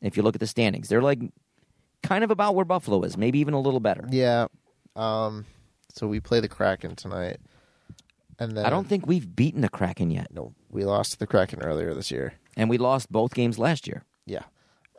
If 0.00 0.16
you 0.16 0.22
look 0.22 0.34
at 0.36 0.40
the 0.40 0.46
standings, 0.46 0.88
they're 0.88 1.02
like 1.02 1.20
kind 2.02 2.24
of 2.24 2.30
about 2.30 2.54
where 2.54 2.64
Buffalo 2.64 3.02
is, 3.02 3.16
maybe 3.16 3.38
even 3.40 3.52
a 3.54 3.60
little 3.60 3.80
better. 3.80 4.06
yeah, 4.10 4.46
um, 4.96 5.44
so 5.92 6.06
we 6.06 6.20
play 6.20 6.40
the 6.40 6.48
Kraken 6.48 6.94
tonight, 6.96 7.38
and 8.38 8.56
then 8.56 8.64
I 8.66 8.70
don't 8.70 8.86
think 8.88 9.06
we've 9.06 9.34
beaten 9.36 9.60
the 9.62 9.68
Kraken 9.70 10.10
yet, 10.10 10.28
No, 10.32 10.52
we 10.70 10.84
lost 10.84 11.12
to 11.12 11.18
the 11.18 11.26
Kraken 11.26 11.62
earlier 11.62 11.94
this 11.94 12.10
year. 12.10 12.34
and 12.56 12.68
we 12.70 12.76
lost 12.78 13.10
both 13.12 13.32
games 13.34 13.58
last 13.58 13.86
year. 13.86 14.04
Yeah. 14.26 14.42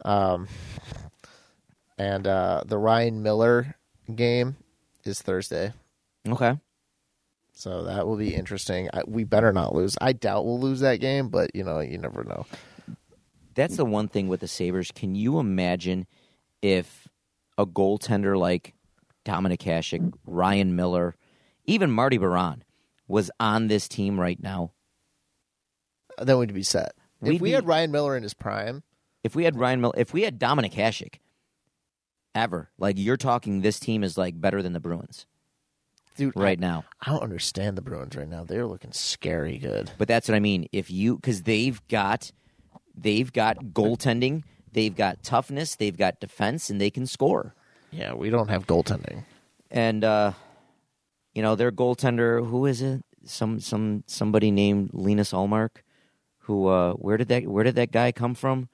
Um, 0.03 0.47
and 1.97 2.27
uh, 2.27 2.61
the 2.65 2.77
Ryan 2.77 3.23
Miller 3.23 3.75
game 4.13 4.57
is 5.03 5.21
Thursday. 5.21 5.73
Okay. 6.27 6.57
So 7.53 7.83
that 7.83 8.05
will 8.05 8.17
be 8.17 8.35
interesting. 8.35 8.89
I, 8.93 9.03
we 9.07 9.23
better 9.23 9.53
not 9.53 9.73
lose. 9.73 9.95
I 10.01 10.11
doubt 10.13 10.45
we'll 10.45 10.59
lose 10.59 10.81
that 10.81 10.97
game, 10.99 11.29
but 11.29 11.55
you 11.55 11.63
know, 11.63 11.79
you 11.79 11.97
never 11.97 12.23
know. 12.23 12.45
That's 13.53 13.77
the 13.77 13.85
one 13.85 14.09
thing 14.09 14.27
with 14.27 14.41
the 14.41 14.47
Sabres. 14.47 14.91
Can 14.93 15.15
you 15.15 15.39
imagine 15.39 16.07
if 16.61 17.07
a 17.57 17.65
goaltender 17.65 18.37
like 18.37 18.73
Dominik 19.23 19.59
Hasek, 19.61 20.11
Ryan 20.25 20.75
Miller, 20.75 21.15
even 21.63 21.89
Marty 21.91 22.17
Biron 22.17 22.63
was 23.07 23.31
on 23.39 23.67
this 23.67 23.87
team 23.87 24.19
right 24.19 24.41
now? 24.41 24.71
Then 26.21 26.37
we'd 26.37 26.53
be 26.53 26.63
set. 26.63 26.91
We'd 27.21 27.35
if 27.35 27.41
we 27.41 27.49
be- 27.49 27.53
had 27.53 27.65
Ryan 27.65 27.91
Miller 27.91 28.17
in 28.17 28.23
his 28.23 28.33
prime, 28.33 28.83
If 29.23 29.33
we 29.35 29.45
had 29.45 29.57
Ryan 29.57 29.79
Miller, 29.79 29.93
if 29.97 30.11
we 30.13 30.23
had 30.23 30.37
Dominik 30.37 30.73
Hasek, 30.73 31.15
ever, 32.35 32.69
like 32.77 32.99
you're 32.99 33.17
talking, 33.17 33.61
this 33.61 33.79
team 33.79 34.03
is 34.03 34.17
like 34.17 34.39
better 34.39 34.61
than 34.61 34.73
the 34.73 34.79
Bruins 34.79 35.25
dude, 36.15 36.35
right 36.35 36.57
I, 36.57 36.61
now. 36.61 36.85
I 37.01 37.11
don't 37.11 37.23
understand 37.23 37.77
the 37.77 37.81
Bruins 37.81 38.15
right 38.15 38.27
now. 38.27 38.43
They're 38.43 38.65
looking 38.65 38.91
scary 38.91 39.57
good. 39.57 39.91
But 39.97 40.07
that's 40.07 40.27
what 40.27 40.35
I 40.35 40.39
mean. 40.39 40.67
If 40.71 40.89
you 40.89 41.15
because 41.15 41.43
they've 41.43 41.79
got 41.87 42.31
they've 42.95 43.31
got 43.31 43.57
goaltending, 43.57 44.43
they've 44.71 44.95
got 44.95 45.23
toughness, 45.23 45.75
they've 45.75 45.97
got 45.97 46.19
defense, 46.19 46.69
and 46.69 46.79
they 46.79 46.89
can 46.89 47.05
score. 47.05 47.53
Yeah, 47.91 48.13
we 48.13 48.29
don't 48.29 48.49
have 48.49 48.67
goaltending. 48.67 49.23
And 49.69 50.03
uh 50.03 50.33
you 51.33 51.41
know, 51.41 51.55
their 51.55 51.71
goaltender, 51.71 52.47
who 52.47 52.65
is 52.65 52.81
it? 52.81 53.03
Some 53.25 53.59
some 53.59 54.03
somebody 54.07 54.51
named 54.51 54.91
Linus 54.93 55.31
Ullmark. 55.31 55.81
Who 56.39 56.67
uh 56.67 56.93
where 56.93 57.17
did 57.17 57.27
that 57.29 57.47
where 57.47 57.63
did 57.63 57.75
that 57.75 57.91
guy 57.91 58.11
come 58.11 58.35
from? 58.35 58.69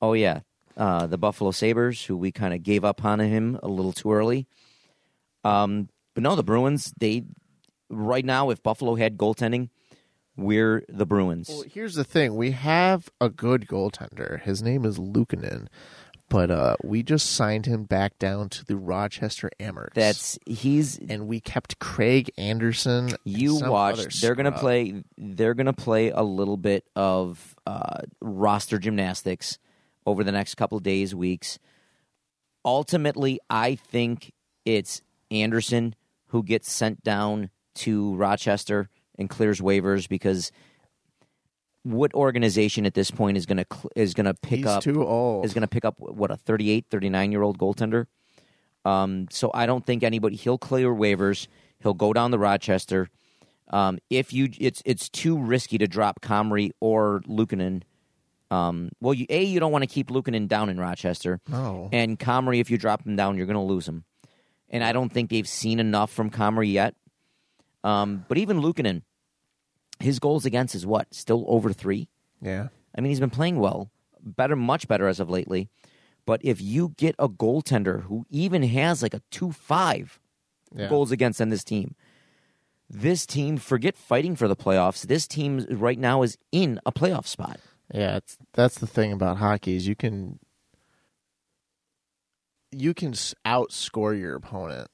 Oh 0.00 0.12
yeah. 0.12 0.40
Uh 0.78 1.06
the 1.06 1.18
Buffalo 1.18 1.50
Sabres, 1.50 2.04
who 2.06 2.16
we 2.16 2.32
kind 2.32 2.54
of 2.54 2.62
gave 2.62 2.84
up 2.84 3.04
on 3.04 3.18
him 3.20 3.58
a 3.62 3.68
little 3.68 3.92
too 3.92 4.12
early. 4.12 4.46
Um 5.44 5.88
but 6.14 6.22
no, 6.22 6.34
the 6.36 6.42
Bruins, 6.42 6.92
they 6.98 7.24
right 7.90 8.24
now 8.24 8.50
if 8.50 8.62
Buffalo 8.62 8.94
had 8.94 9.16
goaltending, 9.18 9.68
we're 10.36 10.84
the 10.88 11.06
Bruins. 11.06 11.48
Well, 11.48 11.62
here's 11.62 11.94
the 11.94 12.04
thing: 12.04 12.36
we 12.36 12.52
have 12.52 13.08
a 13.20 13.28
good 13.28 13.66
goaltender. 13.66 14.40
His 14.40 14.62
name 14.62 14.84
is 14.84 14.98
Luukkonen, 14.98 15.66
but 16.28 16.50
uh, 16.50 16.76
we 16.84 17.02
just 17.02 17.30
signed 17.32 17.66
him 17.66 17.84
back 17.84 18.18
down 18.18 18.48
to 18.50 18.64
the 18.64 18.76
Rochester 18.76 19.50
Amherst. 19.58 19.94
That's 19.94 20.38
he's 20.46 20.98
and 20.98 21.26
we 21.26 21.40
kept 21.40 21.78
Craig 21.80 22.30
Anderson. 22.38 23.08
and 23.08 23.18
you 23.24 23.58
watch. 23.60 24.20
They're 24.20 24.36
gonna 24.36 24.52
play. 24.52 25.02
They're 25.16 25.54
gonna 25.54 25.72
play 25.72 26.10
a 26.10 26.22
little 26.22 26.56
bit 26.56 26.84
of 26.94 27.56
uh, 27.66 28.02
roster 28.20 28.78
gymnastics 28.78 29.58
over 30.08 30.24
the 30.24 30.32
next 30.32 30.56
couple 30.56 30.78
of 30.78 30.84
days, 30.84 31.14
weeks. 31.14 31.58
Ultimately, 32.64 33.38
I 33.48 33.76
think 33.76 34.32
it's 34.64 35.02
Anderson 35.30 35.94
who 36.28 36.42
gets 36.42 36.70
sent 36.70 37.02
down 37.02 37.50
to 37.76 38.14
Rochester 38.16 38.90
and 39.18 39.30
clears 39.30 39.60
waivers 39.60 40.08
because 40.08 40.50
what 41.84 42.12
organization 42.14 42.84
at 42.86 42.94
this 42.94 43.10
point 43.10 43.36
is 43.36 43.46
gonna 43.46 43.64
cl- 43.72 43.90
is 43.96 44.12
gonna 44.14 44.34
pick 44.34 44.58
He's 44.58 44.66
up 44.66 44.82
too 44.82 45.04
old. 45.06 45.44
is 45.44 45.54
going 45.54 45.62
to 45.62 45.68
pick 45.68 45.84
up 45.84 45.94
what 45.98 46.30
a 46.30 46.36
38 46.36 46.86
39 46.90 47.32
year 47.32 47.42
old 47.42 47.56
goaltender 47.58 48.06
um, 48.84 49.26
so 49.30 49.50
i 49.54 49.64
don't 49.64 49.86
think 49.86 50.02
anybody 50.02 50.36
he'll 50.36 50.58
clear 50.58 50.88
waivers 50.90 51.46
he'll 51.80 51.94
go 51.94 52.12
down 52.12 52.30
to 52.32 52.38
rochester 52.38 53.08
um, 53.70 53.98
if 54.10 54.32
you 54.32 54.50
it's 54.58 54.82
it's 54.84 55.08
too 55.08 55.38
risky 55.38 55.78
to 55.78 55.86
drop 55.86 56.20
comrie 56.20 56.72
or 56.80 57.20
Luukkonen 57.26 57.82
um, 58.50 58.90
well 59.00 59.14
you, 59.14 59.26
a 59.28 59.42
you 59.44 59.60
don't 59.60 59.72
want 59.72 59.82
to 59.82 59.86
keep 59.88 60.08
Luukkonen 60.08 60.48
down 60.48 60.68
in 60.70 60.78
rochester 60.80 61.40
No. 61.48 61.88
and 61.92 62.18
comrie 62.18 62.60
if 62.60 62.70
you 62.70 62.78
drop 62.78 63.06
him 63.06 63.14
down 63.16 63.36
you're 63.36 63.46
going 63.46 63.54
to 63.56 63.60
lose 63.62 63.86
him 63.86 64.04
and 64.70 64.82
i 64.82 64.92
don't 64.92 65.10
think 65.12 65.28
they've 65.30 65.48
seen 65.48 65.78
enough 65.80 66.10
from 66.12 66.30
comrie 66.30 66.72
yet 66.72 66.94
um, 67.84 68.24
but 68.28 68.38
even 68.38 68.60
Luukkonen 68.60 69.02
his 70.00 70.18
goals 70.18 70.44
against 70.46 70.74
is 70.74 70.86
what 70.86 71.12
still 71.14 71.44
over 71.48 71.72
three 71.72 72.08
yeah. 72.40 72.68
I 72.96 73.00
mean, 73.00 73.10
he's 73.10 73.18
been 73.20 73.30
playing 73.30 73.58
well, 73.58 73.90
better, 74.22 74.54
much 74.56 74.86
better 74.88 75.08
as 75.08 75.18
of 75.20 75.28
lately. 75.28 75.68
But 76.24 76.40
if 76.44 76.60
you 76.60 76.94
get 76.96 77.14
a 77.18 77.28
goaltender 77.28 78.02
who 78.04 78.26
even 78.30 78.62
has 78.62 79.02
like 79.02 79.12
a 79.14 79.22
two 79.30 79.50
five 79.52 80.20
Yeah. 80.74 80.88
goals 80.88 81.10
against 81.10 81.40
in 81.40 81.48
this 81.48 81.64
team, 81.64 81.94
this 82.88 83.26
team 83.26 83.56
forget 83.56 83.96
fighting 83.96 84.36
for 84.36 84.48
the 84.48 84.56
playoffs. 84.56 85.02
This 85.06 85.26
team 85.26 85.66
right 85.70 85.98
now 85.98 86.22
is 86.22 86.38
in 86.52 86.80
a 86.86 86.92
playoff 86.92 87.26
spot. 87.26 87.58
Yeah, 87.92 88.16
it's, 88.16 88.36
that's 88.52 88.78
the 88.78 88.86
thing 88.86 89.12
about 89.12 89.38
hockey 89.38 89.76
is 89.76 89.86
you 89.86 89.94
can 89.96 90.38
you 92.70 92.92
can 92.94 93.12
outscore 93.46 94.18
your 94.18 94.34
opponent. 94.36 94.88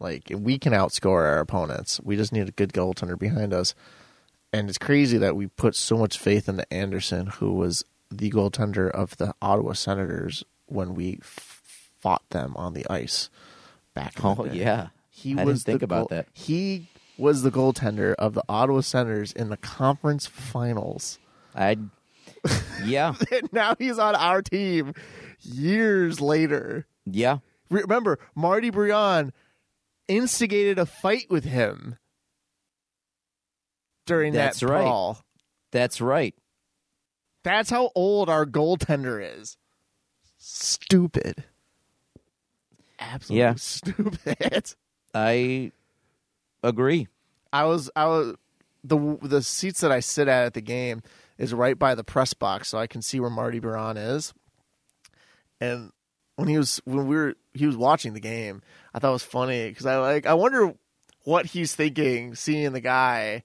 Like 0.00 0.32
we 0.34 0.58
can 0.58 0.72
outscore 0.72 1.24
our 1.24 1.38
opponents. 1.38 2.00
We 2.02 2.16
just 2.16 2.32
need 2.32 2.48
a 2.48 2.52
good 2.52 2.72
goaltender 2.72 3.18
behind 3.18 3.52
us. 3.52 3.74
And 4.52 4.68
it's 4.68 4.78
crazy 4.78 5.18
that 5.18 5.36
we 5.36 5.46
put 5.46 5.74
so 5.74 5.96
much 5.96 6.18
faith 6.18 6.48
into 6.48 6.70
Anderson, 6.72 7.26
who 7.28 7.52
was 7.54 7.84
the 8.10 8.30
goaltender 8.30 8.90
of 8.90 9.16
the 9.16 9.34
Ottawa 9.40 9.72
Senators 9.72 10.44
when 10.66 10.94
we 10.94 11.18
f- 11.22 11.62
fought 12.00 12.28
them 12.30 12.52
on 12.56 12.74
the 12.74 12.86
ice 12.90 13.30
back. 13.94 14.12
Oh 14.22 14.44
yeah, 14.46 14.88
He 15.10 15.32
I 15.32 15.36
didn't 15.36 15.46
was 15.48 15.62
think 15.62 15.82
about 15.82 16.08
goal- 16.08 16.18
that. 16.18 16.26
He 16.34 16.88
was 17.16 17.42
the 17.42 17.50
goaltender 17.50 18.14
of 18.18 18.34
the 18.34 18.42
Ottawa 18.48 18.80
Senators 18.80 19.32
in 19.32 19.48
the 19.48 19.56
conference 19.56 20.26
finals. 20.26 21.18
I 21.54 21.76
yeah 22.84 23.14
now 23.52 23.74
he's 23.78 23.98
on 23.98 24.14
our 24.14 24.42
team 24.42 24.94
years 25.40 26.20
later. 26.20 26.86
yeah 27.06 27.38
Remember, 27.70 28.18
Marty 28.34 28.68
Biron 28.70 29.32
instigated 30.08 30.78
a 30.78 30.84
fight 30.86 31.26
with 31.30 31.44
him 31.44 31.96
during 34.06 34.32
That's 34.34 34.60
that 34.60 34.66
right. 34.66 34.82
brawl. 34.82 35.22
that's 35.70 36.00
right. 36.00 36.34
That's 37.44 37.70
how 37.70 37.90
old 37.94 38.28
our 38.28 38.44
goaltender 38.46 39.20
is. 39.40 39.56
Stupid. 40.38 41.44
Absolutely 42.98 43.38
Yeah. 43.40 43.54
stupid. 43.56 44.74
I 45.14 45.72
agree. 46.62 47.08
I 47.52 47.64
was 47.64 47.90
I 47.96 48.06
was 48.06 48.36
the 48.84 49.18
the 49.22 49.42
seats 49.42 49.80
that 49.80 49.90
I 49.92 50.00
sit 50.00 50.28
at 50.28 50.44
at 50.46 50.54
the 50.54 50.60
game 50.60 51.02
is 51.38 51.54
right 51.54 51.78
by 51.78 51.94
the 51.94 52.04
press 52.04 52.34
box, 52.34 52.68
so 52.68 52.78
I 52.78 52.86
can 52.86 53.02
see 53.02 53.20
where 53.20 53.30
Marty 53.30 53.58
Biron 53.58 53.96
is. 53.96 54.32
And 55.60 55.92
when 56.36 56.48
he 56.48 56.58
was 56.58 56.80
when 56.84 57.06
we 57.06 57.16
were 57.16 57.34
he 57.54 57.66
was 57.66 57.76
watching 57.76 58.14
the 58.14 58.20
game, 58.20 58.62
I 58.94 58.98
thought 58.98 59.10
it 59.10 59.12
was 59.12 59.22
funny 59.22 59.68
because 59.68 59.86
I 59.86 59.98
like 59.98 60.26
I 60.26 60.34
wonder 60.34 60.74
what 61.24 61.46
he's 61.46 61.74
thinking 61.74 62.34
seeing 62.34 62.72
the 62.72 62.80
guy 62.80 63.44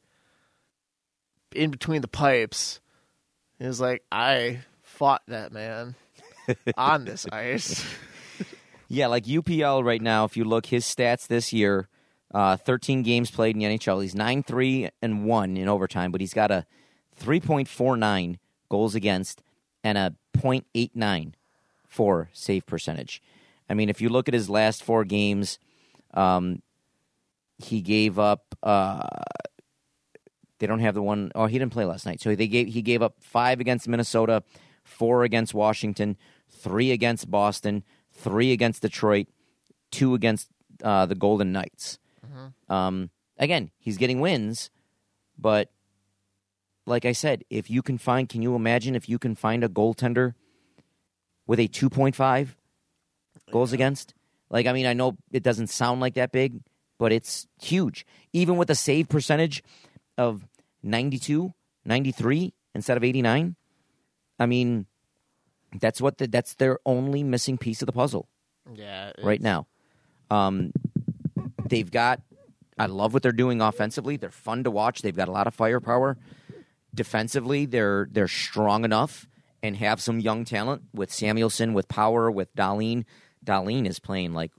in 1.54 1.72
between 1.72 2.02
the 2.02 2.08
pipes. 2.08 2.80
He 3.60 3.66
was 3.66 3.82
like, 3.82 4.04
I 4.12 4.60
fought 4.84 5.24
that 5.28 5.52
man 5.52 5.96
on 6.78 7.06
this 7.06 7.26
ice. 7.32 7.86
Yeah, 8.90 9.08
like 9.08 9.26
UPL 9.26 9.84
right 9.84 10.02
now, 10.02 10.24
if 10.24 10.38
you 10.38 10.46
look 10.46 10.68
his 10.68 10.86
stats 10.86 11.28
this 11.28 11.52
year, 11.52 11.90
uh, 12.34 12.56
13 12.56 13.04
games 13.04 13.30
played 13.30 13.56
in 13.56 13.60
the 13.60 13.66
NHL. 13.78 14.02
He's 14.02 14.16
9 14.16 14.44
3 14.44 14.90
and 15.02 15.26
1 15.26 15.58
in 15.58 15.68
overtime, 15.68 16.12
but 16.12 16.22
he's 16.22 16.34
got 16.34 16.52
a 16.52 16.66
3.49 17.22 18.38
goals 18.70 18.95
against 18.95 19.41
and 19.84 19.97
a 19.97 20.15
.89 20.38 21.34
for 21.88 22.30
save 22.34 22.65
percentage. 22.65 23.22
I 23.70 23.74
mean, 23.74 23.89
if 23.89 24.01
you 24.01 24.09
look 24.09 24.28
at 24.28 24.34
his 24.34 24.49
last 24.49 24.84
four 24.84 25.03
games, 25.03 25.59
um, 26.13 26.61
he 27.57 27.82
gave 27.82 28.20
up. 28.20 28.55
Uh, 28.61 29.07
they 30.59 30.68
don't 30.68 30.80
have 30.80 30.95
the 30.95 31.01
one 31.01 31.32
oh 31.36 31.45
he 31.45 31.59
didn't 31.59 31.74
play 31.74 31.86
last 31.86 32.05
night. 32.05 32.22
So 32.22 32.36
they 32.36 32.47
gave 32.47 32.68
he 32.68 32.82
gave 32.82 33.01
up 33.01 33.15
five 33.20 33.59
against 33.59 33.88
Minnesota, 33.88 34.43
four 34.84 35.24
against 35.24 35.53
Washington, 35.53 36.18
three 36.49 36.91
against 36.91 37.30
Boston, 37.30 37.84
three 38.13 38.51
against 38.51 38.82
Detroit, 38.82 39.28
two 39.91 40.13
against 40.13 40.49
uh, 40.84 41.05
the 41.05 41.15
Golden 41.15 41.51
Knights. 41.51 41.99
Um, 42.70 43.09
again, 43.38 43.72
he's 43.80 43.97
getting 43.97 44.20
wins, 44.20 44.70
but 45.38 45.72
like 46.88 47.06
I 47.06 47.12
said, 47.12 47.44
if 47.50 47.70
you 47.70 47.82
can 47.82 47.98
find, 47.98 48.28
can 48.28 48.42
you 48.42 48.56
imagine 48.56 48.96
if 48.96 49.10
you 49.10 49.20
can 49.20 49.36
find 49.36 49.64
a 49.64 49.70
goaltender 49.70 50.34
with 51.46 51.60
a 51.60 51.68
two 51.68 51.90
point 51.90 52.16
five 52.16 52.56
goals 53.52 53.74
against? 53.74 54.14
Like, 54.50 54.66
I 54.66 54.74
mean, 54.74 54.86
I 54.86 54.94
know 54.94 55.18
it 55.32 55.44
doesn't 55.44 55.68
sound 55.68 56.00
like 56.00 56.14
that 56.14 56.32
big, 56.32 56.62
but 56.98 57.12
it's 57.12 57.48
huge. 57.62 58.06
Even 58.32 58.56
with 58.56 58.70
a 58.70 58.76
save 58.76 59.10
percentage 59.10 59.62
of 60.18 60.48
92, 60.84 61.54
93 61.84 62.54
instead 62.74 62.96
of 62.96 63.04
89. 63.04 63.56
I 64.40 64.46
mean, 64.46 64.86
that's 65.80 66.00
what 66.00 66.18
the, 66.18 66.28
that's 66.28 66.54
their 66.56 66.80
only 66.86 67.24
missing 67.24 67.58
piece 67.58 67.82
of 67.82 67.88
the 67.88 67.92
puzzle 67.92 68.30
Yeah, 68.74 69.12
right 69.22 69.42
now. 69.42 69.68
Um, 70.32 70.72
they've 71.68 71.90
got. 71.92 72.22
I 72.80 72.86
love 72.86 73.14
what 73.14 73.24
they're 73.24 73.32
doing 73.32 73.60
offensively. 73.60 74.18
They're 74.18 74.30
fun 74.30 74.64
to 74.64 74.72
watch. 74.72 75.02
They've 75.02 75.16
got 75.16 75.28
a 75.28 75.32
lot 75.32 75.48
of 75.48 75.56
firepower. 75.56 76.18
Defensively, 76.98 77.66
they're 77.68 78.08
they're 78.12 78.28
strong 78.28 78.84
enough 78.84 79.28
and 79.62 79.76
have 79.78 80.02
some 80.02 80.20
young 80.20 80.45
talent 80.45 80.82
with 80.93 81.12
Samuelsson, 81.12 81.74
with 81.74 81.88
power, 81.88 82.32
with 82.32 82.54
Dahlin. 82.56 83.06
Dahlin 83.45 83.88
is 83.88 84.00
playing 84.00 84.34
like 84.34 84.52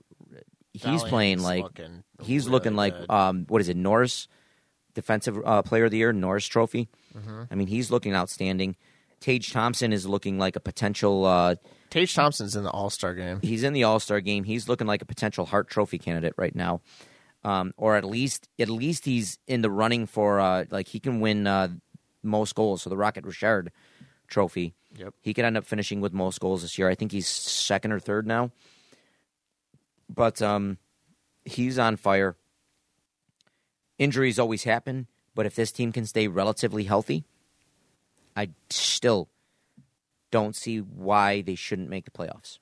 he's 0.73 0.83
Dahlin's 0.83 1.03
playing 1.03 1.41
like 1.41 1.63
looking 1.63 2.03
he's 2.21 2.45
really 2.45 2.51
looking 2.53 2.75
like 2.75 2.97
good. 2.97 3.11
um, 3.11 3.45
what 3.49 3.61
is 3.61 3.69
it 3.69 3.77
Norris 3.77 4.27
defensive 4.93 5.37
uh, 5.45 5.61
player 5.61 5.85
of 5.85 5.91
the 5.91 5.97
year 5.97 6.13
Norris 6.13 6.47
Trophy. 6.47 6.89
Mm-hmm. 7.15 7.43
I 7.51 7.55
mean 7.55 7.67
he's 7.67 7.91
looking 7.91 8.15
outstanding. 8.15 8.75
Tage 9.19 9.51
Thompson 9.51 9.91
is 9.91 10.07
looking 10.07 10.37
like 10.37 10.55
a 10.55 10.61
potential. 10.61 11.25
Uh, 11.25 11.55
Tage 11.89 12.15
Thompson's 12.15 12.55
in 12.55 12.63
the 12.63 12.71
All 12.71 12.89
Star 12.89 13.13
game. 13.13 13.39
he's 13.41 13.63
in 13.63 13.73
the 13.73 13.83
All 13.83 13.99
Star 13.99 14.21
game. 14.21 14.43
He's 14.45 14.69
looking 14.69 14.87
like 14.87 15.01
a 15.01 15.05
potential 15.05 15.45
Hart 15.45 15.69
Trophy 15.69 15.97
candidate 15.97 16.33
right 16.37 16.55
now, 16.55 16.81
um, 17.43 17.73
or 17.77 17.95
at 17.95 18.05
least 18.05 18.47
at 18.57 18.69
least 18.69 19.05
he's 19.05 19.37
in 19.47 19.61
the 19.61 19.69
running 19.69 20.05
for 20.05 20.39
uh, 20.39 20.65
like 20.71 20.87
he 20.87 20.99
can 20.99 21.19
win 21.19 21.47
uh, 21.47 21.69
most 22.23 22.55
goals. 22.55 22.83
So 22.83 22.89
the 22.89 22.97
Rocket 22.97 23.25
Richard 23.25 23.71
Trophy. 24.27 24.73
Yep. 24.95 25.13
He 25.21 25.33
could 25.33 25.45
end 25.45 25.57
up 25.57 25.65
finishing 25.65 26.01
with 26.01 26.13
most 26.13 26.39
goals 26.39 26.61
this 26.61 26.77
year. 26.77 26.89
I 26.89 26.95
think 26.95 27.11
he's 27.11 27.27
second 27.27 27.91
or 27.91 27.99
third 27.99 28.25
now. 28.25 28.51
But 30.13 30.41
um, 30.41 30.77
he's 31.45 31.77
on 31.77 31.95
fire. 31.95 32.35
Injuries 33.97 34.39
always 34.39 34.63
happen, 34.63 35.07
but 35.35 35.45
if 35.45 35.55
this 35.55 35.71
team 35.71 35.91
can 35.91 36.05
stay 36.05 36.27
relatively 36.27 36.85
healthy, 36.85 37.25
I 38.35 38.49
still 38.69 39.29
don't 40.31 40.55
see 40.55 40.79
why 40.79 41.41
they 41.41 41.55
shouldn't 41.55 41.89
make 41.89 42.05
the 42.05 42.11
playoffs. 42.11 42.59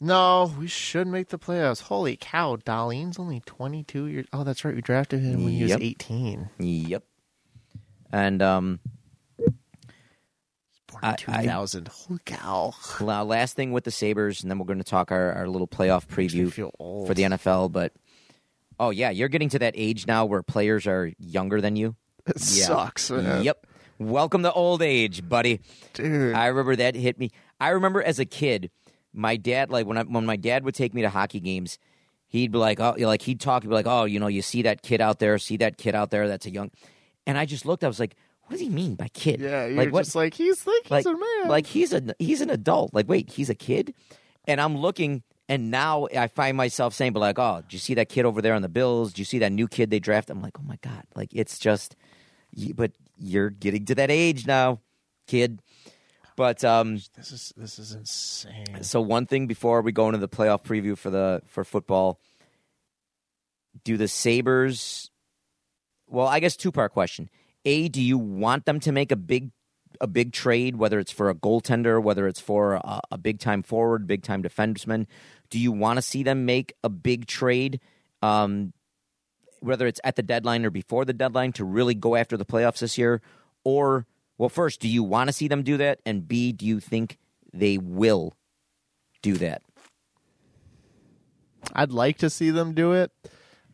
No, 0.00 0.52
we 0.58 0.66
should 0.66 1.06
make 1.06 1.28
the 1.28 1.38
playoffs. 1.38 1.82
Holy 1.82 2.16
cow, 2.16 2.56
Dahlin's 2.56 3.18
only 3.18 3.40
22 3.46 4.06
years. 4.06 4.26
Oh, 4.32 4.44
that's 4.44 4.64
right. 4.64 4.74
We 4.74 4.80
drafted 4.82 5.20
him 5.20 5.44
when 5.44 5.52
he 5.52 5.62
was 5.62 5.72
18. 5.72 6.50
Yep. 6.58 7.04
And 8.14 8.40
um, 8.42 8.78
Born 9.38 11.00
I- 11.02 11.10
in 11.10 11.16
2000. 11.16 11.88
Holy 11.88 12.20
cow. 12.24 12.72
la- 13.00 13.22
last 13.22 13.56
thing 13.56 13.72
with 13.72 13.84
the 13.84 13.90
Sabres, 13.90 14.42
and 14.42 14.50
then 14.50 14.58
we're 14.58 14.66
going 14.66 14.78
to 14.78 14.84
talk 14.84 15.10
our, 15.10 15.32
our 15.32 15.48
little 15.48 15.66
playoff 15.66 16.06
preview 16.06 16.52
feel 16.52 16.70
old. 16.78 17.08
for 17.08 17.14
the 17.14 17.22
NFL. 17.22 17.72
But 17.72 17.92
oh 18.78 18.90
yeah, 18.90 19.10
you're 19.10 19.28
getting 19.28 19.48
to 19.50 19.58
that 19.60 19.74
age 19.76 20.06
now 20.06 20.26
where 20.26 20.42
players 20.42 20.86
are 20.86 21.12
younger 21.18 21.60
than 21.60 21.74
you. 21.76 21.96
It 22.26 22.36
Yeah. 22.36 22.66
sucks, 22.66 23.10
man. 23.10 23.42
Yep. 23.42 23.66
Welcome 23.98 24.42
to 24.44 24.52
old 24.52 24.80
age, 24.82 25.28
buddy. 25.28 25.60
Dude. 25.94 26.34
I 26.34 26.46
remember 26.46 26.76
that 26.76 26.94
hit 26.94 27.18
me. 27.18 27.30
I 27.60 27.70
remember 27.70 28.02
as 28.02 28.18
a 28.18 28.24
kid, 28.24 28.70
my 29.12 29.36
dad 29.36 29.70
like 29.70 29.86
when 29.86 29.98
I, 29.98 30.02
when 30.04 30.24
my 30.26 30.36
dad 30.36 30.64
would 30.64 30.74
take 30.74 30.94
me 30.94 31.02
to 31.02 31.10
hockey 31.10 31.40
games, 31.40 31.78
he'd 32.26 32.50
be 32.52 32.58
like, 32.58 32.80
oh, 32.80 32.94
like 32.98 33.22
he'd 33.22 33.40
talk, 33.40 33.62
he'd 33.62 33.68
be 33.68 33.74
like, 33.74 33.86
oh, 33.86 34.04
you 34.04 34.18
know, 34.20 34.26
you 34.28 34.42
see 34.42 34.62
that 34.62 34.82
kid 34.82 35.00
out 35.00 35.18
there, 35.18 35.36
see 35.38 35.56
that 35.58 35.76
kid 35.78 35.94
out 35.94 36.10
there, 36.10 36.26
that's 36.28 36.46
a 36.46 36.50
young, 36.50 36.70
and 37.26 37.38
I 37.38 37.46
just 37.46 37.66
looked, 37.66 37.84
I 37.84 37.88
was 37.88 38.00
like, 38.00 38.16
what 38.42 38.52
does 38.52 38.60
he 38.60 38.68
mean 38.68 38.94
by 38.94 39.08
kid? 39.08 39.40
yeah, 39.40 39.66
you're 39.66 39.76
like 39.76 39.92
what? 39.92 40.04
just 40.04 40.14
like, 40.14 40.34
he's 40.34 40.66
like, 40.66 40.82
he's 40.82 40.90
like, 40.90 41.06
a 41.06 41.12
man. 41.12 41.48
like 41.48 41.66
he's 41.66 41.92
a 41.92 42.14
he's 42.18 42.40
an 42.40 42.50
adult. 42.50 42.92
Like, 42.92 43.08
wait, 43.08 43.30
he's 43.30 43.48
a 43.48 43.54
kid, 43.54 43.94
and 44.46 44.60
I'm 44.60 44.76
looking, 44.76 45.22
and 45.48 45.70
now 45.70 46.08
I 46.14 46.26
find 46.26 46.56
myself 46.56 46.92
saying, 46.92 47.14
but 47.14 47.20
like, 47.20 47.38
oh, 47.38 47.62
do 47.66 47.74
you 47.74 47.78
see 47.78 47.94
that 47.94 48.08
kid 48.08 48.26
over 48.26 48.42
there 48.42 48.54
on 48.54 48.62
the 48.62 48.68
Bills? 48.68 49.12
Do 49.14 49.22
you 49.22 49.24
see 49.24 49.38
that 49.38 49.52
new 49.52 49.66
kid 49.66 49.90
they 49.90 49.98
draft? 49.98 50.28
I'm 50.28 50.42
like, 50.42 50.58
oh 50.58 50.64
my 50.64 50.78
god, 50.82 51.04
like 51.14 51.30
it's 51.32 51.58
just, 51.58 51.96
but 52.74 52.92
you're 53.18 53.50
getting 53.50 53.86
to 53.86 53.94
that 53.94 54.10
age 54.10 54.46
now, 54.46 54.80
kid. 55.26 55.60
But 56.36 56.64
um, 56.64 56.96
this 57.16 57.32
is 57.32 57.54
this 57.56 57.78
is 57.78 57.92
insane. 57.92 58.82
so 58.82 59.00
one 59.00 59.26
thing 59.26 59.46
before 59.46 59.80
we 59.82 59.92
go 59.92 60.06
into 60.08 60.18
the 60.18 60.28
playoff 60.28 60.64
preview 60.64 60.98
for 60.98 61.08
the 61.08 61.42
for 61.46 61.64
football, 61.64 62.20
do 63.84 63.96
the 63.96 64.08
Sabres? 64.08 65.10
Well, 66.14 66.28
I 66.28 66.38
guess 66.38 66.56
two 66.56 66.70
part 66.70 66.92
question. 66.92 67.28
A, 67.64 67.88
do 67.88 68.00
you 68.00 68.18
want 68.18 68.66
them 68.66 68.78
to 68.80 68.92
make 68.92 69.10
a 69.10 69.16
big 69.16 69.50
a 70.00 70.06
big 70.06 70.32
trade, 70.32 70.76
whether 70.76 70.98
it's 70.98 71.12
for 71.12 71.28
a 71.28 71.34
goaltender, 71.34 72.02
whether 72.02 72.26
it's 72.26 72.40
for 72.40 72.74
a, 72.74 73.00
a 73.12 73.18
big 73.18 73.40
time 73.40 73.62
forward, 73.62 74.06
big 74.06 74.22
time 74.22 74.42
defenseman? 74.42 75.06
Do 75.50 75.58
you 75.58 75.72
want 75.72 75.98
to 75.98 76.02
see 76.02 76.22
them 76.22 76.46
make 76.46 76.74
a 76.84 76.88
big 76.88 77.26
trade, 77.26 77.80
um, 78.22 78.72
whether 79.60 79.86
it's 79.86 80.00
at 80.04 80.14
the 80.16 80.22
deadline 80.22 80.64
or 80.64 80.70
before 80.70 81.04
the 81.04 81.12
deadline, 81.12 81.52
to 81.54 81.64
really 81.64 81.94
go 81.94 82.14
after 82.16 82.36
the 82.36 82.44
playoffs 82.44 82.78
this 82.78 82.96
year? 82.96 83.20
Or, 83.64 84.06
well, 84.38 84.48
first, 84.48 84.80
do 84.80 84.88
you 84.88 85.02
want 85.02 85.28
to 85.28 85.32
see 85.32 85.48
them 85.48 85.62
do 85.62 85.76
that? 85.78 86.00
And 86.06 86.28
B, 86.28 86.52
do 86.52 86.66
you 86.66 86.80
think 86.80 87.18
they 87.52 87.78
will 87.78 88.34
do 89.22 89.34
that? 89.34 89.62
I'd 91.72 91.92
like 91.92 92.18
to 92.18 92.30
see 92.30 92.50
them 92.50 92.74
do 92.74 92.92
it. 92.92 93.10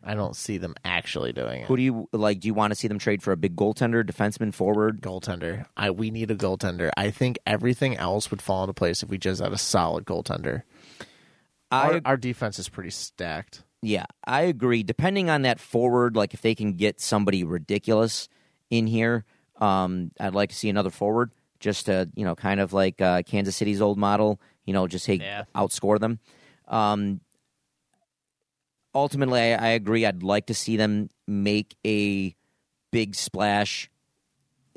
I 0.03 0.15
don't 0.15 0.35
see 0.35 0.57
them 0.59 0.75
actually 0.85 1.33
doing 1.33 1.61
it. 1.63 1.67
Who 1.67 1.77
do 1.77 1.83
you 1.83 2.09
like? 2.13 2.41
Do 2.41 2.49
you 2.49 2.55
want 2.55 2.71
to 2.71 2.75
see 2.75 2.89
them 2.89 2.99
trade 2.99 3.23
for 3.23 3.33
a 3.33 3.37
big 3.37 3.55
goaltender, 3.57 4.03
defenseman, 4.03 4.55
forward? 4.55 5.01
goaltender. 5.03 5.67
I 5.77 5.91
we 5.91 6.11
need 6.11 6.31
a 6.31 6.35
goaltender. 6.37 6.91
I 6.97 7.11
think 7.11 7.39
everything 7.47 7.97
else 7.97 8.31
would 8.31 8.41
fall 8.41 8.63
into 8.65 8.73
place 8.75 9.03
if 9.03 9.11
we 9.11 9.19
just 9.19 9.43
had 9.43 9.53
a 9.53 9.59
solid 9.59 10.07
goaltender. 10.07 10.63
I 11.71 11.95
Our, 11.95 12.01
our 12.05 12.17
defense 12.17 12.59
is 12.59 12.69
pretty 12.69 12.91
stacked. 12.91 13.63
Yeah, 13.83 14.07
I 14.25 14.43
agree. 14.43 14.83
Depending 14.83 15.31
on 15.31 15.43
that 15.43 15.61
forward, 15.61 16.17
like 16.17 16.35
if 16.35 16.43
they 16.43 16.55
can 16.55 16.75
get 16.75 17.01
somebody 17.01 17.45
ridiculous 17.45 18.29
in 18.71 18.87
here, 18.87 19.25
um, 19.61 20.11
I'd 20.19 20.35
like 20.35 20.51
to 20.51 20.57
see 20.57 20.69
another 20.69 20.91
forward 20.91 21.31
just 21.61 21.87
to, 21.87 22.09
you 22.15 22.25
know, 22.25 22.35
kind 22.35 22.61
of 22.61 22.73
like 22.73 23.01
uh, 23.01 23.23
Kansas 23.23 23.57
City's 23.57 23.81
old 23.81 23.99
model, 23.99 24.41
you 24.65 24.73
know, 24.73 24.87
just 24.87 25.07
hey, 25.07 25.15
Yeah. 25.15 25.45
outscore 25.55 25.99
them. 25.99 26.19
Um, 26.69 27.21
ultimately, 28.95 29.41
I, 29.41 29.53
I 29.55 29.69
agree. 29.71 30.07
I'd 30.07 30.23
like 30.23 30.47
to 30.47 30.55
see 30.55 30.77
them 30.77 31.11
make 31.27 31.77
a 31.87 32.35
big 32.91 33.15
splash 33.15 33.91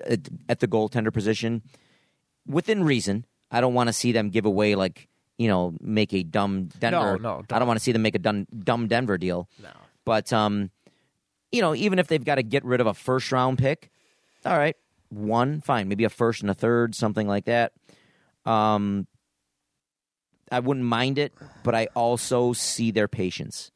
at, 0.06 0.30
at 0.50 0.60
the 0.60 0.68
goaltender 0.68 1.14
position 1.14 1.62
within 2.48 2.84
reason. 2.84 3.26
I 3.52 3.62
don't 3.62 3.74
want 3.74 3.88
to 3.88 3.94
see 3.94 4.12
them 4.12 4.30
give 4.30 4.46
away 4.46 4.76
like 4.76 5.08
you 5.38 5.48
know 5.48 5.76
make 5.80 6.14
a 6.14 6.24
dumb 6.24 6.70
Denver. 6.80 7.18
no, 7.20 7.30
I 7.30 7.36
don't. 7.36 7.48
don't 7.48 7.68
want 7.68 7.80
to 7.80 7.84
see 7.84 7.92
them 7.92 8.02
make 8.02 8.16
a 8.16 8.20
dumb, 8.20 8.48
dumb 8.58 8.88
Denver 8.88 9.18
deal. 9.18 9.48
No. 9.62 9.70
But 10.06 10.34
um, 10.34 10.72
you 11.52 11.62
know, 11.62 11.76
even 11.76 12.00
if 12.00 12.08
they've 12.08 12.24
got 12.24 12.36
to 12.36 12.44
get 12.44 12.66
rid 12.66 12.82
of 12.82 12.88
a 12.88 12.94
first 12.94 13.32
round 13.32 13.58
pick, 13.58 13.92
all 14.46 14.58
right, 14.58 14.76
one 15.10 15.62
fine, 15.62 15.88
maybe 15.88 16.04
a 16.04 16.10
first 16.10 16.42
and 16.42 16.50
a 16.50 16.54
third, 16.54 16.96
something 16.96 17.28
like 17.28 17.46
that. 17.46 17.74
Um, 18.46 19.08
I 20.52 20.60
wouldn't 20.60 20.86
mind 20.86 21.18
it, 21.18 21.34
but 21.64 21.74
I 21.74 21.88
also 21.96 22.54
see 22.54 22.92
their 22.92 23.08
patience. 23.08 23.72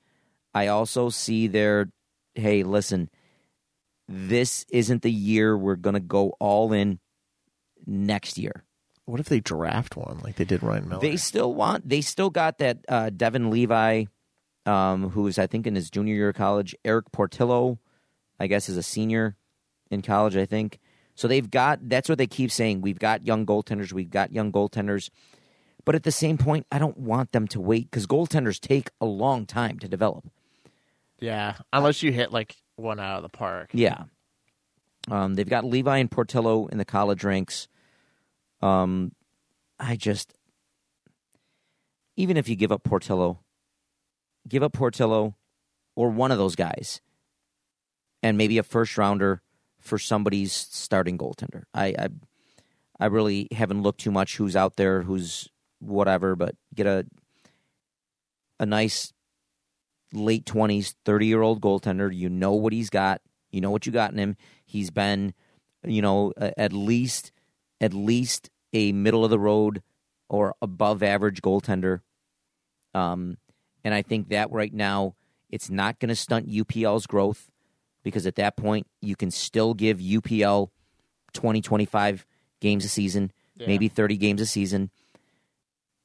I 0.53 0.67
also 0.67 1.09
see 1.09 1.47
their 1.47 1.89
hey, 2.35 2.63
listen, 2.63 3.09
this 4.07 4.65
isn't 4.69 5.01
the 5.01 5.11
year 5.11 5.57
we're 5.57 5.75
going 5.75 5.95
to 5.95 5.99
go 5.99 6.33
all 6.39 6.71
in 6.71 6.99
next 7.85 8.37
year. 8.37 8.63
What 9.05 9.19
if 9.19 9.29
they 9.29 9.39
draft 9.39 9.95
one 9.95 10.19
like 10.23 10.35
they 10.35 10.45
did 10.45 10.63
Ryan 10.63 10.89
Miller? 10.89 11.01
They 11.01 11.17
still 11.17 11.53
want. 11.53 11.87
They 11.87 12.01
still 12.01 12.29
got 12.29 12.57
that 12.57 12.79
uh, 12.89 13.09
Devon 13.09 13.49
Levi, 13.49 14.05
um, 14.65 15.09
who 15.09 15.27
is 15.27 15.39
I 15.39 15.47
think 15.47 15.65
in 15.65 15.75
his 15.75 15.89
junior 15.89 16.13
year 16.13 16.29
of 16.29 16.35
college. 16.35 16.75
Eric 16.83 17.11
Portillo, 17.11 17.79
I 18.39 18.47
guess, 18.47 18.67
is 18.67 18.77
a 18.77 18.83
senior 18.83 19.37
in 19.89 20.01
college. 20.01 20.35
I 20.35 20.45
think 20.45 20.79
so. 21.15 21.27
They've 21.27 21.49
got. 21.49 21.87
That's 21.87 22.09
what 22.09 22.17
they 22.17 22.27
keep 22.27 22.51
saying. 22.51 22.81
We've 22.81 22.99
got 22.99 23.25
young 23.25 23.45
goaltenders. 23.45 23.93
We've 23.93 24.09
got 24.09 24.33
young 24.33 24.51
goaltenders. 24.51 25.09
But 25.85 25.95
at 25.95 26.03
the 26.03 26.11
same 26.11 26.37
point, 26.37 26.67
I 26.69 26.79
don't 26.79 26.97
want 26.97 27.31
them 27.31 27.47
to 27.49 27.61
wait 27.61 27.89
because 27.89 28.07
goaltenders 28.07 28.59
take 28.59 28.89
a 28.99 29.05
long 29.05 29.45
time 29.45 29.79
to 29.79 29.87
develop. 29.87 30.25
Yeah, 31.19 31.55
unless 31.73 32.03
you 32.03 32.11
hit 32.11 32.31
like 32.31 32.55
one 32.75 32.99
out 32.99 33.17
of 33.17 33.23
the 33.23 33.29
park. 33.29 33.69
Yeah. 33.73 34.03
Um, 35.09 35.35
they've 35.35 35.49
got 35.49 35.63
Levi 35.63 35.97
and 35.97 36.11
Portillo 36.11 36.67
in 36.67 36.77
the 36.77 36.85
college 36.85 37.23
ranks. 37.23 37.67
Um, 38.61 39.13
I 39.79 39.95
just, 39.95 40.33
even 42.15 42.35
if 42.37 42.49
you 42.49 42.55
give 42.55 42.71
up 42.71 42.83
Portillo, 42.83 43.39
give 44.47 44.63
up 44.63 44.73
Portillo 44.73 45.35
or 45.95 46.09
one 46.09 46.31
of 46.31 46.37
those 46.37 46.55
guys, 46.55 47.01
and 48.21 48.37
maybe 48.37 48.57
a 48.57 48.63
first 48.63 48.97
rounder 48.97 49.41
for 49.79 49.97
somebody's 49.97 50.51
starting 50.51 51.17
goaltender. 51.17 51.63
I, 51.73 51.95
I, 51.97 52.07
I 52.99 53.05
really 53.05 53.47
haven't 53.51 53.83
looked 53.83 54.01
too 54.01 54.11
much 54.11 54.37
who's 54.37 54.55
out 54.55 54.75
there, 54.75 55.03
who's 55.03 55.47
whatever, 55.79 56.35
but 56.35 56.55
get 56.73 56.87
a, 56.87 57.05
a 58.59 58.65
nice 58.65 59.13
late 60.13 60.45
twenties, 60.45 60.95
thirty 61.05 61.25
year 61.27 61.41
old 61.41 61.61
goaltender. 61.61 62.13
You 62.13 62.29
know 62.29 62.53
what 62.53 62.73
he's 62.73 62.89
got. 62.89 63.21
You 63.51 63.61
know 63.61 63.71
what 63.71 63.85
you 63.85 63.91
got 63.91 64.11
in 64.11 64.17
him. 64.19 64.35
He's 64.65 64.89
been, 64.91 65.33
you 65.83 66.01
know, 66.01 66.33
at 66.37 66.73
least, 66.73 67.31
at 67.79 67.93
least 67.93 68.49
a 68.73 68.91
middle 68.91 69.23
of 69.23 69.29
the 69.29 69.39
road 69.39 69.81
or 70.29 70.53
above 70.61 71.01
average 71.01 71.41
goaltender. 71.41 72.01
Um, 72.93 73.37
and 73.83 73.93
I 73.93 74.01
think 74.01 74.29
that 74.29 74.51
right 74.51 74.73
now 74.73 75.15
it's 75.49 75.69
not 75.69 75.99
going 75.99 76.09
to 76.09 76.15
stunt 76.15 76.49
UPL's 76.49 77.07
growth 77.07 77.49
because 78.03 78.27
at 78.27 78.35
that 78.35 78.57
point 78.57 78.87
you 79.01 79.15
can 79.15 79.31
still 79.31 79.73
give 79.73 79.99
UPL 79.99 80.69
20, 81.33 81.61
25 81.61 82.25
games 82.59 82.83
a 82.83 82.89
season, 82.89 83.31
Yeah. 83.55 83.67
maybe 83.67 83.87
30 83.87 84.17
games 84.17 84.41
a 84.41 84.45
season. 84.45 84.89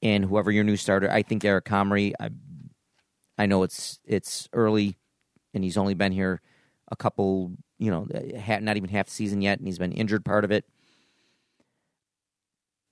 And 0.03 0.25
whoever 0.25 0.51
your 0.53 0.65
new 0.65 0.77
starter, 0.77 1.11
I 1.11 1.23
think 1.23 1.45
Eric 1.45 1.65
Comrie, 1.65 2.13
I, 2.21 2.31
I 3.39 3.47
know 3.47 3.63
it's 3.63 3.99
it's 4.05 4.49
early 4.53 4.97
and 5.55 5.65
he's 5.65 5.77
only 5.77 5.95
been 5.95 6.13
here 6.13 6.41
a 6.91 6.97
couple, 6.97 7.53
you 7.79 7.91
know, 7.91 8.07
not 8.61 8.77
even 8.77 8.89
half 8.91 9.07
the 9.07 9.13
season 9.13 9.41
yet, 9.41 9.59
and 9.59 9.67
he's 9.67 9.79
been 9.79 9.93
injured 9.93 10.25
part 10.25 10.45
of 10.45 10.51
it. 10.51 10.65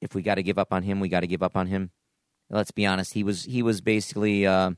If 0.01 0.15
we 0.15 0.23
got 0.23 0.37
to 0.37 0.43
give 0.43 0.59
up 0.59 0.73
on 0.73 0.83
him, 0.83 1.01
we 1.01 1.09
got 1.09 1.21
to 1.21 1.27
give 1.27 1.43
up 1.43 1.57
on 1.57 1.67
him. 1.67 1.91
Let's 2.49 2.71
be 2.71 2.87
honest; 2.87 3.13
he 3.13 3.23
was 3.23 3.45
he 3.45 3.63
was 3.63 3.81
basically 3.81 4.47
uh, 4.47 4.73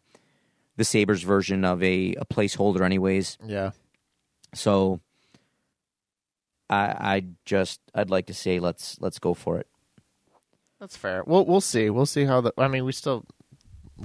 the 0.76 0.84
Sabres 0.84 1.22
version 1.22 1.64
of 1.64 1.82
a, 1.82 2.14
a 2.14 2.26
placeholder, 2.26 2.82
anyways. 2.82 3.38
Yeah. 3.46 3.70
So, 4.54 5.00
I 6.68 6.84
I 6.98 7.24
just 7.44 7.80
I'd 7.94 8.10
like 8.10 8.26
to 8.26 8.34
say 8.34 8.58
let's 8.58 9.00
let's 9.00 9.18
go 9.18 9.32
for 9.32 9.58
it. 9.58 9.68
That's 10.80 10.96
fair. 10.96 11.22
We'll 11.24 11.46
we'll 11.46 11.60
see. 11.60 11.88
We'll 11.88 12.04
see 12.04 12.24
how 12.24 12.40
the. 12.40 12.52
I 12.58 12.66
mean, 12.66 12.84
we 12.84 12.92
still 12.92 13.24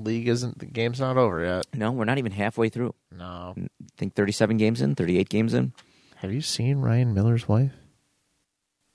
league 0.02 0.28
isn't 0.28 0.60
the 0.60 0.66
game's 0.66 1.00
not 1.00 1.18
over 1.18 1.44
yet. 1.44 1.66
No, 1.74 1.92
we're 1.92 2.06
not 2.06 2.18
even 2.18 2.32
halfway 2.32 2.70
through. 2.70 2.94
No. 3.12 3.54
I 3.58 3.68
think 3.98 4.16
thirty-seven 4.16 4.58
games 4.58 4.82
in, 4.82 4.96
thirty-eight 4.96 5.30
games 5.30 5.54
in. 5.54 5.74
Have 6.18 6.32
you 6.32 6.42
seen 6.42 6.80
Ryan 6.80 7.14
Miller's 7.14 7.48
wife? 7.48 7.74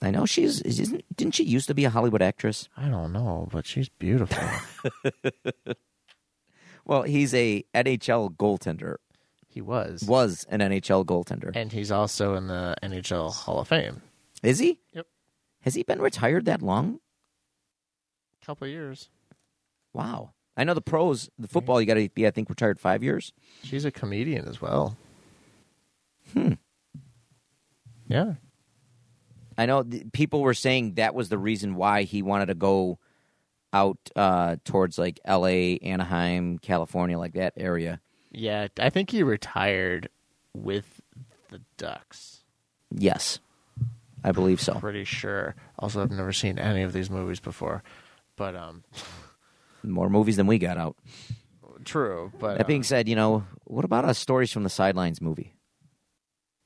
I 0.01 0.11
know 0.11 0.27
she's 0.27 0.61
isn't 0.63 1.05
didn't 1.17 1.35
she 1.35 1.45
used 1.45 1.69
to 1.69 1.75
be 1.75 1.85
a 1.85 1.91
Hollywood 1.91 2.23
actress? 2.23 2.69
I 2.77 2.89
don't 2.89 3.13
know, 3.13 3.49
but 3.53 3.67
she's 3.67 3.89
beautiful. 3.89 4.43
Well, 6.85 7.03
he's 7.03 7.33
a 7.33 7.65
NHL 7.75 8.35
goaltender. 8.37 8.97
he 9.47 9.61
was. 9.61 10.03
Was 10.03 10.45
an 10.49 10.59
NHL 10.61 11.05
goaltender. 11.05 11.53
And 11.55 11.71
he's 11.71 11.93
also 11.93 12.35
in 12.35 12.49
the 12.49 12.75
NHL 12.83 13.33
Hall 13.33 13.61
of 13.61 13.69
Fame. 13.69 14.03
Is 14.43 14.59
he? 14.59 14.81
Yep. 14.93 15.07
Has 15.61 15.75
he 15.75 15.85
been 15.85 16.01
retired 16.03 16.45
that 16.47 16.61
long? 16.63 16.99
couple 18.45 18.65
of 18.67 18.73
years. 18.73 19.09
Wow. 19.93 20.33
I 20.57 20.65
know 20.65 20.75
the 20.75 20.81
pros, 20.83 21.31
the 21.39 21.49
football, 21.49 21.81
you 21.81 21.87
got 21.87 21.95
to 21.95 22.09
be, 22.11 22.27
I 22.27 22.31
think, 22.31 22.49
retired 22.51 22.79
five 22.79 23.03
years. 23.03 23.33
She's 23.63 23.85
a 23.85 23.91
comedian 23.91 24.47
as 24.47 24.61
well. 24.61 24.97
Hmm. 26.33 26.53
Yeah. 28.07 28.35
I 29.57 29.67
know 29.67 29.83
th- 29.83 30.13
people 30.13 30.43
were 30.43 30.55
saying 30.55 30.95
that 30.95 31.15
was 31.15 31.29
the 31.29 31.39
reason 31.39 31.75
why 31.75 32.03
he 32.03 32.23
wanted 32.23 32.47
to 32.47 32.55
go 32.55 32.99
out 33.73 33.99
uh, 34.17 34.57
towards 34.65 34.99
like 34.99 35.21
L.A., 35.25 35.79
Anaheim, 35.79 36.59
California, 36.59 37.19
like 37.19 37.35
that 37.35 37.55
area. 37.57 38.01
Yeah, 38.31 38.69
I 38.79 38.91
think 38.91 39.11
he 39.11 39.23
retired 39.23 40.09
with 40.55 41.01
the 41.51 41.61
Ducks. 41.77 42.45
Yes, 42.91 43.41
I 44.25 44.33
believe 44.33 44.61
so. 44.61 44.75
Pretty 44.75 45.05
sure. 45.05 45.55
Also, 45.79 46.03
I've 46.03 46.11
never 46.11 46.33
seen 46.33 46.59
any 46.59 46.83
of 46.83 46.93
these 46.93 47.11
movies 47.11 47.41
before, 47.41 47.83
but 48.37 48.55
um, 48.55 48.85
More 49.83 50.11
movies 50.11 50.37
than 50.37 50.47
we 50.47 50.59
got 50.59 50.77
out. 50.77 50.97
true. 51.85 52.33
But 52.39 52.59
That 52.59 52.67
being 52.67 52.83
uh, 52.83 52.85
said, 52.85 53.09
you 53.09 53.17
know, 53.17 53.45
what 53.65 53.85
about 53.85 54.09
a 54.09 54.15
Stories 54.15 54.53
from 54.53 54.63
the 54.63 54.71
Sidelines 54.71 55.21
movie? 55.21 55.55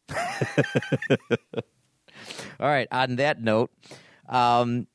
All 2.58 2.68
right, 2.68 2.88
on 2.90 3.16
that 3.16 3.42
note, 3.42 3.70
um, 4.28 4.86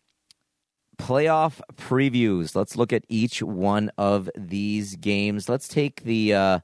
playoff 0.97 1.61
previews. 1.76 2.55
Let's 2.55 2.76
look 2.76 2.93
at 2.93 3.03
each 3.09 3.41
one 3.41 3.91
of 3.97 4.30
these 4.36 4.95
games. 4.95 5.49
Let's 5.49 5.67
take 5.67 6.03
the 6.03 6.34
uh, 6.34 6.59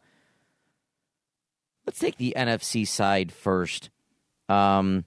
let's 1.85 1.99
take 1.99 2.17
the 2.17 2.33
NFC 2.37 2.87
side 2.87 3.31
first. 3.31 3.89
Um, 4.49 5.05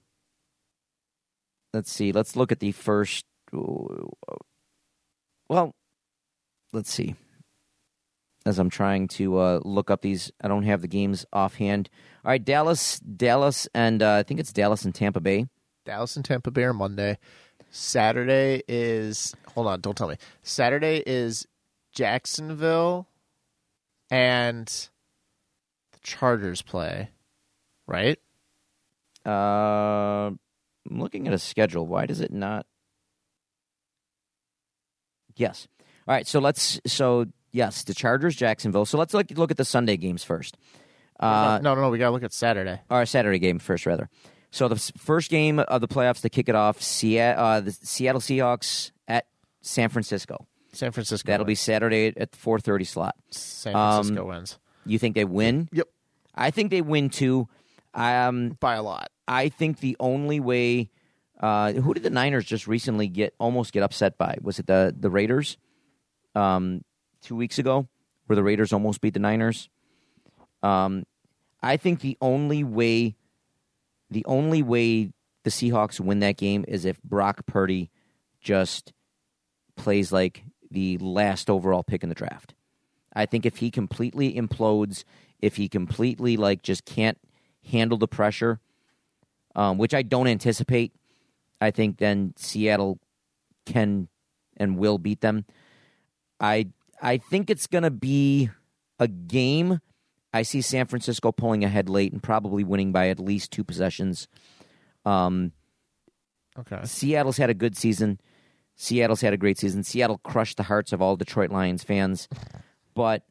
let's 1.73 1.91
see. 1.91 2.11
Let's 2.11 2.35
look 2.35 2.51
at 2.51 2.59
the 2.59 2.71
first. 2.71 3.25
Well, 3.51 4.15
let's 6.73 6.91
see 6.91 7.15
as 8.45 8.59
I'm 8.59 8.69
trying 8.69 9.07
to 9.09 9.37
uh, 9.37 9.59
look 9.63 9.91
up 9.91 10.01
these. 10.01 10.31
I 10.41 10.47
don't 10.47 10.63
have 10.63 10.81
the 10.81 10.87
games 10.87 11.25
offhand. 11.31 11.89
All 12.25 12.31
right, 12.31 12.43
Dallas, 12.43 12.99
Dallas, 12.99 13.67
and 13.73 14.01
uh, 14.01 14.15
I 14.15 14.23
think 14.23 14.39
it's 14.39 14.53
Dallas 14.53 14.85
and 14.85 14.93
Tampa 14.93 15.19
Bay. 15.19 15.47
Dallas 15.85 16.15
and 16.15 16.25
Tampa 16.25 16.51
Bay 16.51 16.63
are 16.63 16.73
Monday. 16.73 17.17
Saturday 17.69 18.61
is 18.67 19.33
hold 19.53 19.67
on, 19.67 19.81
don't 19.81 19.97
tell 19.97 20.09
me. 20.09 20.17
Saturday 20.43 21.01
is 21.05 21.47
Jacksonville 21.93 23.07
and 24.09 24.67
the 24.67 25.99
Chargers 26.03 26.61
play, 26.61 27.09
right? 27.87 28.19
Uh, 29.25 30.31
I'm 30.31 30.39
looking 30.89 31.27
at 31.27 31.33
a 31.33 31.39
schedule. 31.39 31.87
Why 31.87 32.05
does 32.05 32.19
it 32.19 32.33
not? 32.33 32.65
Yes. 35.35 35.67
All 36.11 36.17
right. 36.17 36.27
So 36.27 36.41
let's. 36.41 36.81
So 36.87 37.27
yes, 37.53 37.85
the 37.85 37.93
Chargers, 37.93 38.35
Jacksonville. 38.35 38.85
So 38.85 38.97
let's 38.97 39.13
look 39.13 39.31
look 39.31 39.49
at 39.49 39.55
the 39.55 39.63
Sunday 39.63 39.95
games 39.95 40.25
first. 40.25 40.57
Uh, 41.17 41.61
no, 41.63 41.73
no, 41.73 41.83
no. 41.83 41.89
We 41.89 41.99
gotta 41.99 42.11
look 42.11 42.23
at 42.23 42.33
Saturday. 42.33 42.81
or 42.89 43.05
Saturday 43.05 43.39
game 43.39 43.59
first, 43.59 43.85
rather. 43.85 44.09
So 44.49 44.67
the 44.67 44.75
first 44.75 45.31
game 45.31 45.59
of 45.59 45.79
the 45.79 45.87
playoffs 45.87 46.19
to 46.23 46.29
kick 46.29 46.49
it 46.49 46.55
off, 46.55 46.81
Seattle, 46.81 47.41
uh, 47.41 47.61
the 47.61 47.71
Seattle 47.71 48.19
Seahawks 48.19 48.91
at 49.07 49.27
San 49.61 49.87
Francisco. 49.87 50.47
San 50.73 50.91
Francisco. 50.91 51.31
That'll 51.31 51.45
be. 51.45 51.55
Saturday 51.55 52.07
at 52.07 52.33
the 52.33 52.37
4:30 52.37 52.85
slot. 52.85 53.15
San 53.29 53.71
Francisco 53.71 54.23
um, 54.23 54.27
wins 54.27 54.59
You 54.85 54.99
think 54.99 55.15
they 55.15 55.23
win? 55.23 55.69
Yep. 55.71 55.87
I 56.35 56.51
think 56.51 56.71
they 56.71 56.81
win 56.81 57.09
too. 57.09 57.47
Um, 57.93 58.57
by 58.59 58.75
a 58.75 58.83
lot. 58.83 59.11
I 59.29 59.47
think 59.47 59.79
the 59.79 59.95
only 60.01 60.41
way. 60.41 60.89
Uh, 61.39 61.71
who 61.71 61.93
did 61.93 62.03
the 62.03 62.09
Niners 62.09 62.43
just 62.43 62.67
recently 62.67 63.07
get 63.07 63.33
almost 63.39 63.71
get 63.71 63.81
upset 63.81 64.17
by? 64.17 64.35
Was 64.41 64.59
it 64.59 64.67
the 64.67 64.93
the 64.99 65.09
Raiders? 65.09 65.57
Um, 66.35 66.83
two 67.21 67.35
weeks 67.35 67.59
ago, 67.59 67.87
where 68.25 68.35
the 68.35 68.43
Raiders 68.43 68.73
almost 68.73 69.01
beat 69.01 69.13
the 69.13 69.19
Niners. 69.19 69.69
Um, 70.63 71.05
I 71.61 71.77
think 71.77 71.99
the 71.99 72.17
only 72.21 72.63
way, 72.63 73.15
the 74.09 74.25
only 74.25 74.63
way 74.63 75.11
the 75.43 75.49
Seahawks 75.49 75.99
win 75.99 76.19
that 76.19 76.37
game 76.37 76.65
is 76.67 76.85
if 76.85 77.01
Brock 77.03 77.45
Purdy 77.45 77.89
just 78.41 78.93
plays 79.75 80.11
like 80.11 80.43
the 80.69 80.97
last 80.97 81.49
overall 81.49 81.83
pick 81.83 82.03
in 82.03 82.09
the 82.09 82.15
draft. 82.15 82.53
I 83.13 83.25
think 83.25 83.45
if 83.45 83.57
he 83.57 83.69
completely 83.69 84.33
implodes, 84.33 85.03
if 85.39 85.57
he 85.57 85.67
completely 85.67 86.37
like 86.37 86.61
just 86.61 86.85
can't 86.85 87.17
handle 87.69 87.97
the 87.97 88.07
pressure, 88.07 88.59
um, 89.55 89.77
which 89.77 89.93
I 89.93 90.01
don't 90.01 90.27
anticipate, 90.27 90.93
I 91.59 91.71
think 91.71 91.97
then 91.97 92.33
Seattle 92.37 92.99
can 93.65 94.07
and 94.57 94.77
will 94.77 94.97
beat 94.97 95.21
them. 95.21 95.45
I 96.41 96.67
I 97.01 97.17
think 97.17 97.49
it's 97.49 97.67
going 97.67 97.83
to 97.83 97.91
be 97.91 98.49
a 98.99 99.07
game. 99.07 99.79
I 100.33 100.41
see 100.43 100.61
San 100.61 100.87
Francisco 100.87 101.31
pulling 101.31 101.63
ahead 101.63 101.87
late 101.89 102.11
and 102.11 102.21
probably 102.21 102.63
winning 102.63 102.91
by 102.91 103.09
at 103.09 103.19
least 103.19 103.51
two 103.51 103.63
possessions. 103.63 104.27
Um, 105.05 105.53
Okay. 106.59 106.81
Seattle's 106.83 107.37
had 107.37 107.49
a 107.49 107.53
good 107.53 107.77
season. 107.77 108.19
Seattle's 108.75 109.21
had 109.21 109.31
a 109.31 109.37
great 109.37 109.57
season. 109.57 109.83
Seattle 109.83 110.17
crushed 110.17 110.57
the 110.57 110.63
hearts 110.63 110.91
of 110.91 111.01
all 111.01 111.15
Detroit 111.15 111.49
Lions 111.49 111.81
fans, 111.81 112.27
but 112.93 113.23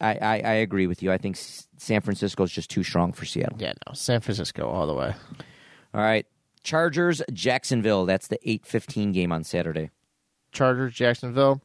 I, 0.00 0.14
I, 0.16 0.34
I 0.40 0.52
agree 0.54 0.88
with 0.88 1.00
you. 1.00 1.12
I 1.12 1.16
think 1.18 1.36
San 1.36 2.00
Francisco 2.00 2.42
is 2.42 2.50
just 2.50 2.68
too 2.68 2.82
strong 2.82 3.12
for 3.12 3.24
Seattle. 3.24 3.56
Yeah, 3.60 3.74
no. 3.86 3.92
San 3.94 4.20
Francisco 4.20 4.68
all 4.68 4.88
the 4.88 4.94
way. 4.94 5.14
All 5.94 6.00
right, 6.00 6.26
Chargers, 6.64 7.22
Jacksonville. 7.32 8.04
That's 8.04 8.26
the 8.26 8.38
eight 8.42 8.66
fifteen 8.66 9.12
game 9.12 9.30
on 9.30 9.44
Saturday. 9.44 9.90
Chargers, 10.50 10.92
Jacksonville. 10.92 11.62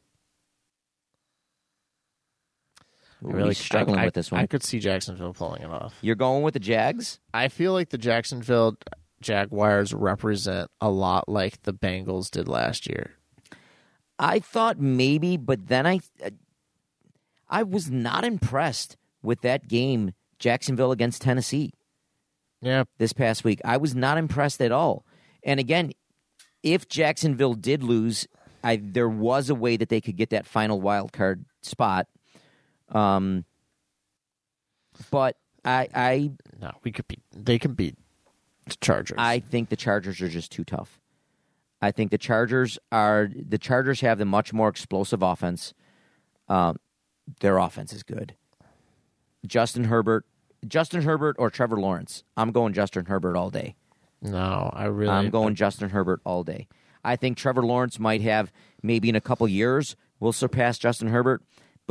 Ooh, 3.24 3.30
really 3.30 3.54
struggling 3.54 3.98
I, 3.98 4.06
with 4.06 4.14
this 4.14 4.30
one. 4.30 4.40
I 4.40 4.46
could 4.46 4.62
see 4.62 4.78
Jacksonville 4.78 5.34
pulling 5.34 5.62
it 5.62 5.70
off. 5.70 5.94
You're 6.00 6.16
going 6.16 6.42
with 6.42 6.54
the 6.54 6.60
Jags. 6.60 7.20
I 7.32 7.48
feel 7.48 7.72
like 7.72 7.90
the 7.90 7.98
Jacksonville 7.98 8.76
Jaguars 9.20 9.94
represent 9.94 10.70
a 10.80 10.90
lot 10.90 11.28
like 11.28 11.62
the 11.62 11.72
Bengals 11.72 12.30
did 12.30 12.48
last 12.48 12.88
year. 12.88 13.12
I 14.18 14.38
thought 14.38 14.78
maybe, 14.78 15.36
but 15.36 15.68
then 15.68 15.86
I 15.86 16.00
I 17.48 17.62
was 17.62 17.90
not 17.90 18.24
impressed 18.24 18.96
with 19.22 19.40
that 19.42 19.68
game, 19.68 20.12
Jacksonville 20.38 20.92
against 20.92 21.22
Tennessee 21.22 21.72
Yeah, 22.60 22.84
this 22.98 23.12
past 23.12 23.44
week. 23.44 23.60
I 23.64 23.76
was 23.76 23.94
not 23.94 24.18
impressed 24.18 24.60
at 24.60 24.72
all. 24.72 25.04
And 25.44 25.60
again, 25.60 25.92
if 26.62 26.88
Jacksonville 26.88 27.54
did 27.54 27.82
lose, 27.82 28.26
I 28.64 28.80
there 28.82 29.08
was 29.08 29.50
a 29.50 29.54
way 29.54 29.76
that 29.76 29.88
they 29.88 30.00
could 30.00 30.16
get 30.16 30.30
that 30.30 30.46
final 30.46 30.80
wild 30.80 31.12
card 31.12 31.44
spot. 31.62 32.06
Um, 32.92 33.44
but 35.10 35.36
I 35.64 35.88
I 35.94 36.30
no, 36.60 36.70
we 36.84 36.92
could 36.92 37.08
beat. 37.08 37.22
They 37.34 37.58
can 37.58 37.74
beat 37.74 37.96
the 38.66 38.76
Chargers. 38.80 39.16
I 39.18 39.38
think 39.40 39.68
the 39.68 39.76
Chargers 39.76 40.20
are 40.20 40.28
just 40.28 40.52
too 40.52 40.64
tough. 40.64 41.00
I 41.80 41.90
think 41.90 42.10
the 42.10 42.18
Chargers 42.18 42.78
are 42.90 43.28
the 43.34 43.58
Chargers 43.58 44.00
have 44.02 44.18
the 44.18 44.24
much 44.24 44.52
more 44.52 44.68
explosive 44.68 45.22
offense. 45.22 45.74
Um, 46.48 46.76
their 47.40 47.58
offense 47.58 47.92
is 47.92 48.02
good. 48.02 48.34
Justin 49.46 49.84
Herbert, 49.84 50.24
Justin 50.66 51.02
Herbert 51.02 51.36
or 51.38 51.50
Trevor 51.50 51.76
Lawrence. 51.80 52.22
I'm 52.36 52.52
going 52.52 52.72
Justin 52.72 53.06
Herbert 53.06 53.36
all 53.36 53.50
day. 53.50 53.74
no, 54.20 54.70
I 54.72 54.84
really. 54.84 55.12
I'm 55.12 55.30
going 55.30 55.54
Justin 55.54 55.90
Herbert 55.90 56.20
all 56.24 56.44
day. 56.44 56.68
I 57.04 57.16
think 57.16 57.36
Trevor 57.36 57.64
Lawrence 57.64 57.98
might 57.98 58.20
have 58.20 58.52
maybe 58.82 59.08
in 59.08 59.16
a 59.16 59.20
couple 59.20 59.48
years 59.48 59.96
will 60.20 60.32
surpass 60.32 60.78
Justin 60.78 61.08
Herbert, 61.08 61.42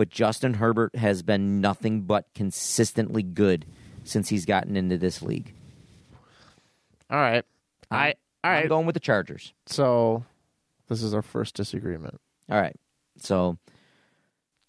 but 0.02 0.10
Justin 0.10 0.56
Herbert 0.56 0.95
has 0.95 1.22
been 1.22 1.62
nothing 1.62 2.02
but 2.02 2.26
consistently 2.34 3.22
good 3.22 3.68
since 4.04 4.30
he's 4.30 4.47
gotten 4.47 4.76
into 4.76 4.97
this 4.97 5.22
league. 5.22 5.54
All 7.12 7.20
right, 7.20 7.45
I. 7.91 8.16
All 8.43 8.49
I'm 8.49 8.68
going 8.68 8.88
with 8.88 8.95
the 8.95 8.99
Chargers. 8.99 9.54
so, 9.68 10.26
this 10.88 11.04
is 11.04 11.14
our 11.14 11.22
first 11.22 11.54
disagreement. 11.54 12.20
All 12.49 12.60
right. 12.60 12.76
So 13.18 13.60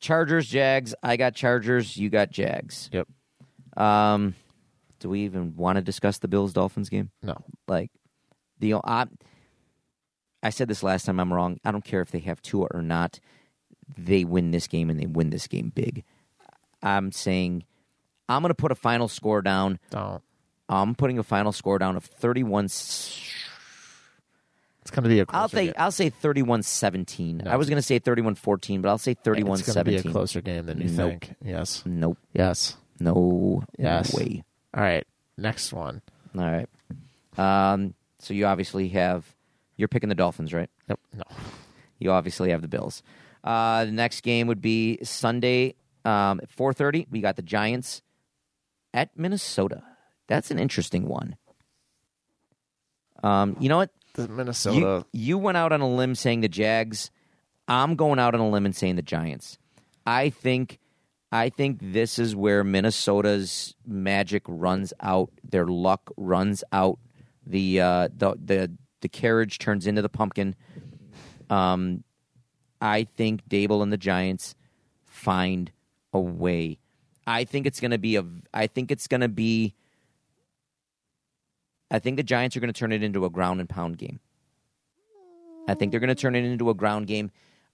Chargers, 0.00 0.46
Jags. 0.48 0.94
I 1.02 1.16
got 1.16 1.34
Chargers. 1.34 1.96
You 1.96 2.10
got 2.10 2.30
Jags. 2.30 2.90
Yep. 2.92 3.08
Um, 3.74 4.34
do 5.00 5.08
we 5.08 5.20
even 5.20 5.56
want 5.56 5.76
to 5.76 5.82
discuss 5.82 6.18
the 6.18 6.28
Bills 6.28 6.52
Dolphins 6.52 6.90
game? 6.90 7.10
No. 7.22 7.38
Like 7.66 7.90
the 8.58 8.74
I, 8.74 9.06
I 10.42 10.50
said 10.50 10.68
this 10.68 10.82
last 10.82 11.06
time. 11.06 11.18
I'm 11.18 11.32
wrong. 11.32 11.58
I 11.64 11.72
don't 11.72 11.86
care 11.86 12.02
if 12.02 12.10
they 12.10 12.18
have 12.18 12.42
Tua 12.42 12.66
or 12.74 12.82
not. 12.82 13.18
They 13.98 14.24
win 14.24 14.50
this 14.50 14.66
game 14.66 14.90
and 14.90 14.98
they 15.00 15.06
win 15.06 15.30
this 15.30 15.46
game 15.46 15.72
big. 15.74 16.04
I'm 16.82 17.12
saying 17.12 17.64
I'm 18.28 18.42
going 18.42 18.50
to 18.50 18.54
put 18.54 18.72
a 18.72 18.76
final 18.76 19.08
score 19.08 19.42
down. 19.42 19.78
Don't. 19.90 20.22
I'm 20.68 20.94
putting 20.94 21.18
a 21.18 21.22
final 21.22 21.52
score 21.52 21.78
down 21.78 21.96
of 21.96 22.04
31. 22.04 22.64
It's 22.66 23.30
going 24.90 25.02
to 25.04 25.08
be 25.08 25.20
a. 25.20 25.26
I'll 25.28 25.48
say 25.48 25.66
game. 25.66 25.74
I'll 25.78 25.92
say 25.92 26.10
31-17. 26.10 27.44
No. 27.44 27.50
I 27.50 27.56
was 27.56 27.68
going 27.68 27.76
to 27.76 27.82
say 27.82 28.00
31-14, 28.00 28.82
but 28.82 28.88
I'll 28.88 28.98
say 28.98 29.14
31-17. 29.14 29.58
It's 29.60 29.72
going 29.72 29.84
to 29.84 29.90
be 29.90 29.96
a 29.96 30.02
closer 30.02 30.40
game 30.40 30.66
than 30.66 30.80
you 30.80 30.88
Nope. 30.88 31.10
think. 31.10 31.34
Yes. 31.44 31.82
Nope. 31.86 32.18
Yes. 32.32 32.76
No 32.98 33.62
Yes. 33.78 34.12
way. 34.14 34.42
All 34.74 34.82
right. 34.82 35.06
Next 35.36 35.72
one. 35.72 36.02
All 36.36 36.42
right. 36.50 36.68
Um, 37.38 37.94
so 38.18 38.34
you 38.34 38.46
obviously 38.46 38.88
have 38.88 39.24
you're 39.76 39.88
picking 39.88 40.08
the 40.08 40.14
Dolphins, 40.14 40.52
right? 40.52 40.70
Yep. 40.88 40.98
No. 41.14 41.22
You 41.98 42.10
obviously 42.12 42.50
have 42.50 42.62
the 42.62 42.68
Bills. 42.68 43.02
Uh, 43.44 43.84
the 43.86 43.92
next 43.92 44.20
game 44.22 44.46
would 44.46 44.60
be 44.60 44.98
Sunday 45.02 45.74
um, 46.04 46.40
at 46.42 46.48
4:30. 46.54 47.06
We 47.10 47.20
got 47.20 47.36
the 47.36 47.42
Giants 47.42 48.02
at 48.94 49.10
Minnesota. 49.16 49.82
That's 50.28 50.50
an 50.50 50.58
interesting 50.58 51.08
one. 51.08 51.36
Um, 53.22 53.56
you 53.60 53.68
know 53.68 53.76
what? 53.78 53.90
The 54.14 54.22
You, 54.22 54.28
Minnesota. 54.28 55.06
you 55.12 55.38
went 55.38 55.56
out 55.56 55.72
on 55.72 55.80
a 55.80 55.88
limb 55.88 56.14
saying 56.14 56.40
the 56.40 56.48
Jags. 56.48 57.10
I'm 57.68 57.94
going 57.96 58.18
out 58.18 58.34
on 58.34 58.40
a 58.40 58.48
limb 58.48 58.66
and 58.66 58.74
saying 58.76 58.96
the 58.96 59.02
Giants. 59.02 59.58
I 60.04 60.30
think 60.30 60.78
I 61.30 61.48
think 61.48 61.78
this 61.80 62.18
is 62.18 62.36
where 62.36 62.62
Minnesota's 62.62 63.74
magic 63.86 64.42
runs 64.46 64.92
out, 65.00 65.30
their 65.48 65.66
luck 65.66 66.10
runs 66.16 66.62
out. 66.72 66.98
The 67.46 67.80
uh, 67.80 68.08
the 68.14 68.34
the 68.44 68.72
the 69.00 69.08
carriage 69.08 69.58
turns 69.58 69.86
into 69.86 70.02
the 70.02 70.08
pumpkin. 70.08 70.54
Um, 71.48 72.04
I 72.82 73.04
think 73.04 73.48
Daboll 73.48 73.82
and 73.82 73.92
the 73.92 73.96
Giants 73.96 74.56
find 75.04 75.70
a 76.12 76.20
way. 76.20 76.78
I 77.26 77.44
think 77.44 77.64
it's 77.64 77.78
going 77.78 77.92
to 77.92 77.98
be 77.98 78.16
a. 78.16 78.24
I 78.52 78.66
think 78.66 78.90
it's 78.90 79.06
going 79.06 79.20
to 79.20 79.28
be. 79.28 79.74
I 81.90 82.00
think 82.00 82.16
the 82.16 82.24
Giants 82.24 82.56
are 82.56 82.60
going 82.60 82.72
to 82.72 82.78
turn 82.78 82.90
it 82.90 83.04
into 83.04 83.24
a 83.24 83.30
ground 83.30 83.60
and 83.60 83.68
pound 83.68 83.98
game. 83.98 84.18
I 85.68 85.74
think 85.74 85.92
they're 85.92 86.00
going 86.00 86.08
to 86.08 86.16
turn 86.16 86.34
it 86.34 86.44
into 86.44 86.70
a 86.70 86.74
ground 86.74 87.06
game. 87.06 87.30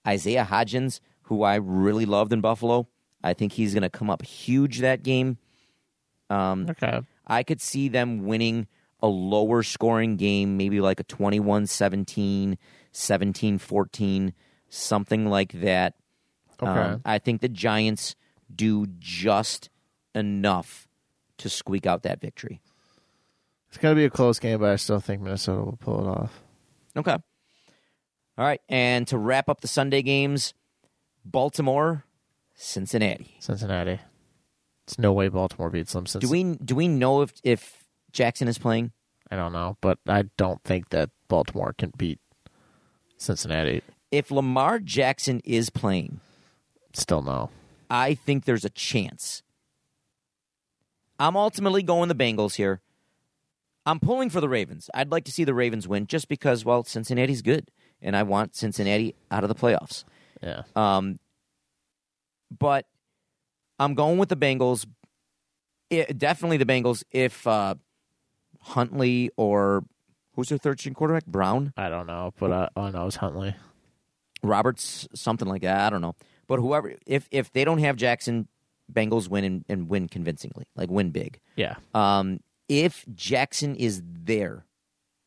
Isaiah 0.07 0.47
Hodgins, 0.49 0.99
who 1.23 1.41
I 1.41 1.55
really 1.55 2.05
loved 2.05 2.31
in 2.31 2.39
Buffalo, 2.39 2.87
I 3.23 3.33
think 3.33 3.53
he's 3.53 3.73
going 3.73 3.81
to 3.81 3.89
come 3.89 4.11
up 4.11 4.21
huge 4.21 4.79
that 4.79 5.01
game. 5.01 5.39
Um, 6.29 6.67
okay. 6.69 7.01
I 7.25 7.41
could 7.41 7.61
see 7.61 7.89
them 7.89 8.25
winning 8.25 8.67
a 9.01 9.07
lower 9.07 9.63
scoring 9.63 10.17
game, 10.17 10.57
maybe 10.57 10.81
like 10.81 10.99
a 10.99 11.03
21 11.03 11.65
17, 11.65 12.57
17 12.91 13.57
14, 13.57 14.33
something 14.69 15.25
like 15.27 15.51
that. 15.53 15.95
Okay. 16.61 16.71
Um, 16.71 17.01
I 17.05 17.19
think 17.19 17.41
the 17.41 17.49
Giants 17.49 18.15
do 18.53 18.87
just 18.99 19.69
enough 20.13 20.87
to 21.37 21.49
squeak 21.49 21.85
out 21.85 22.03
that 22.03 22.19
victory. 22.19 22.61
It's 23.69 23.77
going 23.77 23.95
to 23.95 23.99
be 23.99 24.05
a 24.05 24.09
close 24.09 24.39
game, 24.39 24.59
but 24.59 24.69
I 24.69 24.75
still 24.77 24.99
think 24.99 25.21
Minnesota 25.21 25.61
will 25.61 25.77
pull 25.79 25.99
it 26.01 26.09
off. 26.09 26.41
Okay. 26.97 27.11
All 27.11 28.45
right. 28.45 28.61
And 28.67 29.07
to 29.07 29.17
wrap 29.17 29.47
up 29.47 29.61
the 29.61 29.67
Sunday 29.67 30.01
games, 30.01 30.53
Baltimore, 31.23 32.03
Cincinnati. 32.55 33.37
Cincinnati. 33.39 33.99
It's 34.85 34.97
no 34.97 35.13
way 35.13 35.27
Baltimore 35.27 35.69
beats 35.69 35.93
them. 35.93 36.07
Since 36.07 36.23
Do 36.23 36.29
we 36.29 36.55
do 36.55 36.75
we 36.75 36.87
know 36.87 37.21
if 37.21 37.33
if 37.43 37.85
Jackson 38.11 38.47
is 38.47 38.57
playing? 38.57 38.91
I 39.29 39.35
don't 39.35 39.53
know, 39.53 39.77
but 39.81 39.99
I 40.07 40.23
don't 40.35 40.63
think 40.63 40.89
that 40.89 41.11
Baltimore 41.27 41.73
can 41.77 41.93
beat 41.95 42.19
Cincinnati. 43.17 43.83
If 44.11 44.31
Lamar 44.31 44.79
Jackson 44.79 45.41
is 45.43 45.69
playing, 45.69 46.19
Still 46.93 47.21
no. 47.21 47.49
I 47.89 48.13
think 48.13 48.45
there's 48.45 48.65
a 48.65 48.69
chance. 48.69 49.41
I'm 51.19 51.35
ultimately 51.35 51.83
going 51.83 52.07
the 52.09 52.15
Bengals 52.15 52.55
here. 52.55 52.81
I'm 53.85 53.99
pulling 53.99 54.29
for 54.29 54.41
the 54.41 54.49
Ravens. 54.49 54.89
I'd 54.93 55.11
like 55.11 55.25
to 55.25 55.31
see 55.31 55.43
the 55.43 55.53
Ravens 55.53 55.87
win 55.87 56.07
just 56.07 56.27
because, 56.27 56.63
well, 56.63 56.83
Cincinnati's 56.83 57.41
good, 57.41 57.71
and 58.01 58.15
I 58.15 58.23
want 58.23 58.55
Cincinnati 58.55 59.15
out 59.31 59.43
of 59.43 59.49
the 59.49 59.55
playoffs. 59.55 60.03
Yeah. 60.41 60.63
Um, 60.75 61.19
but 62.57 62.85
I'm 63.79 63.95
going 63.95 64.17
with 64.17 64.29
the 64.29 64.35
Bengals. 64.35 64.85
It, 65.89 66.17
definitely 66.17 66.57
the 66.57 66.65
Bengals. 66.65 67.03
If 67.11 67.47
uh, 67.47 67.75
Huntley 68.61 69.31
or 69.37 69.83
who's 70.35 70.49
their 70.49 70.57
third 70.57 70.79
string 70.79 70.93
quarterback, 70.93 71.25
Brown, 71.25 71.73
I 71.75 71.89
don't 71.89 72.07
know, 72.07 72.33
but 72.37 72.51
I, 72.51 72.69
I 72.79 72.91
know 72.91 73.07
it's 73.07 73.15
Huntley. 73.15 73.55
Roberts, 74.43 75.07
something 75.13 75.47
like 75.47 75.61
that. 75.63 75.79
I 75.79 75.89
don't 75.89 76.01
know. 76.01 76.15
But 76.47 76.59
whoever, 76.59 76.93
if 77.05 77.27
if 77.31 77.51
they 77.51 77.63
don't 77.63 77.79
have 77.79 77.95
Jackson, 77.95 78.47
Bengals 78.91 79.29
win 79.29 79.43
and, 79.43 79.65
and 79.69 79.89
win 79.89 80.07
convincingly, 80.07 80.65
like 80.75 80.89
win 80.89 81.11
big. 81.11 81.39
Yeah. 81.55 81.75
Um, 81.93 82.39
if 82.67 83.05
Jackson 83.13 83.75
is 83.75 84.01
there 84.05 84.65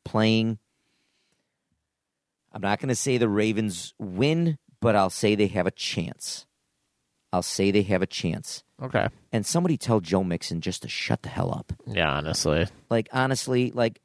playing, 0.05 0.59
I'm 2.53 2.61
not 2.61 2.81
going 2.81 2.89
to 2.89 2.95
say 2.95 3.19
the 3.19 3.29
Ravens 3.29 3.95
win, 3.99 4.59
but 4.81 4.97
I'll 4.97 5.11
say 5.11 5.35
they 5.35 5.47
have 5.49 5.67
a 5.67 5.71
chance. 5.71 6.47
I'll 7.33 7.43
say 7.43 7.71
they 7.71 7.83
have 7.83 8.03
a 8.03 8.07
chance. 8.07 8.63
Okay. 8.83 9.09
And 9.33 9.47
somebody 9.47 9.77
tell 9.77 10.01
Joe 10.01 10.25
Mixon 10.25 10.61
just 10.61 10.83
to 10.83 10.89
shut 10.89 11.23
the 11.23 11.29
hell 11.29 11.53
up. 11.53 11.73
Yeah, 11.87 12.11
honestly. 12.11 12.67
Like 12.91 13.09
honestly, 13.13 13.71
like, 13.71 14.01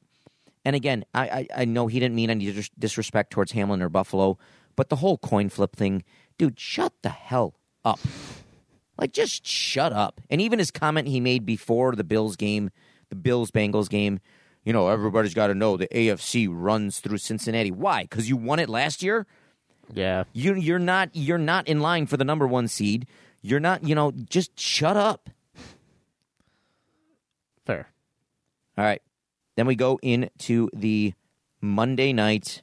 and 0.63 0.75
again, 0.75 1.03
I 1.13 1.27
I, 1.29 1.47
I 1.57 1.65
know 1.65 1.87
he 1.87 1.99
didn't 1.99 2.15
mean 2.15 2.29
any 2.29 2.51
dis- 2.51 2.69
disrespect 2.77 3.31
towards 3.31 3.51
Hamlin 3.51 3.81
or 3.81 3.89
Buffalo, 3.89 4.37
but 4.77 4.87
the 4.87 4.95
whole 4.97 5.17
coin 5.17 5.49
flip 5.49 5.75
thing, 5.75 6.05
dude, 6.37 6.57
shut 6.57 6.93
the 7.01 7.09
hell 7.09 7.55
up. 7.83 7.99
Like, 8.97 9.11
just 9.11 9.45
shut 9.45 9.91
up. 9.91 10.21
And 10.29 10.39
even 10.39 10.59
his 10.59 10.71
comment 10.71 11.09
he 11.09 11.19
made 11.19 11.45
before 11.45 11.95
the 11.95 12.05
Bills 12.05 12.37
game, 12.37 12.69
the 13.09 13.15
Bills 13.15 13.51
Bengals 13.51 13.89
game, 13.89 14.19
you 14.63 14.71
know, 14.71 14.87
everybody's 14.87 15.33
got 15.33 15.47
to 15.47 15.55
know 15.55 15.77
the 15.77 15.87
AFC 15.87 16.47
runs 16.49 16.99
through 16.99 17.17
Cincinnati. 17.17 17.71
Why? 17.71 18.03
Because 18.03 18.29
you 18.29 18.37
won 18.37 18.59
it 18.59 18.69
last 18.69 19.03
year. 19.03 19.25
Yeah. 19.93 20.25
You 20.33 20.55
you're 20.55 20.79
not 20.79 21.09
you're 21.13 21.37
not 21.37 21.67
in 21.67 21.79
line 21.79 22.07
for 22.07 22.17
the 22.17 22.25
number 22.25 22.45
one 22.45 22.67
seed. 22.67 23.07
You're 23.41 23.61
not. 23.61 23.87
You 23.87 23.95
know, 23.95 24.11
just 24.11 24.59
shut 24.59 24.97
up. 24.97 25.29
Fair. 27.65 27.87
All 28.77 28.83
right. 28.83 29.01
Then 29.55 29.67
we 29.67 29.75
go 29.75 29.99
into 30.01 30.69
the 30.73 31.13
Monday 31.61 32.11
night. 32.11 32.61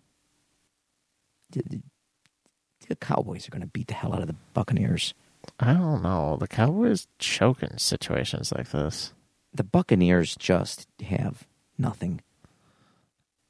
The, 2.89 2.95
the- 2.95 2.95
the 3.01 3.07
Cowboys 3.07 3.49
are 3.49 3.51
going 3.51 3.63
to 3.63 3.67
beat 3.69 3.89
the 3.89 3.95
hell 3.95 4.13
out 4.15 4.21
of 4.21 4.27
the 4.29 4.37
Buccaneers. 4.55 5.15
I 5.61 5.75
don't 5.75 6.03
know. 6.03 6.37
The 6.39 6.49
Cowboys 6.49 7.07
choke 7.19 7.63
in 7.63 7.79
situations 7.79 8.53
like 8.57 8.71
this. 8.71 9.13
The 9.53 9.65
Buccaneers 9.65 10.37
just 10.37 10.89
have 11.07 11.47
nothing. 11.79 12.21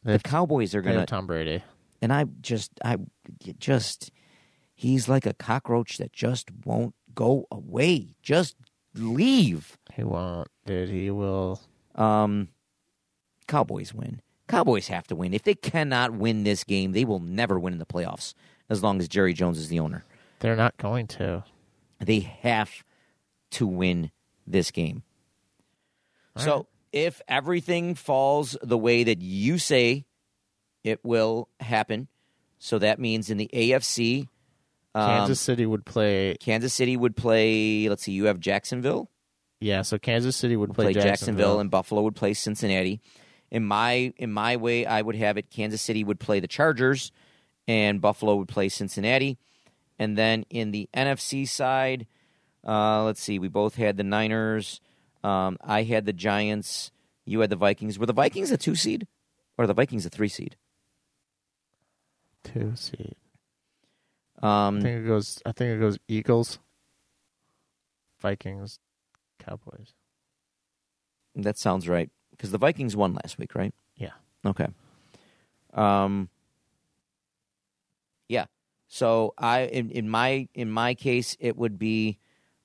The 0.03 0.12
have- 0.12 0.22
Cowboys 0.22 0.74
are 0.74 0.82
gonna, 0.82 1.07
Tom 1.07 1.26
Brady. 1.26 1.62
and 2.03 2.12
I 2.12 2.24
just, 2.43 2.72
I 2.85 2.97
just, 3.59 4.11
he's 4.74 5.09
like 5.09 5.24
a 5.26 5.35
cockroach 5.35 5.99
that 5.99 6.12
just 6.12 6.49
won't 6.64 6.95
go 7.14 7.47
away. 7.51 8.16
Just 8.22 8.57
leave. 8.95 9.78
He 9.95 10.03
won't, 10.05 10.49
dude. 10.66 10.89
He 10.91 11.11
will. 11.11 11.61
Um, 11.95 12.49
Cowboys 13.47 13.95
win. 13.95 14.20
Cowboys 14.49 14.89
have 14.89 15.07
to 15.07 15.16
win. 15.16 15.32
If 15.32 15.45
they 15.45 15.55
cannot 15.55 16.12
win 16.12 16.45
this 16.45 16.64
game, 16.64 16.93
they 16.93 17.05
will 17.05 17.20
never 17.20 17.59
win 17.59 17.72
in 17.72 17.78
the 17.78 17.87
playoffs 17.87 18.35
as 18.69 18.83
long 18.83 18.99
as 19.01 19.09
Jerry 19.09 19.33
Jones 19.33 19.59
is 19.59 19.69
the 19.69 19.81
owner. 19.81 20.05
They're 20.41 20.57
not 20.57 20.77
going 20.77 21.07
to. 21.09 21.45
They 22.01 22.21
have 22.21 22.71
to 23.53 23.67
win 23.67 24.11
this 24.47 24.71
game. 24.71 25.03
so 26.37 26.67
if 26.93 27.21
everything 27.29 27.95
falls 27.95 28.57
the 28.62 28.79
way 28.79 29.05
that 29.05 29.21
you 29.21 29.59
say 29.59 30.05
it 30.83 31.01
will 31.05 31.49
happen, 31.61 32.09
so 32.59 32.79
that 32.79 32.99
means 32.99 33.31
in 33.31 33.37
the 33.39 33.49
AFC, 33.53 34.29
um, 34.95 35.09
Kansas 35.09 35.41
City 35.41 35.67
would 35.67 35.85
play. 35.85 36.37
Kansas 36.41 36.73
City 36.75 36.97
would 36.97 37.17
play. 37.17 37.89
Let's 37.89 38.03
see, 38.05 38.12
you 38.12 38.27
have 38.27 38.39
Jacksonville. 38.39 39.11
Yeah, 39.61 39.83
so 39.83 39.99
Kansas 39.99 40.37
City 40.37 40.57
would 40.57 40.75
play 40.75 40.87
play, 40.87 40.93
Jacksonville. 40.95 41.11
Jacksonville. 41.11 41.61
and 41.61 41.71
Buffalo 41.71 42.03
would 42.03 42.17
play 42.17 42.35
Cincinnati. 42.35 43.01
In 43.51 43.65
my 43.65 44.12
in 44.17 44.33
my 44.33 44.57
way, 44.57 44.85
I 44.85 45.01
would 45.01 45.17
have 45.17 45.37
it. 45.37 45.51
Kansas 45.51 45.81
City 45.81 46.05
would 46.05 46.21
play 46.21 46.41
the 46.41 46.49
Chargers, 46.49 47.12
and 47.67 48.01
Buffalo 48.01 48.37
would 48.37 48.49
play 48.49 48.69
Cincinnati. 48.69 49.39
And 49.99 50.19
then 50.19 50.45
in 50.51 50.71
the 50.71 50.89
NFC 50.95 51.49
side, 51.49 52.07
uh, 52.67 53.05
let's 53.05 53.23
see, 53.23 53.39
we 53.39 53.49
both 53.49 53.77
had 53.77 53.97
the 53.97 54.03
Niners. 54.03 54.81
Um, 55.23 55.57
I 55.62 55.83
had 55.85 56.07
the 56.07 56.12
Giants. 56.12 56.91
You 57.25 57.41
had 57.41 57.51
the 57.51 57.57
Vikings. 57.57 57.99
Were 57.99 58.07
the 58.07 58.12
Vikings 58.12 58.51
a 58.51 58.57
two 58.57 58.75
seed, 58.75 59.07
or 59.57 59.67
the 59.67 59.75
Vikings 59.75 60.05
a 60.05 60.11
three 60.11 60.29
seed? 60.29 60.57
two 62.45 62.73
seed. 62.77 63.17
Um, 64.43 64.79
I 64.79 64.81
think 64.83 65.05
it 65.05 65.07
goes. 65.07 65.43
I 65.47 65.53
think 65.53 65.77
it 65.77 65.81
goes 65.81 65.99
Eagles, 66.07 66.59
Vikings, 68.21 68.79
Cowboys. 69.39 69.95
That 71.35 71.59
sounds 71.59 71.89
right 71.89 72.11
because 72.31 72.51
the 72.51 72.59
Vikings 72.59 72.95
won 72.95 73.15
last 73.15 73.39
week, 73.39 73.55
right? 73.55 73.75
Yeah. 73.97 74.12
Okay. 74.45 74.69
Um. 75.73 76.29
Yeah. 78.29 78.47
So 78.89 79.35
I 79.39 79.62
in, 79.62 79.91
in 79.91 80.09
my 80.09 80.49
in 80.55 80.70
my 80.70 80.95
case 80.95 81.37
it 81.41 81.57
would 81.57 81.79
be, 81.79 82.18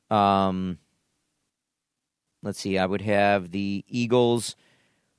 um. 0.09 0.79
Let's 2.41 2.59
see. 2.61 2.77
I 2.77 2.85
would 2.85 3.01
have 3.01 3.51
the 3.51 3.83
Eagles 3.89 4.55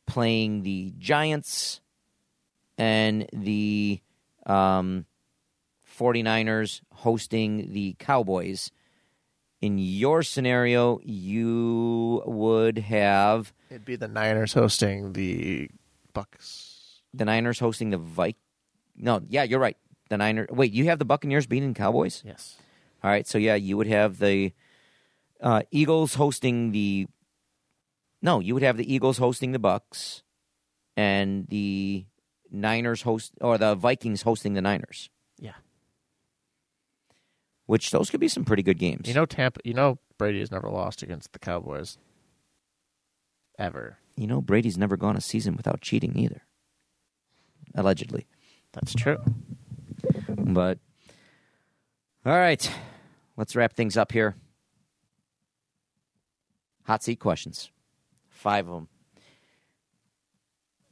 playing 0.06 0.62
the 0.62 0.94
Giants, 0.98 1.82
and 2.78 3.28
the 3.30 4.00
um, 4.46 5.04
49ers 5.98 6.80
hosting 6.94 7.74
the 7.74 7.94
Cowboys. 7.98 8.70
In 9.60 9.76
your 9.76 10.22
scenario, 10.22 10.98
you 11.04 12.22
would 12.24 12.78
have 12.78 13.52
It'd 13.70 13.84
be 13.84 13.96
the 13.96 14.08
Niners 14.08 14.54
hosting 14.54 15.12
the 15.12 15.68
Bucs. 16.14 17.00
the 17.12 17.26
Niners 17.26 17.58
hosting 17.58 17.90
the 17.90 17.98
Vik. 17.98 18.36
No, 18.96 19.20
yeah, 19.28 19.42
you're 19.42 19.60
right. 19.60 19.76
The 20.10 20.18
Niners. 20.18 20.48
Wait, 20.50 20.72
you 20.72 20.84
have 20.86 20.98
the 20.98 21.04
Buccaneers 21.04 21.46
beating 21.46 21.72
Cowboys. 21.72 22.22
Yes. 22.26 22.58
All 23.02 23.10
right, 23.10 23.26
so 23.26 23.38
yeah, 23.38 23.54
you 23.54 23.76
would 23.78 23.86
have 23.86 24.18
the 24.18 24.52
uh, 25.40 25.62
Eagles 25.70 26.14
hosting 26.14 26.72
the. 26.72 27.06
No, 28.20 28.40
you 28.40 28.52
would 28.52 28.62
have 28.62 28.76
the 28.76 28.92
Eagles 28.92 29.16
hosting 29.16 29.52
the 29.52 29.58
Bucs, 29.58 30.22
and 30.96 31.46
the 31.48 32.04
Niners 32.50 33.02
host 33.02 33.32
or 33.40 33.56
the 33.56 33.74
Vikings 33.74 34.22
hosting 34.22 34.52
the 34.54 34.60
Niners. 34.60 35.08
Yeah. 35.38 35.54
Which 37.66 37.90
those 37.92 38.10
could 38.10 38.20
be 38.20 38.28
some 38.28 38.44
pretty 38.44 38.62
good 38.64 38.78
games. 38.78 39.08
You 39.08 39.14
know 39.14 39.26
Tampa. 39.26 39.60
You 39.64 39.74
know 39.74 39.98
Brady 40.18 40.40
has 40.40 40.50
never 40.50 40.68
lost 40.68 41.02
against 41.02 41.32
the 41.32 41.38
Cowboys. 41.38 41.96
Ever. 43.58 43.98
you 44.16 44.26
know 44.26 44.40
Brady's 44.40 44.78
never 44.78 44.96
gone 44.96 45.16
a 45.16 45.20
season 45.20 45.54
without 45.54 45.80
cheating 45.82 46.16
either. 46.18 46.42
Allegedly. 47.74 48.26
That's 48.72 48.94
true. 48.94 49.18
But 50.54 50.78
all 52.26 52.32
right, 52.36 52.70
let's 53.36 53.54
wrap 53.56 53.72
things 53.74 53.96
up 53.96 54.12
here. 54.12 54.34
Hot 56.84 57.02
seat 57.02 57.20
questions, 57.20 57.70
five 58.28 58.66
of 58.68 58.74
them. 58.74 58.88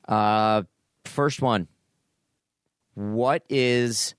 Uh, 0.06 0.62
first 1.04 1.42
one: 1.42 1.68
What 2.94 3.42
is 3.48 4.14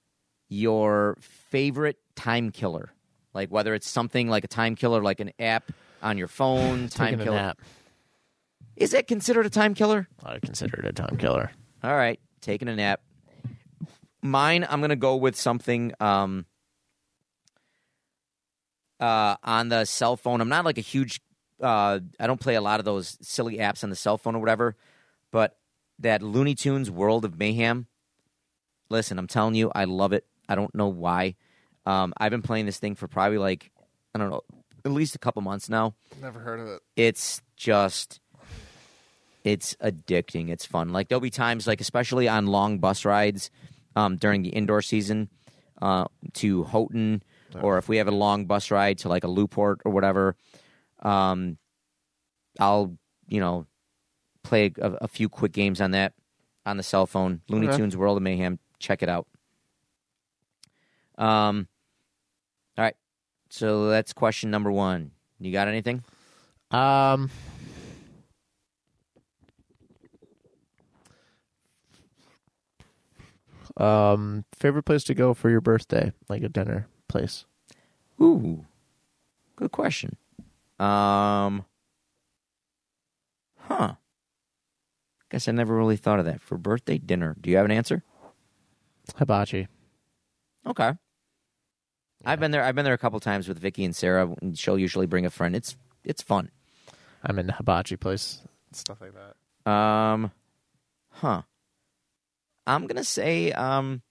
your 0.49 1.17
favorite 1.21 1.97
time 2.15 2.51
killer? 2.51 2.91
Like 3.33 3.49
whether 3.49 3.73
it's 3.73 3.87
something 3.87 4.27
like 4.27 4.43
a 4.43 4.47
time 4.47 4.75
killer, 4.75 5.01
like 5.01 5.19
an 5.19 5.31
app 5.39 5.71
on 6.01 6.17
your 6.17 6.27
phone, 6.27 6.89
time 6.89 7.11
Taking 7.13 7.21
a 7.21 7.23
killer. 7.23 7.35
nap. 7.37 7.61
Is 8.75 8.91
that 8.91 9.07
considered 9.07 9.45
a 9.45 9.49
time 9.49 9.73
killer? 9.73 10.07
I 10.23 10.39
consider 10.39 10.79
it 10.79 10.85
a 10.85 10.93
time 10.93 11.17
killer. 11.17 11.51
All 11.83 11.95
right, 11.95 12.19
taking 12.41 12.67
a 12.67 12.75
nap. 12.75 13.01
Mine, 14.21 14.65
I'm 14.69 14.81
gonna 14.81 14.95
go 14.95 15.15
with 15.15 15.35
something 15.35 15.93
um, 15.99 16.45
uh, 18.99 19.35
on 19.43 19.69
the 19.69 19.85
cell 19.85 20.17
phone. 20.17 20.41
I'm 20.41 20.49
not 20.49 20.65
like 20.65 20.77
a 20.77 20.81
huge. 20.81 21.21
Uh, 21.61 21.99
I 22.19 22.27
don't 22.27 22.39
play 22.39 22.55
a 22.55 22.61
lot 22.61 22.79
of 22.79 22.85
those 22.85 23.17
silly 23.21 23.57
apps 23.57 23.83
on 23.83 23.89
the 23.89 23.95
cell 23.95 24.17
phone 24.17 24.35
or 24.35 24.39
whatever, 24.39 24.75
but 25.31 25.57
that 25.99 26.21
Looney 26.21 26.55
Tunes 26.55 26.89
World 26.89 27.25
of 27.25 27.37
Mayhem. 27.37 27.87
Listen, 28.89 29.19
I'm 29.19 29.27
telling 29.27 29.55
you, 29.55 29.71
I 29.75 29.83
love 29.85 30.13
it. 30.13 30.25
I 30.47 30.55
don't 30.55 30.73
know 30.73 30.87
why. 30.87 31.35
Um, 31.85 32.13
I've 32.17 32.31
been 32.31 32.41
playing 32.41 32.65
this 32.65 32.79
thing 32.79 32.95
for 32.95 33.07
probably 33.07 33.37
like 33.37 33.71
I 34.15 34.19
don't 34.19 34.29
know, 34.29 34.41
at 34.83 34.91
least 34.91 35.15
a 35.15 35.19
couple 35.19 35.41
months 35.41 35.69
now 35.69 35.93
Never 36.21 36.39
heard 36.39 36.59
of 36.59 36.67
it. 36.67 36.81
it's 36.95 37.41
just 37.55 38.19
it's 39.43 39.75
addicting 39.75 40.49
it's 40.49 40.65
fun 40.65 40.89
like 40.89 41.07
there'll 41.07 41.21
be 41.21 41.29
times 41.29 41.65
like 41.67 41.79
especially 41.81 42.27
on 42.27 42.45
long 42.47 42.77
bus 42.79 43.05
rides 43.05 43.49
um, 43.99 44.15
during 44.17 44.41
the 44.43 44.49
indoor 44.49 44.81
season 44.81 45.29
uh, 45.81 46.05
to 46.33 46.63
houghton 46.65 47.21
or 47.61 47.77
if 47.77 47.89
we 47.89 47.97
have 47.97 48.07
a 48.07 48.11
long 48.25 48.45
bus 48.45 48.69
ride 48.71 48.97
to 48.99 49.09
like 49.09 49.23
a 49.23 49.27
Lew-Port 49.27 49.81
or 49.85 49.91
whatever 49.91 50.35
um, 51.01 51.57
i'll 52.59 52.97
you 53.27 53.39
know 53.39 53.65
play 54.43 54.71
a, 54.81 54.91
a 55.01 55.07
few 55.07 55.27
quick 55.29 55.51
games 55.51 55.79
on 55.81 55.91
that 55.91 56.13
on 56.65 56.77
the 56.77 56.83
cell 56.83 57.05
phone. 57.07 57.41
Looney 57.49 57.67
Okay. 57.67 57.77
tunes 57.77 57.95
world 57.97 58.17
of 58.17 58.23
mayhem 58.23 58.59
check 58.79 59.01
it 59.03 59.09
out. 59.09 59.27
Um 61.17 61.67
all 62.77 62.83
right. 62.85 62.95
So 63.49 63.89
that's 63.89 64.13
question 64.13 64.51
number 64.51 64.71
one. 64.71 65.11
You 65.39 65.51
got 65.51 65.67
anything? 65.67 66.03
Um. 66.71 67.29
Um, 73.77 74.45
favorite 74.57 74.83
place 74.83 75.03
to 75.05 75.13
go 75.13 75.33
for 75.33 75.49
your 75.49 75.61
birthday, 75.61 76.11
like 76.27 76.43
a 76.43 76.49
dinner 76.49 76.87
place. 77.07 77.45
Ooh, 78.21 78.65
good 79.55 79.71
question. 79.71 80.17
Um, 80.79 81.65
huh. 83.57 83.93
Guess 85.29 85.47
I 85.47 85.51
never 85.51 85.75
really 85.75 85.97
thought 85.97 86.19
of 86.19 86.25
that 86.25 86.41
for 86.41 86.57
birthday 86.57 86.97
dinner. 86.97 87.35
Do 87.39 87.49
you 87.49 87.57
have 87.57 87.65
an 87.65 87.71
answer? 87.71 88.03
Hibachi. 89.17 89.67
Okay. 90.65 90.93
I've 92.25 92.39
been 92.39 92.51
there. 92.51 92.63
I've 92.63 92.75
been 92.75 92.85
there 92.85 92.93
a 92.93 92.97
couple 92.99 93.19
times 93.19 93.47
with 93.47 93.59
Vicky 93.59 93.85
and 93.85 93.95
Sarah. 93.95 94.29
And 94.41 94.57
she'll 94.57 94.77
usually 94.79 95.05
bring 95.05 95.25
a 95.25 95.29
friend. 95.29 95.55
It's 95.55 95.77
it's 96.03 96.21
fun. 96.21 96.49
I'm 97.23 97.37
in 97.39 97.47
the 97.47 97.53
hibachi 97.53 97.95
place. 97.95 98.41
Stuff 98.71 99.01
like 99.01 99.13
that. 99.13 99.71
Um, 99.71 100.31
huh. 101.11 101.43
I'm 102.67 102.87
gonna 102.87 103.03
say 103.03 103.51
um. 103.51 104.01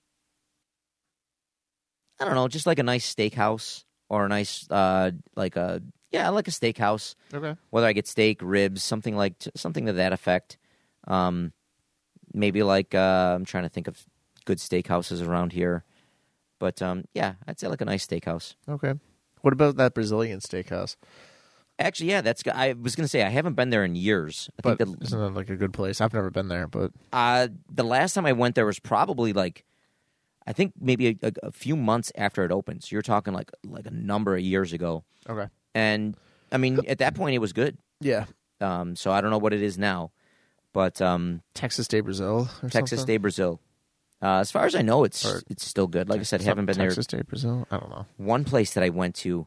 I 2.20 2.24
don't 2.24 2.34
know, 2.34 2.48
just 2.48 2.66
like 2.66 2.80
a 2.80 2.82
nice 2.82 3.14
steakhouse 3.14 3.84
or 4.08 4.26
a 4.26 4.28
nice 4.28 4.68
uh 4.70 5.12
like 5.36 5.54
a 5.56 5.80
yeah 6.10 6.28
like 6.30 6.48
a 6.48 6.50
steakhouse. 6.50 7.14
Okay. 7.32 7.54
whether 7.70 7.86
I 7.86 7.92
get 7.92 8.08
steak, 8.08 8.40
ribs, 8.42 8.82
something 8.82 9.16
like 9.16 9.34
something 9.54 9.86
to 9.86 9.92
that 9.94 10.12
effect. 10.12 10.58
Um, 11.06 11.52
maybe 12.34 12.62
like 12.62 12.94
uh, 12.94 13.34
I'm 13.36 13.44
trying 13.44 13.62
to 13.64 13.68
think 13.68 13.88
of 13.88 14.04
good 14.44 14.58
steakhouses 14.58 15.26
around 15.26 15.52
here, 15.52 15.84
but 16.58 16.82
um, 16.82 17.04
yeah, 17.14 17.34
I'd 17.46 17.60
say 17.60 17.68
like 17.68 17.80
a 17.80 17.84
nice 17.84 18.06
steakhouse. 18.06 18.54
Okay. 18.68 18.94
What 19.42 19.52
about 19.52 19.76
that 19.76 19.94
Brazilian 19.94 20.40
steakhouse? 20.40 20.96
Actually, 21.78 22.10
yeah, 22.10 22.20
that's. 22.20 22.42
I 22.52 22.72
was 22.72 22.96
gonna 22.96 23.08
say 23.08 23.22
I 23.22 23.28
haven't 23.28 23.54
been 23.54 23.70
there 23.70 23.84
in 23.84 23.94
years. 23.94 24.50
I 24.58 24.60
But 24.62 24.78
think 24.78 24.98
the 24.98 25.04
isn't 25.06 25.18
that 25.20 25.30
like 25.34 25.48
a 25.48 25.56
good 25.56 25.72
place? 25.72 26.00
I've 26.00 26.12
never 26.12 26.30
been 26.30 26.48
there, 26.48 26.66
but 26.66 26.90
uh, 27.12 27.48
the 27.70 27.84
last 27.84 28.14
time 28.14 28.26
I 28.26 28.32
went 28.32 28.54
there 28.56 28.66
was 28.66 28.80
probably 28.80 29.32
like, 29.32 29.64
I 30.46 30.52
think 30.52 30.72
maybe 30.80 31.08
a, 31.22 31.28
a, 31.28 31.32
a 31.44 31.52
few 31.52 31.76
months 31.76 32.10
after 32.16 32.44
it 32.44 32.50
opened. 32.50 32.82
So 32.82 32.88
you're 32.94 33.02
talking 33.02 33.32
like 33.32 33.50
like 33.64 33.86
a 33.86 33.92
number 33.92 34.34
of 34.34 34.40
years 34.40 34.72
ago, 34.72 35.04
okay. 35.28 35.48
and 35.74 36.16
I 36.50 36.56
mean 36.56 36.80
at 36.88 36.98
that 36.98 37.14
point 37.14 37.34
it 37.36 37.38
was 37.38 37.52
good. 37.52 37.78
Yeah. 38.00 38.24
Um, 38.60 38.96
so 38.96 39.12
I 39.12 39.20
don't 39.20 39.30
know 39.30 39.38
what 39.38 39.52
it 39.52 39.62
is 39.62 39.78
now, 39.78 40.10
But 40.72 41.00
um, 41.00 41.42
Texas 41.54 41.86
de 41.86 42.00
Brazil. 42.00 42.48
Texas 42.70 42.98
something? 43.00 43.14
de 43.14 43.18
Brazil. 43.18 43.60
Uh, 44.20 44.38
as 44.40 44.50
far 44.50 44.66
as 44.66 44.74
I 44.74 44.82
know, 44.82 45.04
it's 45.04 45.24
Or- 45.24 45.42
it's 45.48 45.64
still 45.64 45.86
good. 45.86 46.08
Like 46.08 46.18
I 46.18 46.22
said, 46.24 46.38
Texas- 46.38 46.48
haven't 46.48 46.66
been 46.66 46.76
there. 46.76 46.88
Texas 46.88 47.06
de 47.06 47.22
Brazil. 47.22 47.68
I 47.70 47.76
don't 47.78 47.90
know. 47.90 48.06
One 48.16 48.42
place 48.42 48.74
that 48.74 48.82
I 48.82 48.88
went 48.88 49.14
to, 49.16 49.46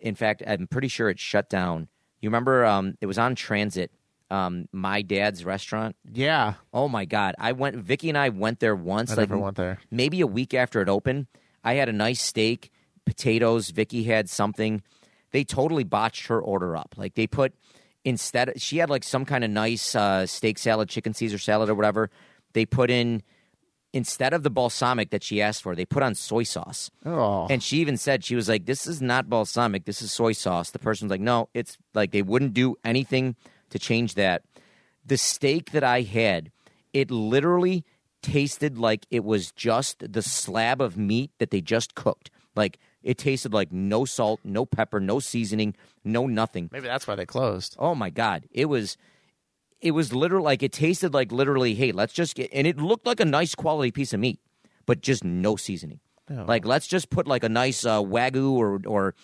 in 0.00 0.14
fact, 0.14 0.42
I'm 0.46 0.66
pretty 0.66 0.88
sure 0.88 1.08
it 1.10 1.18
shut 1.18 1.48
down. 1.48 1.88
You 2.20 2.28
remember? 2.28 2.64
Um, 2.64 2.94
it 3.00 3.06
was 3.06 3.18
on 3.18 3.34
Transit. 3.34 3.90
Um, 4.30 4.68
my 4.72 5.02
dad's 5.02 5.44
restaurant. 5.44 5.96
Yeah, 6.12 6.54
Oh 6.72 6.88
my 6.88 7.04
god! 7.04 7.34
I 7.38 7.52
went. 7.52 7.76
Vicky 7.76 8.08
and 8.08 8.16
I 8.18 8.28
went 8.28 8.60
there 8.60 8.76
once. 8.76 9.10
I 9.10 9.14
like 9.14 9.28
never 9.28 9.38
went 9.40 9.56
there. 9.56 9.80
maybe 9.90 10.20
a 10.20 10.26
week 10.26 10.54
after 10.54 10.80
it 10.80 10.88
opened. 10.88 11.26
I 11.64 11.74
had 11.74 11.88
a 11.88 11.92
nice 11.92 12.22
steak, 12.22 12.70
potatoes. 13.04 13.70
Vicky 13.70 14.04
had 14.04 14.30
something. 14.30 14.82
They 15.32 15.44
totally 15.44 15.84
botched 15.84 16.28
her 16.28 16.40
order 16.40 16.76
up. 16.76 16.94
Like 16.96 17.14
they 17.14 17.26
put 17.26 17.54
instead, 18.04 18.60
she 18.60 18.78
had 18.78 18.88
like 18.88 19.04
some 19.04 19.24
kind 19.24 19.42
of 19.44 19.50
nice 19.50 19.94
uh, 19.96 20.26
steak 20.26 20.58
salad, 20.58 20.88
chicken 20.88 21.12
Caesar 21.12 21.38
salad, 21.38 21.68
or 21.68 21.74
whatever. 21.74 22.08
They 22.52 22.66
put 22.66 22.90
in 22.90 23.22
instead 23.92 24.32
of 24.32 24.42
the 24.42 24.50
balsamic 24.50 25.10
that 25.10 25.22
she 25.22 25.40
asked 25.42 25.62
for, 25.62 25.74
they 25.74 25.84
put 25.84 26.02
on 26.02 26.14
soy 26.14 26.42
sauce. 26.44 26.90
Oh, 27.04 27.46
And 27.50 27.62
she 27.62 27.78
even 27.78 27.96
said 27.96 28.24
she 28.24 28.34
was 28.36 28.48
like, 28.48 28.66
"This 28.66 28.86
is 28.86 29.00
not 29.02 29.28
balsamic. 29.28 29.84
This 29.84 30.02
is 30.02 30.12
soy 30.12 30.32
sauce." 30.32 30.70
The 30.70 30.78
person 30.78 31.06
was 31.06 31.10
like, 31.10 31.20
"No, 31.20 31.48
it's 31.54 31.76
like 31.94 32.10
they 32.12 32.22
wouldn't 32.22 32.54
do 32.54 32.76
anything 32.84 33.36
to 33.70 33.78
change 33.78 34.14
that." 34.14 34.42
The 35.04 35.16
steak 35.16 35.70
that 35.72 35.82
I 35.84 36.02
had, 36.02 36.52
it 36.92 37.10
literally 37.10 37.84
tasted 38.22 38.76
like 38.78 39.06
it 39.10 39.24
was 39.24 39.50
just 39.52 40.12
the 40.12 40.22
slab 40.22 40.80
of 40.80 40.96
meat 40.96 41.30
that 41.38 41.50
they 41.50 41.60
just 41.60 41.94
cooked. 41.94 42.30
Like 42.54 42.78
it 43.02 43.16
tasted 43.18 43.52
like 43.54 43.72
no 43.72 44.04
salt, 44.04 44.40
no 44.44 44.66
pepper, 44.66 45.00
no 45.00 45.20
seasoning, 45.20 45.74
no 46.04 46.26
nothing. 46.26 46.68
maybe 46.70 46.86
that's 46.86 47.06
why 47.06 47.14
they 47.14 47.24
closed. 47.26 47.76
Oh 47.78 47.94
my 47.94 48.10
god, 48.10 48.46
it 48.52 48.66
was 48.66 48.96
it 49.80 49.92
was 49.92 50.12
literally 50.12 50.44
like 50.44 50.62
it 50.62 50.72
tasted 50.72 51.14
like 51.14 51.32
literally, 51.32 51.74
hey, 51.74 51.92
let's 51.92 52.12
just 52.12 52.34
get 52.34 52.50
and 52.52 52.66
it 52.66 52.78
looked 52.78 53.06
like 53.06 53.20
a 53.20 53.24
nice 53.24 53.54
quality 53.54 53.90
piece 53.90 54.12
of 54.12 54.20
meat, 54.20 54.40
but 54.86 55.00
just 55.00 55.24
no 55.24 55.56
seasoning. 55.56 56.00
Oh. 56.30 56.44
Like 56.46 56.64
let's 56.64 56.86
just 56.86 57.10
put 57.10 57.26
like 57.26 57.44
a 57.44 57.48
nice 57.48 57.84
uh, 57.84 58.00
wagyu 58.02 58.52
or 58.52 58.80
or 58.86 59.14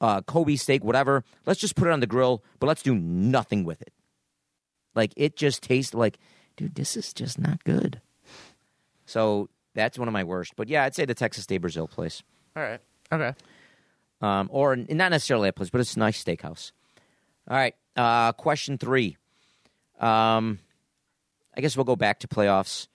uh, 0.00 0.20
Kobe 0.22 0.56
steak, 0.56 0.84
whatever. 0.84 1.24
Let's 1.46 1.60
just 1.60 1.76
put 1.76 1.88
it 1.88 1.92
on 1.92 2.00
the 2.00 2.06
grill, 2.06 2.42
but 2.60 2.66
let's 2.66 2.82
do 2.82 2.94
nothing 2.94 3.64
with 3.64 3.80
it. 3.82 3.92
Like 4.94 5.12
it 5.16 5.36
just 5.36 5.62
tastes 5.62 5.94
like, 5.94 6.18
dude, 6.56 6.74
this 6.74 6.96
is 6.96 7.12
just 7.12 7.38
not 7.38 7.62
good. 7.64 8.00
So 9.04 9.48
that's 9.74 9.98
one 9.98 10.08
of 10.08 10.12
my 10.12 10.24
worst. 10.24 10.54
But 10.56 10.68
yeah, 10.68 10.84
I'd 10.84 10.94
say 10.94 11.04
the 11.04 11.14
Texas 11.14 11.46
de 11.46 11.58
Brazil 11.58 11.86
place, 11.86 12.22
All 12.56 12.62
right. 12.62 12.80
Okay. 13.12 13.32
um, 14.20 14.48
or 14.50 14.74
not 14.74 15.10
necessarily 15.10 15.48
that 15.48 15.54
place, 15.56 15.70
but 15.70 15.80
it's 15.80 15.94
a 15.94 15.98
nice 15.98 16.22
steakhouse. 16.24 16.72
All 17.48 17.56
right, 17.56 17.74
uh, 17.94 18.32
question 18.32 18.78
three. 18.78 19.16
Um, 19.98 20.58
I 21.56 21.60
guess 21.60 21.76
we'll 21.76 21.84
go 21.84 21.96
back 21.96 22.20
to 22.20 22.28
playoffs. 22.28 22.88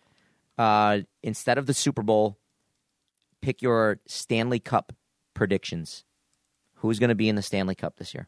Uh, 0.57 0.99
instead 1.23 1.57
of 1.57 1.65
the 1.65 1.73
Super 1.73 2.03
Bowl, 2.03 2.37
pick 3.41 3.61
your 3.61 3.99
Stanley 4.07 4.59
Cup 4.59 4.93
predictions. 5.33 6.03
Who's 6.75 6.99
going 6.99 7.09
to 7.09 7.15
be 7.15 7.29
in 7.29 7.35
the 7.35 7.41
Stanley 7.41 7.75
Cup 7.75 7.97
this 7.97 8.13
year? 8.13 8.27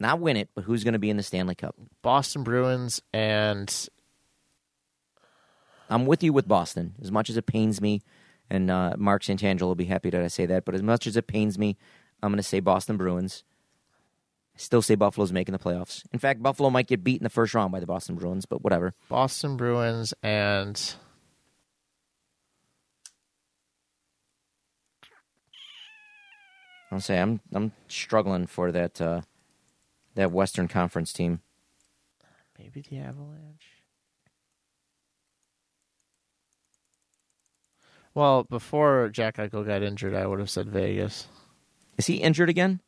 Not 0.00 0.20
win 0.20 0.36
it, 0.36 0.50
but 0.54 0.64
who's 0.64 0.84
going 0.84 0.94
to 0.94 0.98
be 0.98 1.10
in 1.10 1.16
the 1.16 1.22
Stanley 1.22 1.54
Cup? 1.54 1.76
Boston 2.02 2.42
Bruins 2.42 3.00
and 3.12 3.88
I'm 5.88 6.06
with 6.06 6.22
you 6.22 6.32
with 6.32 6.48
Boston. 6.48 6.94
As 7.00 7.10
much 7.10 7.30
as 7.30 7.36
it 7.36 7.46
pains 7.46 7.80
me, 7.80 8.02
and 8.50 8.70
uh, 8.70 8.94
Mark 8.96 9.22
Santangelo 9.22 9.62
will 9.62 9.74
be 9.74 9.84
happy 9.84 10.10
that 10.10 10.22
I 10.22 10.28
say 10.28 10.46
that, 10.46 10.64
but 10.64 10.74
as 10.74 10.82
much 10.82 11.06
as 11.06 11.16
it 11.16 11.26
pains 11.26 11.58
me, 11.58 11.76
I'm 12.22 12.30
going 12.30 12.38
to 12.38 12.42
say 12.42 12.60
Boston 12.60 12.96
Bruins. 12.96 13.44
Still 14.56 14.82
say 14.82 14.94
Buffalo's 14.94 15.32
making 15.32 15.52
the 15.52 15.58
playoffs. 15.58 16.04
In 16.12 16.18
fact, 16.20 16.42
Buffalo 16.42 16.70
might 16.70 16.86
get 16.86 17.02
beat 17.02 17.20
in 17.20 17.24
the 17.24 17.30
first 17.30 17.54
round 17.54 17.72
by 17.72 17.80
the 17.80 17.86
Boston 17.86 18.14
Bruins, 18.14 18.46
but 18.46 18.62
whatever. 18.62 18.94
Boston 19.08 19.56
Bruins 19.56 20.14
and 20.22 20.94
I'll 26.92 27.00
say 27.00 27.18
I'm 27.20 27.40
I'm 27.52 27.72
struggling 27.88 28.46
for 28.46 28.70
that 28.70 29.00
uh, 29.00 29.22
that 30.14 30.30
Western 30.30 30.68
Conference 30.68 31.12
team. 31.12 31.40
maybe 32.56 32.80
the 32.88 32.98
Avalanche. 32.98 33.66
Well, 38.14 38.44
before 38.44 39.08
Jack 39.08 39.38
Eichel 39.38 39.66
got 39.66 39.82
injured, 39.82 40.14
I 40.14 40.24
would 40.24 40.38
have 40.38 40.48
said 40.50 40.68
Vegas. 40.68 41.26
Is 41.98 42.06
he 42.06 42.16
injured 42.18 42.48
again? 42.48 42.80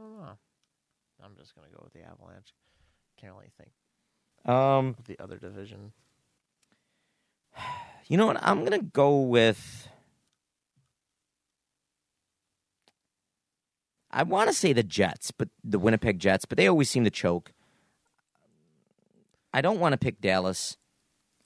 don't 0.02 0.16
know. 0.16 0.38
I'm 1.24 1.36
just 1.36 1.54
gonna 1.54 1.68
go 1.76 1.79
with 1.92 2.02
the 2.02 2.08
Avalanche. 2.08 2.52
Can't 3.20 3.32
really 3.34 3.50
think 3.58 3.70
Um, 4.44 4.96
of 4.98 5.06
the 5.06 5.18
other 5.20 5.36
division. 5.38 5.92
you 8.08 8.16
know 8.16 8.26
what? 8.26 8.38
I'm 8.40 8.64
gonna 8.64 8.82
go 8.82 9.20
with. 9.20 9.88
I 14.12 14.24
want 14.24 14.48
to 14.48 14.54
say 14.54 14.72
the 14.72 14.82
Jets, 14.82 15.30
but 15.30 15.48
the 15.62 15.78
Winnipeg 15.78 16.18
Jets, 16.18 16.44
but 16.44 16.58
they 16.58 16.66
always 16.66 16.90
seem 16.90 17.04
to 17.04 17.10
choke. 17.10 17.52
I 19.54 19.60
don't 19.60 19.78
want 19.78 19.92
to 19.92 19.98
pick 19.98 20.20
Dallas. 20.20 20.76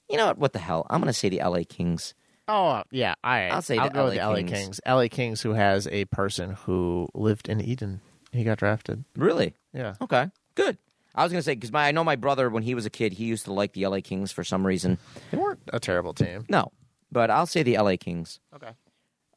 You 0.09 0.17
know 0.17 0.27
what? 0.27 0.37
What 0.39 0.53
the 0.53 0.59
hell? 0.59 0.87
I'm 0.89 0.99
going 0.99 1.07
to 1.07 1.13
say 1.13 1.29
the 1.29 1.41
LA 1.43 1.59
Kings. 1.67 2.15
Oh 2.47 2.83
yeah, 2.91 3.15
I 3.23 3.47
I'll 3.49 3.61
say 3.63 3.77
I'll 3.77 3.89
the 3.89 3.93
go 3.93 4.05
with 4.05 4.17
LA 4.17 4.23
the 4.23 4.29
LA 4.29 4.35
Kings. 4.37 4.51
Kings. 4.51 4.81
LA 4.87 5.07
Kings, 5.09 5.41
who 5.41 5.53
has 5.53 5.87
a 5.87 6.05
person 6.05 6.51
who 6.51 7.07
lived 7.13 7.49
in 7.49 7.59
Eden. 7.61 8.01
He 8.35 8.43
got 8.43 8.57
drafted. 8.57 9.03
Really? 9.15 9.55
Yeah. 9.73 9.95
Okay. 10.01 10.29
Good. 10.55 10.77
I 11.13 11.23
was 11.23 11.31
going 11.31 11.39
to 11.39 11.43
say 11.43 11.55
because 11.55 11.71
my 11.71 11.87
I 11.87 11.91
know 11.91 12.03
my 12.03 12.17
brother 12.17 12.49
when 12.49 12.63
he 12.63 12.75
was 12.75 12.85
a 12.85 12.89
kid, 12.89 13.13
he 13.13 13.25
used 13.25 13.45
to 13.45 13.53
like 13.53 13.73
the 13.73 13.87
LA 13.87 13.99
Kings 14.03 14.31
for 14.31 14.43
some 14.43 14.67
reason. 14.67 14.97
They 15.31 15.37
weren't 15.37 15.61
a 15.71 15.79
terrible 15.79 16.13
team. 16.13 16.45
No, 16.49 16.71
but 17.11 17.31
I'll 17.31 17.45
say 17.45 17.63
the 17.63 17.77
LA 17.77 17.95
Kings. 17.97 18.39
Okay. 18.53 18.71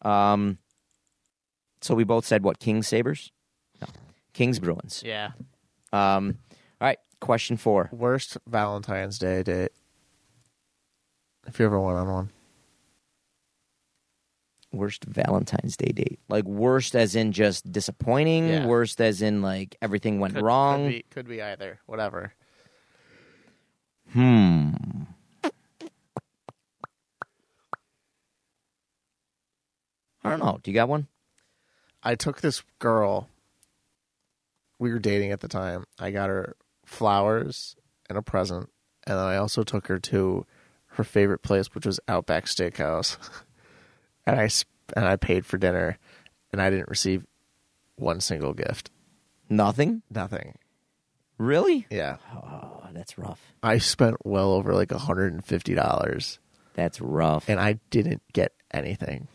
Um, 0.02 0.58
so 1.80 1.94
we 1.94 2.02
both 2.04 2.26
said 2.26 2.42
what? 2.42 2.58
Kings 2.58 2.88
Sabres? 2.88 3.30
No, 3.80 3.86
Kings 4.32 4.58
Bruins. 4.58 5.02
Yeah. 5.06 5.30
Um, 5.92 6.38
all 6.80 6.88
right. 6.88 6.98
Question 7.20 7.56
four. 7.56 7.88
Worst 7.92 8.38
Valentine's 8.48 9.18
Day 9.18 9.44
date. 9.44 9.70
If 11.46 11.58
you 11.60 11.66
ever 11.66 11.78
went 11.80 11.98
on 11.98 12.08
one. 12.08 12.30
Worst 14.72 15.04
Valentine's 15.04 15.76
Day 15.76 15.92
date. 15.92 16.20
Like 16.28 16.44
worst 16.44 16.94
as 16.94 17.16
in 17.16 17.32
just 17.32 17.70
disappointing. 17.70 18.48
Yeah. 18.48 18.66
Worst 18.66 19.00
as 19.00 19.22
in 19.22 19.42
like 19.42 19.76
everything 19.80 20.20
went 20.20 20.34
Could, 20.34 20.44
wrong. 20.44 20.84
Could 20.84 20.90
be, 20.90 21.04
could 21.10 21.28
be 21.28 21.42
either. 21.42 21.80
Whatever. 21.86 22.34
Hmm. 24.12 24.72
I 30.24 30.30
don't 30.30 30.40
know. 30.40 30.58
Do 30.62 30.70
you 30.70 30.74
got 30.74 30.88
one? 30.88 31.06
I 32.02 32.14
took 32.14 32.40
this 32.40 32.62
girl. 32.78 33.28
We 34.78 34.92
were 34.92 34.98
dating 34.98 35.32
at 35.32 35.40
the 35.40 35.48
time. 35.48 35.84
I 35.98 36.10
got 36.10 36.28
her 36.28 36.56
flowers 36.84 37.76
and 38.08 38.18
a 38.18 38.22
present, 38.22 38.68
and 39.06 39.18
I 39.18 39.36
also 39.36 39.62
took 39.62 39.86
her 39.88 39.98
to 39.98 40.46
her 40.92 41.04
favorite 41.04 41.42
place, 41.42 41.74
which 41.74 41.86
was 41.86 42.00
Outback 42.08 42.44
Steakhouse. 42.44 43.16
and 44.28 44.40
I 44.40 44.48
and 44.96 45.04
I 45.06 45.16
paid 45.16 45.44
for 45.46 45.58
dinner, 45.58 45.98
and 46.52 46.60
I 46.62 46.70
didn't 46.70 46.88
receive 46.88 47.24
one 47.96 48.20
single 48.20 48.52
gift. 48.54 48.90
Nothing. 49.48 50.02
Nothing. 50.10 50.56
Really? 51.38 51.86
Yeah, 51.90 52.16
Oh, 52.34 52.82
that's 52.92 53.16
rough. 53.16 53.40
I 53.62 53.78
spent 53.78 54.16
well 54.24 54.52
over 54.52 54.74
like 54.74 54.90
hundred 54.92 55.32
and 55.32 55.44
fifty 55.44 55.74
dollars, 55.74 56.38
That's 56.74 57.00
rough. 57.00 57.48
and 57.48 57.60
I 57.60 57.78
didn't 57.90 58.22
get 58.32 58.52
anything. 58.72 59.28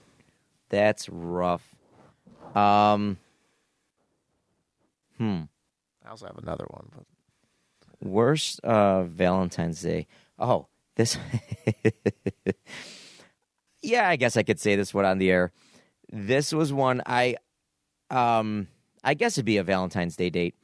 That's 0.70 1.08
rough. 1.10 1.76
Um. 2.56 3.18
Hmm. 5.18 5.44
I 6.06 6.10
also 6.10 6.26
have 6.28 6.38
another 6.38 6.66
one, 6.70 6.90
but 6.94 7.06
Worst 8.08 8.60
uh, 8.66 9.04
Valentine's 9.04 9.82
Day. 9.82 10.08
Oh, 10.38 10.68
this. 10.96 11.18
yeah, 13.84 14.08
I 14.08 14.16
guess 14.16 14.38
I 14.38 14.44
could 14.44 14.60
say 14.60 14.76
this 14.76 14.94
one 14.94 15.06
on 15.06 15.18
the 15.18 15.30
air. 15.30 15.52
This 16.12 16.54
was 16.54 16.72
one 16.72 17.02
I, 17.06 17.36
um, 18.10 18.68
I 19.04 19.14
guess 19.14 19.38
it'd 19.38 19.46
be 19.46 19.58
a 19.58 19.64
Valentine's 19.64 20.16
Day 20.16 20.30
date. 20.30 20.56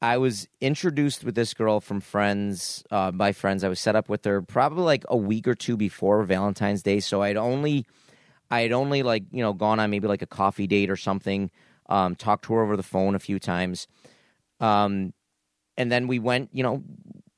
I 0.00 0.18
was 0.18 0.48
introduced 0.60 1.24
with 1.24 1.34
this 1.34 1.54
girl 1.54 1.80
from 1.80 2.00
friends, 2.00 2.84
uh, 2.90 3.10
by 3.10 3.32
friends. 3.32 3.64
I 3.64 3.68
was 3.68 3.80
set 3.80 3.96
up 3.96 4.08
with 4.08 4.24
her 4.24 4.42
probably 4.42 4.84
like 4.84 5.04
a 5.08 5.16
week 5.16 5.48
or 5.48 5.54
two 5.54 5.76
before 5.76 6.22
Valentine's 6.24 6.82
Day. 6.82 7.00
So 7.00 7.22
I'd 7.22 7.36
only, 7.36 7.86
I 8.50 8.60
had 8.60 8.72
only 8.72 9.02
like 9.02 9.24
you 9.30 9.42
know 9.42 9.52
gone 9.52 9.80
on 9.80 9.90
maybe 9.90 10.06
like 10.06 10.22
a 10.22 10.26
coffee 10.26 10.66
date 10.66 10.90
or 10.90 10.96
something. 10.96 11.50
Um, 11.88 12.16
talked 12.16 12.44
to 12.46 12.54
her 12.54 12.62
over 12.62 12.76
the 12.76 12.82
phone 12.82 13.14
a 13.14 13.18
few 13.18 13.38
times. 13.38 13.86
Um, 14.60 15.12
and 15.76 15.90
then 15.90 16.06
we 16.06 16.18
went, 16.18 16.50
you 16.52 16.62
know, 16.62 16.82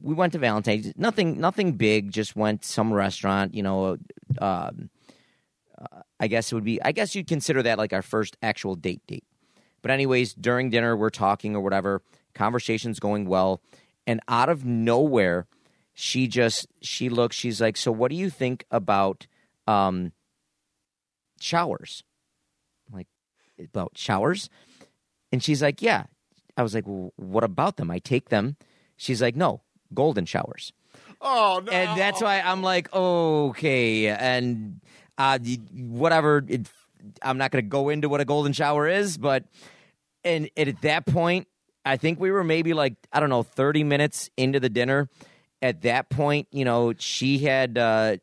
we 0.00 0.14
went 0.14 0.32
to 0.34 0.38
Valentine's. 0.38 0.92
Nothing, 0.96 1.40
nothing 1.40 1.72
big. 1.72 2.10
Just 2.10 2.36
went 2.36 2.64
some 2.64 2.92
restaurant. 2.92 3.54
You 3.54 3.62
know, 3.62 3.96
um, 4.40 4.90
I 6.18 6.28
guess 6.28 6.50
it 6.50 6.54
would 6.54 6.64
be. 6.64 6.82
I 6.82 6.92
guess 6.92 7.14
you'd 7.14 7.28
consider 7.28 7.62
that 7.62 7.78
like 7.78 7.92
our 7.92 8.02
first 8.02 8.36
actual 8.42 8.74
date 8.74 9.02
date. 9.06 9.24
But 9.82 9.90
anyways, 9.90 10.34
during 10.34 10.70
dinner, 10.70 10.96
we're 10.96 11.10
talking 11.10 11.54
or 11.54 11.60
whatever. 11.60 12.02
Conversation's 12.34 12.98
going 12.98 13.26
well, 13.26 13.62
and 14.06 14.20
out 14.28 14.48
of 14.48 14.64
nowhere, 14.64 15.46
she 15.94 16.26
just 16.26 16.66
she 16.80 17.08
looks. 17.08 17.36
She's 17.36 17.60
like, 17.60 17.76
"So 17.76 17.92
what 17.92 18.10
do 18.10 18.16
you 18.16 18.30
think 18.30 18.64
about 18.70 19.26
um, 19.66 20.12
showers?" 21.40 22.02
I'm 22.88 22.96
like, 22.96 23.08
"About 23.58 23.92
showers?" 23.96 24.50
And 25.32 25.42
she's 25.42 25.62
like, 25.62 25.82
"Yeah." 25.82 26.04
I 26.56 26.62
was 26.62 26.74
like, 26.74 26.86
well, 26.86 27.12
"What 27.16 27.44
about 27.44 27.76
them? 27.76 27.90
I 27.90 27.98
take 27.98 28.30
them." 28.30 28.56
She's 28.96 29.20
like, 29.20 29.36
"No, 29.36 29.62
golden 29.92 30.24
showers." 30.24 30.72
Oh 31.20 31.62
no! 31.64 31.72
and 31.72 31.98
that's 31.98 32.20
why 32.20 32.40
I'm 32.40 32.62
like, 32.62 32.92
okay, 32.92 34.08
and 34.08 34.80
uh, 35.18 35.38
whatever. 35.72 36.44
It, 36.46 36.68
I'm 37.22 37.38
not 37.38 37.50
going 37.50 37.64
to 37.64 37.68
go 37.68 37.88
into 37.88 38.08
what 38.08 38.20
a 38.20 38.24
golden 38.24 38.52
shower 38.52 38.88
is, 38.88 39.16
but 39.16 39.44
and, 40.24 40.50
and 40.56 40.68
at 40.68 40.82
that 40.82 41.06
point, 41.06 41.46
I 41.84 41.96
think 41.96 42.18
we 42.18 42.30
were 42.30 42.44
maybe 42.44 42.74
like 42.74 42.94
I 43.12 43.20
don't 43.20 43.30
know, 43.30 43.42
30 43.42 43.84
minutes 43.84 44.30
into 44.36 44.60
the 44.60 44.68
dinner. 44.68 45.08
At 45.62 45.82
that 45.82 46.10
point, 46.10 46.48
you 46.52 46.64
know, 46.64 46.92
she 46.98 47.38
had 47.38 47.78
uh, 47.78 48.16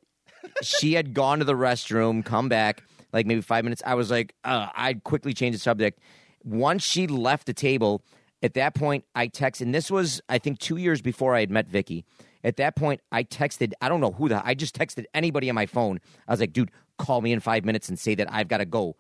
she 0.61 0.93
had 0.93 1.13
gone 1.13 1.39
to 1.39 1.45
the 1.45 1.55
restroom, 1.55 2.23
come 2.23 2.49
back 2.49 2.83
like 3.13 3.27
maybe 3.27 3.41
five 3.41 3.63
minutes. 3.63 3.81
I 3.85 3.93
was 3.93 4.11
like, 4.11 4.33
uh, 4.43 4.67
I'd 4.75 5.03
quickly 5.03 5.33
change 5.33 5.55
the 5.55 5.59
subject. 5.59 5.99
Once 6.43 6.83
she 6.83 7.07
left 7.07 7.45
the 7.45 7.53
table, 7.53 8.03
at 8.41 8.55
that 8.55 8.73
point, 8.73 9.05
I 9.15 9.27
texted, 9.27 9.61
and 9.61 9.73
this 9.73 9.89
was, 9.89 10.19
I 10.27 10.39
think, 10.39 10.59
two 10.59 10.77
years 10.77 11.01
before 11.01 11.35
I 11.35 11.41
had 11.41 11.51
met 11.51 11.67
Vicky. 11.67 12.03
At 12.43 12.57
that 12.57 12.75
point, 12.75 12.99
I 13.09 13.23
texted, 13.23 13.71
I 13.81 13.87
don't 13.87 14.01
know 14.01 14.11
who 14.11 14.27
the, 14.27 14.45
I 14.45 14.53
just 14.53 14.77
texted 14.77 15.05
anybody 15.13 15.47
on 15.47 15.55
my 15.55 15.65
phone. 15.65 16.01
I 16.27 16.33
was 16.33 16.41
like, 16.41 16.51
dude, 16.51 16.71
call 16.97 17.21
me 17.21 17.31
in 17.31 17.39
five 17.39 17.65
minutes 17.65 17.89
and 17.89 17.97
say 17.99 18.15
that 18.15 18.31
I've 18.31 18.47
got 18.47 18.57
to 18.57 18.65
go. 18.65 18.95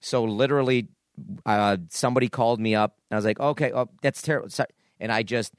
So 0.00 0.24
literally, 0.24 0.88
uh, 1.44 1.78
somebody 1.90 2.28
called 2.28 2.60
me 2.60 2.74
up, 2.74 2.96
and 3.10 3.16
I 3.16 3.18
was 3.18 3.24
like, 3.24 3.40
okay, 3.40 3.72
oh, 3.74 3.88
that's 4.02 4.20
terrible. 4.22 4.50
So- 4.50 4.66
And 5.00 5.10
I 5.12 5.22
just, 5.22 5.54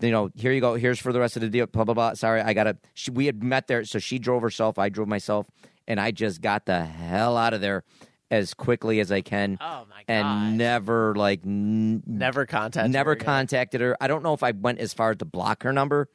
you 0.00 0.10
know, 0.10 0.30
here 0.34 0.52
you 0.52 0.60
go. 0.60 0.74
Here's 0.74 0.98
for 0.98 1.12
the 1.12 1.20
rest 1.20 1.36
of 1.36 1.42
the 1.42 1.48
deal. 1.48 1.66
Blah 1.66 1.84
blah 1.84 1.94
blah. 1.94 2.14
Sorry, 2.14 2.40
I 2.40 2.52
gotta. 2.54 2.76
She, 2.94 3.10
we 3.10 3.26
had 3.26 3.42
met 3.42 3.66
there, 3.66 3.84
so 3.84 3.98
she 3.98 4.18
drove 4.18 4.42
herself. 4.42 4.78
I 4.78 4.88
drove 4.88 5.08
myself, 5.08 5.46
and 5.86 6.00
I 6.00 6.10
just 6.10 6.40
got 6.40 6.66
the 6.66 6.82
hell 6.84 7.36
out 7.36 7.54
of 7.54 7.60
there 7.60 7.84
as 8.30 8.52
quickly 8.54 9.00
as 9.00 9.12
I 9.12 9.20
can, 9.20 9.58
Oh 9.60 9.84
my 9.88 10.02
god! 10.06 10.12
and 10.12 10.58
never 10.58 11.14
like 11.14 11.40
n- 11.44 12.02
never 12.06 12.46
contacted. 12.46 12.90
never 12.92 13.10
her 13.12 13.16
contacted 13.16 13.80
her. 13.80 13.96
I 14.00 14.06
don't 14.08 14.22
know 14.22 14.32
if 14.34 14.42
I 14.42 14.50
went 14.52 14.80
as 14.80 14.92
far 14.94 15.10
as 15.12 15.18
to 15.18 15.24
block 15.24 15.62
her 15.62 15.72
number, 15.72 16.08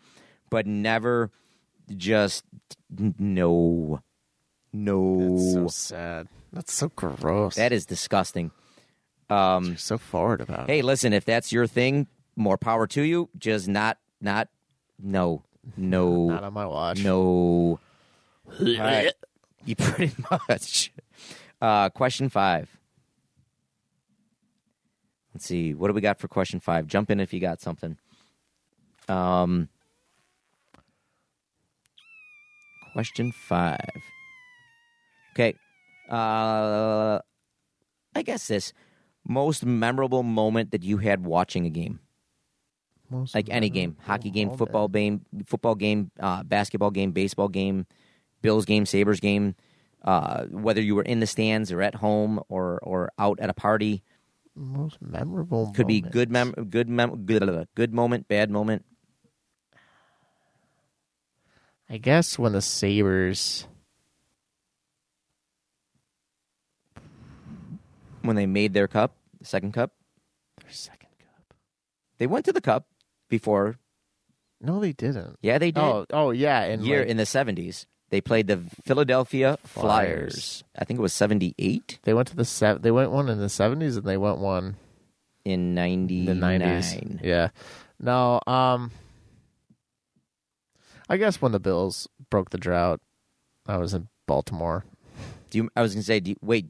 but 0.50 0.66
never 0.68 1.32
just 1.96 2.44
no, 2.98 4.02
no. 4.74 5.36
That's 5.38 5.54
so 5.54 5.68
sad. 5.68 6.28
That's 6.54 6.74
so 6.74 6.90
gross. 6.96 7.56
that 7.56 7.72
is 7.72 7.86
disgusting. 7.86 8.52
Um, 9.30 9.66
You're 9.66 9.78
so 9.78 9.98
forward 9.98 10.42
about 10.42 10.62
it. 10.62 10.68
hey, 10.72 10.82
listen, 10.82 11.14
if 11.14 11.24
that's 11.26 11.52
your 11.52 11.68
thing, 11.68 12.08
more 12.36 12.58
power 12.58 12.88
to 12.88 13.02
you. 13.04 13.30
Just 13.38 13.68
not, 13.68 13.98
not, 14.20 14.48
no, 15.00 15.44
no. 15.78 16.30
Not 16.30 16.44
on 16.44 16.54
my 16.54 16.66
watch. 16.66 17.04
No. 17.04 17.80
right. 18.60 19.14
You 19.66 19.76
pretty 19.76 20.16
much. 20.50 20.92
Uh, 21.62 21.90
question 21.90 22.30
five. 22.30 22.76
Let's 25.36 25.46
see. 25.46 25.76
What 25.76 25.90
do 25.90 25.94
we 25.94 26.02
got 26.02 26.20
for 26.20 26.28
question 26.28 26.60
five? 26.60 26.88
Jump 26.88 27.12
in 27.12 27.20
if 27.20 27.32
you 27.34 27.40
got 27.40 27.62
something. 27.62 27.98
Um, 29.08 29.70
question 32.94 33.32
five. 33.32 33.78
Okay. 35.40 35.58
Uh, 36.10 37.20
I 38.14 38.22
guess 38.24 38.48
this 38.48 38.74
most 39.26 39.66
memorable 39.66 40.24
moment 40.24 40.72
that 40.72 40.84
you 40.84 40.98
had 40.98 41.24
watching 41.24 41.66
a 41.66 41.70
game 41.70 42.00
Most 43.10 43.36
like 43.36 43.48
any 43.50 43.70
game, 43.70 43.96
hockey 44.02 44.32
game, 44.32 44.50
football 44.58 44.88
game, 44.90 45.22
football 45.46 45.76
game, 45.76 46.12
uh, 46.20 46.44
basketball 46.44 46.92
game, 46.92 47.12
baseball 47.12 47.48
game, 47.48 47.86
Bills 48.42 48.66
game, 48.66 48.86
Sabres 48.86 49.20
game. 49.20 49.56
Uh, 50.04 50.46
whether 50.46 50.82
you 50.82 50.96
were 50.96 51.04
in 51.04 51.20
the 51.20 51.28
stands 51.28 51.72
or 51.72 51.82
at 51.82 51.96
home 51.96 52.42
or 52.50 52.80
or 52.84 53.12
out 53.18 53.40
at 53.40 53.50
a 53.50 53.54
party, 53.54 54.04
Most 54.56 55.02
memorable. 55.02 55.72
could 55.74 55.88
be 55.88 56.02
good 56.02 56.30
mem 56.32 56.52
good 56.52 56.90
mem 56.90 57.26
good, 57.26 57.68
good 57.76 57.94
moment, 57.94 58.28
bad 58.28 58.50
moment. 58.50 58.84
I 61.90 61.98
guess 61.98 62.38
when 62.38 62.52
the 62.52 62.62
Sabres. 62.62 63.68
When 68.30 68.36
they 68.36 68.46
made 68.46 68.76
their 68.76 68.88
cup, 68.88 69.16
the 69.40 69.46
second 69.46 69.72
cup, 69.74 69.90
Their 70.62 70.72
second 70.72 71.10
cup. 71.18 71.56
they 72.20 72.28
went 72.28 72.46
to 72.46 72.54
the 72.54 72.62
cup 72.62 72.86
before. 73.28 73.80
No, 74.62 74.80
they 74.80 74.94
didn't. 74.94 75.40
Yeah, 75.42 75.58
they 75.58 75.72
did. 75.72 75.82
Oh, 75.82 76.06
oh 76.14 76.30
yeah. 76.30 76.62
And 76.62 76.86
year 76.86 77.00
like, 77.00 77.08
in 77.08 77.18
the 77.18 77.26
seventies, 77.26 77.88
they 78.12 78.22
played 78.22 78.46
the 78.46 78.62
Philadelphia 78.86 79.58
Flyers. 79.64 80.34
Flyers. 80.34 80.64
I 80.78 80.86
think 80.86 81.00
it 81.00 81.02
was 81.02 81.12
seventy 81.12 81.56
eight 81.58 81.98
they 82.04 82.14
went 82.14 82.28
to 82.28 82.36
the 82.36 82.46
sev- 82.46 82.84
They 82.84 82.92
went 82.92 83.10
one 83.10 83.30
in 83.30 83.40
the 83.40 83.50
seventies, 83.50 83.98
and 83.98 84.06
they 84.06 84.18
went 84.18 84.38
one 84.38 84.76
in 85.44 85.74
ninety 85.74 86.28
the 86.28 86.36
nineties. 86.36 86.96
Yeah. 87.24 87.50
No. 88.00 88.42
Um. 88.46 88.92
I 91.10 91.18
guess 91.18 91.42
when 91.42 91.52
the 91.52 91.60
Bills 91.60 92.08
broke 92.30 92.52
the 92.52 92.60
drought, 92.60 93.02
I 93.66 93.78
was 93.78 93.96
in 93.96 94.08
Baltimore. 94.28 94.86
Do 95.50 95.58
you? 95.58 95.70
I 95.76 95.82
was 95.82 95.96
gonna 95.96 96.04
say, 96.04 96.20
do 96.20 96.30
you, 96.30 96.38
wait, 96.44 96.68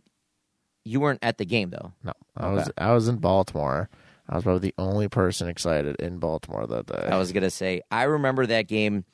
you 0.90 1.00
weren't 1.00 1.20
at 1.22 1.38
the 1.38 1.46
game 1.46 1.70
though. 1.70 1.94
No, 2.04 2.14
I 2.36 2.50
was 2.52 2.64
Okay. 2.64 2.72
I 2.78 2.94
was 2.94 3.08
in 3.08 3.18
Baltimore. 3.18 3.90
I 4.28 4.36
was 4.36 4.44
probably 4.44 4.70
the 4.70 4.76
only 4.78 5.08
person 5.08 5.48
excited 5.48 5.96
in 6.00 6.20
Baltimore 6.20 6.68
that 6.68 6.86
day. 6.86 7.08
I 7.10 7.18
was 7.18 7.32
gonna 7.32 7.50
say, 7.50 7.82
I 7.92 8.04
remember 8.04 8.46
that 8.48 8.68
game. 8.68 9.06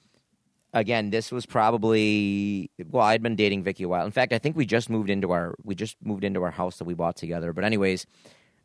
Again, 0.73 1.09
this 1.09 1.31
was 1.31 1.45
probably 1.45 2.69
well, 2.89 3.03
I'd 3.03 3.23
been 3.23 3.35
dating 3.37 3.63
Vicky 3.63 3.83
a 3.83 3.87
while. 3.87 4.05
In 4.05 4.11
fact, 4.11 4.33
I 4.33 4.39
think 4.39 4.57
we 4.57 4.65
just 4.65 4.89
moved 4.89 5.09
into 5.09 5.31
our 5.31 5.55
we 5.63 5.73
just 5.75 5.95
moved 6.03 6.23
into 6.23 6.43
our 6.43 6.51
house 6.51 6.77
that 6.79 6.85
we 6.85 6.93
bought 6.93 7.15
together. 7.15 7.53
But 7.53 7.63
anyways, 7.63 8.05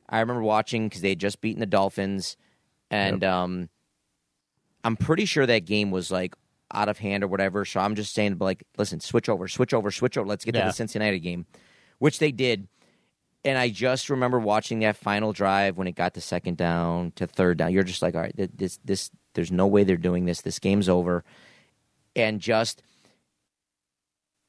I 0.08 0.18
remember 0.20 0.42
watching 0.42 0.88
because 0.88 1.02
they 1.02 1.10
had 1.10 1.20
just 1.20 1.40
beaten 1.40 1.60
the 1.60 1.66
Dolphins, 1.66 2.36
and 2.90 3.22
um, 3.22 3.68
I'm 4.82 4.96
pretty 4.96 5.24
sure 5.24 5.46
that 5.46 5.66
game 5.66 5.90
was 5.92 6.10
like 6.10 6.34
out 6.72 6.88
of 6.88 6.98
hand 6.98 7.22
or 7.22 7.28
whatever. 7.28 7.64
So 7.64 7.78
I'm 7.80 7.94
just 7.94 8.12
saying, 8.12 8.38
like, 8.38 8.64
listen, 8.76 8.98
switch 9.00 9.28
over, 9.28 9.46
switch 9.46 9.72
over, 9.74 9.90
switch 9.92 10.16
over. 10.18 10.28
Let's 10.28 10.44
get 10.44 10.52
to 10.52 10.58
the 10.66 10.72
Cincinnati 10.72 11.20
game, 11.20 11.46
which 11.98 12.18
they 12.18 12.32
did. 12.32 12.66
And 13.44 13.56
I 13.56 13.70
just 13.70 14.10
remember 14.10 14.38
watching 14.38 14.80
that 14.80 14.96
final 14.96 15.32
drive 15.32 15.78
when 15.78 15.86
it 15.86 15.94
got 15.94 16.14
to 16.14 16.20
second 16.20 16.58
down 16.58 17.12
to 17.16 17.26
third 17.26 17.58
down. 17.58 17.72
You're 17.72 17.84
just 17.84 18.02
like, 18.02 18.14
all 18.14 18.20
right, 18.20 18.34
this, 18.56 18.78
this, 18.84 19.10
there's 19.34 19.50
no 19.50 19.66
way 19.66 19.82
they're 19.84 19.96
doing 19.96 20.26
this. 20.26 20.42
This 20.42 20.58
game's 20.58 20.88
over. 20.88 21.24
And 22.14 22.40
just 22.40 22.82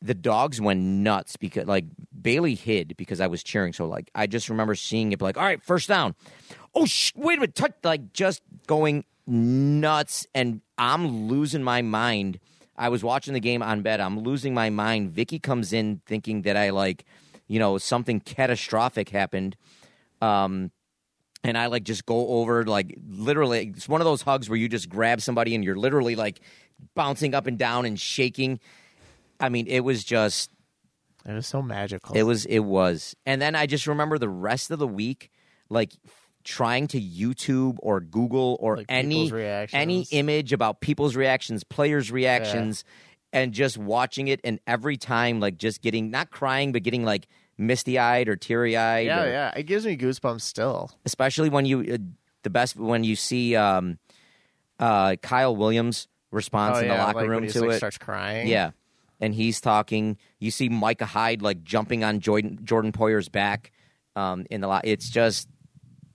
the 0.02 0.14
dogs 0.14 0.60
went 0.60 0.82
nuts 0.82 1.38
because, 1.38 1.68
like, 1.68 1.86
Bailey 2.22 2.56
hid 2.56 2.98
because 2.98 3.22
I 3.22 3.28
was 3.28 3.44
cheering. 3.44 3.72
So, 3.72 3.86
like, 3.86 4.10
I 4.16 4.28
just 4.28 4.50
remember 4.50 4.76
seeing 4.76 5.12
it, 5.12 5.22
like, 5.22 5.38
all 5.38 5.44
right, 5.44 5.62
first 5.62 5.88
down. 5.88 6.16
Oh, 6.74 6.86
sh- 6.86 7.14
wait 7.16 7.38
a 7.38 7.42
minute, 7.42 7.56
touch, 7.56 7.74
like, 7.84 8.12
just 8.12 8.42
going 8.68 9.06
nuts. 9.26 10.26
And 10.34 10.62
I'm 10.78 11.28
losing 11.30 11.64
my 11.64 11.82
mind. 11.82 12.40
I 12.76 12.90
was 12.90 13.04
watching 13.04 13.36
the 13.36 13.40
game 13.40 13.62
on 13.62 13.84
bed. 13.84 14.02
I'm 14.02 14.20
losing 14.20 14.54
my 14.54 14.70
mind. 14.70 15.12
Vicky 15.12 15.40
comes 15.40 15.72
in 15.72 16.02
thinking 16.08 16.42
that 16.42 16.58
I, 16.58 16.72
like, 16.72 17.06
you 17.52 17.60
know, 17.60 17.78
something 17.78 18.22
catastrophic 18.22 19.10
happened. 19.10 19.58
Um, 20.22 20.72
and 21.44 21.58
I 21.58 21.66
like 21.66 21.84
just 21.84 22.06
go 22.06 22.28
over 22.30 22.64
like 22.64 22.98
literally 23.06 23.74
it's 23.76 23.90
one 23.90 24.00
of 24.00 24.06
those 24.06 24.22
hugs 24.22 24.50
where 24.50 24.58
you 24.58 24.70
just 24.70 24.88
grab 24.88 25.20
somebody 25.20 25.54
and 25.54 25.62
you're 25.62 25.76
literally 25.76 26.16
like 26.16 26.40
bouncing 26.96 27.36
up 27.36 27.48
and 27.48 27.58
down 27.58 27.86
and 27.86 28.00
shaking. 28.00 28.62
I 29.38 29.50
mean, 29.50 29.68
it 29.68 29.82
was 29.82 30.06
just 30.06 30.50
it 31.26 31.34
was 31.34 31.46
so 31.46 31.62
magical. 31.62 32.16
it 32.16 32.24
was 32.24 32.46
it 32.46 32.60
was. 32.60 33.18
And 33.26 33.42
then 33.42 33.54
I 33.54 33.66
just 33.66 33.86
remember 33.86 34.18
the 34.18 34.30
rest 34.30 34.72
of 34.72 34.80
the 34.80 34.88
week 34.88 35.30
like 35.70 35.92
trying 36.46 36.88
to 36.88 37.02
YouTube 37.02 37.76
or 37.80 38.00
Google 38.00 38.56
or 38.62 38.78
Like 38.78 38.86
any 38.88 39.30
any 39.74 40.06
image 40.12 40.54
about 40.54 40.80
people's 40.80 41.18
reactions, 41.18 41.66
players' 41.66 42.12
reactions 42.14 42.86
and 43.34 43.54
just 43.54 43.78
watching 43.78 44.28
it 44.28 44.40
and 44.44 44.60
every 44.68 44.98
time 44.98 45.40
like 45.40 45.58
just 45.58 45.82
getting 45.82 46.12
not 46.12 46.30
crying 46.32 46.72
but 46.72 46.84
getting 46.84 47.04
like 47.06 47.28
misty-eyed 47.58 48.28
or 48.28 48.36
teary-eyed 48.36 49.06
yeah, 49.06 49.24
or- 49.24 49.30
yeah. 49.30 49.54
It 49.56 49.64
gives 49.64 49.86
me 49.86 49.96
goosebumps 49.98 50.42
still. 50.42 50.92
especially 51.06 51.50
when 51.50 51.66
you 51.66 51.94
uh, 51.94 51.98
the 52.44 52.50
best 52.50 52.76
when 52.76 53.04
you 53.04 53.16
see 53.16 53.56
um, 53.56 54.00
uh, 54.80 55.16
Kyle 55.22 55.56
Williams' 55.56 56.08
response 56.32 56.78
oh, 56.78 56.82
in 56.82 56.88
yeah, 56.88 56.98
the 56.98 57.04
locker 57.04 57.20
like 57.22 57.30
room 57.30 57.48
to 57.48 57.62
like, 57.62 57.72
it. 57.72 57.78
starts 57.78 57.98
crying. 58.00 58.48
Yeah, 58.48 58.72
and 59.20 59.34
he's 59.36 59.62
talking. 59.62 60.18
You 60.40 60.50
see 60.50 60.68
Micah 60.70 61.06
Hyde 61.06 61.42
like 61.44 61.64
jumping 61.64 62.04
on 62.04 62.20
Jordan 62.20 62.60
Jordan 62.64 62.92
Poyer's 62.92 63.30
back 63.30 63.72
um, 64.16 64.46
in 64.50 64.62
the 64.62 64.68
lot. 64.68 64.86
It's 64.86 65.08
just 65.10 65.48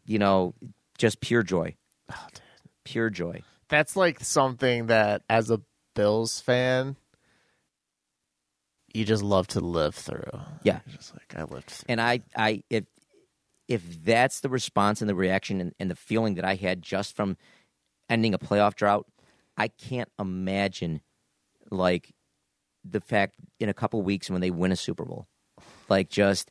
you 0.05 0.19
know 0.19 0.55
just 0.99 1.21
pure 1.21 1.45
joy, 1.45 1.77
Oh, 2.11 2.27
dude. 2.33 2.41
pure 2.85 3.11
joy. 3.11 3.43
that's 3.69 3.95
like 3.95 4.19
something 4.21 4.87
that 4.89 5.23
as 5.31 5.51
a 5.51 5.61
Bills 5.95 6.41
fan 6.41 6.97
you 8.97 9.05
just 9.05 9.23
love 9.23 9.47
to 9.49 9.61
live 9.61 9.95
through. 9.95 10.31
Yeah. 10.63 10.81
You're 10.87 10.97
just 10.97 11.13
like 11.15 11.35
I 11.37 11.45
lived 11.45 11.71
through. 11.71 11.87
And 11.89 12.01
I 12.01 12.21
I 12.37 12.63
if 12.71 12.85
if 13.69 14.05
that's 14.05 14.41
the 14.41 14.49
response 14.49 15.01
and 15.01 15.11
the 15.11 15.15
reaction 15.15 15.61
and, 15.61 15.75
and 15.79 15.91
the 15.91 15.97
feeling 15.97 16.35
that 16.35 16.45
I 16.45 16.55
had 16.55 16.83
just 16.83 17.17
from 17.17 17.37
ending 18.09 18.35
a 18.35 18.39
playoff 18.39 18.75
drought. 18.75 19.07
I 19.57 19.69
can't 19.69 20.11
imagine 20.19 21.01
like 21.71 22.15
the 22.85 23.01
fact 23.01 23.37
in 23.59 23.69
a 23.69 23.75
couple 23.75 24.03
weeks 24.03 24.31
when 24.31 24.41
they 24.41 24.51
win 24.51 24.73
a 24.73 24.77
Super 24.77 25.05
Bowl. 25.05 25.27
Like 25.89 26.09
just 26.09 26.51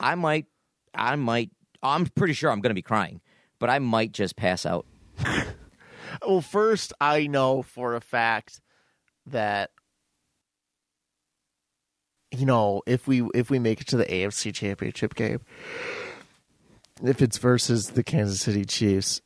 I 0.00 0.14
might 0.14 0.46
I 0.94 1.16
might 1.16 1.50
I'm 1.82 2.06
pretty 2.06 2.32
sure 2.32 2.50
I'm 2.50 2.60
going 2.60 2.70
to 2.70 2.74
be 2.74 2.82
crying, 2.82 3.20
but 3.58 3.70
I 3.70 3.78
might 3.78 4.12
just 4.12 4.36
pass 4.36 4.66
out. 4.66 4.86
Well, 6.26 6.40
first, 6.40 6.92
I 7.00 7.26
know 7.26 7.62
for 7.62 7.94
a 7.94 8.00
fact 8.00 8.60
that 9.26 9.70
you 12.30 12.46
know 12.46 12.82
if 12.86 13.06
we 13.06 13.22
if 13.34 13.50
we 13.50 13.58
make 13.58 13.80
it 13.80 13.86
to 13.88 13.96
the 13.96 14.04
AFC 14.06 14.52
Championship 14.54 15.14
game, 15.14 15.40
if 17.02 17.20
it's 17.22 17.38
versus 17.38 17.90
the 17.90 18.02
Kansas 18.02 18.40
City 18.40 18.64
Chiefs, 18.64 19.20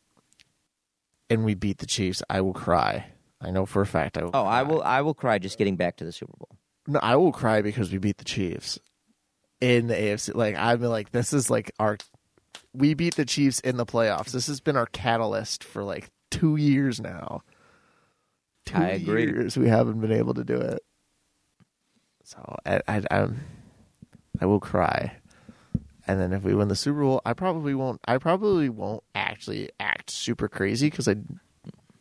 and 1.28 1.44
we 1.44 1.55
beat 1.55 1.78
the 1.78 1.86
Chiefs, 1.86 2.22
I 2.28 2.40
will 2.40 2.52
cry. 2.52 3.06
I 3.40 3.51
know 3.51 3.64
for 3.66 3.81
a 3.82 3.86
fact 3.86 4.18
I 4.18 4.24
will. 4.24 4.31
Oh, 4.35 4.47
I 4.47 4.62
cry. 4.62 4.72
will 4.72 4.82
I 4.82 5.01
will 5.02 5.14
cry 5.14 5.39
just 5.39 5.59
getting 5.59 5.77
back 5.77 5.97
to 5.97 6.05
the 6.05 6.12
Super 6.12 6.32
Bowl. 6.39 6.48
No, 6.86 6.98
I 7.02 7.16
will 7.16 7.32
cry 7.32 7.62
because 7.62 7.93
we 7.93 7.98
beat 7.98 8.18
the 8.18 8.24
Chiefs 8.24 8.78
in 9.60 9.86
the 9.86 9.94
AFC. 9.94 10.35
Like 10.35 10.56
I've 10.56 10.81
been 10.81 10.90
like, 10.90 11.10
this 11.12 11.32
is 11.32 11.51
like 11.51 11.72
our. 11.78 11.97
We 12.72 12.94
beat 12.94 13.16
the 13.16 13.24
Chiefs 13.24 13.60
in 13.60 13.77
the 13.77 13.86
playoffs. 13.86 14.31
This 14.32 14.47
has 14.47 14.60
been 14.60 14.77
our 14.77 14.86
catalyst 14.86 15.64
for 15.64 15.82
like 15.82 16.10
two 16.31 16.56
years 16.56 17.01
now. 17.01 17.43
Two 18.66 18.77
I 18.78 18.89
agree. 18.90 19.24
years 19.24 19.56
we 19.56 19.68
haven't 19.68 20.01
been 20.01 20.12
able 20.12 20.35
to 20.35 20.44
do 20.44 20.56
it. 20.56 20.81
So 22.31 22.57
I, 22.65 22.81
I, 22.86 23.02
I, 23.11 23.28
I 24.40 24.47
will 24.47 24.61
cry. 24.61 25.16
And 26.07 26.20
then 26.20 26.32
if 26.32 26.44
we 26.44 26.55
win 26.55 26.69
the 26.69 26.77
Super 26.77 27.01
Bowl, 27.01 27.20
I 27.24 27.32
probably 27.32 27.74
won't. 27.74 28.01
I 28.07 28.19
probably 28.19 28.69
won't 28.69 29.02
actually 29.15 29.70
act 29.81 30.11
super 30.11 30.48
crazy 30.48 30.90
because 30.90 31.09
I 31.09 31.16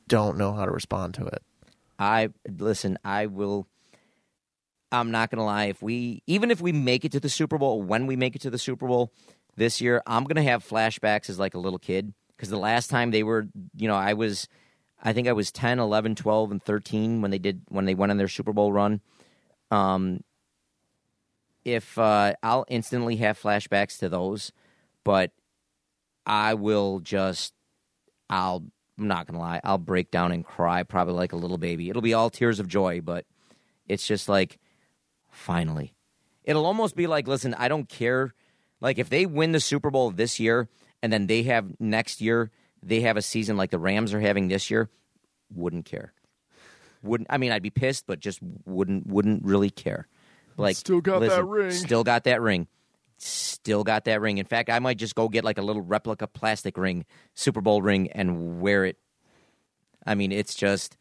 don't 0.07 0.37
know 0.37 0.53
how 0.53 0.65
to 0.65 0.71
respond 0.71 1.15
to 1.15 1.25
it. 1.25 1.41
I 1.97 2.29
listen, 2.47 2.97
I 3.03 3.25
will 3.25 3.67
I'm 4.91 5.11
not 5.11 5.31
to 5.39 5.43
lie 5.43 5.65
if 5.65 5.81
we 5.81 6.23
even 6.27 6.51
if 6.51 6.61
we 6.61 6.71
make 6.71 7.05
it 7.05 7.11
to 7.13 7.19
the 7.19 7.29
Super 7.29 7.57
Bowl, 7.57 7.81
when 7.81 8.07
we 8.07 8.15
make 8.15 8.35
it 8.35 8.41
to 8.43 8.49
the 8.49 8.57
Super 8.57 8.87
Bowl 8.87 9.11
this 9.55 9.81
year, 9.81 10.01
I'm 10.07 10.25
to 10.25 10.43
have 10.43 10.67
flashbacks 10.67 11.29
as 11.29 11.39
like 11.39 11.55
a 11.55 11.59
little 11.59 11.79
kid 11.79 12.13
because 12.35 12.49
the 12.49 12.57
last 12.57 12.89
time 12.89 13.11
they 13.11 13.23
were, 13.23 13.47
you 13.75 13.87
know, 13.87 13.95
I 13.95 14.13
was 14.13 14.47
I 15.01 15.13
think 15.13 15.27
I 15.27 15.33
was 15.33 15.51
10, 15.51 15.79
11, 15.79 16.15
12 16.15 16.51
and 16.51 16.63
13 16.63 17.21
when 17.21 17.31
they 17.31 17.39
did 17.39 17.61
when 17.67 17.85
they 17.85 17.95
went 17.95 18.11
on 18.11 18.17
their 18.17 18.27
Super 18.27 18.53
Bowl 18.53 18.71
run. 18.71 19.01
Um 19.71 20.23
if 21.65 21.97
uh 21.97 22.33
I'll 22.41 22.65
instantly 22.67 23.17
have 23.17 23.39
flashbacks 23.39 23.99
to 23.99 24.09
those, 24.09 24.51
but 25.03 25.31
I 26.25 26.53
will 26.53 26.99
just 26.99 27.53
I'll 28.29 28.63
I'm 28.97 29.07
not 29.07 29.27
gonna 29.27 29.39
lie, 29.39 29.61
I'll 29.63 29.77
break 29.77 30.11
down 30.11 30.31
and 30.31 30.45
cry 30.45 30.83
probably 30.83 31.13
like 31.13 31.33
a 31.33 31.37
little 31.37 31.57
baby. 31.57 31.89
It'll 31.89 32.01
be 32.01 32.13
all 32.13 32.29
tears 32.29 32.59
of 32.59 32.67
joy, 32.67 33.01
but 33.01 33.25
it's 33.87 34.05
just 34.05 34.27
like 34.29 34.59
finally. 35.31 35.93
It'll 36.43 36.65
almost 36.65 36.95
be 36.95 37.07
like, 37.07 37.27
listen, 37.27 37.53
I 37.53 37.67
don't 37.67 37.87
care. 37.87 38.33
Like 38.81 38.97
if 38.97 39.09
they 39.09 39.25
win 39.25 39.51
the 39.51 39.59
Super 39.59 39.91
Bowl 39.91 40.11
this 40.11 40.39
year 40.39 40.67
and 41.01 41.11
then 41.13 41.27
they 41.27 41.43
have 41.43 41.79
next 41.79 42.21
year, 42.21 42.51
they 42.81 43.01
have 43.01 43.17
a 43.17 43.21
season 43.21 43.57
like 43.57 43.71
the 43.71 43.79
Rams 43.79 44.13
are 44.13 44.21
having 44.21 44.47
this 44.47 44.69
year, 44.69 44.89
wouldn't 45.53 45.85
care. 45.85 46.13
Wouldn't 47.01 47.27
I 47.29 47.37
mean 47.37 47.51
I'd 47.51 47.63
be 47.63 47.69
pissed, 47.69 48.05
but 48.07 48.19
just 48.19 48.39
wouldn't 48.65 49.07
wouldn't 49.07 49.43
really 49.45 49.69
care. 49.69 50.07
Like 50.57 50.75
Still 50.75 51.01
got 51.01 51.21
that 51.21 51.45
ring. 51.45 51.71
Still 51.71 52.03
got 52.03 52.25
that 52.25 52.41
ring. 52.41 52.67
Still 53.17 53.83
got 53.83 54.05
that 54.05 54.21
ring. 54.21 54.37
In 54.37 54.45
fact, 54.45 54.69
I 54.69 54.79
might 54.79 54.97
just 54.97 55.15
go 55.15 55.27
get 55.27 55.43
like 55.43 55.57
a 55.57 55.61
little 55.61 55.81
replica 55.81 56.27
plastic 56.27 56.77
ring, 56.77 57.05
Super 57.33 57.61
Bowl 57.61 57.81
ring, 57.81 58.09
and 58.11 58.61
wear 58.61 58.85
it. 58.85 58.97
I 60.05 60.15
mean, 60.15 60.31
it's 60.31 60.55
just 60.55 60.97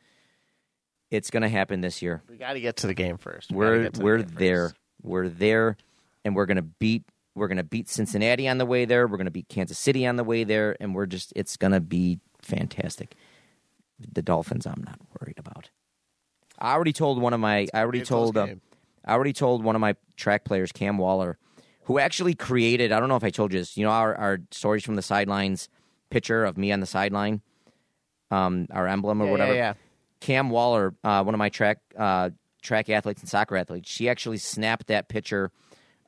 it's 1.10 1.30
gonna 1.30 1.48
happen 1.48 1.80
this 1.80 2.02
year. 2.02 2.22
We 2.28 2.36
got 2.36 2.54
to 2.54 2.60
get 2.60 2.76
to 2.78 2.86
the 2.86 2.94
game 2.94 3.18
first. 3.18 3.50
We 3.50 3.64
gotta 3.64 3.76
We're 3.76 3.90
the 3.90 4.02
we're 4.02 4.16
game 4.18 4.26
first. 4.26 4.38
there. 4.38 4.72
We're 5.02 5.28
there, 5.28 5.76
and 6.24 6.34
we're 6.34 6.46
gonna 6.46 6.62
beat 6.62 7.04
we're 7.34 7.48
gonna 7.48 7.62
beat 7.64 7.88
Cincinnati 7.88 8.48
on 8.48 8.58
the 8.58 8.66
way 8.66 8.84
there. 8.84 9.06
We're 9.06 9.16
gonna 9.16 9.30
beat 9.30 9.48
Kansas 9.48 9.78
City 9.78 10.06
on 10.06 10.16
the 10.16 10.24
way 10.24 10.44
there, 10.44 10.76
and 10.80 10.94
we're 10.94 11.06
just 11.06 11.32
it's 11.36 11.56
gonna 11.56 11.80
be 11.80 12.18
fantastic. 12.42 13.14
The 14.12 14.22
Dolphins, 14.22 14.66
I'm 14.66 14.82
not 14.84 14.98
worried 15.20 15.38
about. 15.38 15.70
I 16.58 16.72
already 16.72 16.92
told 16.92 17.20
one 17.20 17.32
of 17.32 17.40
my 17.40 17.68
I 17.72 17.80
already 17.80 18.00
Be 18.00 18.02
a 18.02 18.06
close 18.06 18.32
told 18.32 18.36
uh. 18.36 18.46
I 19.04 19.12
already 19.12 19.32
told 19.32 19.64
one 19.64 19.74
of 19.74 19.80
my 19.80 19.94
track 20.16 20.44
players, 20.44 20.72
Cam 20.72 20.98
Waller, 20.98 21.38
who 21.84 21.98
actually 21.98 22.34
created. 22.34 22.92
I 22.92 23.00
don't 23.00 23.08
know 23.08 23.16
if 23.16 23.24
I 23.24 23.30
told 23.30 23.52
you 23.52 23.60
this. 23.60 23.76
You 23.76 23.84
know 23.84 23.90
our 23.90 24.14
our 24.14 24.38
stories 24.50 24.84
from 24.84 24.96
the 24.96 25.02
sidelines 25.02 25.68
picture 26.10 26.44
of 26.44 26.56
me 26.56 26.72
on 26.72 26.80
the 26.80 26.86
sideline, 26.86 27.42
um, 28.30 28.66
our 28.70 28.86
emblem 28.86 29.22
or 29.22 29.26
Yeah, 29.26 29.30
whatever. 29.30 29.52
Yeah, 29.52 29.58
yeah. 29.58 29.74
Cam 30.20 30.50
Waller, 30.50 30.94
uh, 31.04 31.22
one 31.22 31.34
of 31.34 31.38
my 31.38 31.48
track 31.48 31.78
uh, 31.96 32.30
track 32.62 32.90
athletes 32.90 33.20
and 33.20 33.28
soccer 33.28 33.56
athletes, 33.56 33.88
she 33.88 34.08
actually 34.08 34.38
snapped 34.38 34.88
that 34.88 35.08
picture 35.08 35.50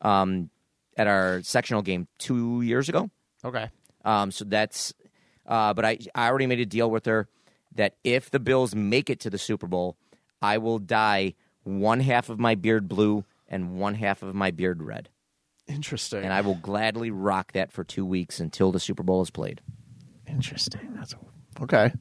um, 0.02 0.50
at 0.96 1.06
our 1.06 1.42
sectional 1.42 1.82
game 1.82 2.08
two 2.18 2.62
years 2.62 2.88
ago. 2.88 3.10
Okay. 3.44 3.70
Um, 4.04 4.30
so 4.30 4.44
that's, 4.44 4.92
uh, 5.46 5.74
but 5.74 5.84
I 5.84 5.98
I 6.14 6.28
already 6.28 6.46
made 6.46 6.60
a 6.60 6.66
deal 6.66 6.90
with 6.90 7.06
her 7.06 7.28
that 7.76 7.94
if 8.02 8.30
the 8.30 8.40
Bills 8.40 8.74
make 8.74 9.10
it 9.10 9.20
to 9.20 9.30
the 9.30 9.38
Super 9.38 9.66
Bowl, 9.66 9.96
I 10.42 10.58
will 10.58 10.78
dye 10.78 11.34
one 11.62 12.00
half 12.00 12.28
of 12.28 12.38
my 12.38 12.54
beard 12.54 12.88
blue 12.88 13.24
and 13.48 13.78
one 13.78 13.94
half 13.94 14.22
of 14.22 14.34
my 14.34 14.50
beard 14.50 14.82
red, 14.82 15.08
Interesting. 15.66 16.22
and 16.24 16.32
I 16.32 16.40
will 16.40 16.54
gladly 16.54 17.10
rock 17.10 17.52
that 17.52 17.72
for 17.72 17.84
two 17.84 18.06
weeks 18.06 18.40
until 18.40 18.72
the 18.72 18.80
Super 18.80 19.02
Bowl 19.02 19.20
is 19.22 19.30
played. 19.30 19.60
Interesting. 20.26 20.94
That's 20.94 21.14
okay. 21.60 21.92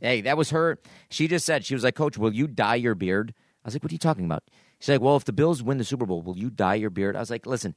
Hey, 0.00 0.20
that 0.22 0.36
was 0.36 0.50
her. 0.50 0.78
She 1.08 1.26
just 1.28 1.46
said, 1.46 1.64
she 1.64 1.74
was 1.74 1.82
like, 1.84 1.94
Coach, 1.94 2.18
will 2.18 2.32
you 2.34 2.46
dye 2.46 2.74
your 2.76 2.94
beard? 2.94 3.34
I 3.64 3.68
was 3.68 3.74
like, 3.74 3.82
What 3.82 3.92
are 3.92 3.94
you 3.94 3.98
talking 3.98 4.24
about? 4.24 4.44
She's 4.78 4.88
like, 4.90 5.00
Well, 5.00 5.16
if 5.16 5.24
the 5.24 5.32
Bills 5.32 5.62
win 5.62 5.78
the 5.78 5.84
Super 5.84 6.06
Bowl, 6.06 6.22
will 6.22 6.36
you 6.38 6.50
dye 6.50 6.74
your 6.76 6.90
beard? 6.90 7.16
I 7.16 7.20
was 7.20 7.30
like, 7.30 7.46
Listen, 7.46 7.74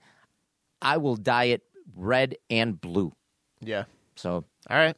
I 0.82 0.98
will 0.98 1.16
dye 1.16 1.46
it 1.46 1.64
red 1.96 2.36
and 2.50 2.80
blue. 2.80 3.14
Yeah. 3.62 3.86
So, 4.16 4.46
All 4.70 4.78
right. 4.78 4.96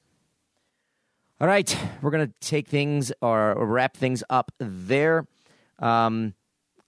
All 1.39 1.47
right, 1.47 1.77
we're 2.01 2.11
going 2.11 2.27
to 2.27 2.33
take 2.39 2.67
things 2.67 3.11
or 3.21 3.55
wrap 3.65 3.97
things 3.97 4.23
up 4.29 4.51
there. 4.57 5.27
Um, 5.79 6.33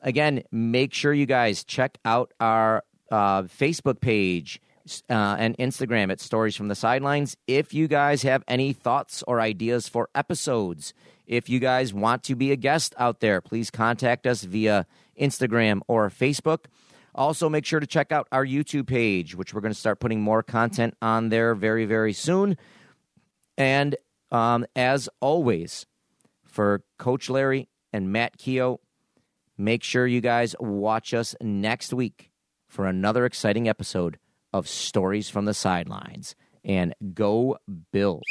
again, 0.01 0.43
make 0.51 0.93
sure 0.93 1.13
you 1.13 1.25
guys 1.25 1.65
check 1.65 1.97
out 2.05 2.33
our 2.39 2.83
uh, 3.11 3.43
Facebook 3.43 3.99
page 3.99 4.61
uh, 5.09 5.35
and 5.37 5.57
Instagram 5.57 6.11
at 6.11 6.21
Stories 6.21 6.55
from 6.55 6.69
the 6.69 6.75
Sidelines. 6.75 7.35
If 7.45 7.73
you 7.73 7.89
guys 7.89 8.21
have 8.23 8.43
any 8.47 8.71
thoughts 8.71 9.21
or 9.27 9.41
ideas 9.41 9.89
for 9.89 10.09
episodes, 10.15 10.93
if 11.25 11.49
you 11.49 11.59
guys 11.59 11.93
want 11.93 12.23
to 12.23 12.35
be 12.35 12.53
a 12.53 12.55
guest 12.55 12.95
out 12.97 13.19
there, 13.19 13.41
please 13.41 13.69
contact 13.69 14.25
us 14.25 14.43
via 14.43 14.85
Instagram 15.19 15.81
or 15.89 16.09
Facebook. 16.09 16.65
Also, 17.13 17.49
make 17.49 17.65
sure 17.65 17.81
to 17.81 17.87
check 17.87 18.13
out 18.13 18.27
our 18.31 18.45
YouTube 18.45 18.87
page, 18.87 19.35
which 19.35 19.53
we're 19.53 19.59
going 19.61 19.73
to 19.73 19.79
start 19.79 19.99
putting 19.99 20.21
more 20.21 20.41
content 20.41 20.95
on 21.01 21.29
there 21.29 21.53
very, 21.53 21.83
very 21.83 22.13
soon. 22.13 22.55
And 23.57 23.95
um, 24.31 24.65
as 24.75 25.09
always, 25.19 25.85
for 26.45 26.83
Coach 26.97 27.29
Larry 27.29 27.69
and 27.93 28.11
Matt 28.11 28.37
Keogh, 28.37 28.79
make 29.57 29.83
sure 29.83 30.07
you 30.07 30.21
guys 30.21 30.55
watch 30.59 31.13
us 31.13 31.35
next 31.41 31.93
week 31.93 32.31
for 32.67 32.85
another 32.85 33.25
exciting 33.25 33.67
episode 33.69 34.19
of 34.53 34.67
Stories 34.67 35.29
from 35.29 35.45
the 35.45 35.53
Sidelines. 35.53 36.35
And 36.63 36.93
go 37.13 37.57
Bills. 37.91 38.23